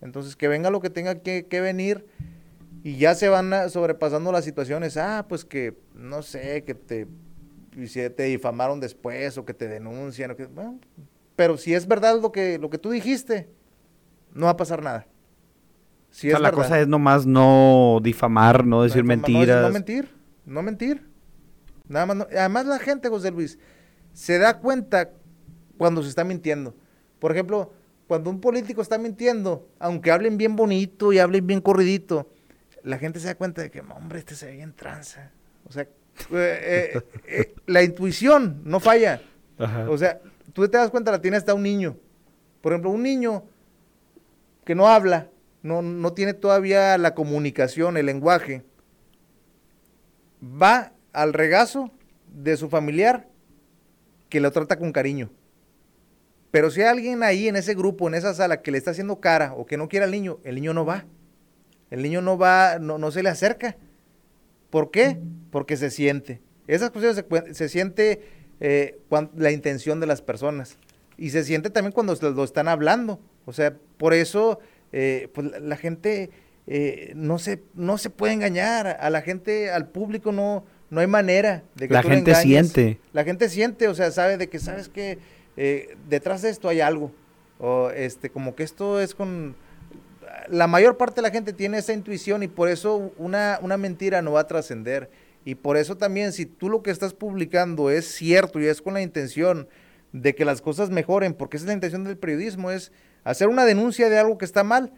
Entonces, 0.00 0.36
que 0.36 0.48
venga 0.48 0.70
lo 0.70 0.80
que 0.80 0.90
tenga 0.90 1.16
que, 1.20 1.46
que 1.46 1.60
venir 1.60 2.06
y 2.84 2.96
ya 2.96 3.14
se 3.14 3.28
van 3.28 3.70
sobrepasando 3.70 4.32
las 4.32 4.44
situaciones. 4.44 4.96
Ah, 4.96 5.26
pues 5.28 5.44
que, 5.44 5.74
no 5.94 6.22
sé, 6.22 6.64
que 6.64 6.74
te, 6.74 7.06
te 8.10 8.22
difamaron 8.24 8.80
después 8.80 9.36
o 9.38 9.44
que 9.44 9.54
te 9.54 9.68
denuncian. 9.68 10.30
o 10.32 10.36
que- 10.36 10.46
bueno, 10.46 10.78
pero 11.36 11.56
si 11.56 11.74
es 11.74 11.86
verdad 11.86 12.20
lo 12.20 12.32
que, 12.32 12.58
lo 12.58 12.70
que 12.70 12.78
tú 12.78 12.90
dijiste, 12.90 13.48
no 14.34 14.46
va 14.46 14.52
a 14.52 14.56
pasar 14.56 14.82
nada. 14.82 15.06
Si 16.10 16.28
o 16.28 16.30
sea, 16.30 16.36
es 16.36 16.42
la 16.42 16.50
verdad. 16.50 16.62
cosa 16.64 16.80
es 16.80 16.88
nomás 16.88 17.24
no 17.26 17.98
difamar, 18.02 18.66
no 18.66 18.82
decir 18.82 19.02
No, 19.02 19.08
mentiras. 19.08 19.62
No, 19.66 19.70
mentir, 19.72 20.08
no 20.44 20.62
mentir. 20.62 21.08
Nada 21.88 22.06
más. 22.06 22.16
no- 22.16 22.26
Además, 22.30 22.66
la 22.66 22.78
gente, 22.78 23.08
José 23.08 23.30
Luis, 23.30 23.58
se 24.12 24.38
da 24.38 24.58
cuenta 24.58 25.10
cuando 25.78 26.02
se 26.02 26.08
está 26.10 26.22
mintiendo. 26.24 26.74
Por 27.18 27.32
ejemplo, 27.32 27.72
cuando 28.08 28.28
un 28.30 28.40
político 28.40 28.82
está 28.82 28.98
mintiendo, 28.98 29.68
aunque 29.78 30.10
hablen 30.10 30.36
bien 30.36 30.54
bonito 30.54 31.12
y 31.14 31.18
hablen 31.18 31.46
bien 31.46 31.60
corridito, 31.62 32.30
la 32.82 32.98
gente 32.98 33.18
se 33.20 33.28
da 33.28 33.34
cuenta 33.36 33.62
de 33.62 33.70
que, 33.70 33.80
"No, 33.82 33.94
hombre, 33.94 34.18
este 34.18 34.34
se 34.34 34.46
ve 34.46 34.52
bien 34.56 34.74
tranza. 34.74 35.30
O 35.64 35.72
sea, 35.72 35.82
eh, 36.30 36.92
eh, 36.94 37.00
eh, 37.26 37.54
la 37.66 37.82
intuición 37.82 38.60
no 38.64 38.80
falla. 38.80 39.22
Ajá. 39.58 39.88
O 39.88 39.96
sea, 39.96 40.20
tú 40.52 40.68
te 40.68 40.78
das 40.78 40.90
cuenta, 40.90 41.10
la 41.10 41.20
tiene 41.20 41.36
hasta 41.36 41.54
un 41.54 41.62
niño. 41.62 41.96
Por 42.60 42.72
ejemplo, 42.72 42.90
un 42.90 43.02
niño 43.02 43.44
que 44.64 44.74
no 44.74 44.88
habla, 44.88 45.28
no, 45.62 45.82
no 45.82 46.12
tiene 46.12 46.34
todavía 46.34 46.96
la 46.98 47.14
comunicación, 47.14 47.96
el 47.96 48.06
lenguaje, 48.06 48.64
va 50.42 50.92
al 51.12 51.32
regazo 51.32 51.90
de 52.28 52.56
su 52.56 52.68
familiar 52.68 53.28
que 54.28 54.40
lo 54.40 54.50
trata 54.50 54.78
con 54.78 54.92
cariño. 54.92 55.30
Pero 56.50 56.70
si 56.70 56.82
hay 56.82 56.88
alguien 56.88 57.22
ahí 57.22 57.48
en 57.48 57.56
ese 57.56 57.74
grupo, 57.74 58.08
en 58.08 58.14
esa 58.14 58.34
sala, 58.34 58.60
que 58.62 58.70
le 58.70 58.78
está 58.78 58.90
haciendo 58.90 59.20
cara 59.20 59.54
o 59.54 59.66
que 59.66 59.76
no 59.76 59.88
quiere 59.88 60.04
al 60.04 60.10
niño, 60.10 60.38
el 60.44 60.54
niño 60.54 60.74
no 60.74 60.84
va. 60.84 61.06
El 61.90 62.02
niño 62.02 62.22
no 62.22 62.38
va, 62.38 62.78
no, 62.78 62.98
no 62.98 63.10
se 63.10 63.22
le 63.22 63.30
acerca. 63.30 63.76
¿Por 64.70 64.90
qué? 64.90 65.18
Porque 65.50 65.76
se 65.76 65.90
siente. 65.90 66.40
Esas 66.66 66.90
cosas 66.90 67.16
se, 67.16 67.54
se 67.54 67.68
siente 67.68 68.41
eh, 68.64 68.96
la 69.36 69.50
intención 69.50 69.98
de 69.98 70.06
las 70.06 70.22
personas. 70.22 70.78
Y 71.18 71.30
se 71.30 71.42
siente 71.42 71.68
también 71.68 71.90
cuando 71.90 72.14
lo 72.14 72.44
están 72.44 72.68
hablando. 72.68 73.18
O 73.44 73.52
sea, 73.52 73.76
por 73.98 74.14
eso 74.14 74.60
eh, 74.92 75.28
pues, 75.34 75.60
la, 75.60 75.76
gente 75.76 76.30
eh, 76.68 77.10
no, 77.16 77.40
se, 77.40 77.60
no 77.74 77.98
se 77.98 78.08
puede 78.08 78.34
engañar. 78.34 78.86
A 79.00 79.10
la 79.10 79.20
gente, 79.20 79.72
al 79.72 79.88
público 79.88 80.30
no, 80.30 80.64
no 80.90 81.00
hay 81.00 81.08
manera 81.08 81.64
de 81.74 81.88
que 81.88 81.94
La 81.94 82.02
tú 82.02 82.08
gente 82.08 82.30
engañes. 82.30 82.70
siente. 82.72 83.00
La 83.12 83.24
gente 83.24 83.48
siente, 83.48 83.88
o 83.88 83.96
sea, 83.96 84.12
sabe 84.12 84.36
de 84.36 84.48
que, 84.48 84.60
¿sabes 84.60 84.88
que 84.88 85.18
detrás 86.08 86.42
de 86.42 86.50
esto 86.50 86.68
hay 86.68 86.80
algo. 86.80 87.10
O 87.58 87.90
este, 87.90 88.30
como 88.30 88.54
que 88.54 88.62
esto 88.62 89.00
es 89.00 89.16
con 89.16 89.56
la 90.48 90.68
mayor 90.68 90.96
parte 90.96 91.16
de 91.16 91.22
la 91.22 91.30
gente 91.30 91.52
tiene 91.52 91.78
esa 91.78 91.94
intuición 91.94 92.44
y 92.44 92.48
por 92.48 92.68
eso 92.68 93.12
una, 93.18 93.58
una 93.60 93.76
mentira 93.76 94.22
no 94.22 94.32
va 94.32 94.40
a 94.42 94.46
trascender. 94.46 95.10
Y 95.44 95.56
por 95.56 95.76
eso 95.76 95.96
también, 95.96 96.32
si 96.32 96.46
tú 96.46 96.68
lo 96.68 96.82
que 96.82 96.90
estás 96.90 97.14
publicando 97.14 97.90
es 97.90 98.06
cierto 98.06 98.60
y 98.60 98.66
es 98.66 98.80
con 98.80 98.94
la 98.94 99.02
intención 99.02 99.68
de 100.12 100.34
que 100.34 100.44
las 100.44 100.60
cosas 100.60 100.90
mejoren, 100.90 101.34
porque 101.34 101.56
esa 101.56 101.64
es 101.64 101.68
la 101.68 101.74
intención 101.74 102.04
del 102.04 102.18
periodismo, 102.18 102.70
es 102.70 102.92
hacer 103.24 103.48
una 103.48 103.64
denuncia 103.64 104.08
de 104.08 104.18
algo 104.18 104.38
que 104.38 104.44
está 104.44 104.62
mal 104.62 104.92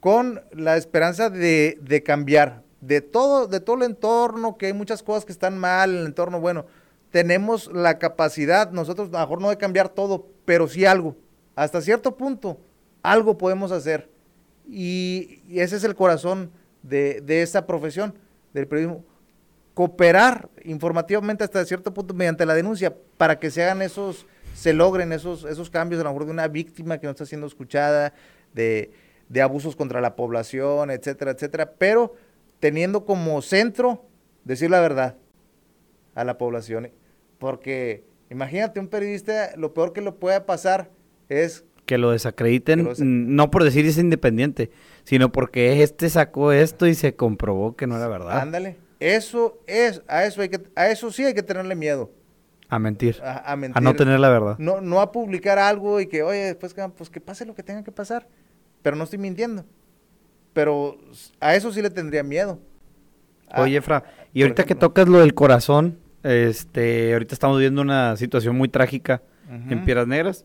con 0.00 0.42
la 0.52 0.76
esperanza 0.76 1.30
de, 1.30 1.78
de 1.80 2.02
cambiar. 2.02 2.62
De 2.80 3.00
todo, 3.00 3.48
de 3.48 3.60
todo 3.60 3.76
el 3.76 3.82
entorno, 3.82 4.56
que 4.56 4.66
hay 4.66 4.72
muchas 4.72 5.02
cosas 5.02 5.24
que 5.24 5.32
están 5.32 5.58
mal 5.58 5.96
el 5.96 6.06
entorno, 6.06 6.40
bueno, 6.40 6.66
tenemos 7.10 7.72
la 7.72 7.98
capacidad, 7.98 8.70
nosotros 8.70 9.10
mejor 9.10 9.40
no 9.40 9.48
de 9.48 9.56
cambiar 9.56 9.88
todo, 9.88 10.26
pero 10.44 10.68
sí 10.68 10.84
algo. 10.84 11.16
Hasta 11.56 11.80
cierto 11.80 12.16
punto, 12.16 12.60
algo 13.02 13.38
podemos 13.38 13.72
hacer. 13.72 14.08
Y, 14.68 15.42
y 15.48 15.60
ese 15.60 15.76
es 15.76 15.84
el 15.84 15.94
corazón 15.94 16.52
de, 16.82 17.20
de 17.22 17.42
esta 17.42 17.66
profesión, 17.66 18.14
del 18.52 18.68
periodismo. 18.68 19.04
Cooperar 19.78 20.48
informativamente 20.64 21.44
hasta 21.44 21.64
cierto 21.64 21.94
punto 21.94 22.12
mediante 22.12 22.44
la 22.44 22.52
denuncia 22.54 22.96
para 23.16 23.38
que 23.38 23.48
se 23.48 23.62
hagan 23.62 23.80
esos, 23.80 24.26
se 24.52 24.72
logren 24.72 25.12
esos, 25.12 25.44
esos 25.44 25.70
cambios, 25.70 26.00
a 26.00 26.02
lo 26.02 26.10
mejor 26.10 26.24
de 26.26 26.32
una 26.32 26.48
víctima 26.48 26.98
que 26.98 27.06
no 27.06 27.12
está 27.12 27.24
siendo 27.24 27.46
escuchada, 27.46 28.12
de, 28.52 28.90
de 29.28 29.40
abusos 29.40 29.76
contra 29.76 30.00
la 30.00 30.16
población, 30.16 30.90
etcétera, 30.90 31.30
etcétera, 31.30 31.74
pero 31.78 32.16
teniendo 32.58 33.04
como 33.04 33.40
centro 33.40 34.04
decir 34.42 34.68
la 34.68 34.80
verdad 34.80 35.14
a 36.16 36.24
la 36.24 36.38
población. 36.38 36.90
Porque 37.38 38.02
imagínate 38.30 38.80
un 38.80 38.88
periodista, 38.88 39.52
lo 39.56 39.74
peor 39.74 39.92
que 39.92 40.00
le 40.00 40.10
puede 40.10 40.40
pasar 40.40 40.90
es 41.28 41.64
Que 41.86 41.98
lo 41.98 42.10
desacrediten, 42.10 42.80
Que 42.80 43.04
lo 43.04 43.04
no 43.04 43.52
por 43.52 43.62
decir 43.62 43.86
es 43.86 43.96
independiente, 43.96 44.72
sino 45.04 45.30
porque 45.30 45.84
este 45.84 46.10
sacó 46.10 46.50
esto 46.50 46.88
y 46.88 46.96
se 46.96 47.14
comprobó 47.14 47.76
que 47.76 47.86
no 47.86 47.96
era 47.96 48.08
verdad. 48.08 48.40
Ándale. 48.40 48.87
Eso 49.00 49.60
es, 49.66 50.02
a 50.08 50.24
eso 50.24 50.40
hay 50.42 50.48
que, 50.48 50.60
a 50.74 50.88
eso 50.88 51.10
sí 51.12 51.24
hay 51.24 51.34
que 51.34 51.42
tenerle 51.42 51.74
miedo. 51.74 52.10
A 52.68 52.78
mentir. 52.78 53.16
A, 53.22 53.52
a 53.52 53.56
mentir. 53.56 53.78
A 53.78 53.80
no 53.80 53.94
tener 53.94 54.18
la 54.20 54.28
verdad. 54.28 54.56
No, 54.58 54.80
no 54.80 55.00
a 55.00 55.12
publicar 55.12 55.58
algo 55.58 56.00
y 56.00 56.06
que, 56.06 56.22
oye, 56.22 56.38
después 56.46 56.74
que, 56.74 56.86
pues 56.88 57.08
que 57.08 57.20
pase 57.20 57.46
lo 57.46 57.54
que 57.54 57.62
tenga 57.62 57.82
que 57.84 57.92
pasar. 57.92 58.28
Pero 58.82 58.96
no 58.96 59.04
estoy 59.04 59.18
mintiendo. 59.18 59.64
Pero 60.52 60.98
a 61.40 61.54
eso 61.54 61.72
sí 61.72 61.80
le 61.82 61.90
tendría 61.90 62.22
miedo. 62.22 62.58
A- 63.50 63.62
Oye, 63.62 63.80
Fra, 63.80 64.04
y 64.34 64.42
ahorita 64.42 64.64
que 64.64 64.74
tocas 64.74 65.08
lo 65.08 65.20
del 65.20 65.32
corazón, 65.34 65.98
este, 66.22 67.12
ahorita 67.12 67.34
estamos 67.34 67.58
viendo 67.58 67.80
una 67.80 68.16
situación 68.16 68.56
muy 68.56 68.68
trágica 68.68 69.22
en. 69.48 69.84
Piedras 69.84 70.06
Negras, 70.06 70.44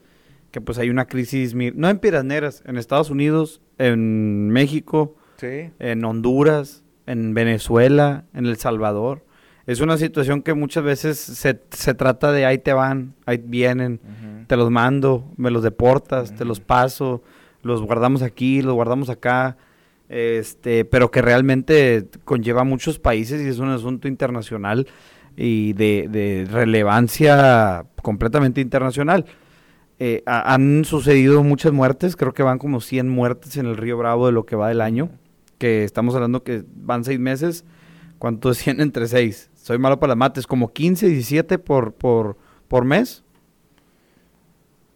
que 0.52 0.62
pues 0.62 0.78
hay 0.78 0.90
una 0.90 1.06
crisis, 1.08 1.54
no 1.56 1.90
en 1.90 2.00
Piedras 2.00 2.24
Negras, 2.24 2.64
en 2.66 2.78
Estados 2.78 3.10
Unidos, 3.10 3.60
en 3.78 4.50
México, 4.50 5.16
Sí. 5.38 5.72
en 5.80 6.06
Honduras, 6.06 6.83
en 7.06 7.34
Venezuela, 7.34 8.26
en 8.34 8.46
El 8.46 8.58
Salvador. 8.58 9.26
Es 9.66 9.80
una 9.80 9.98
situación 9.98 10.42
que 10.42 10.54
muchas 10.54 10.84
veces 10.84 11.18
se, 11.20 11.62
se 11.72 11.94
trata 11.94 12.32
de 12.34 12.46
ahí 12.46 12.58
te 12.58 12.74
van, 12.74 13.14
ahí 13.26 13.42
vienen, 13.44 14.00
te 14.48 14.58
los 14.58 14.70
mando, 14.70 15.26
me 15.38 15.52
los 15.52 15.64
deportas, 15.64 16.36
te 16.36 16.44
los 16.44 16.60
paso, 16.60 17.24
los 17.62 17.82
guardamos 17.82 18.22
aquí, 18.24 18.62
los 18.62 18.74
guardamos 18.74 19.10
acá, 19.10 19.56
este, 20.10 20.84
pero 20.84 21.12
que 21.12 21.22
realmente 21.22 22.08
conlleva 22.26 22.66
muchos 22.66 23.00
países 23.00 23.42
y 23.42 23.48
es 23.48 23.60
un 23.60 23.70
asunto 23.70 24.10
internacional 24.10 24.86
y 25.38 25.72
de, 25.74 26.08
de 26.12 26.46
relevancia 26.52 27.86
completamente 28.02 28.60
internacional. 28.62 29.26
Eh, 30.00 30.24
ha- 30.26 30.54
han 30.54 30.84
sucedido 30.86 31.42
muchas 31.44 31.72
muertes, 31.72 32.16
creo 32.18 32.34
que 32.34 32.44
van 32.44 32.58
como 32.60 32.82
100 32.82 33.08
muertes 33.08 33.56
en 33.58 33.66
el 33.66 33.78
Río 33.78 33.98
Bravo 33.98 34.26
de 34.26 34.34
lo 34.34 34.46
que 34.46 34.56
va 34.58 34.68
del 34.68 34.82
año, 34.82 35.10
que 35.64 35.86
estamos 35.86 36.14
hablando 36.14 36.44
que 36.44 36.66
van 36.76 37.06
seis 37.06 37.22
meses, 37.22 37.64
¿cuánto 38.20 38.52
es 38.52 38.58
100 38.58 38.82
entre 38.82 39.08
6? 39.08 39.50
Soy 39.56 39.78
malo 39.78 39.98
para 39.98 40.10
las 40.10 40.18
mates, 40.18 40.46
como 40.46 40.74
15, 40.74 41.08
17 41.08 41.58
por, 41.58 41.94
por, 41.94 42.36
por 42.68 42.84
mes. 42.84 43.24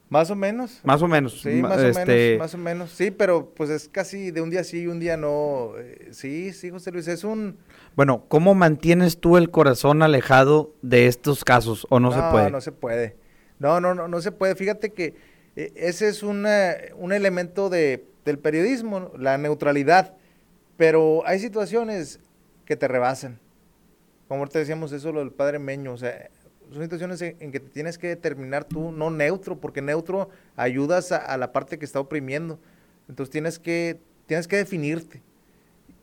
Más 0.09 0.29
o 0.29 0.35
menos. 0.35 0.81
Más 0.83 1.01
o 1.01 1.07
menos. 1.07 1.39
Sí, 1.39 1.61
más 1.61 1.77
o 1.77 1.87
este 1.87 2.05
menos, 2.05 2.39
más 2.39 2.53
o 2.53 2.57
menos. 2.57 2.91
Sí, 2.91 3.11
pero 3.11 3.53
pues 3.55 3.69
es 3.69 3.87
casi 3.87 4.31
de 4.31 4.41
un 4.41 4.49
día 4.49 4.65
sí 4.65 4.81
y 4.81 4.87
un 4.87 4.99
día 4.99 5.15
no. 5.15 5.71
Eh, 5.77 6.09
sí, 6.11 6.51
sí, 6.51 6.69
José 6.69 6.91
Luis, 6.91 7.07
es 7.07 7.23
un... 7.23 7.55
Bueno, 7.95 8.25
¿cómo 8.27 8.53
mantienes 8.53 9.21
tú 9.21 9.37
el 9.37 9.49
corazón 9.49 10.03
alejado 10.03 10.73
de 10.81 11.07
estos 11.07 11.45
casos 11.45 11.87
o 11.89 12.01
no, 12.01 12.11
se 12.11 12.19
puede? 12.29 12.43
No, 12.47 12.57
no 12.57 12.61
se 12.61 12.73
puede. 12.73 13.15
No, 13.59 13.79
no, 13.79 13.95
no, 13.95 14.09
no 14.09 14.19
se 14.19 14.33
puede. 14.33 14.53
Fíjate 14.55 14.91
que 14.91 15.15
eh, 15.55 15.71
ese 15.77 16.09
es 16.09 16.23
un 16.23 16.45
elemento 16.45 17.69
de, 17.69 18.05
del 18.25 18.37
periodismo, 18.37 19.13
la 19.17 19.37
neutralidad. 19.37 20.17
Pero 20.77 21.23
hay 21.25 21.39
situaciones 21.39 22.19
que 22.65 22.75
te 22.75 22.87
rebasan. 22.87 23.39
Como 24.27 24.47
te 24.47 24.59
decíamos, 24.59 24.91
eso 24.91 25.11
lo 25.11 25.19
del 25.19 25.31
padre 25.31 25.57
Meño, 25.57 25.93
o 25.93 25.97
sea, 25.97 26.29
son 26.71 26.83
situaciones 26.83 27.21
en, 27.21 27.51
que 27.51 27.59
te 27.59 27.69
tienes 27.69 27.97
que 27.97 28.07
determinar 28.07 28.65
tú, 28.65 28.91
no 28.91 29.09
neutro, 29.09 29.59
porque 29.59 29.81
neutro 29.81 30.29
ayudas 30.55 31.11
a, 31.11 31.35
la 31.37 31.51
parte 31.51 31.79
que 31.79 31.85
está 31.85 31.99
oprimiendo. 31.99 32.59
Entonces 33.07 33.31
tienes 33.31 33.57
que, 33.57 33.99
tienes 34.25 34.47
que 34.47 34.57
definirte. 34.57 35.21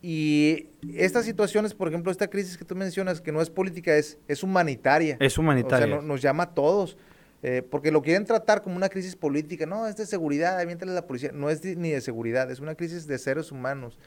Y 0.01 0.69
estas 0.95 1.25
situaciones, 1.25 1.73
por 1.75 1.89
ejemplo, 1.89 2.11
esta 2.11 2.29
crisis 2.29 2.59
que 2.59 2.65
tú 2.65 2.75
mencionas, 2.75 3.21
que 3.21 3.33
no 3.33 3.41
es 3.41 3.51
política, 3.51 3.97
es, 3.97 4.19
es 4.27 4.43
humanitaria. 4.43 5.17
Es 5.21 5.39
humanitaria. 5.39 5.87
O 5.87 5.99
sea, 6.01 6.03
nos 6.03 6.21
llama 6.21 6.45
a 6.45 6.55
todos. 6.55 6.97
Eh, 7.43 7.63
porque 7.63 7.91
lo 7.91 8.01
quieren 8.01 8.25
tratar 8.25 8.63
como 8.63 8.77
una 8.77 8.89
crisis 8.89 9.17
política. 9.17 9.67
No, 9.67 9.87
es 9.87 9.97
de 9.97 10.07
seguridad, 10.07 10.59
aviéntale 10.59 10.93
a 10.93 10.95
la 10.95 11.07
policía. 11.07 11.31
No 11.33 11.51
es 11.51 11.63
ni 11.63 11.91
de 11.91 12.01
seguridad, 12.01 12.51
es 12.51 12.61
una 12.61 12.75
crisis 12.75 13.07
de 13.07 13.19
seres 13.19 13.53
humanos. 13.53 13.99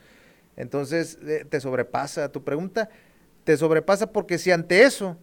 Entonces, 0.57 1.17
eh, 1.25 1.45
te 1.47 1.61
sobrepasa. 1.61 2.29
Tu 2.31 2.43
pregunta 2.43 2.89
te 3.45 3.55
sobrepasa 3.55 4.11
porque 4.11 4.37
si 4.37 4.51
ante 4.51 4.83
eso 4.83 5.17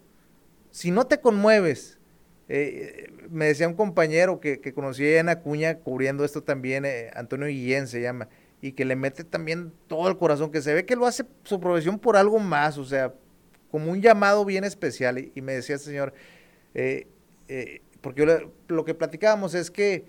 si 0.75 0.91
no 0.91 1.07
te 1.07 1.21
conmueves, 1.21 2.01
eh, 2.49 3.07
me 3.31 3.45
decía 3.47 3.69
un 3.69 3.75
compañero 3.75 4.41
que, 4.41 4.61
que 4.61 4.75
conocí 4.75 5.07
en 5.07 5.29
Acuña 5.29 5.79
cubriendo 5.79 6.25
esto 6.25 6.43
también, 6.43 6.85
eh, 6.85 7.13
Antonio 7.15 7.47
Guillén 7.47 7.87
se 7.87 8.03
llama, 8.03 8.29
y 8.61 8.73
que 8.73 8.85
le 8.85 8.97
mete 8.97 9.23
también 9.23 9.73
todo 9.87 10.09
el 10.09 10.19
corazón, 10.19 10.51
que 10.51 10.61
se 10.61 10.75
ve 10.75 10.85
que 10.85 10.97
lo 10.97 11.07
hace 11.07 11.25
su 11.45 11.61
profesión 11.61 12.01
por 12.01 12.17
algo 12.17 12.41
más, 12.41 12.77
o 12.77 12.85
sea, 12.85 13.15
como 13.71 13.93
un 13.93 14.03
llamado 14.03 14.45
bien 14.45 14.65
especial. 14.65 15.31
Y, 15.33 15.41
me 15.43 15.53
decía 15.53 15.77
este 15.77 15.91
señor, 15.91 16.13
eh, 16.75 17.07
porque 18.01 18.27
lo, 18.67 18.85
que 18.85 18.95
platicábamos 18.95 19.55
es 19.55 19.71
que, 19.71 20.07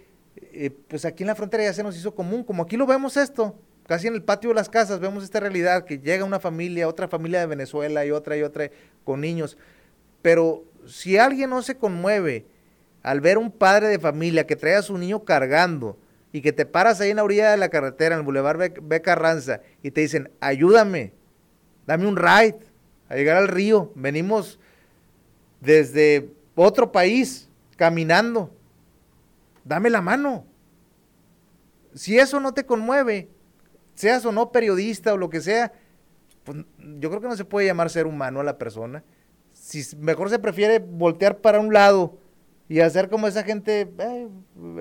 pues 0.87 1.05
aquí 1.05 1.21
en 1.21 1.27
la 1.27 1.35
frontera 1.35 1.63
ya 1.63 1.73
se 1.73 1.83
nos 1.83 1.95
hizo 1.95 2.15
común, 2.15 2.43
como 2.43 2.63
aquí 2.63 2.75
lo 2.75 2.87
vemos 2.87 3.17
esto, 3.17 3.55
casi 3.87 4.07
en 4.07 4.15
el 4.15 4.23
patio 4.23 4.49
de 4.49 4.55
las 4.55 4.69
casas 4.69 4.99
vemos 4.99 5.23
esta 5.23 5.39
realidad, 5.39 5.85
que 5.85 5.99
llega 5.99 6.23
una 6.23 6.39
familia, 6.39 6.87
otra 6.87 7.07
familia 7.07 7.39
de 7.39 7.45
Venezuela 7.45 8.05
y 8.05 8.11
otra 8.11 8.37
y 8.37 8.43
otra 8.43 8.69
con 9.03 9.21
niños 9.21 9.57
pero 10.25 10.63
si 10.87 11.19
alguien 11.19 11.51
no 11.51 11.61
se 11.61 11.77
conmueve 11.77 12.47
al 13.03 13.21
ver 13.21 13.37
un 13.37 13.51
padre 13.51 13.89
de 13.89 13.99
familia 13.99 14.47
que 14.47 14.55
trae 14.55 14.73
a 14.73 14.81
su 14.81 14.97
niño 14.97 15.23
cargando 15.23 15.99
y 16.31 16.41
que 16.41 16.51
te 16.51 16.65
paras 16.65 16.99
ahí 16.99 17.11
en 17.11 17.17
la 17.17 17.23
orilla 17.23 17.51
de 17.51 17.57
la 17.57 17.69
carretera, 17.69 18.15
en 18.15 18.21
el 18.21 18.25
Boulevard 18.25 18.71
B. 18.81 19.01
Carranza, 19.03 19.61
y 19.83 19.91
te 19.91 20.01
dicen, 20.01 20.31
ayúdame, 20.39 21.13
dame 21.85 22.07
un 22.07 22.15
ride 22.15 22.57
a 23.07 23.15
llegar 23.15 23.37
al 23.37 23.47
río, 23.47 23.91
venimos 23.93 24.57
desde 25.61 26.31
otro 26.55 26.91
país 26.91 27.47
caminando, 27.77 28.51
dame 29.63 29.91
la 29.91 30.01
mano. 30.01 30.43
Si 31.93 32.17
eso 32.17 32.39
no 32.39 32.51
te 32.51 32.65
conmueve, 32.65 33.29
seas 33.95 34.25
o 34.25 34.31
no 34.31 34.51
periodista 34.51 35.13
o 35.13 35.17
lo 35.17 35.29
que 35.29 35.41
sea, 35.41 35.73
pues 36.43 36.59
yo 36.77 37.09
creo 37.09 37.21
que 37.21 37.27
no 37.27 37.35
se 37.35 37.45
puede 37.45 37.65
llamar 37.65 37.89
ser 37.89 38.05
humano 38.05 38.39
a 38.39 38.43
la 38.43 38.57
persona 38.57 39.03
si 39.55 39.83
mejor 39.97 40.29
se 40.29 40.37
prefiere 40.37 40.79
voltear 40.79 41.37
para 41.37 41.59
un 41.59 41.73
lado 41.73 42.17
y 42.67 42.81
hacer 42.81 43.09
como 43.09 43.27
esa 43.27 43.43
gente, 43.43 43.89
eh, 43.97 44.27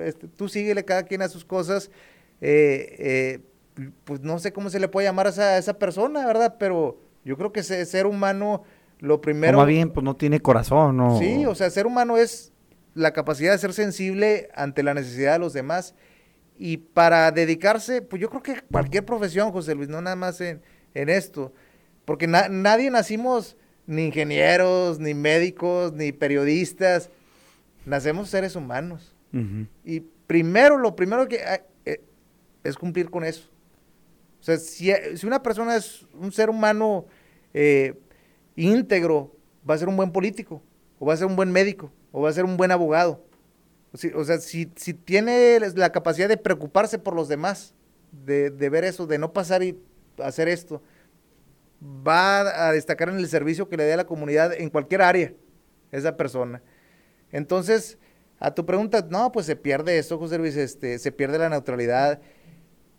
este, 0.03 0.27
tú 0.27 0.49
síguele 0.49 0.83
cada 0.83 1.03
quien 1.03 1.21
a 1.21 1.29
sus 1.29 1.45
cosas, 1.45 1.89
eh, 2.41 2.95
eh, 2.99 3.39
pues 4.03 4.21
no 4.21 4.37
sé 4.39 4.51
cómo 4.51 4.69
se 4.69 4.79
le 4.79 4.87
puede 4.87 5.07
llamar 5.07 5.27
a 5.27 5.29
esa, 5.29 5.57
esa 5.57 5.77
persona, 5.77 6.25
¿verdad? 6.25 6.55
Pero 6.59 6.99
yo 7.23 7.37
creo 7.37 7.51
que 7.51 7.63
ser 7.63 8.05
humano, 8.05 8.63
lo 8.99 9.21
primero... 9.21 9.57
más 9.57 9.67
bien, 9.67 9.91
pues 9.91 10.03
no 10.03 10.15
tiene 10.15 10.39
corazón, 10.39 10.97
¿no? 10.97 11.17
Sí, 11.19 11.45
o 11.45 11.55
sea, 11.55 11.69
ser 11.69 11.87
humano 11.87 12.17
es 12.17 12.51
la 12.93 13.13
capacidad 13.13 13.51
de 13.51 13.57
ser 13.57 13.73
sensible 13.73 14.49
ante 14.55 14.83
la 14.83 14.93
necesidad 14.93 15.33
de 15.33 15.39
los 15.39 15.53
demás. 15.53 15.95
Y 16.57 16.77
para 16.77 17.31
dedicarse, 17.31 18.01
pues 18.01 18.21
yo 18.21 18.29
creo 18.29 18.41
que 18.41 18.61
cualquier 18.71 19.05
profesión, 19.05 19.51
José 19.51 19.75
Luis, 19.75 19.89
no 19.89 20.01
nada 20.01 20.15
más 20.15 20.39
en, 20.41 20.61
esto, 20.93 21.51
porque 22.05 22.27
nadie 22.27 22.89
nacimos 22.89 23.57
ni 23.85 24.05
ingenieros, 24.05 24.99
ni 24.99 25.13
médicos, 25.13 25.93
ni 25.93 26.11
periodistas. 26.11 27.09
Nacemos 27.85 28.29
seres 28.29 28.55
humanos. 28.55 29.13
Y 29.83 29.99
primero, 29.99 30.77
lo 30.77 30.95
primero 30.95 31.27
que 31.27 31.43
hay, 31.43 31.59
eh, 31.83 32.01
es 32.63 32.77
cumplir 32.77 33.09
con 33.09 33.25
eso. 33.25 33.49
O 34.39 34.43
sea, 34.45 34.57
si, 34.57 34.93
una 35.25 35.43
persona 35.43 35.75
es 35.75 36.05
un 36.13 36.31
ser 36.31 36.49
humano 36.49 37.05
eh, 37.53 37.99
íntegro, 38.55 39.35
va 39.69 39.73
a 39.73 39.77
ser 39.77 39.89
un 39.89 39.97
buen 39.97 40.11
político, 40.11 40.61
o 40.99 41.05
va 41.05 41.13
a 41.13 41.17
ser 41.17 41.27
un 41.27 41.35
buen 41.35 41.51
médico, 41.51 41.91
o 42.11 42.21
va 42.21 42.29
a 42.29 42.33
ser 42.33 42.45
un 42.45 42.55
buen 42.55 42.71
abogado. 42.71 43.25
O, 44.15 44.25
sea, 44.25 44.39
si, 44.39 44.71
si, 44.75 44.93
tiene 44.93 45.59
la 45.75 45.91
capacidad 45.91 46.27
de 46.27 46.37
preocuparse 46.37 46.99
por 46.99 47.15
los 47.15 47.27
demás, 47.27 47.73
de, 48.11 48.49
de 48.49 48.69
ver 48.69 48.83
eso, 48.83 49.07
de 49.07 49.17
no 49.17 49.33
pasar 49.33 49.63
y 49.63 49.79
hacer 50.17 50.47
esto, 50.47 50.81
va 51.81 52.67
a 52.67 52.71
destacar 52.71 53.09
en 53.09 53.17
el 53.17 53.27
servicio 53.27 53.69
que 53.69 53.77
le 53.77 53.83
dé 53.83 53.93
a 53.93 53.97
la 53.97 54.07
comunidad 54.07 54.53
en 54.53 54.69
cualquier 54.69 55.01
área, 55.01 55.33
esa 55.91 56.17
persona. 56.17 56.61
Entonces, 57.31 57.97
a 58.39 58.53
tu 58.53 58.65
pregunta, 58.65 59.05
no, 59.09 59.31
pues 59.31 59.45
se 59.45 59.55
pierde 59.55 59.97
esto, 59.97 60.17
José 60.17 60.37
Luis, 60.37 60.55
este, 60.55 60.99
se 60.99 61.11
pierde 61.11 61.37
la 61.37 61.49
neutralidad. 61.49 62.21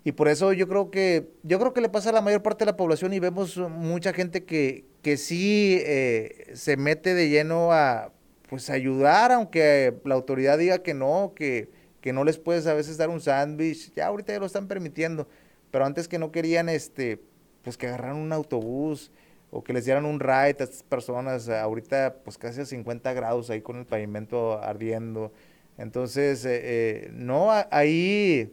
Y 0.04 0.12
por 0.12 0.28
eso 0.28 0.52
yo 0.52 0.68
creo 0.68 0.90
que, 0.90 1.28
yo 1.42 1.58
creo 1.58 1.72
que 1.72 1.80
le 1.80 1.88
pasa 1.88 2.10
a 2.10 2.12
la 2.12 2.20
mayor 2.20 2.42
parte 2.42 2.64
de 2.64 2.70
la 2.70 2.76
población 2.76 3.12
y 3.12 3.18
vemos 3.18 3.56
mucha 3.56 4.12
gente 4.12 4.44
que, 4.44 4.84
que 5.02 5.16
sí 5.16 5.78
eh, 5.84 6.52
se 6.54 6.76
mete 6.76 7.14
de 7.14 7.28
lleno 7.28 7.72
a 7.72 8.12
pues 8.48 8.70
ayudar, 8.70 9.32
aunque 9.32 9.94
la 10.04 10.14
autoridad 10.14 10.58
diga 10.58 10.78
que 10.78 10.94
no, 10.94 11.32
que, 11.34 11.70
que 12.00 12.12
no 12.12 12.24
les 12.24 12.38
puedes 12.38 12.66
a 12.66 12.74
veces 12.74 12.96
dar 12.96 13.08
un 13.08 13.20
sándwich, 13.20 13.92
ya 13.94 14.06
ahorita 14.06 14.32
ya 14.32 14.38
lo 14.38 14.46
están 14.46 14.68
permitiendo, 14.68 15.28
pero 15.70 15.84
antes 15.84 16.08
que 16.08 16.18
no 16.18 16.30
querían 16.32 16.68
este 16.68 17.20
pues 17.66 17.76
que 17.76 17.88
agarraran 17.88 18.18
un 18.18 18.32
autobús 18.32 19.10
o 19.50 19.64
que 19.64 19.72
les 19.72 19.84
dieran 19.84 20.04
un 20.04 20.20
ride 20.20 20.32
a 20.32 20.48
estas 20.48 20.84
personas, 20.84 21.48
ahorita 21.48 22.18
pues 22.24 22.38
casi 22.38 22.60
a 22.60 22.64
50 22.64 23.12
grados 23.12 23.50
ahí 23.50 23.60
con 23.60 23.76
el 23.76 23.86
pavimento 23.86 24.62
ardiendo. 24.62 25.32
Entonces, 25.76 26.44
eh, 26.44 26.60
eh, 26.62 27.10
no, 27.12 27.50
ahí, 27.72 28.52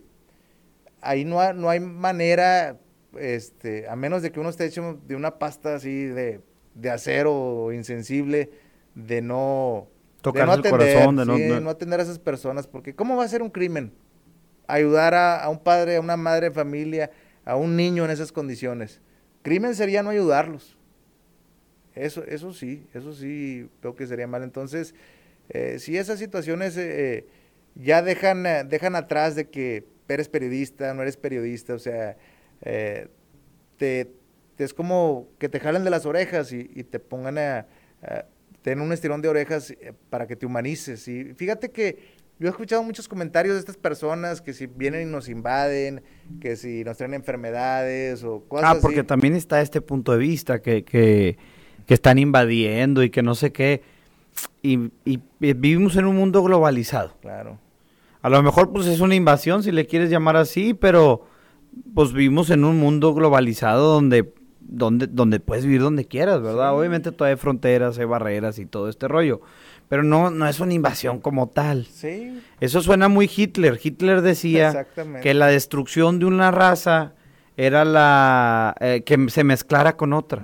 ahí 1.02 1.26
no, 1.26 1.54
no 1.54 1.70
hay 1.70 1.80
manera, 1.80 2.80
este, 3.20 3.88
a 3.88 3.96
menos 3.96 4.24
de 4.24 4.32
que 4.32 4.40
uno 4.40 4.50
esté 4.50 4.66
hecho 4.66 5.00
de 5.06 5.16
una 5.16 5.38
pasta 5.38 5.76
así 5.76 6.06
de, 6.06 6.42
de 6.74 6.90
acero 6.90 7.72
insensible, 7.72 8.50
de 8.96 9.22
no... 9.22 9.88
Tocar 10.22 10.48
el 10.50 10.70
corazón, 10.70 11.18
de 11.18 11.26
no, 11.26 11.60
no, 11.60 11.70
atender 11.70 12.00
a 12.00 12.04
esas 12.04 12.18
personas, 12.18 12.66
porque 12.66 12.96
¿cómo 12.96 13.18
va 13.18 13.26
a 13.26 13.28
ser 13.28 13.42
un 13.42 13.50
crimen? 13.50 13.92
Ayudar 14.68 15.14
a, 15.14 15.44
a 15.44 15.50
un 15.50 15.60
padre, 15.60 15.98
a 15.98 16.02
una 16.02 16.16
madre 16.16 16.48
de 16.48 16.56
familia, 16.56 17.12
a 17.44 17.58
un 17.58 17.76
niño 17.76 18.06
en 18.06 18.12
esas 18.12 18.32
condiciones. 18.32 19.02
Crimen 19.42 19.76
sería 19.76 20.02
no 20.02 20.12
ayudarlos. 20.12 20.78
Eso, 21.96 22.24
eso 22.26 22.54
sí, 22.54 22.88
eso 22.94 23.14
sí 23.14 23.70
veo 23.82 23.96
que 23.96 24.08
sería 24.08 24.28
mal. 24.28 24.44
Entonces, 24.44 24.96
eh, 25.50 25.78
si 25.80 25.98
esas 25.98 26.20
situaciones 26.20 26.78
eh, 26.78 27.18
eh, 27.18 27.28
ya 27.76 28.02
dejan, 28.02 28.44
dejan 28.70 28.96
atrás 28.96 29.36
de 29.36 29.50
que 29.50 29.86
eres 30.08 30.30
periodista, 30.30 30.94
no 30.94 31.02
eres 31.02 31.18
periodista, 31.18 31.74
o 31.74 31.80
sea, 31.80 32.18
te, 33.78 34.12
es 34.58 34.74
como 34.74 35.28
que 35.40 35.50
te 35.50 35.60
jalen 35.60 35.84
de 35.84 35.90
las 35.90 36.06
orejas 36.06 36.52
y, 36.52 36.66
te 36.84 37.00
pongan 37.00 37.40
a, 37.40 37.66
a, 38.04 38.26
tener 38.64 38.84
un 38.84 38.92
estirón 38.92 39.22
de 39.22 39.30
orejas 39.30 39.76
para 40.10 40.26
que 40.26 40.36
te 40.36 40.46
humanices. 40.46 41.08
Y 41.08 41.34
fíjate 41.36 41.70
que 41.70 42.24
yo 42.40 42.48
he 42.48 42.50
escuchado 42.50 42.82
muchos 42.82 43.08
comentarios 43.08 43.56
de 43.56 43.60
estas 43.60 43.78
personas 43.78 44.42
que 44.42 44.54
si 44.54 44.66
vienen 44.66 45.08
y 45.08 45.12
nos 45.12 45.30
invaden, 45.30 46.02
que 46.42 46.56
si 46.56 46.84
nos 46.84 46.98
traen 46.98 47.14
enfermedades 47.14 48.24
o 48.24 48.44
cosas 48.48 48.78
Ah, 48.78 48.80
porque 48.82 49.04
también 49.04 49.36
está 49.36 49.62
este 49.62 49.82
punto 49.82 50.14
de 50.14 50.18
vista 50.18 50.62
que, 50.62 50.84
que, 50.84 51.38
que 51.86 51.94
están 51.94 52.18
invadiendo 52.18 53.04
y 53.04 53.12
que 53.12 53.22
no 53.22 53.36
sé 53.36 53.52
qué. 53.52 53.84
Y, 54.64 54.92
y, 55.06 55.20
vivimos 55.40 55.96
en 55.96 56.06
un 56.06 56.16
mundo 56.16 56.42
globalizado. 56.42 57.16
Claro. 57.22 57.60
A 58.24 58.30
lo 58.30 58.42
mejor 58.42 58.72
pues 58.72 58.88
es 58.88 59.00
una 59.00 59.16
invasión, 59.16 59.62
si 59.62 59.72
le 59.72 59.86
quieres 59.86 60.10
llamar 60.10 60.38
así, 60.38 60.74
pero 60.74 61.28
pues 61.94 62.14
vivimos 62.14 62.50
en 62.50 62.64
un 62.64 62.78
mundo 62.78 63.14
globalizado 63.14 63.94
donde, 63.94 64.34
donde, 64.68 65.08
donde 65.08 65.40
puedes 65.40 65.66
vivir 65.66 65.82
donde 65.82 66.06
quieras, 66.06 66.42
¿verdad? 66.42 66.78
Obviamente 66.78 67.12
todavía 67.12 67.36
hay 67.36 67.40
fronteras, 67.40 67.98
hay 68.00 68.06
barreras 68.06 68.60
y 68.60 68.66
todo 68.66 68.90
este 68.90 69.08
rollo 69.08 69.42
pero 69.94 70.02
no, 70.02 70.32
no 70.32 70.48
es 70.48 70.60
una 70.60 70.74
invasión 70.74 71.20
como 71.20 71.50
tal. 71.50 71.86
Sí. 71.86 72.42
Eso 72.60 72.82
suena 72.82 73.10
muy 73.10 73.30
Hitler. 73.32 73.80
Hitler 73.80 74.24
decía 74.24 74.88
que 75.22 75.36
la 75.36 75.46
destrucción 75.46 76.18
de 76.18 76.26
una 76.26 76.50
raza 76.50 77.14
era 77.58 77.86
la 77.86 78.76
eh, 78.80 79.04
que 79.06 79.30
se 79.30 79.44
mezclara 79.44 79.96
con 79.96 80.14
otra. 80.14 80.42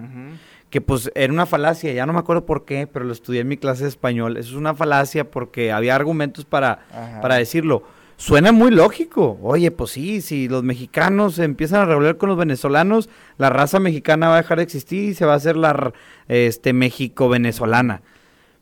que 0.70 0.82
pues 0.82 1.12
era 1.16 1.34
una 1.34 1.48
falacia, 1.48 1.92
ya 1.94 2.06
no 2.06 2.14
me 2.14 2.20
acuerdo 2.20 2.46
por 2.46 2.64
qué, 2.64 2.86
pero 2.86 3.06
lo 3.06 3.12
estudié 3.12 3.42
en 3.42 3.48
mi 3.48 3.58
clase 3.58 3.84
de 3.84 3.90
español. 3.90 4.38
Eso 4.38 4.50
es 4.50 4.56
una 4.56 4.76
falacia 4.76 5.32
porque 5.32 5.72
había 5.72 5.96
argumentos 5.96 6.46
para, 6.46 6.86
para 7.20 7.34
decirlo. 7.34 7.82
Suena 8.20 8.52
muy 8.52 8.70
lógico. 8.70 9.40
Oye, 9.42 9.72
pues 9.72 9.92
sí, 9.92 10.20
si 10.20 10.50
los 10.50 10.62
mexicanos 10.62 11.40
empiezan 11.40 11.80
a 11.80 11.86
revolver 11.86 12.18
con 12.18 12.28
los 12.28 12.38
venezolanos, 12.38 13.10
la 13.38 13.50
raza 13.50 13.80
mexicana 13.80 14.28
va 14.28 14.34
a 14.34 14.42
dejar 14.42 14.58
de 14.58 14.66
existir 14.66 15.06
y 15.06 15.14
se 15.14 15.26
va 15.26 15.32
a 15.34 15.38
hacer 15.38 15.56
la 15.56 15.94
este 16.28 16.74
México-venezolana. 16.74 18.02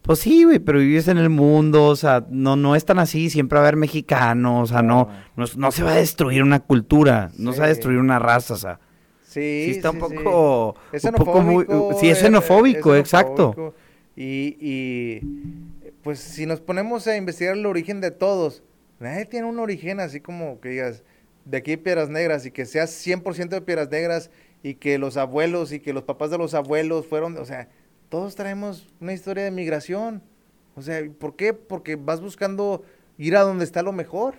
Pues 0.04 0.20
sí, 0.20 0.44
güey, 0.44 0.60
pero 0.60 0.78
vives 0.78 1.08
en 1.08 1.18
el 1.18 1.30
mundo, 1.30 1.86
o 1.86 1.96
sea, 1.96 2.24
no, 2.30 2.56
no 2.56 2.76
es 2.76 2.86
tan 2.86 3.00
así, 3.00 3.32
siempre 3.32 3.56
va 3.56 3.62
a 3.62 3.68
haber 3.68 3.78
mexicanos, 3.78 4.70
o 4.70 4.74
sea, 4.74 4.84
no, 4.84 5.10
no, 5.36 5.72
se 5.72 5.84
va 5.84 5.94
a 5.94 5.96
destruir 5.96 6.44
una 6.44 6.60
cultura, 6.60 7.32
no 7.40 7.52
se 7.52 7.60
va 7.60 7.66
a 7.66 7.70
destruir 7.70 7.98
una 7.98 8.20
raza, 8.20 8.54
o 8.54 8.58
sea. 8.58 8.80
Sí, 9.24 9.64
sí 9.66 9.72
está 9.72 9.90
un 9.90 9.98
poco, 9.98 10.76
es 10.92 11.04
un 11.04 11.14
poco 11.14 11.42
muy, 11.42 11.66
sí, 12.00 12.10
es 12.10 12.20
xenofóbico, 12.20 12.96
exacto. 12.96 13.74
Y, 14.16 14.56
y, 14.62 15.22
pues 16.04 16.20
si 16.20 16.46
nos 16.46 16.62
ponemos 16.62 17.08
a 17.08 17.18
investigar 17.18 17.58
el 17.58 17.66
origen 17.66 18.02
de 18.02 18.12
todos, 18.12 18.64
nadie 18.99 19.26
tiene 19.26 19.48
un 19.48 19.60
origen 19.60 19.99
así 19.99 20.19
como 20.19 20.60
que 20.60 20.69
digas, 20.69 21.03
de 21.45 21.57
aquí 21.57 21.78
Piedras 21.78 22.10
Negras 22.10 22.45
y 22.45 22.52
que 22.52 22.65
seas 22.65 22.91
100% 23.06 23.49
de 23.49 23.61
Piedras 23.61 23.90
Negras 23.90 24.30
y 24.64 24.76
que 24.76 24.98
los 24.98 25.18
abuelos 25.18 25.72
y 25.72 25.80
que 25.80 25.94
los 25.94 26.03
papás 26.03 26.32
de 26.32 26.38
los 26.38 26.53
abuelos 26.53 27.06
fueron, 27.06 27.38
o 27.38 27.45
sea, 27.45 27.69
todos 28.10 28.36
traemos 28.36 28.88
una 28.99 29.14
historia 29.14 29.44
de 29.44 29.52
migración. 29.52 30.22
O 30.76 30.82
sea, 30.82 31.02
¿por 31.19 31.36
qué? 31.36 31.53
Porque 31.53 31.95
vas 31.95 32.22
buscando 32.22 32.84
ir 33.18 33.36
a 33.36 33.41
donde 33.41 33.65
está 33.65 33.82
lo 33.82 33.91
mejor. 33.91 34.36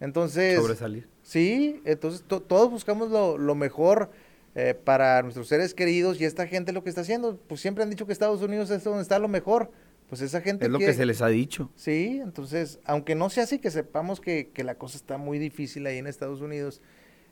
Entonces... 0.00 0.56
Sobresalir. 0.56 1.08
Sí, 1.22 1.82
entonces 1.84 2.22
todos 2.26 2.70
buscamos 2.70 3.10
lo, 3.10 3.54
mejor 3.56 4.10
eh, 4.54 4.74
para 4.74 5.20
nuestros 5.22 5.48
seres 5.48 5.74
queridos 5.74 6.20
y 6.20 6.24
esta 6.24 6.46
gente 6.46 6.72
lo 6.72 6.84
que 6.84 6.88
está 6.88 7.00
haciendo, 7.00 7.36
pues 7.48 7.60
siempre 7.60 7.82
han 7.82 7.90
dicho 7.90 8.06
que 8.06 8.12
Estados 8.12 8.40
Unidos 8.40 8.70
es 8.70 8.84
donde 8.84 9.02
está 9.02 9.18
lo 9.18 9.26
mejor. 9.26 9.72
Pues 10.08 10.22
esa 10.22 10.40
gente... 10.40 10.66
Es 10.66 10.70
lo 10.70 10.78
que, 10.78 10.92
se 10.94 11.04
les 11.04 11.20
ha 11.20 11.28
dicho. 11.28 11.70
Sí, 11.76 12.20
entonces, 12.22 12.80
aunque 12.84 13.14
no 13.14 13.28
sea 13.28 13.44
así, 13.44 13.58
que 13.58 13.70
sepamos 13.70 14.20
que, 14.20 14.50
que 14.54 14.64
la 14.64 14.76
cosa 14.76 14.96
está 14.96 15.18
muy 15.18 15.38
difícil 15.38 15.86
ahí 15.86 15.98
en 15.98 16.06
Estados 16.06 16.40
Unidos. 16.40 16.80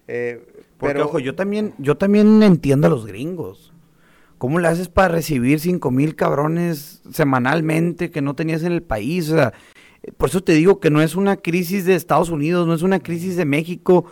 Eh, 0.09 0.45
Porque, 0.77 0.95
pero... 0.95 1.07
ojo, 1.07 1.19
yo 1.19 1.35
también, 1.35 1.75
yo 1.79 1.97
también 1.97 2.43
entiendo 2.43 2.87
a 2.87 2.91
los 2.91 3.07
gringos. 3.07 3.73
¿Cómo 4.39 4.59
le 4.59 4.69
haces 4.69 4.89
para 4.89 5.09
recibir 5.09 5.61
cinco 5.61 5.91
mil 5.91 6.15
cabrones 6.15 7.01
semanalmente 7.11 8.11
que 8.11 8.21
no 8.21 8.35
tenías 8.35 8.63
en 8.63 8.73
el 8.73 8.83
país? 8.83 9.31
O 9.31 9.37
sea, 9.37 9.55
por 10.19 10.29
eso 10.29 10.43
te 10.43 10.53
digo 10.53 10.79
que 10.79 10.91
no 10.91 11.01
es 11.01 11.17
una 11.17 11.37
crisis 11.37 11.87
de 11.87 11.95
Estados 11.95 12.29
Unidos, 12.29 12.67
no 12.67 12.75
es 12.75 12.83
una 12.83 13.01
crisis 13.01 13.37
de 13.37 13.47
México, 13.47 14.05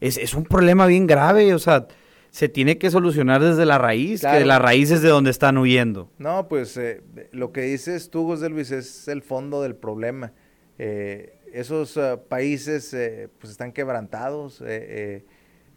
es, 0.00 0.16
es 0.18 0.34
un 0.34 0.44
problema 0.44 0.86
bien 0.86 1.08
grave, 1.08 1.52
o 1.52 1.58
sea, 1.58 1.88
se 2.32 2.48
tiene 2.48 2.78
que 2.78 2.90
solucionar 2.90 3.42
desde 3.42 3.66
la 3.66 3.76
raíz, 3.76 4.22
que 4.22 4.46
la 4.46 4.58
raíz 4.58 4.90
es 4.90 5.02
de 5.02 5.10
donde 5.10 5.30
están 5.30 5.58
huyendo. 5.58 6.10
No, 6.16 6.48
pues 6.48 6.78
eh, 6.78 7.02
lo 7.30 7.52
que 7.52 7.60
dices 7.60 8.08
tú, 8.08 8.26
José 8.26 8.48
Luis, 8.48 8.70
es 8.70 9.06
el 9.06 9.20
fondo 9.20 9.60
del 9.60 9.76
problema. 9.76 10.32
Eh, 10.78 11.34
esos 11.52 11.98
uh, 11.98 12.18
países 12.30 12.94
eh, 12.94 13.28
pues 13.38 13.50
están 13.50 13.72
quebrantados, 13.72 14.64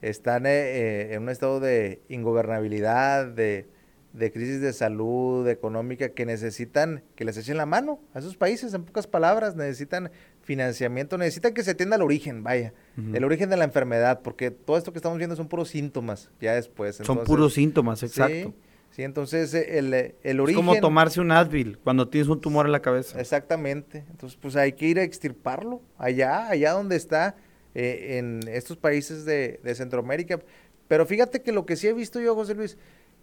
están 0.01 0.45
en 0.45 1.21
un 1.21 1.29
estado 1.29 1.59
de 1.59 1.99
ingobernabilidad, 2.07 3.27
de 3.27 3.67
de 4.15 4.31
crisis 4.31 4.61
de 4.61 4.71
salud, 4.71 5.47
económica, 5.49 6.09
que 6.09 6.25
necesitan 6.25 7.03
que 7.15 7.25
les 7.25 7.37
echen 7.37 7.57
la 7.57 7.65
mano 7.65 7.99
a 8.13 8.19
esos 8.19 8.37
países, 8.37 8.73
en 8.73 8.85
pocas 8.85 9.07
palabras, 9.07 9.55
necesitan 9.55 10.09
financiamiento, 10.45 11.17
necesitan 11.17 11.53
que 11.53 11.63
se 11.63 11.71
atienda 11.71 11.97
el 11.97 12.01
origen, 12.01 12.43
vaya, 12.43 12.73
el 13.13 13.23
origen 13.25 13.49
de 13.49 13.57
la 13.57 13.65
enfermedad, 13.65 14.21
porque 14.21 14.51
todo 14.51 14.77
esto 14.77 14.93
que 14.93 14.99
estamos 14.99 15.17
viendo 15.17 15.35
son 15.35 15.47
puros 15.47 15.69
síntomas, 15.69 16.29
ya 16.39 16.53
después. 16.53 16.95
son 16.97 17.23
puros 17.23 17.53
síntomas, 17.53 18.01
exacto. 18.03 18.53
Sí, 18.91 19.03
entonces 19.03 19.53
eh, 19.53 19.77
el, 19.79 19.93
el 20.23 20.39
origen... 20.39 20.61
Es 20.61 20.65
como 20.65 20.79
tomarse 20.79 21.19
un 21.19 21.31
Advil 21.31 21.77
cuando 21.83 22.07
tienes 22.07 22.29
un 22.29 22.39
tumor 22.39 22.65
en 22.65 22.71
la 22.71 22.81
cabeza. 22.81 23.19
Exactamente, 23.19 24.05
entonces 24.09 24.39
pues 24.41 24.55
hay 24.55 24.71
que 24.71 24.85
ir 24.85 24.99
a 24.99 25.03
extirparlo 25.03 25.81
allá, 25.97 26.47
allá 26.47 26.71
donde 26.71 26.95
está, 26.95 27.35
eh, 27.73 28.19
en 28.19 28.47
estos 28.47 28.77
países 28.77 29.25
de, 29.25 29.59
de 29.61 29.75
Centroamérica. 29.75 30.39
Pero 30.87 31.05
fíjate 31.05 31.41
que 31.41 31.51
lo 31.51 31.65
que 31.65 31.75
sí 31.75 31.87
he 31.87 31.93
visto 31.93 32.21
yo, 32.21 32.35
José 32.35 32.55
Luis, 32.55 32.77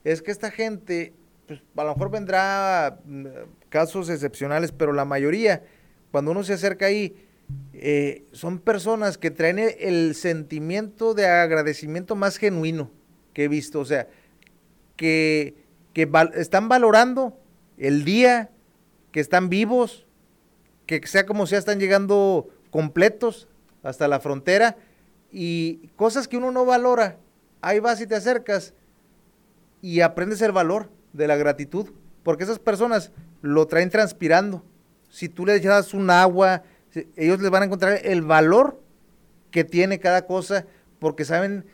es 0.04 0.20
que 0.20 0.30
esta 0.30 0.50
gente, 0.50 1.14
pues 1.46 1.62
a 1.76 1.84
lo 1.84 1.94
mejor 1.94 2.10
vendrá 2.10 2.98
mm, 3.04 3.26
casos 3.68 4.10
excepcionales, 4.10 4.72
pero 4.72 4.92
la 4.92 5.04
mayoría, 5.04 5.62
cuando 6.12 6.30
uno 6.30 6.44
se 6.44 6.52
acerca 6.52 6.86
ahí, 6.86 7.16
eh, 7.72 8.24
son 8.32 8.58
personas 8.60 9.18
que 9.18 9.30
traen 9.30 9.58
el, 9.58 10.14
sentimiento 10.14 11.14
de 11.14 11.26
agradecimiento 11.26 12.14
más 12.14 12.36
genuino 12.36 12.90
que 13.32 13.44
he 13.44 13.48
visto, 13.48 13.80
o 13.80 13.84
sea, 13.84 14.08
que, 14.96 15.56
que 15.94 16.08
están 16.34 16.68
valorando 16.68 17.36
el 17.78 18.04
día, 18.04 18.50
que 19.10 19.20
están 19.20 19.48
vivos, 19.48 20.06
que 20.86 21.04
sea 21.06 21.26
como 21.26 21.46
sea, 21.46 21.58
están 21.58 21.80
llegando 21.80 22.48
completos 22.70 23.48
hasta 23.82 24.06
la 24.06 24.20
frontera 24.20 24.76
y 25.32 25.88
cosas 25.96 26.28
que 26.28 26.36
uno 26.36 26.52
no 26.52 26.64
valora, 26.64 27.16
ahí 27.62 27.80
vas 27.80 28.00
y 28.00 28.06
te 28.06 28.14
acercas 28.14 28.74
y 29.80 30.00
aprendes 30.00 30.42
el 30.42 30.52
valor 30.52 30.90
de 31.12 31.26
la 31.26 31.36
gratitud, 31.36 31.90
porque 32.22 32.44
esas 32.44 32.58
personas 32.58 33.12
lo 33.40 33.66
traen 33.66 33.90
transpirando. 33.90 34.64
Si 35.12 35.28
tú 35.28 35.44
les 35.44 35.62
das 35.62 35.92
un 35.92 36.08
agua, 36.08 36.62
ellos 37.16 37.38
les 37.38 37.50
van 37.50 37.62
a 37.62 37.66
encontrar 37.66 38.00
el 38.02 38.22
valor 38.22 38.80
que 39.50 39.62
tiene 39.62 40.00
cada 40.00 40.24
cosa, 40.24 40.64
porque 41.00 41.26
saben 41.26 41.66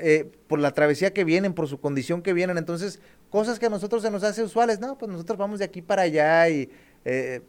eh, 0.00 0.30
por 0.46 0.60
la 0.60 0.70
travesía 0.70 1.12
que 1.12 1.24
vienen, 1.24 1.54
por 1.54 1.66
su 1.66 1.80
condición 1.80 2.22
que 2.22 2.32
vienen. 2.32 2.56
Entonces, 2.56 3.00
cosas 3.30 3.58
que 3.58 3.66
a 3.66 3.68
nosotros 3.68 4.02
se 4.02 4.12
nos 4.12 4.22
hace 4.22 4.44
usuales, 4.44 4.78
no, 4.78 4.96
pues 4.96 5.10
nosotros 5.10 5.36
vamos 5.36 5.58
de 5.58 5.64
aquí 5.64 5.82
para 5.82 6.02
allá 6.02 6.48
y 6.50 6.70
eh, 7.04 7.42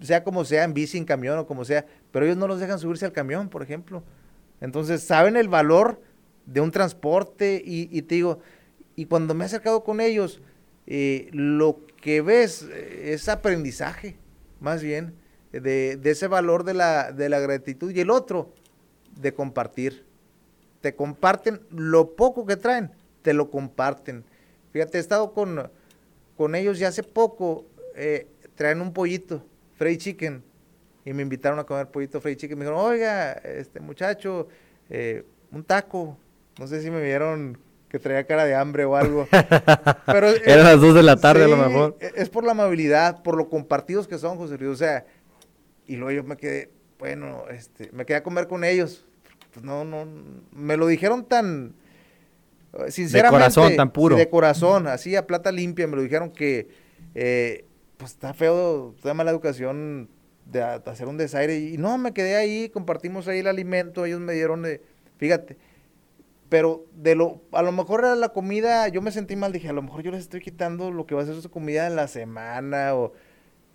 sea 0.00 0.24
como 0.24 0.44
sea, 0.44 0.64
en 0.64 0.74
bici, 0.74 0.98
en 0.98 1.04
camión 1.04 1.38
o 1.38 1.46
como 1.46 1.64
sea, 1.64 1.86
pero 2.10 2.26
ellos 2.26 2.36
no 2.36 2.48
los 2.48 2.58
dejan 2.58 2.80
subirse 2.80 3.04
al 3.04 3.12
camión, 3.12 3.50
por 3.50 3.62
ejemplo. 3.62 4.02
Entonces, 4.60 5.04
saben 5.04 5.36
el 5.36 5.48
valor 5.48 6.02
de 6.46 6.60
un 6.60 6.72
transporte 6.72 7.62
y, 7.64 8.02
te 8.02 8.16
digo, 8.16 8.40
y 8.96 9.06
cuando 9.06 9.34
me 9.34 9.44
he 9.44 9.46
acercado 9.46 9.84
con 9.84 10.00
ellos, 10.00 10.42
eh, 10.88 11.28
lo 11.30 11.78
que 12.00 12.22
ves 12.22 12.62
es 12.62 13.28
aprendizaje, 13.28 14.16
más 14.60 14.82
bien, 14.82 15.14
de, 15.52 15.98
ese 16.04 16.26
valor 16.26 16.64
de 16.64 16.74
la, 16.74 17.12
de 17.12 17.28
la 17.28 17.40
gratitud. 17.40 17.90
Y 17.90 18.00
el 18.00 18.10
otro, 18.10 18.52
de 19.16 19.32
compartir. 19.32 20.04
Te 20.80 20.94
comparten 20.94 21.60
lo 21.70 22.14
poco 22.14 22.44
que 22.44 22.56
traen, 22.56 22.90
te 23.22 23.32
lo 23.32 23.50
comparten. 23.50 24.24
Fíjate, 24.72 24.98
he 24.98 25.00
estado 25.00 25.32
con, 25.32 25.70
con 26.36 26.54
ellos 26.54 26.78
ya 26.78 26.88
hace 26.88 27.02
poco, 27.02 27.64
eh, 27.94 28.26
traen 28.54 28.80
un 28.80 28.92
pollito, 28.92 29.44
Frey 29.76 29.96
Chicken, 29.96 30.42
y 31.04 31.12
me 31.12 31.22
invitaron 31.22 31.58
a 31.58 31.64
comer 31.64 31.88
pollito 31.88 32.20
Frey 32.20 32.36
Chicken. 32.36 32.58
Me 32.58 32.64
dijeron, 32.64 32.84
oiga, 32.84 33.32
este 33.32 33.80
muchacho, 33.80 34.48
un 35.50 35.64
taco. 35.64 36.18
No 36.58 36.66
sé 36.66 36.82
si 36.82 36.90
me 36.90 37.02
vieron 37.02 37.58
que 37.94 38.00
traía 38.00 38.26
cara 38.26 38.44
de 38.44 38.56
hambre 38.56 38.84
o 38.84 38.96
algo. 38.96 39.28
Pero, 40.06 40.26
Eran 40.26 40.64
las 40.64 40.80
dos 40.80 40.96
de 40.96 41.04
la 41.04 41.14
tarde 41.14 41.44
a 41.44 41.46
lo 41.46 41.56
mejor. 41.56 41.96
E, 42.00 42.10
es 42.16 42.28
por 42.28 42.42
la 42.42 42.50
amabilidad, 42.50 43.22
por 43.22 43.36
lo 43.36 43.48
compartidos 43.48 44.08
que 44.08 44.18
son, 44.18 44.36
José 44.36 44.58
Luis. 44.58 44.72
O 44.72 44.76
sea, 44.76 45.06
y 45.86 45.94
luego 45.94 46.10
yo 46.10 46.24
me 46.24 46.36
quedé, 46.36 46.72
bueno, 46.98 47.44
este, 47.52 47.90
me 47.92 48.04
quedé 48.04 48.16
a 48.16 48.22
comer 48.24 48.48
con 48.48 48.64
ellos. 48.64 49.06
Pues 49.52 49.64
no, 49.64 49.84
no, 49.84 50.08
me 50.50 50.76
lo 50.76 50.88
dijeron 50.88 51.24
tan, 51.24 51.76
sinceramente. 52.88 53.36
De 53.36 53.42
corazón, 53.44 53.76
tan 53.76 53.92
puro. 53.92 54.16
De 54.16 54.28
corazón, 54.28 54.88
así 54.88 55.14
a 55.14 55.28
plata 55.28 55.52
limpia, 55.52 55.86
me 55.86 55.94
lo 55.94 56.02
dijeron 56.02 56.32
que, 56.32 56.66
eh, 57.14 57.64
pues 57.96 58.10
está 58.10 58.34
feo, 58.34 58.92
está 58.96 59.14
mala 59.14 59.30
educación 59.30 60.08
de, 60.46 60.64
hacer 60.64 61.06
un 61.06 61.16
desaire. 61.16 61.56
Y 61.60 61.78
no, 61.78 61.96
me 61.96 62.12
quedé 62.12 62.34
ahí, 62.34 62.70
compartimos 62.70 63.28
ahí 63.28 63.38
el 63.38 63.46
alimento, 63.46 64.04
ellos 64.04 64.18
me 64.18 64.32
dieron, 64.32 64.66
fíjate, 65.16 65.58
pero 66.54 66.86
de 66.94 67.16
lo, 67.16 67.42
a 67.50 67.64
lo 67.64 67.72
mejor 67.72 68.04
era 68.04 68.14
la 68.14 68.28
comida, 68.28 68.86
yo 68.86 69.02
me 69.02 69.10
sentí 69.10 69.34
mal, 69.34 69.50
dije, 69.50 69.70
a 69.70 69.72
lo 69.72 69.82
mejor 69.82 70.04
yo 70.04 70.12
les 70.12 70.20
estoy 70.20 70.40
quitando 70.40 70.92
lo 70.92 71.04
que 71.04 71.16
va 71.16 71.22
a 71.22 71.26
ser 71.26 71.34
su 71.42 71.50
comida 71.50 71.88
en 71.88 71.96
la 71.96 72.06
semana, 72.06 72.94
o 72.94 73.12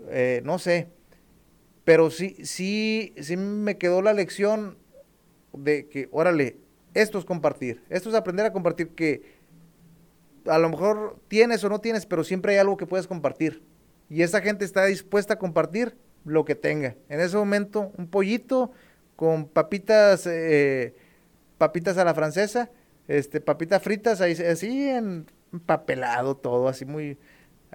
eh, 0.07 0.41
no 0.45 0.59
sé. 0.59 0.87
Pero 1.83 2.09
sí, 2.09 2.37
sí, 2.45 3.13
sí 3.19 3.35
me 3.35 3.77
quedó 3.77 4.01
la 4.01 4.13
lección 4.13 4.77
de 5.51 5.89
que, 5.89 6.07
órale, 6.13 6.55
esto 6.93 7.19
es 7.19 7.25
compartir, 7.25 7.83
esto 7.89 8.07
es 8.07 8.15
aprender 8.15 8.45
a 8.45 8.53
compartir 8.53 8.91
que 8.95 9.23
a 10.45 10.57
lo 10.57 10.69
mejor 10.69 11.19
tienes 11.27 11.61
o 11.65 11.67
no 11.67 11.81
tienes, 11.81 12.05
pero 12.05 12.23
siempre 12.23 12.53
hay 12.53 12.59
algo 12.59 12.77
que 12.77 12.85
puedes 12.85 13.07
compartir. 13.07 13.61
Y 14.09 14.21
esa 14.21 14.39
gente 14.39 14.63
está 14.63 14.85
dispuesta 14.85 15.33
a 15.33 15.37
compartir 15.37 15.97
lo 16.23 16.45
que 16.45 16.55
tenga. 16.55 16.95
En 17.09 17.19
ese 17.19 17.35
momento, 17.35 17.91
un 17.97 18.07
pollito 18.07 18.71
con 19.17 19.49
papitas 19.49 20.25
eh, 20.27 20.95
papitas 21.59 21.97
a 21.99 22.03
la 22.05 22.15
francesa, 22.15 22.71
este, 23.07 23.41
papitas 23.41 23.83
fritas, 23.83 24.21
ahí, 24.21 24.31
así 24.31 24.89
en 24.89 25.27
papelado 25.65 26.35
todo, 26.35 26.67
así 26.67 26.85
muy, 26.85 27.19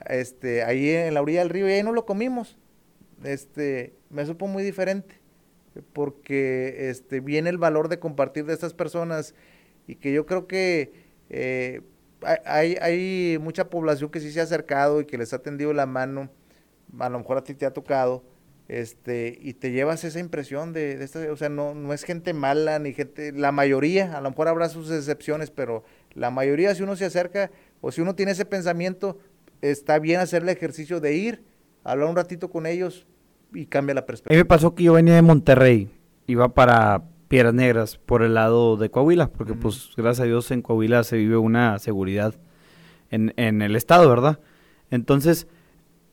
este, 0.08 0.64
ahí 0.64 0.90
en 0.90 1.14
la 1.14 1.22
orilla 1.22 1.40
del 1.40 1.50
río, 1.50 1.68
y 1.68 1.72
ahí 1.72 1.82
no 1.84 1.92
lo 1.92 2.04
comimos. 2.06 2.56
Este, 3.22 3.94
me 4.10 4.26
supo 4.26 4.48
muy 4.48 4.64
diferente, 4.64 5.20
porque 5.92 6.90
este, 6.90 7.20
viene 7.20 7.50
el 7.50 7.58
valor 7.58 7.88
de 7.88 8.00
compartir 8.00 8.46
de 8.46 8.54
estas 8.54 8.74
personas, 8.74 9.34
y 9.86 9.96
que 9.96 10.12
yo 10.12 10.24
creo 10.24 10.46
que 10.46 10.92
eh, 11.28 11.82
hay, 12.44 12.76
hay 12.80 13.38
mucha 13.38 13.68
población 13.68 14.10
que 14.10 14.20
sí 14.20 14.32
se 14.32 14.40
ha 14.40 14.44
acercado 14.44 15.02
y 15.02 15.04
que 15.04 15.18
les 15.18 15.34
ha 15.34 15.42
tendido 15.42 15.72
la 15.74 15.86
mano, 15.86 16.30
a 16.98 17.08
lo 17.10 17.18
mejor 17.18 17.36
a 17.36 17.44
ti 17.44 17.54
te 17.54 17.66
ha 17.66 17.72
tocado, 17.72 18.24
este, 18.80 19.38
y 19.40 19.54
te 19.54 19.70
llevas 19.70 20.02
esa 20.02 20.18
impresión 20.18 20.72
de, 20.72 20.96
de 20.96 21.04
esta, 21.04 21.20
o 21.30 21.36
sea, 21.36 21.48
no, 21.48 21.74
no 21.74 21.92
es 21.92 22.02
gente 22.02 22.32
mala, 22.32 22.78
ni 22.80 22.92
gente, 22.92 23.30
la 23.32 23.52
mayoría, 23.52 24.16
a 24.16 24.20
lo 24.20 24.30
mejor 24.30 24.48
habrá 24.48 24.68
sus 24.68 24.90
excepciones, 24.90 25.50
pero 25.50 25.84
la 26.12 26.30
mayoría 26.30 26.74
si 26.74 26.82
uno 26.82 26.96
se 26.96 27.04
acerca, 27.04 27.50
o 27.80 27.92
si 27.92 28.00
uno 28.00 28.14
tiene 28.14 28.32
ese 28.32 28.44
pensamiento, 28.44 29.18
está 29.60 29.98
bien 30.00 30.20
hacer 30.20 30.42
el 30.42 30.48
ejercicio 30.48 30.98
de 31.00 31.14
ir, 31.14 31.44
hablar 31.84 32.08
un 32.08 32.16
ratito 32.16 32.50
con 32.50 32.66
ellos 32.66 33.06
y 33.52 33.66
cambia 33.66 33.94
la 33.94 34.00
A 34.00 34.02
mí 34.02 34.06
perspectiva. 34.06 34.38
me 34.38 34.44
pasó 34.44 34.74
que 34.74 34.82
yo 34.84 34.94
venía 34.94 35.14
de 35.14 35.22
Monterrey, 35.22 35.88
iba 36.26 36.48
para 36.52 37.04
Piedras 37.28 37.54
Negras 37.54 37.96
por 37.98 38.22
el 38.22 38.34
lado 38.34 38.76
de 38.76 38.90
Coahuila, 38.90 39.28
porque 39.28 39.54
pues 39.54 39.90
gracias 39.96 40.24
a 40.24 40.26
Dios 40.26 40.50
en 40.50 40.62
Coahuila 40.62 41.04
se 41.04 41.16
vive 41.16 41.36
una 41.36 41.78
seguridad 41.78 42.34
en, 43.10 43.32
en 43.36 43.62
el 43.62 43.76
estado, 43.76 44.08
¿verdad? 44.08 44.40
Entonces, 44.90 45.46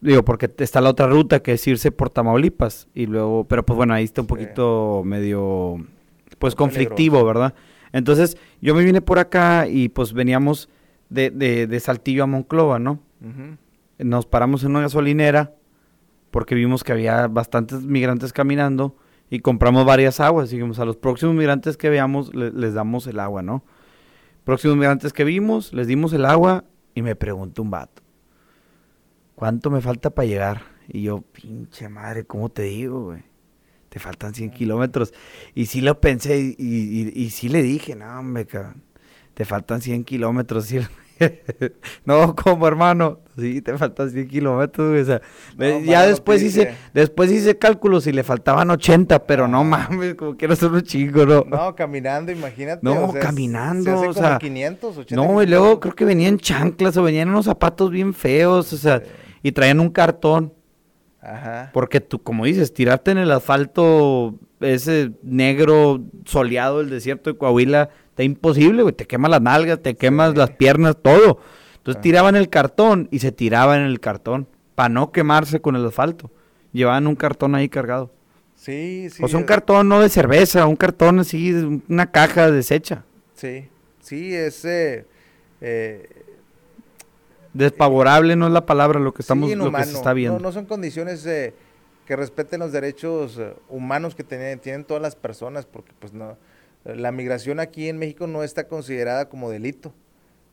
digo, 0.02 0.24
porque 0.26 0.50
está 0.58 0.82
la 0.82 0.90
otra 0.90 1.08
ruta 1.08 1.42
que 1.42 1.54
es 1.54 1.68
irse 1.68 1.92
por 1.92 2.10
Tamaulipas 2.10 2.88
y 2.94 3.06
luego, 3.06 3.46
pero 3.48 3.64
pues 3.66 3.78
bueno, 3.78 3.94
ahí 3.94 4.04
está 4.04 4.22
un 4.22 4.28
Sí. 4.28 4.30
poquito 4.30 5.04
medio, 5.06 5.78
pues 6.40 6.56
conflictivo, 6.56 7.24
¿verdad? 7.26 7.54
Entonces, 7.94 8.38
yo 8.62 8.74
me 8.76 8.84
vine 8.84 9.02
por 9.02 9.20
acá 9.20 9.68
y 9.68 9.90
pues 9.90 10.14
veníamos 10.14 10.70
de, 11.10 11.30
de, 11.30 11.68
de 11.68 11.80
Saltillo 11.80 12.24
a 12.24 12.28
Monclova, 12.28 12.80
¿no? 12.80 13.00
Nos 14.00 14.26
paramos 14.26 14.64
en 14.64 14.72
una 14.72 14.82
gasolinera 14.82 15.54
porque 16.32 16.56
vimos 16.56 16.84
que 16.84 16.92
había 16.94 17.28
bastantes 17.28 17.84
migrantes 17.84 18.34
caminando 18.34 18.96
y 19.30 19.40
compramos 19.40 19.86
varias 19.86 20.20
aguas. 20.20 20.50
Dijimos, 20.50 20.80
a 20.80 20.86
los 20.86 20.96
próximos 20.98 21.36
migrantes 21.36 21.78
que 21.78 21.90
veamos 21.90 22.34
le- 22.34 22.52
les 22.52 22.74
damos 22.74 23.06
el 23.08 23.20
agua, 23.20 23.42
¿no? 23.44 23.64
Próximos 24.46 24.78
migrantes 24.78 25.14
que 25.14 25.24
vimos, 25.24 25.72
les 25.74 25.86
dimos 25.88 26.14
el 26.14 26.26
agua 26.26 26.64
y 26.96 27.02
me 27.04 27.16
preguntó 27.16 27.62
un 27.62 27.70
vato, 27.70 28.02
¿cuánto 29.36 29.70
me 29.72 29.82
falta 29.82 30.10
para 30.10 30.28
llegar? 30.28 30.62
Y 30.88 31.04
yo, 31.04 31.22
pinche 31.22 31.90
madre, 31.90 32.26
¿cómo 32.26 32.50
te 32.50 32.64
digo, 32.64 33.06
güey? 33.06 33.24
Te 33.90 34.00
faltan 34.00 34.34
100 34.34 34.52
kilómetros. 34.52 35.14
Y 35.54 35.66
sí 35.66 35.82
lo 35.82 36.00
pensé 36.00 36.40
y, 36.40 36.56
y, 36.58 37.12
y- 37.18 37.24
y 37.26 37.30
sí 37.30 37.50
le 37.50 37.62
dije, 37.62 37.96
no, 37.96 38.20
hombre, 38.20 38.46
cabrón, 38.46 38.84
te 39.34 39.44
faltan 39.46 39.82
100 39.82 40.04
kilómetros. 40.04 40.70
No, 42.04 42.36
como 42.36 42.68
hermano, 42.68 43.20
sí, 43.38 43.62
te 43.62 43.78
faltan 43.78 44.10
100 44.10 44.28
kilómetros. 44.28 44.90
güey, 44.90 45.02
O 45.02 45.06
sea, 45.06 45.22
No, 45.56 45.66
mano, 45.80 45.86
ya 45.86 46.06
después 46.08 46.42
que 46.42 46.48
hice, 46.48 46.74
después 46.96 47.32
hice 47.32 47.58
cálculos 47.60 48.08
y 48.08 48.12
le 48.12 48.24
faltaban 48.24 48.72
80, 48.72 49.28
pero 49.28 49.48
no 49.48 49.60
Ah. 49.60 49.64
mames, 49.64 50.16
como 50.16 50.36
quiero 50.36 50.56
ser 50.56 50.72
un 50.72 50.82
chingo, 50.82 51.26
¿no? 51.28 51.44
No, 51.48 51.76
caminando, 51.76 52.32
imagínate. 52.32 52.80
No, 52.82 53.10
o 53.10 53.12
sea, 53.12 53.22
caminando, 53.22 53.84
se 53.84 53.92
hace 53.92 54.08
o 54.08 54.14
como 54.14 54.28
sea, 54.28 54.40
500, 54.40 54.98
80 54.98 55.16
No, 55.16 55.44
y 55.44 55.46
luego 55.46 55.80
creo 55.80 55.94
que 55.94 56.06
venían 56.06 56.38
chanclas 56.40 56.98
o 56.98 57.04
venían 57.04 57.30
unos 57.30 57.46
zapatos 57.46 57.92
bien 57.92 58.14
feos, 58.16 58.74
o 58.74 58.78
sea, 58.78 59.00
Sí. 59.00 59.06
Y 59.44 59.52
traían 59.52 59.80
un 59.80 59.90
cartón. 59.90 60.54
Ajá. 61.22 61.70
Porque 61.74 62.00
tú, 62.02 62.22
como 62.24 62.46
dices, 62.46 62.74
tirarte 62.74 63.12
en 63.12 63.20
el 63.20 63.32
asfalto 63.32 64.36
ese 64.60 65.12
negro 65.24 66.02
soleado 66.26 66.80
del 66.80 66.90
desierto 66.90 67.32
de 67.32 67.38
Coahuila, 67.38 67.90
está 68.10 68.24
imposible, 68.24 68.82
güey. 68.84 68.94
Te 68.96 69.06
quema 69.06 69.30
las 69.30 69.42
nalgas, 69.42 69.82
te 69.82 69.96
quemas 69.96 70.32
Sí. 70.32 70.38
las 70.38 70.50
piernas, 70.52 70.98
todo. 71.02 71.40
Entonces 71.78 71.98
Ajá. 71.98 72.02
tiraban 72.02 72.36
el 72.36 72.50
cartón 72.50 73.08
y 73.12 73.20
se 73.20 73.32
tiraban 73.32 73.82
en 73.82 73.88
el 73.88 74.00
cartón 74.00 74.48
para 74.76 74.90
no 74.90 75.12
quemarse 75.12 75.62
con 75.62 75.76
el 75.76 75.86
asfalto. 75.86 76.32
Llevaban 76.74 77.08
un 77.08 77.16
cartón 77.16 77.54
ahí 77.56 77.70
cargado. 77.70 78.12
Sí, 78.56 79.08
sí. 79.10 79.24
o 79.24 79.28
sea, 79.28 79.38
un 79.38 79.44
eh, 79.44 79.48
cartón 79.48 79.90
no 79.90 80.02
de 80.02 80.10
cerveza, 80.10 80.68
un 80.68 80.76
cartón 80.76 81.20
así, 81.20 81.82
una 81.90 82.12
caja 82.12 82.52
deshecha. 82.52 83.04
Sí, 83.34 83.68
sí, 84.00 84.34
es... 84.36 84.64
eh, 84.66 85.06
eh, 87.54 87.58
Desfavorable 87.58 88.36
no 88.36 88.48
es 88.48 88.54
la 88.54 88.66
palabra 88.66 89.00
lo 89.00 89.14
que 89.14 89.22
estamos, 89.22 89.50
sí, 89.50 89.56
lo 89.56 89.72
que 89.72 89.84
se 89.84 89.94
está 89.94 90.14
viendo. 90.14 90.40
No, 90.40 90.44
no 90.44 90.52
son 90.52 90.66
condiciones 90.66 91.26
eh, 91.26 91.54
que 92.06 92.16
respeten 92.16 92.60
los 92.60 92.72
derechos 92.72 93.38
eh, 93.38 93.54
humanos 93.70 94.16
que 94.16 94.24
tienen, 94.24 94.60
tienen 94.60 94.84
todas 94.84 95.02
las 95.02 95.16
personas, 95.16 95.66
porque 95.66 95.92
pues 96.00 96.14
no, 96.14 96.38
la 96.84 97.12
migración 97.12 97.60
aquí 97.60 97.90
en 97.90 97.98
México 97.98 98.28
no 98.28 98.44
está 98.44 98.68
considerada 98.68 99.30
como 99.30 99.50
delito. 99.50 99.94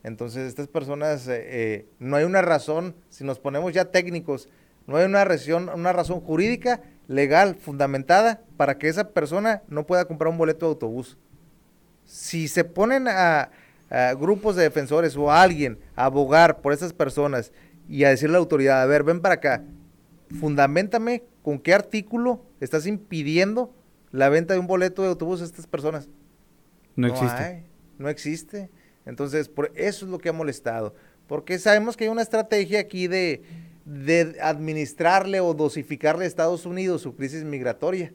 Entonces 0.03 0.47
estas 0.47 0.67
personas, 0.67 1.27
eh, 1.27 1.85
no 1.99 2.15
hay 2.15 2.23
una 2.23 2.41
razón, 2.41 2.95
si 3.09 3.23
nos 3.23 3.39
ponemos 3.39 3.73
ya 3.73 3.85
técnicos, 3.85 4.47
no 4.87 4.97
hay 4.97 5.05
una 5.05 5.25
razón, 5.25 5.69
una 5.69 5.91
razón 5.91 6.21
jurídica, 6.21 6.81
legal, 7.07 7.55
fundamentada, 7.55 8.41
para 8.55 8.77
que 8.77 8.87
esa 8.87 9.09
persona 9.09 9.61
no 9.67 9.85
pueda 9.85 10.05
comprar 10.05 10.31
un 10.31 10.37
boleto 10.37 10.65
de 10.65 10.71
autobús. 10.71 11.17
Si 12.05 12.47
se 12.47 12.63
ponen 12.63 13.07
a, 13.07 13.51
grupos 14.19 14.55
de 14.55 14.63
defensores 14.63 15.15
o 15.17 15.31
a 15.31 15.41
alguien 15.41 15.79
a 15.95 16.05
abogar 16.05 16.61
por 16.61 16.73
esas 16.73 16.93
personas 16.93 17.51
y 17.87 18.03
a 18.03 18.09
decirle 18.09 18.33
a 18.35 18.39
la 18.39 18.43
autoridad, 18.43 18.81
a 18.81 18.85
ver, 18.85 19.03
ven 19.03 19.19
para 19.19 19.35
acá, 19.35 19.63
fundamentame 20.39 21.23
con 21.41 21.59
qué 21.59 21.73
artículo 21.73 22.45
estás 22.59 22.85
impidiendo 22.85 23.73
la 24.11 24.29
venta 24.29 24.53
de 24.53 24.59
un 24.59 24.67
boleto 24.67 25.01
de 25.01 25.09
autobús 25.09 25.41
a 25.41 25.45
estas 25.45 25.67
personas. 25.67 26.07
no 26.95 27.07
existe. 27.07 27.41
hay, 27.41 27.65
no 27.97 28.09
existe. 28.09 28.69
Entonces, 29.05 29.49
por 29.49 29.71
eso 29.75 30.05
es 30.05 30.11
lo 30.11 30.19
que 30.19 30.29
ha 30.29 30.33
molestado. 30.33 30.93
Porque 31.27 31.57
sabemos 31.59 31.95
que 31.95 32.05
hay 32.05 32.09
una 32.09 32.21
estrategia 32.21 32.79
aquí 32.79 33.07
de, 33.07 33.43
de 33.85 34.37
administrarle 34.41 35.39
o 35.39 35.53
dosificarle 35.53 36.25
a 36.25 36.27
Estados 36.27 36.65
Unidos 36.65 37.01
su 37.01 37.15
crisis 37.15 37.43
migratoria. 37.43 38.13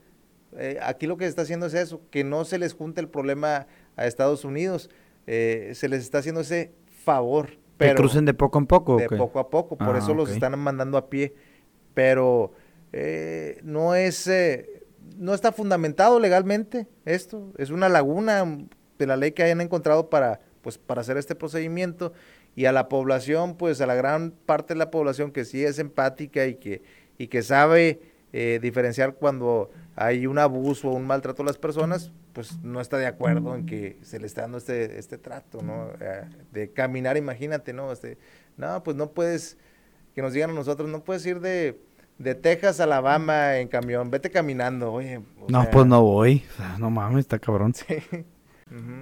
Eh, 0.56 0.78
aquí 0.82 1.06
lo 1.06 1.16
que 1.16 1.24
se 1.24 1.30
está 1.30 1.42
haciendo 1.42 1.66
es 1.66 1.74
eso, 1.74 2.00
que 2.10 2.22
no 2.22 2.44
se 2.44 2.58
les 2.58 2.74
junte 2.74 3.00
el 3.00 3.08
problema 3.08 3.66
a 3.96 4.06
Estados 4.06 4.44
Unidos. 4.44 4.90
Eh, 5.26 5.72
se 5.74 5.88
les 5.88 6.02
está 6.02 6.18
haciendo 6.18 6.40
ese 6.42 6.72
favor. 7.04 7.50
Que 7.50 7.58
Pero 7.88 7.96
crucen 7.96 8.24
de 8.24 8.34
poco 8.34 8.58
en 8.58 8.66
poco. 8.66 8.96
de 8.96 9.08
poco 9.08 9.38
a 9.40 9.50
poco, 9.50 9.76
por 9.76 9.96
Ah, 9.96 9.98
eso 9.98 10.14
los 10.14 10.30
están 10.30 10.58
mandando 10.58 10.96
a 10.96 11.08
pie. 11.10 11.34
Pero 11.92 12.52
eh, 12.92 13.58
no 13.62 13.94
es, 13.94 14.26
eh, 14.28 14.84
no 15.16 15.34
está 15.34 15.52
fundamentado 15.52 16.20
legalmente 16.20 16.86
esto. 17.04 17.52
Es 17.58 17.70
una 17.70 17.88
laguna 17.88 18.44
de 18.98 19.06
la 19.06 19.16
ley 19.16 19.32
que 19.32 19.42
hayan 19.42 19.60
encontrado 19.60 20.08
para, 20.10 20.40
pues, 20.62 20.78
para 20.78 21.00
hacer 21.00 21.16
este 21.16 21.34
procedimiento. 21.34 22.12
Y 22.56 22.66
a 22.66 22.72
la 22.72 22.88
población, 22.88 23.56
pues 23.56 23.80
a 23.80 23.86
la 23.86 23.96
gran 23.96 24.30
parte 24.30 24.74
de 24.74 24.78
la 24.78 24.90
población 24.92 25.32
que 25.32 25.44
sí 25.44 25.64
es 25.64 25.80
empática 25.80 26.46
y 26.46 26.54
que, 26.54 26.82
y 27.18 27.26
que 27.26 27.42
sabe 27.42 28.00
eh, 28.36 28.58
diferenciar 28.60 29.14
cuando 29.14 29.70
hay 29.94 30.26
un 30.26 30.38
abuso 30.40 30.88
o 30.90 30.94
un 30.94 31.06
maltrato 31.06 31.42
a 31.42 31.46
las 31.46 31.56
personas, 31.56 32.10
pues 32.32 32.58
no 32.64 32.80
está 32.80 32.98
de 32.98 33.06
acuerdo 33.06 33.54
en 33.54 33.64
que 33.64 33.96
se 34.02 34.18
le 34.18 34.26
está 34.26 34.40
dando 34.42 34.58
este, 34.58 34.98
este 34.98 35.18
trato, 35.18 35.62
¿no? 35.62 35.86
Eh, 36.00 36.24
de 36.50 36.72
caminar, 36.72 37.16
imagínate, 37.16 37.72
¿no? 37.72 37.92
Este, 37.92 38.18
no, 38.56 38.82
pues 38.82 38.96
no 38.96 39.10
puedes, 39.10 39.56
que 40.16 40.22
nos 40.22 40.32
digan 40.32 40.50
a 40.50 40.54
nosotros, 40.54 40.88
no 40.88 41.04
puedes 41.04 41.24
ir 41.26 41.38
de, 41.38 41.78
de 42.18 42.34
Texas 42.34 42.80
a 42.80 42.84
Alabama 42.84 43.58
en 43.58 43.68
camión, 43.68 44.10
vete 44.10 44.30
caminando, 44.30 44.92
oye. 44.92 45.18
o 45.18 45.46
No, 45.48 45.62
sea, 45.62 45.70
pues 45.70 45.86
no 45.86 46.02
voy. 46.02 46.42
No 46.80 46.90
mames, 46.90 47.20
está 47.20 47.38
cabrón. 47.38 47.72
Sí. 47.86 47.94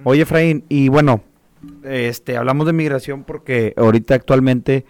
Oye, 0.03 0.21
Efraín, 0.21 0.63
y 0.69 0.89
bueno, 0.89 1.23
este, 1.83 2.37
hablamos 2.37 2.67
de 2.67 2.73
migración 2.73 3.23
porque 3.23 3.73
ahorita 3.77 4.13
actualmente 4.13 4.85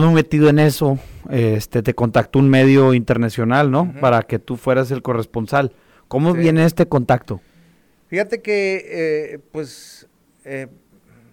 muy 0.00 0.14
metido 0.14 0.48
en 0.48 0.58
eso. 0.58 0.98
Este, 1.30 1.82
te 1.82 1.94
contactó 1.94 2.38
un 2.38 2.48
medio 2.48 2.94
internacional, 2.94 3.70
¿no? 3.70 3.92
Para 4.00 4.22
que 4.22 4.38
tú 4.38 4.56
fueras 4.56 4.90
el 4.90 5.02
corresponsal. 5.02 5.72
¿Cómo 6.08 6.32
Sí. 6.32 6.38
viene 6.38 6.64
este 6.64 6.86
contacto? 6.86 7.40
Fíjate 8.08 8.40
que, 8.42 8.84
eh, 9.34 9.38
pues, 9.52 10.06
eh, 10.44 10.68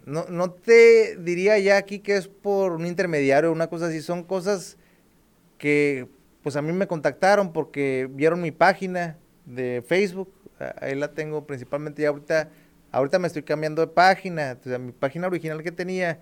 no, 0.05 0.25
no 0.29 0.51
te 0.51 1.15
diría 1.17 1.57
ya 1.59 1.77
aquí 1.77 1.99
que 1.99 2.17
es 2.17 2.27
por 2.27 2.73
un 2.73 2.85
intermediario 2.85 3.49
o 3.49 3.53
una 3.53 3.67
cosa 3.67 3.87
así, 3.87 4.01
son 4.01 4.23
cosas 4.23 4.77
que, 5.57 6.07
pues, 6.43 6.55
a 6.55 6.61
mí 6.61 6.73
me 6.73 6.87
contactaron 6.87 7.53
porque 7.53 8.09
vieron 8.11 8.41
mi 8.41 8.51
página 8.51 9.17
de 9.45 9.83
Facebook, 9.87 10.31
ahí 10.79 10.95
la 10.95 11.09
tengo 11.09 11.45
principalmente, 11.45 12.01
y 12.01 12.05
ahorita, 12.05 12.49
ahorita 12.91 13.19
me 13.19 13.27
estoy 13.27 13.43
cambiando 13.43 13.81
de 13.81 13.87
página, 13.87 14.57
o 14.59 14.63
sea, 14.67 14.77
mi 14.79 14.91
página 14.91 15.27
original 15.27 15.61
que 15.63 15.71
tenía, 15.71 16.19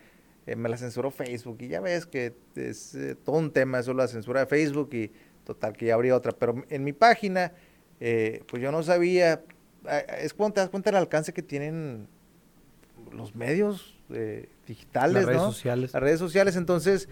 eh, 0.50 0.56
me 0.56 0.70
la 0.70 0.78
censuró 0.78 1.12
Facebook, 1.12 1.58
y 1.62 1.68
ya 1.68 1.80
ves 1.80 2.06
que 2.06 2.34
es 2.56 2.96
eh, 2.96 3.16
todo 3.16 3.38
un 3.38 3.52
tema 3.52 3.80
eso, 3.80 3.94
la 3.94 4.08
censura 4.08 4.42
de 4.42 4.46
Facebook, 4.46 4.90
y 4.94 5.12
total, 5.44 5.74
que 5.74 5.88
ya 5.88 5.94
habría 5.94 6.16
otra, 6.16 6.32
pero 6.32 6.64
en 6.70 6.84
mi 6.84 6.94
página, 6.94 7.54
eh, 8.00 8.44
pues 8.48 8.62
yo 8.62 8.72
no 8.72 8.82
sabía, 8.84 9.44
es 10.20 10.34
cuando 10.34 10.56
te 10.56 10.60
das 10.62 10.70
cuenta 10.70 10.90
del 10.90 10.98
alcance 10.98 11.34
que 11.34 11.42
tienen 11.42 12.08
los 13.12 13.36
medios 13.36 13.96
digitales, 14.68 15.16
Las 15.16 15.26
redes 15.26 15.42
¿no? 15.42 15.52
sociales. 15.52 15.94
Las 15.94 16.02
redes 16.02 16.20
sociales, 16.20 16.56
entonces, 16.56 17.10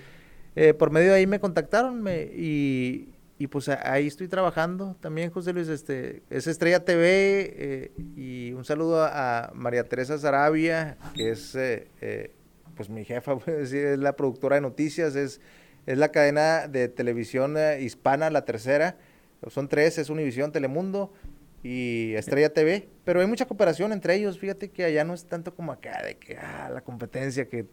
por 0.79 0.89
medio 0.89 1.09
de 1.09 1.17
ahí 1.17 1.27
me 1.27 1.39
contactaron 1.39 2.01
me, 2.01 2.23
y, 2.23 3.13
y 3.39 3.47
pues 3.47 3.69
ahí 3.69 4.07
estoy 4.07 4.27
trabajando 4.27 4.95
también, 4.99 5.29
José 5.29 5.53
Luis, 5.53 5.67
este, 5.67 6.23
es 6.31 6.47
Estrella 6.47 6.83
TV 6.83 7.53
eh, 7.55 7.91
y 8.15 8.51
un 8.53 8.65
saludo 8.65 9.03
a, 9.03 9.45
a 9.45 9.53
María 9.53 9.83
Teresa 9.83 10.17
Sarabia, 10.17 10.97
que 11.13 11.31
es 11.31 11.53
eh, 11.53 11.87
eh, 12.01 12.31
pues 12.77 12.89
mi 12.89 13.03
jefa, 13.03 13.37
es 13.47 13.73
la 13.73 14.15
productora 14.15 14.55
de 14.55 14.61
noticias, 14.61 15.15
es, 15.15 15.41
es 15.85 15.97
la 15.97 16.09
cadena 16.11 16.67
de 16.67 16.87
televisión 16.87 17.57
eh, 17.57 17.81
hispana, 17.81 18.29
la 18.29 18.45
tercera, 18.45 18.95
son 19.47 19.67
tres, 19.67 19.97
es 19.97 20.09
Univisión, 20.09 20.51
Telemundo 20.51 21.11
y 21.63 22.13
Estrella 22.13 22.53
TV, 22.53 22.87
pero 23.03 23.19
hay 23.19 23.27
mucha 23.27 23.45
cooperación 23.45 23.91
entre 23.91 24.15
ellos, 24.15 24.39
fíjate 24.39 24.69
que 24.69 24.83
allá 24.85 25.03
no 25.03 25.13
es 25.13 25.25
tanto 25.25 25.53
como 25.53 25.71
acá, 25.71 26.01
de 26.03 26.15
que, 26.15 26.37
ah, 26.37 26.69
la 26.73 26.81
competencia, 26.81 27.49
que, 27.49 27.65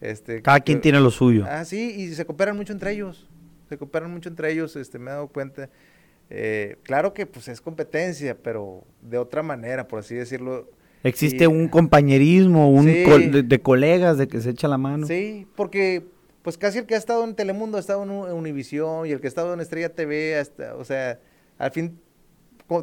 este... 0.00 0.42
Cada 0.42 0.60
quien 0.60 0.78
que- 0.78 0.82
tiene 0.82 1.00
lo 1.00 1.10
suyo. 1.10 1.44
Ah, 1.48 1.64
sí, 1.64 1.94
y 1.96 2.14
se 2.14 2.24
cooperan 2.24 2.56
mucho 2.56 2.72
entre 2.72 2.92
ellos, 2.92 3.28
se 3.68 3.78
cooperan 3.78 4.10
mucho 4.10 4.28
entre 4.28 4.52
ellos, 4.52 4.76
este, 4.76 4.98
me 4.98 5.10
he 5.10 5.14
dado 5.14 5.28
cuenta. 5.28 5.70
Eh, 6.30 6.76
claro 6.82 7.12
que, 7.14 7.26
pues, 7.26 7.48
es 7.48 7.60
competencia, 7.60 8.36
pero 8.36 8.84
de 9.02 9.18
otra 9.18 9.42
manera, 9.42 9.86
por 9.88 9.98
así 10.00 10.14
decirlo. 10.14 10.68
Existe 11.04 11.44
y- 11.44 11.46
un 11.46 11.68
compañerismo, 11.68 12.70
un 12.70 12.84
Sí. 12.84 13.04
de, 13.30 13.42
de 13.42 13.60
colegas, 13.62 14.18
de 14.18 14.28
que 14.28 14.40
se 14.40 14.50
echa 14.50 14.68
la 14.68 14.78
mano. 14.78 15.06
Sí, 15.06 15.46
porque 15.56 16.04
pues 16.42 16.58
casi 16.58 16.78
el 16.78 16.86
que 16.86 16.94
ha 16.94 16.98
estado 16.98 17.24
en 17.24 17.34
Telemundo 17.34 17.76
ha 17.76 17.80
estado 17.80 18.02
en, 18.02 18.10
en 18.10 18.36
Univisión 18.36 19.06
y 19.06 19.10
el 19.12 19.20
que 19.20 19.26
ha 19.26 19.28
estado 19.28 19.54
en 19.54 19.60
Estrella 19.60 19.94
TV, 19.94 20.36
hasta, 20.36 20.74
o 20.76 20.84
sea, 20.84 21.20
al 21.58 21.70
fin 21.72 21.98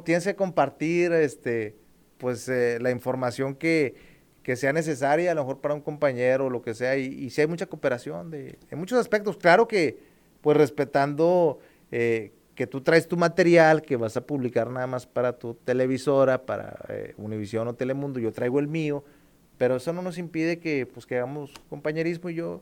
tienes 0.05 0.23
que 0.23 0.35
compartir 0.35 1.11
este 1.13 1.75
pues 2.19 2.47
eh, 2.49 2.77
la 2.79 2.91
información 2.91 3.55
que, 3.55 3.95
que 4.43 4.55
sea 4.55 4.71
necesaria 4.73 5.31
a 5.31 5.35
lo 5.35 5.41
mejor 5.41 5.61
para 5.61 5.73
un 5.73 5.81
compañero 5.81 6.45
o 6.45 6.49
lo 6.49 6.61
que 6.61 6.73
sea 6.75 6.95
y, 6.97 7.05
y 7.05 7.29
sí 7.31 7.41
hay 7.41 7.47
mucha 7.47 7.65
cooperación 7.65 8.29
de 8.29 8.59
en 8.69 8.77
muchos 8.77 8.99
aspectos, 8.99 9.37
claro 9.37 9.67
que 9.67 9.97
pues 10.41 10.55
respetando 10.57 11.59
eh, 11.91 12.31
que 12.59 12.67
tú 12.67 12.81
traes 12.81 13.07
tu 13.07 13.15
material 13.15 13.81
que 13.81 13.95
vas 13.95 14.17
a 14.17 14.27
publicar 14.27 14.69
nada 14.69 14.85
más 14.85 15.07
para 15.07 15.39
tu 15.39 15.53
televisora, 15.53 16.45
para 16.45 16.77
eh, 16.89 17.13
Univisión 17.15 17.65
o 17.69 17.73
Telemundo, 17.73 18.19
yo 18.19 18.33
traigo 18.33 18.59
el 18.59 18.67
mío, 18.67 19.05
pero 19.57 19.77
eso 19.77 19.93
no 19.93 20.01
nos 20.01 20.17
impide 20.17 20.59
que 20.59 20.85
pues 20.85 21.05
que 21.05 21.15
hagamos 21.15 21.53
compañerismo 21.69 22.29
y 22.29 22.35
yo 22.35 22.61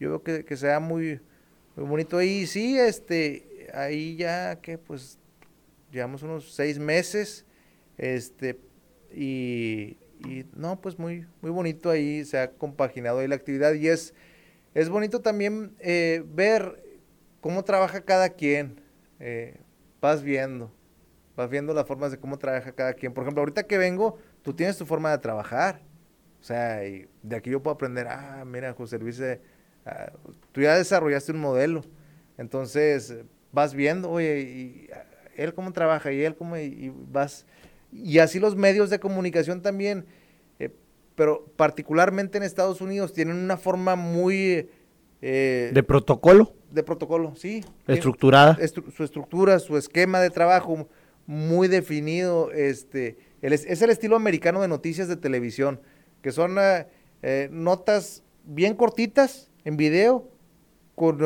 yo 0.00 0.08
veo 0.08 0.22
que, 0.24 0.44
que 0.44 0.56
sea 0.56 0.80
muy 0.80 1.20
muy 1.76 1.86
bonito. 1.86 2.18
Ahí 2.18 2.44
sí 2.48 2.76
este 2.76 3.68
ahí 3.72 4.16
ya 4.16 4.60
que 4.60 4.78
pues 4.78 5.16
llevamos 5.92 6.24
unos 6.24 6.52
seis 6.52 6.80
meses 6.80 7.46
este 7.98 8.58
y, 9.14 9.96
y 10.28 10.44
no 10.56 10.80
pues 10.80 10.98
muy 10.98 11.24
muy 11.40 11.52
bonito 11.52 11.88
ahí 11.88 12.24
se 12.24 12.36
ha 12.40 12.50
compaginado 12.50 13.20
ahí 13.20 13.28
la 13.28 13.36
actividad 13.36 13.74
y 13.74 13.86
es 13.86 14.12
es 14.74 14.88
bonito 14.88 15.20
también 15.20 15.70
eh, 15.78 16.24
ver 16.34 16.82
cómo 17.40 17.62
trabaja 17.62 18.00
cada 18.00 18.30
quien 18.30 18.84
eh, 19.20 19.60
vas 20.00 20.22
viendo 20.22 20.72
vas 21.36 21.50
viendo 21.50 21.74
las 21.74 21.86
formas 21.86 22.10
de 22.10 22.18
cómo 22.18 22.38
trabaja 22.38 22.72
cada 22.72 22.94
quien. 22.94 23.12
Por 23.12 23.24
ejemplo 23.24 23.42
ahorita 23.42 23.64
que 23.64 23.78
vengo 23.78 24.16
tú 24.42 24.54
tienes 24.54 24.76
tu 24.76 24.86
forma 24.86 25.10
de 25.10 25.18
trabajar. 25.18 25.82
O 26.40 26.44
sea, 26.44 26.76
de 26.76 27.36
aquí 27.36 27.50
yo 27.50 27.62
puedo 27.62 27.74
aprender, 27.74 28.06
ah, 28.08 28.44
mira, 28.46 28.72
José 28.72 28.98
Luis, 28.98 29.18
eh, 29.18 29.40
ah, 29.84 30.12
tú 30.52 30.60
ya 30.60 30.76
desarrollaste 30.76 31.32
un 31.32 31.40
modelo. 31.40 31.82
Entonces, 32.38 33.16
vas 33.50 33.74
viendo, 33.74 34.10
oye, 34.10 34.40
y 34.40 34.88
ah, 34.92 35.04
él 35.34 35.54
cómo 35.54 35.72
trabaja, 35.72 36.12
y 36.12 36.22
él 36.22 36.36
cómo, 36.36 36.56
y, 36.56 36.62
y 36.62 36.92
vas... 37.10 37.46
Y 37.90 38.18
así 38.20 38.38
los 38.38 38.54
medios 38.54 38.90
de 38.90 39.00
comunicación 39.00 39.60
también, 39.60 40.06
eh, 40.60 40.70
pero 41.16 41.46
particularmente 41.56 42.38
en 42.38 42.44
Estados 42.44 42.80
Unidos 42.80 43.12
tienen 43.12 43.36
una 43.36 43.56
forma 43.56 43.96
muy... 43.96 44.70
eh, 45.28 45.70
De 45.74 45.82
protocolo, 45.82 46.54
de 46.70 46.82
protocolo, 46.82 47.34
sí. 47.34 47.64
Estructurada. 47.86 48.56
estru- 48.58 48.90
su 48.92 49.02
estructura, 49.02 49.58
su 49.58 49.76
esquema 49.76 50.20
de 50.20 50.30
trabajo 50.30 50.88
muy 51.26 51.66
definido. 51.68 52.52
Este, 52.52 53.16
el 53.42 53.52
es, 53.52 53.64
es 53.66 53.82
el 53.82 53.90
estilo 53.90 54.14
americano 54.16 54.60
de 54.62 54.68
noticias 54.68 55.08
de 55.08 55.16
televisión, 55.16 55.80
que 56.22 56.30
son 56.32 56.56
eh, 56.60 56.86
eh, 57.22 57.48
notas 57.50 58.22
bien 58.44 58.74
cortitas 58.74 59.50
en 59.64 59.76
video, 59.76 60.28
con, 60.94 61.18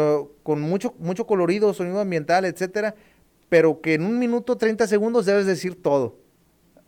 con 0.42 0.60
mucho, 0.62 0.94
mucho 0.98 1.26
colorido, 1.26 1.72
sonido 1.74 2.00
ambiental, 2.00 2.44
etcétera, 2.44 2.94
pero 3.48 3.80
que 3.80 3.94
en 3.94 4.04
un 4.04 4.18
minuto 4.18 4.56
30 4.56 4.86
segundos 4.86 5.26
debes 5.26 5.44
decir 5.46 5.80
todo. 5.80 6.18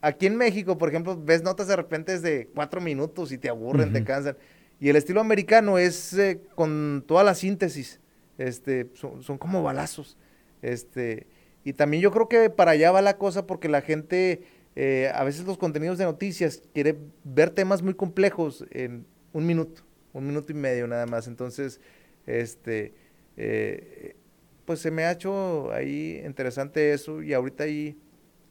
Aquí 0.01 0.27
en 0.27 0.37
México, 0.37 0.79
por 0.79 0.89
ejemplo, 0.89 1.17
ves 1.23 1.43
notas 1.43 1.69
de 1.69 1.77
repente 1.77 2.19
de 2.19 2.49
cuatro 2.55 2.81
minutos 2.81 3.31
y 3.31 3.39
te 3.39 3.49
aburren, 3.49 3.93
te 3.93 4.03
cansan. 4.03 4.37
Y 4.83 4.89
el 4.89 4.97
estilo 4.97 5.21
americano 5.21 5.79
es 5.79 6.13
eh, 6.15 6.41
con 6.57 7.05
toda 7.07 7.23
la 7.23 7.37
síntesis. 7.37 8.01
Este, 8.37 8.91
son, 8.95 9.39
como 9.39 9.63
balazos. 9.63 10.19
Este, 10.61 11.29
y 11.63 11.75
también 11.75 12.03
yo 12.03 12.11
creo 12.11 12.29
que 12.29 12.51
para 12.51 12.73
allá 12.73 12.91
va 12.91 13.01
la 13.01 13.17
cosa 13.17 13.47
porque 13.47 13.69
la 13.69 13.83
gente, 13.83 14.43
eh, 14.75 15.09
a 15.15 15.23
veces 15.23 15.47
los 15.47 15.57
contenidos 15.57 15.99
de 15.99 16.05
noticias 16.05 16.65
quiere 16.75 16.99
ver 17.23 17.51
temas 17.51 17.81
muy 17.81 17.95
complejos 17.95 18.65
en 18.73 19.07
un 19.33 19.47
minuto, 19.47 19.83
un 20.15 20.27
minuto 20.27 20.51
y 20.51 20.57
medio 20.57 20.89
nada 20.89 21.07
más. 21.07 21.29
Entonces, 21.29 21.81
este, 22.27 22.93
eh, 23.37 24.17
pues 24.65 24.81
se 24.81 24.91
me 24.91 25.05
ha 25.05 25.13
hecho 25.13 25.71
ahí 25.71 26.21
interesante 26.27 26.93
eso 26.93 27.23
y 27.23 27.35
ahorita 27.35 27.63
ahí, 27.63 27.97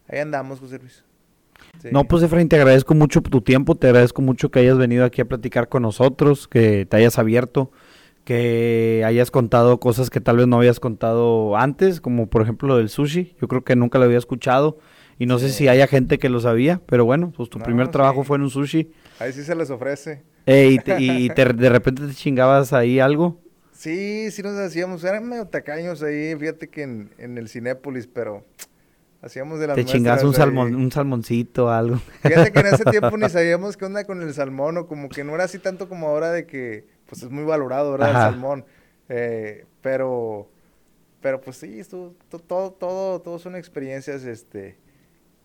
ahí 0.07 0.19
andamos, 0.19 0.61
José 0.61 0.79
Luis. 0.79 1.03
Sí. 1.81 1.89
No, 1.91 2.03
pues 2.07 2.23
Efraín, 2.23 2.47
te 2.49 2.55
agradezco 2.57 2.93
mucho 2.93 3.21
tu 3.21 3.41
tiempo, 3.41 3.75
te 3.75 3.87
agradezco 3.87 4.21
mucho 4.21 4.51
que 4.51 4.59
hayas 4.59 4.77
venido 4.77 5.03
aquí 5.05 5.21
a 5.21 5.25
platicar 5.25 5.67
con 5.69 5.81
nosotros, 5.83 6.47
que 6.47 6.85
te 6.85 6.97
hayas 6.97 7.17
abierto, 7.19 7.71
que 8.23 9.03
hayas 9.05 9.31
contado 9.31 9.79
cosas 9.79 10.09
que 10.09 10.21
tal 10.21 10.37
vez 10.37 10.47
no 10.47 10.57
habías 10.57 10.79
contado 10.79 11.57
antes, 11.57 12.01
como 12.01 12.27
por 12.29 12.41
ejemplo 12.43 12.67
lo 12.67 12.77
del 12.77 12.89
sushi. 12.89 13.35
Yo 13.41 13.47
creo 13.47 13.63
que 13.63 13.75
nunca 13.75 13.97
lo 13.99 14.05
había 14.05 14.17
escuchado 14.19 14.77
y 15.17 15.25
no 15.25 15.39
sé 15.39 15.49
si 15.49 15.67
haya 15.67 15.87
gente 15.87 16.19
que 16.19 16.29
lo 16.29 16.39
sabía, 16.39 16.81
pero 16.85 17.05
bueno, 17.05 17.31
pues 17.35 17.49
tu 17.49 17.59
No, 17.59 17.65
primer 17.65 17.87
trabajo 17.89 18.21
sí. 18.21 18.27
fue 18.27 18.37
en 18.37 18.43
un 18.43 18.49
sushi 18.49 18.91
Ahí 19.19 19.33
sí 19.33 19.43
se 19.43 19.55
les 19.55 19.69
ofrece. 19.71 20.23
eh, 20.45 20.69
y, 20.71 20.79
te- 20.79 21.01
y 21.01 21.29
te- 21.33 21.45
de 21.45 21.69
repente 21.69 22.05
te 22.07 22.13
chingabas 22.13 22.73
ahí 22.73 22.99
algo. 22.99 23.39
Sí, 23.71 24.29
sí 24.31 24.43
nos 24.43 24.57
hacíamos, 24.57 25.03
eran 25.03 25.27
medio 25.27 25.47
tacaños 25.47 26.03
ahí, 26.03 26.35
fíjate 26.35 26.69
que 26.69 26.83
en, 26.83 27.09
en 27.17 27.37
el 27.39 27.49
Cinépolis, 27.49 28.05
pero 28.07 28.45
hacíamos 29.21 29.59
de 29.59 29.67
las 29.67 29.75
Te 29.75 29.85
chingabas 29.85 30.23
un, 30.23 30.33
salmón, 30.33 30.75
un 30.75 30.91
salmoncito, 30.91 31.69
algo. 31.69 31.97
Fíjate 32.21 32.51
que 32.51 32.59
en 32.59 32.65
ese 32.67 32.83
tiempo 32.91 33.17
ni 33.17 33.29
sabíamos 33.29 33.77
qué 33.77 33.85
onda 33.85 34.03
con 34.05 34.21
el 34.21 34.33
salmón, 34.33 34.77
o 34.77 34.87
como 34.87 35.09
que 35.09 35.23
no 35.23 35.35
era 35.35 35.43
así 35.45 35.59
tanto 35.59 35.87
como 35.87 36.07
ahora 36.07 36.31
de 36.31 36.45
que, 36.45 36.85
pues 37.07 37.23
es 37.23 37.29
muy 37.29 37.43
valorado, 37.43 37.91
¿verdad? 37.91 38.09
Ajá. 38.11 38.27
El 38.27 38.33
salmón. 38.33 38.65
Eh, 39.09 39.65
pero, 39.81 40.49
pero 41.21 41.41
pues 41.41 41.57
sí, 41.57 41.79
estuvo, 41.79 42.15
to- 42.29 42.39
todo, 42.39 42.71
todo, 42.71 43.21
todo 43.21 43.39
son 43.39 43.55
experiencias, 43.55 44.23
este, 44.23 44.77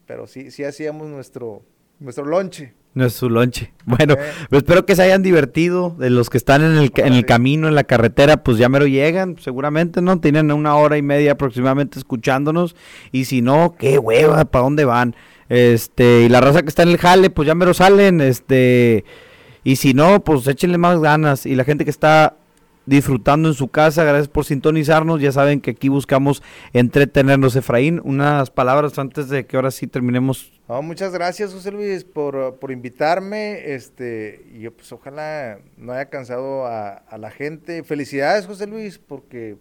pero 0.07 0.27
sí, 0.27 0.51
sí 0.51 0.65
hacíamos 0.65 1.09
nuestro, 1.09 1.63
nuestro 1.99 2.25
lonche. 2.25 2.75
No 2.97 3.05
es 3.05 3.13
su 3.13 3.29
lonche. 3.29 3.75
Bueno, 3.85 4.17
pues 4.49 4.63
espero 4.63 4.87
que 4.87 4.97
se 4.97 5.03
hayan 5.03 5.23
divertido. 5.23 5.95
De 5.99 6.09
los 6.09 6.31
que 6.31 6.39
están 6.39 6.65
en 6.65 6.79
el, 6.79 6.91
en 6.97 7.13
el 7.13 7.27
camino, 7.27 7.69
en 7.69 7.75
la 7.75 7.85
carretera, 7.85 8.43
pues 8.43 8.57
ya 8.57 8.71
mero 8.71 8.87
llegan, 8.87 9.37
seguramente, 9.39 10.01
¿no? 10.01 10.19
Tienen 10.19 10.51
una 10.51 10.77
hora 10.77 10.97
y 10.97 11.03
media 11.03 11.33
aproximadamente 11.33 11.99
escuchándonos. 11.99 12.75
Y 13.13 13.27
si 13.27 13.43
no, 13.43 13.77
qué 13.79 13.99
hueva, 13.99 14.47
¿para 14.47 14.65
dónde 14.65 14.87
van? 14.87 15.15
Este, 15.51 16.23
y 16.23 16.31
la 16.31 16.41
raza 16.41 16.63
que 16.63 16.71
está 16.71 16.85
en 16.85 16.89
el 16.89 16.97
jale, 16.97 17.29
pues 17.29 17.47
ya 17.47 17.55
mero 17.55 17.75
salen, 17.75 18.23
este. 18.23 19.05
Y 19.63 19.77
si 19.77 19.93
no, 19.93 20.25
pues 20.25 20.47
échenle 20.47 20.79
más 20.79 20.99
ganas. 20.99 21.45
Y 21.45 21.55
la 21.55 21.65
gente 21.65 21.85
que 21.85 21.91
está 21.91 22.39
disfrutando 22.87 23.49
en 23.49 23.55
su 23.55 23.69
casa, 23.69 24.05
gracias 24.05 24.29
por 24.29 24.45
sintonizarnos. 24.45 25.21
Ya 25.21 25.33
saben 25.33 25.61
que 25.61 25.73
aquí 25.73 25.89
buscamos 25.89 26.43
entretenernos. 26.73 27.57
Efraín, 27.57 28.01
unas 28.05 28.51
palabras 28.51 28.99
antes 28.99 29.29
de 29.29 29.45
que 29.45 29.57
ahora 29.57 29.71
sí 29.71 29.87
terminemos 29.87 30.53
No, 30.69 30.81
muchas 30.83 31.13
gracias, 31.13 31.53
José 31.53 31.73
Luis, 31.73 32.05
por, 32.05 32.59
por 32.59 32.71
invitarme. 32.71 33.75
Este, 33.75 34.47
y 34.55 34.61
yo, 34.61 34.73
pues 34.73 34.91
ojalá 34.93 35.59
no 35.77 35.93
haya 35.93 36.07
cansado 36.07 36.67
a, 36.67 36.93
a 36.93 37.19
la 37.19 37.31
gente. 37.31 37.83
Felicidades, 37.83 38.47
José 38.47 38.67
Luis, 38.67 38.99
porque 38.99 39.59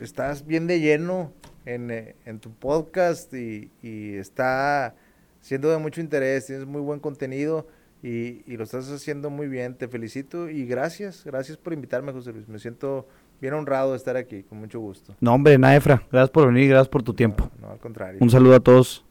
estás 0.00 0.46
bien 0.46 0.66
de 0.66 0.80
lleno 0.80 1.32
en, 1.66 1.90
eh, 1.90 2.16
en 2.24 2.38
tu 2.38 2.52
podcast 2.52 3.34
y, 3.34 3.70
y 3.82 4.14
está 4.14 4.94
siendo 5.40 5.70
de 5.70 5.78
mucho 5.78 6.00
interés. 6.00 6.46
Tienes 6.46 6.66
muy 6.66 6.80
buen 6.80 7.00
contenido 7.00 7.66
y, 8.02 8.42
y 8.50 8.56
lo 8.56 8.64
estás 8.64 8.90
haciendo 8.90 9.30
muy 9.30 9.48
bien. 9.48 9.74
Te 9.74 9.88
felicito 9.88 10.48
y 10.48 10.66
gracias, 10.66 11.24
gracias 11.24 11.56
por 11.56 11.72
invitarme, 11.72 12.12
José 12.12 12.32
Luis. 12.32 12.48
Me 12.48 12.58
siento 12.58 13.06
bien 13.40 13.54
honrado 13.54 13.92
de 13.92 13.96
estar 13.96 14.16
aquí, 14.16 14.42
con 14.42 14.58
mucho 14.58 14.80
gusto. 14.80 15.14
No, 15.20 15.34
hombre, 15.34 15.58
Naefra, 15.58 16.02
gracias 16.10 16.30
por 16.30 16.46
venir, 16.46 16.68
gracias 16.68 16.88
por 16.88 17.02
tu 17.02 17.14
tiempo. 17.14 17.50
No, 17.60 17.68
no, 17.68 17.72
al 17.72 17.78
contrario. 17.78 18.18
Un 18.20 18.30
saludo 18.30 18.54
a 18.56 18.60
todos. 18.60 19.04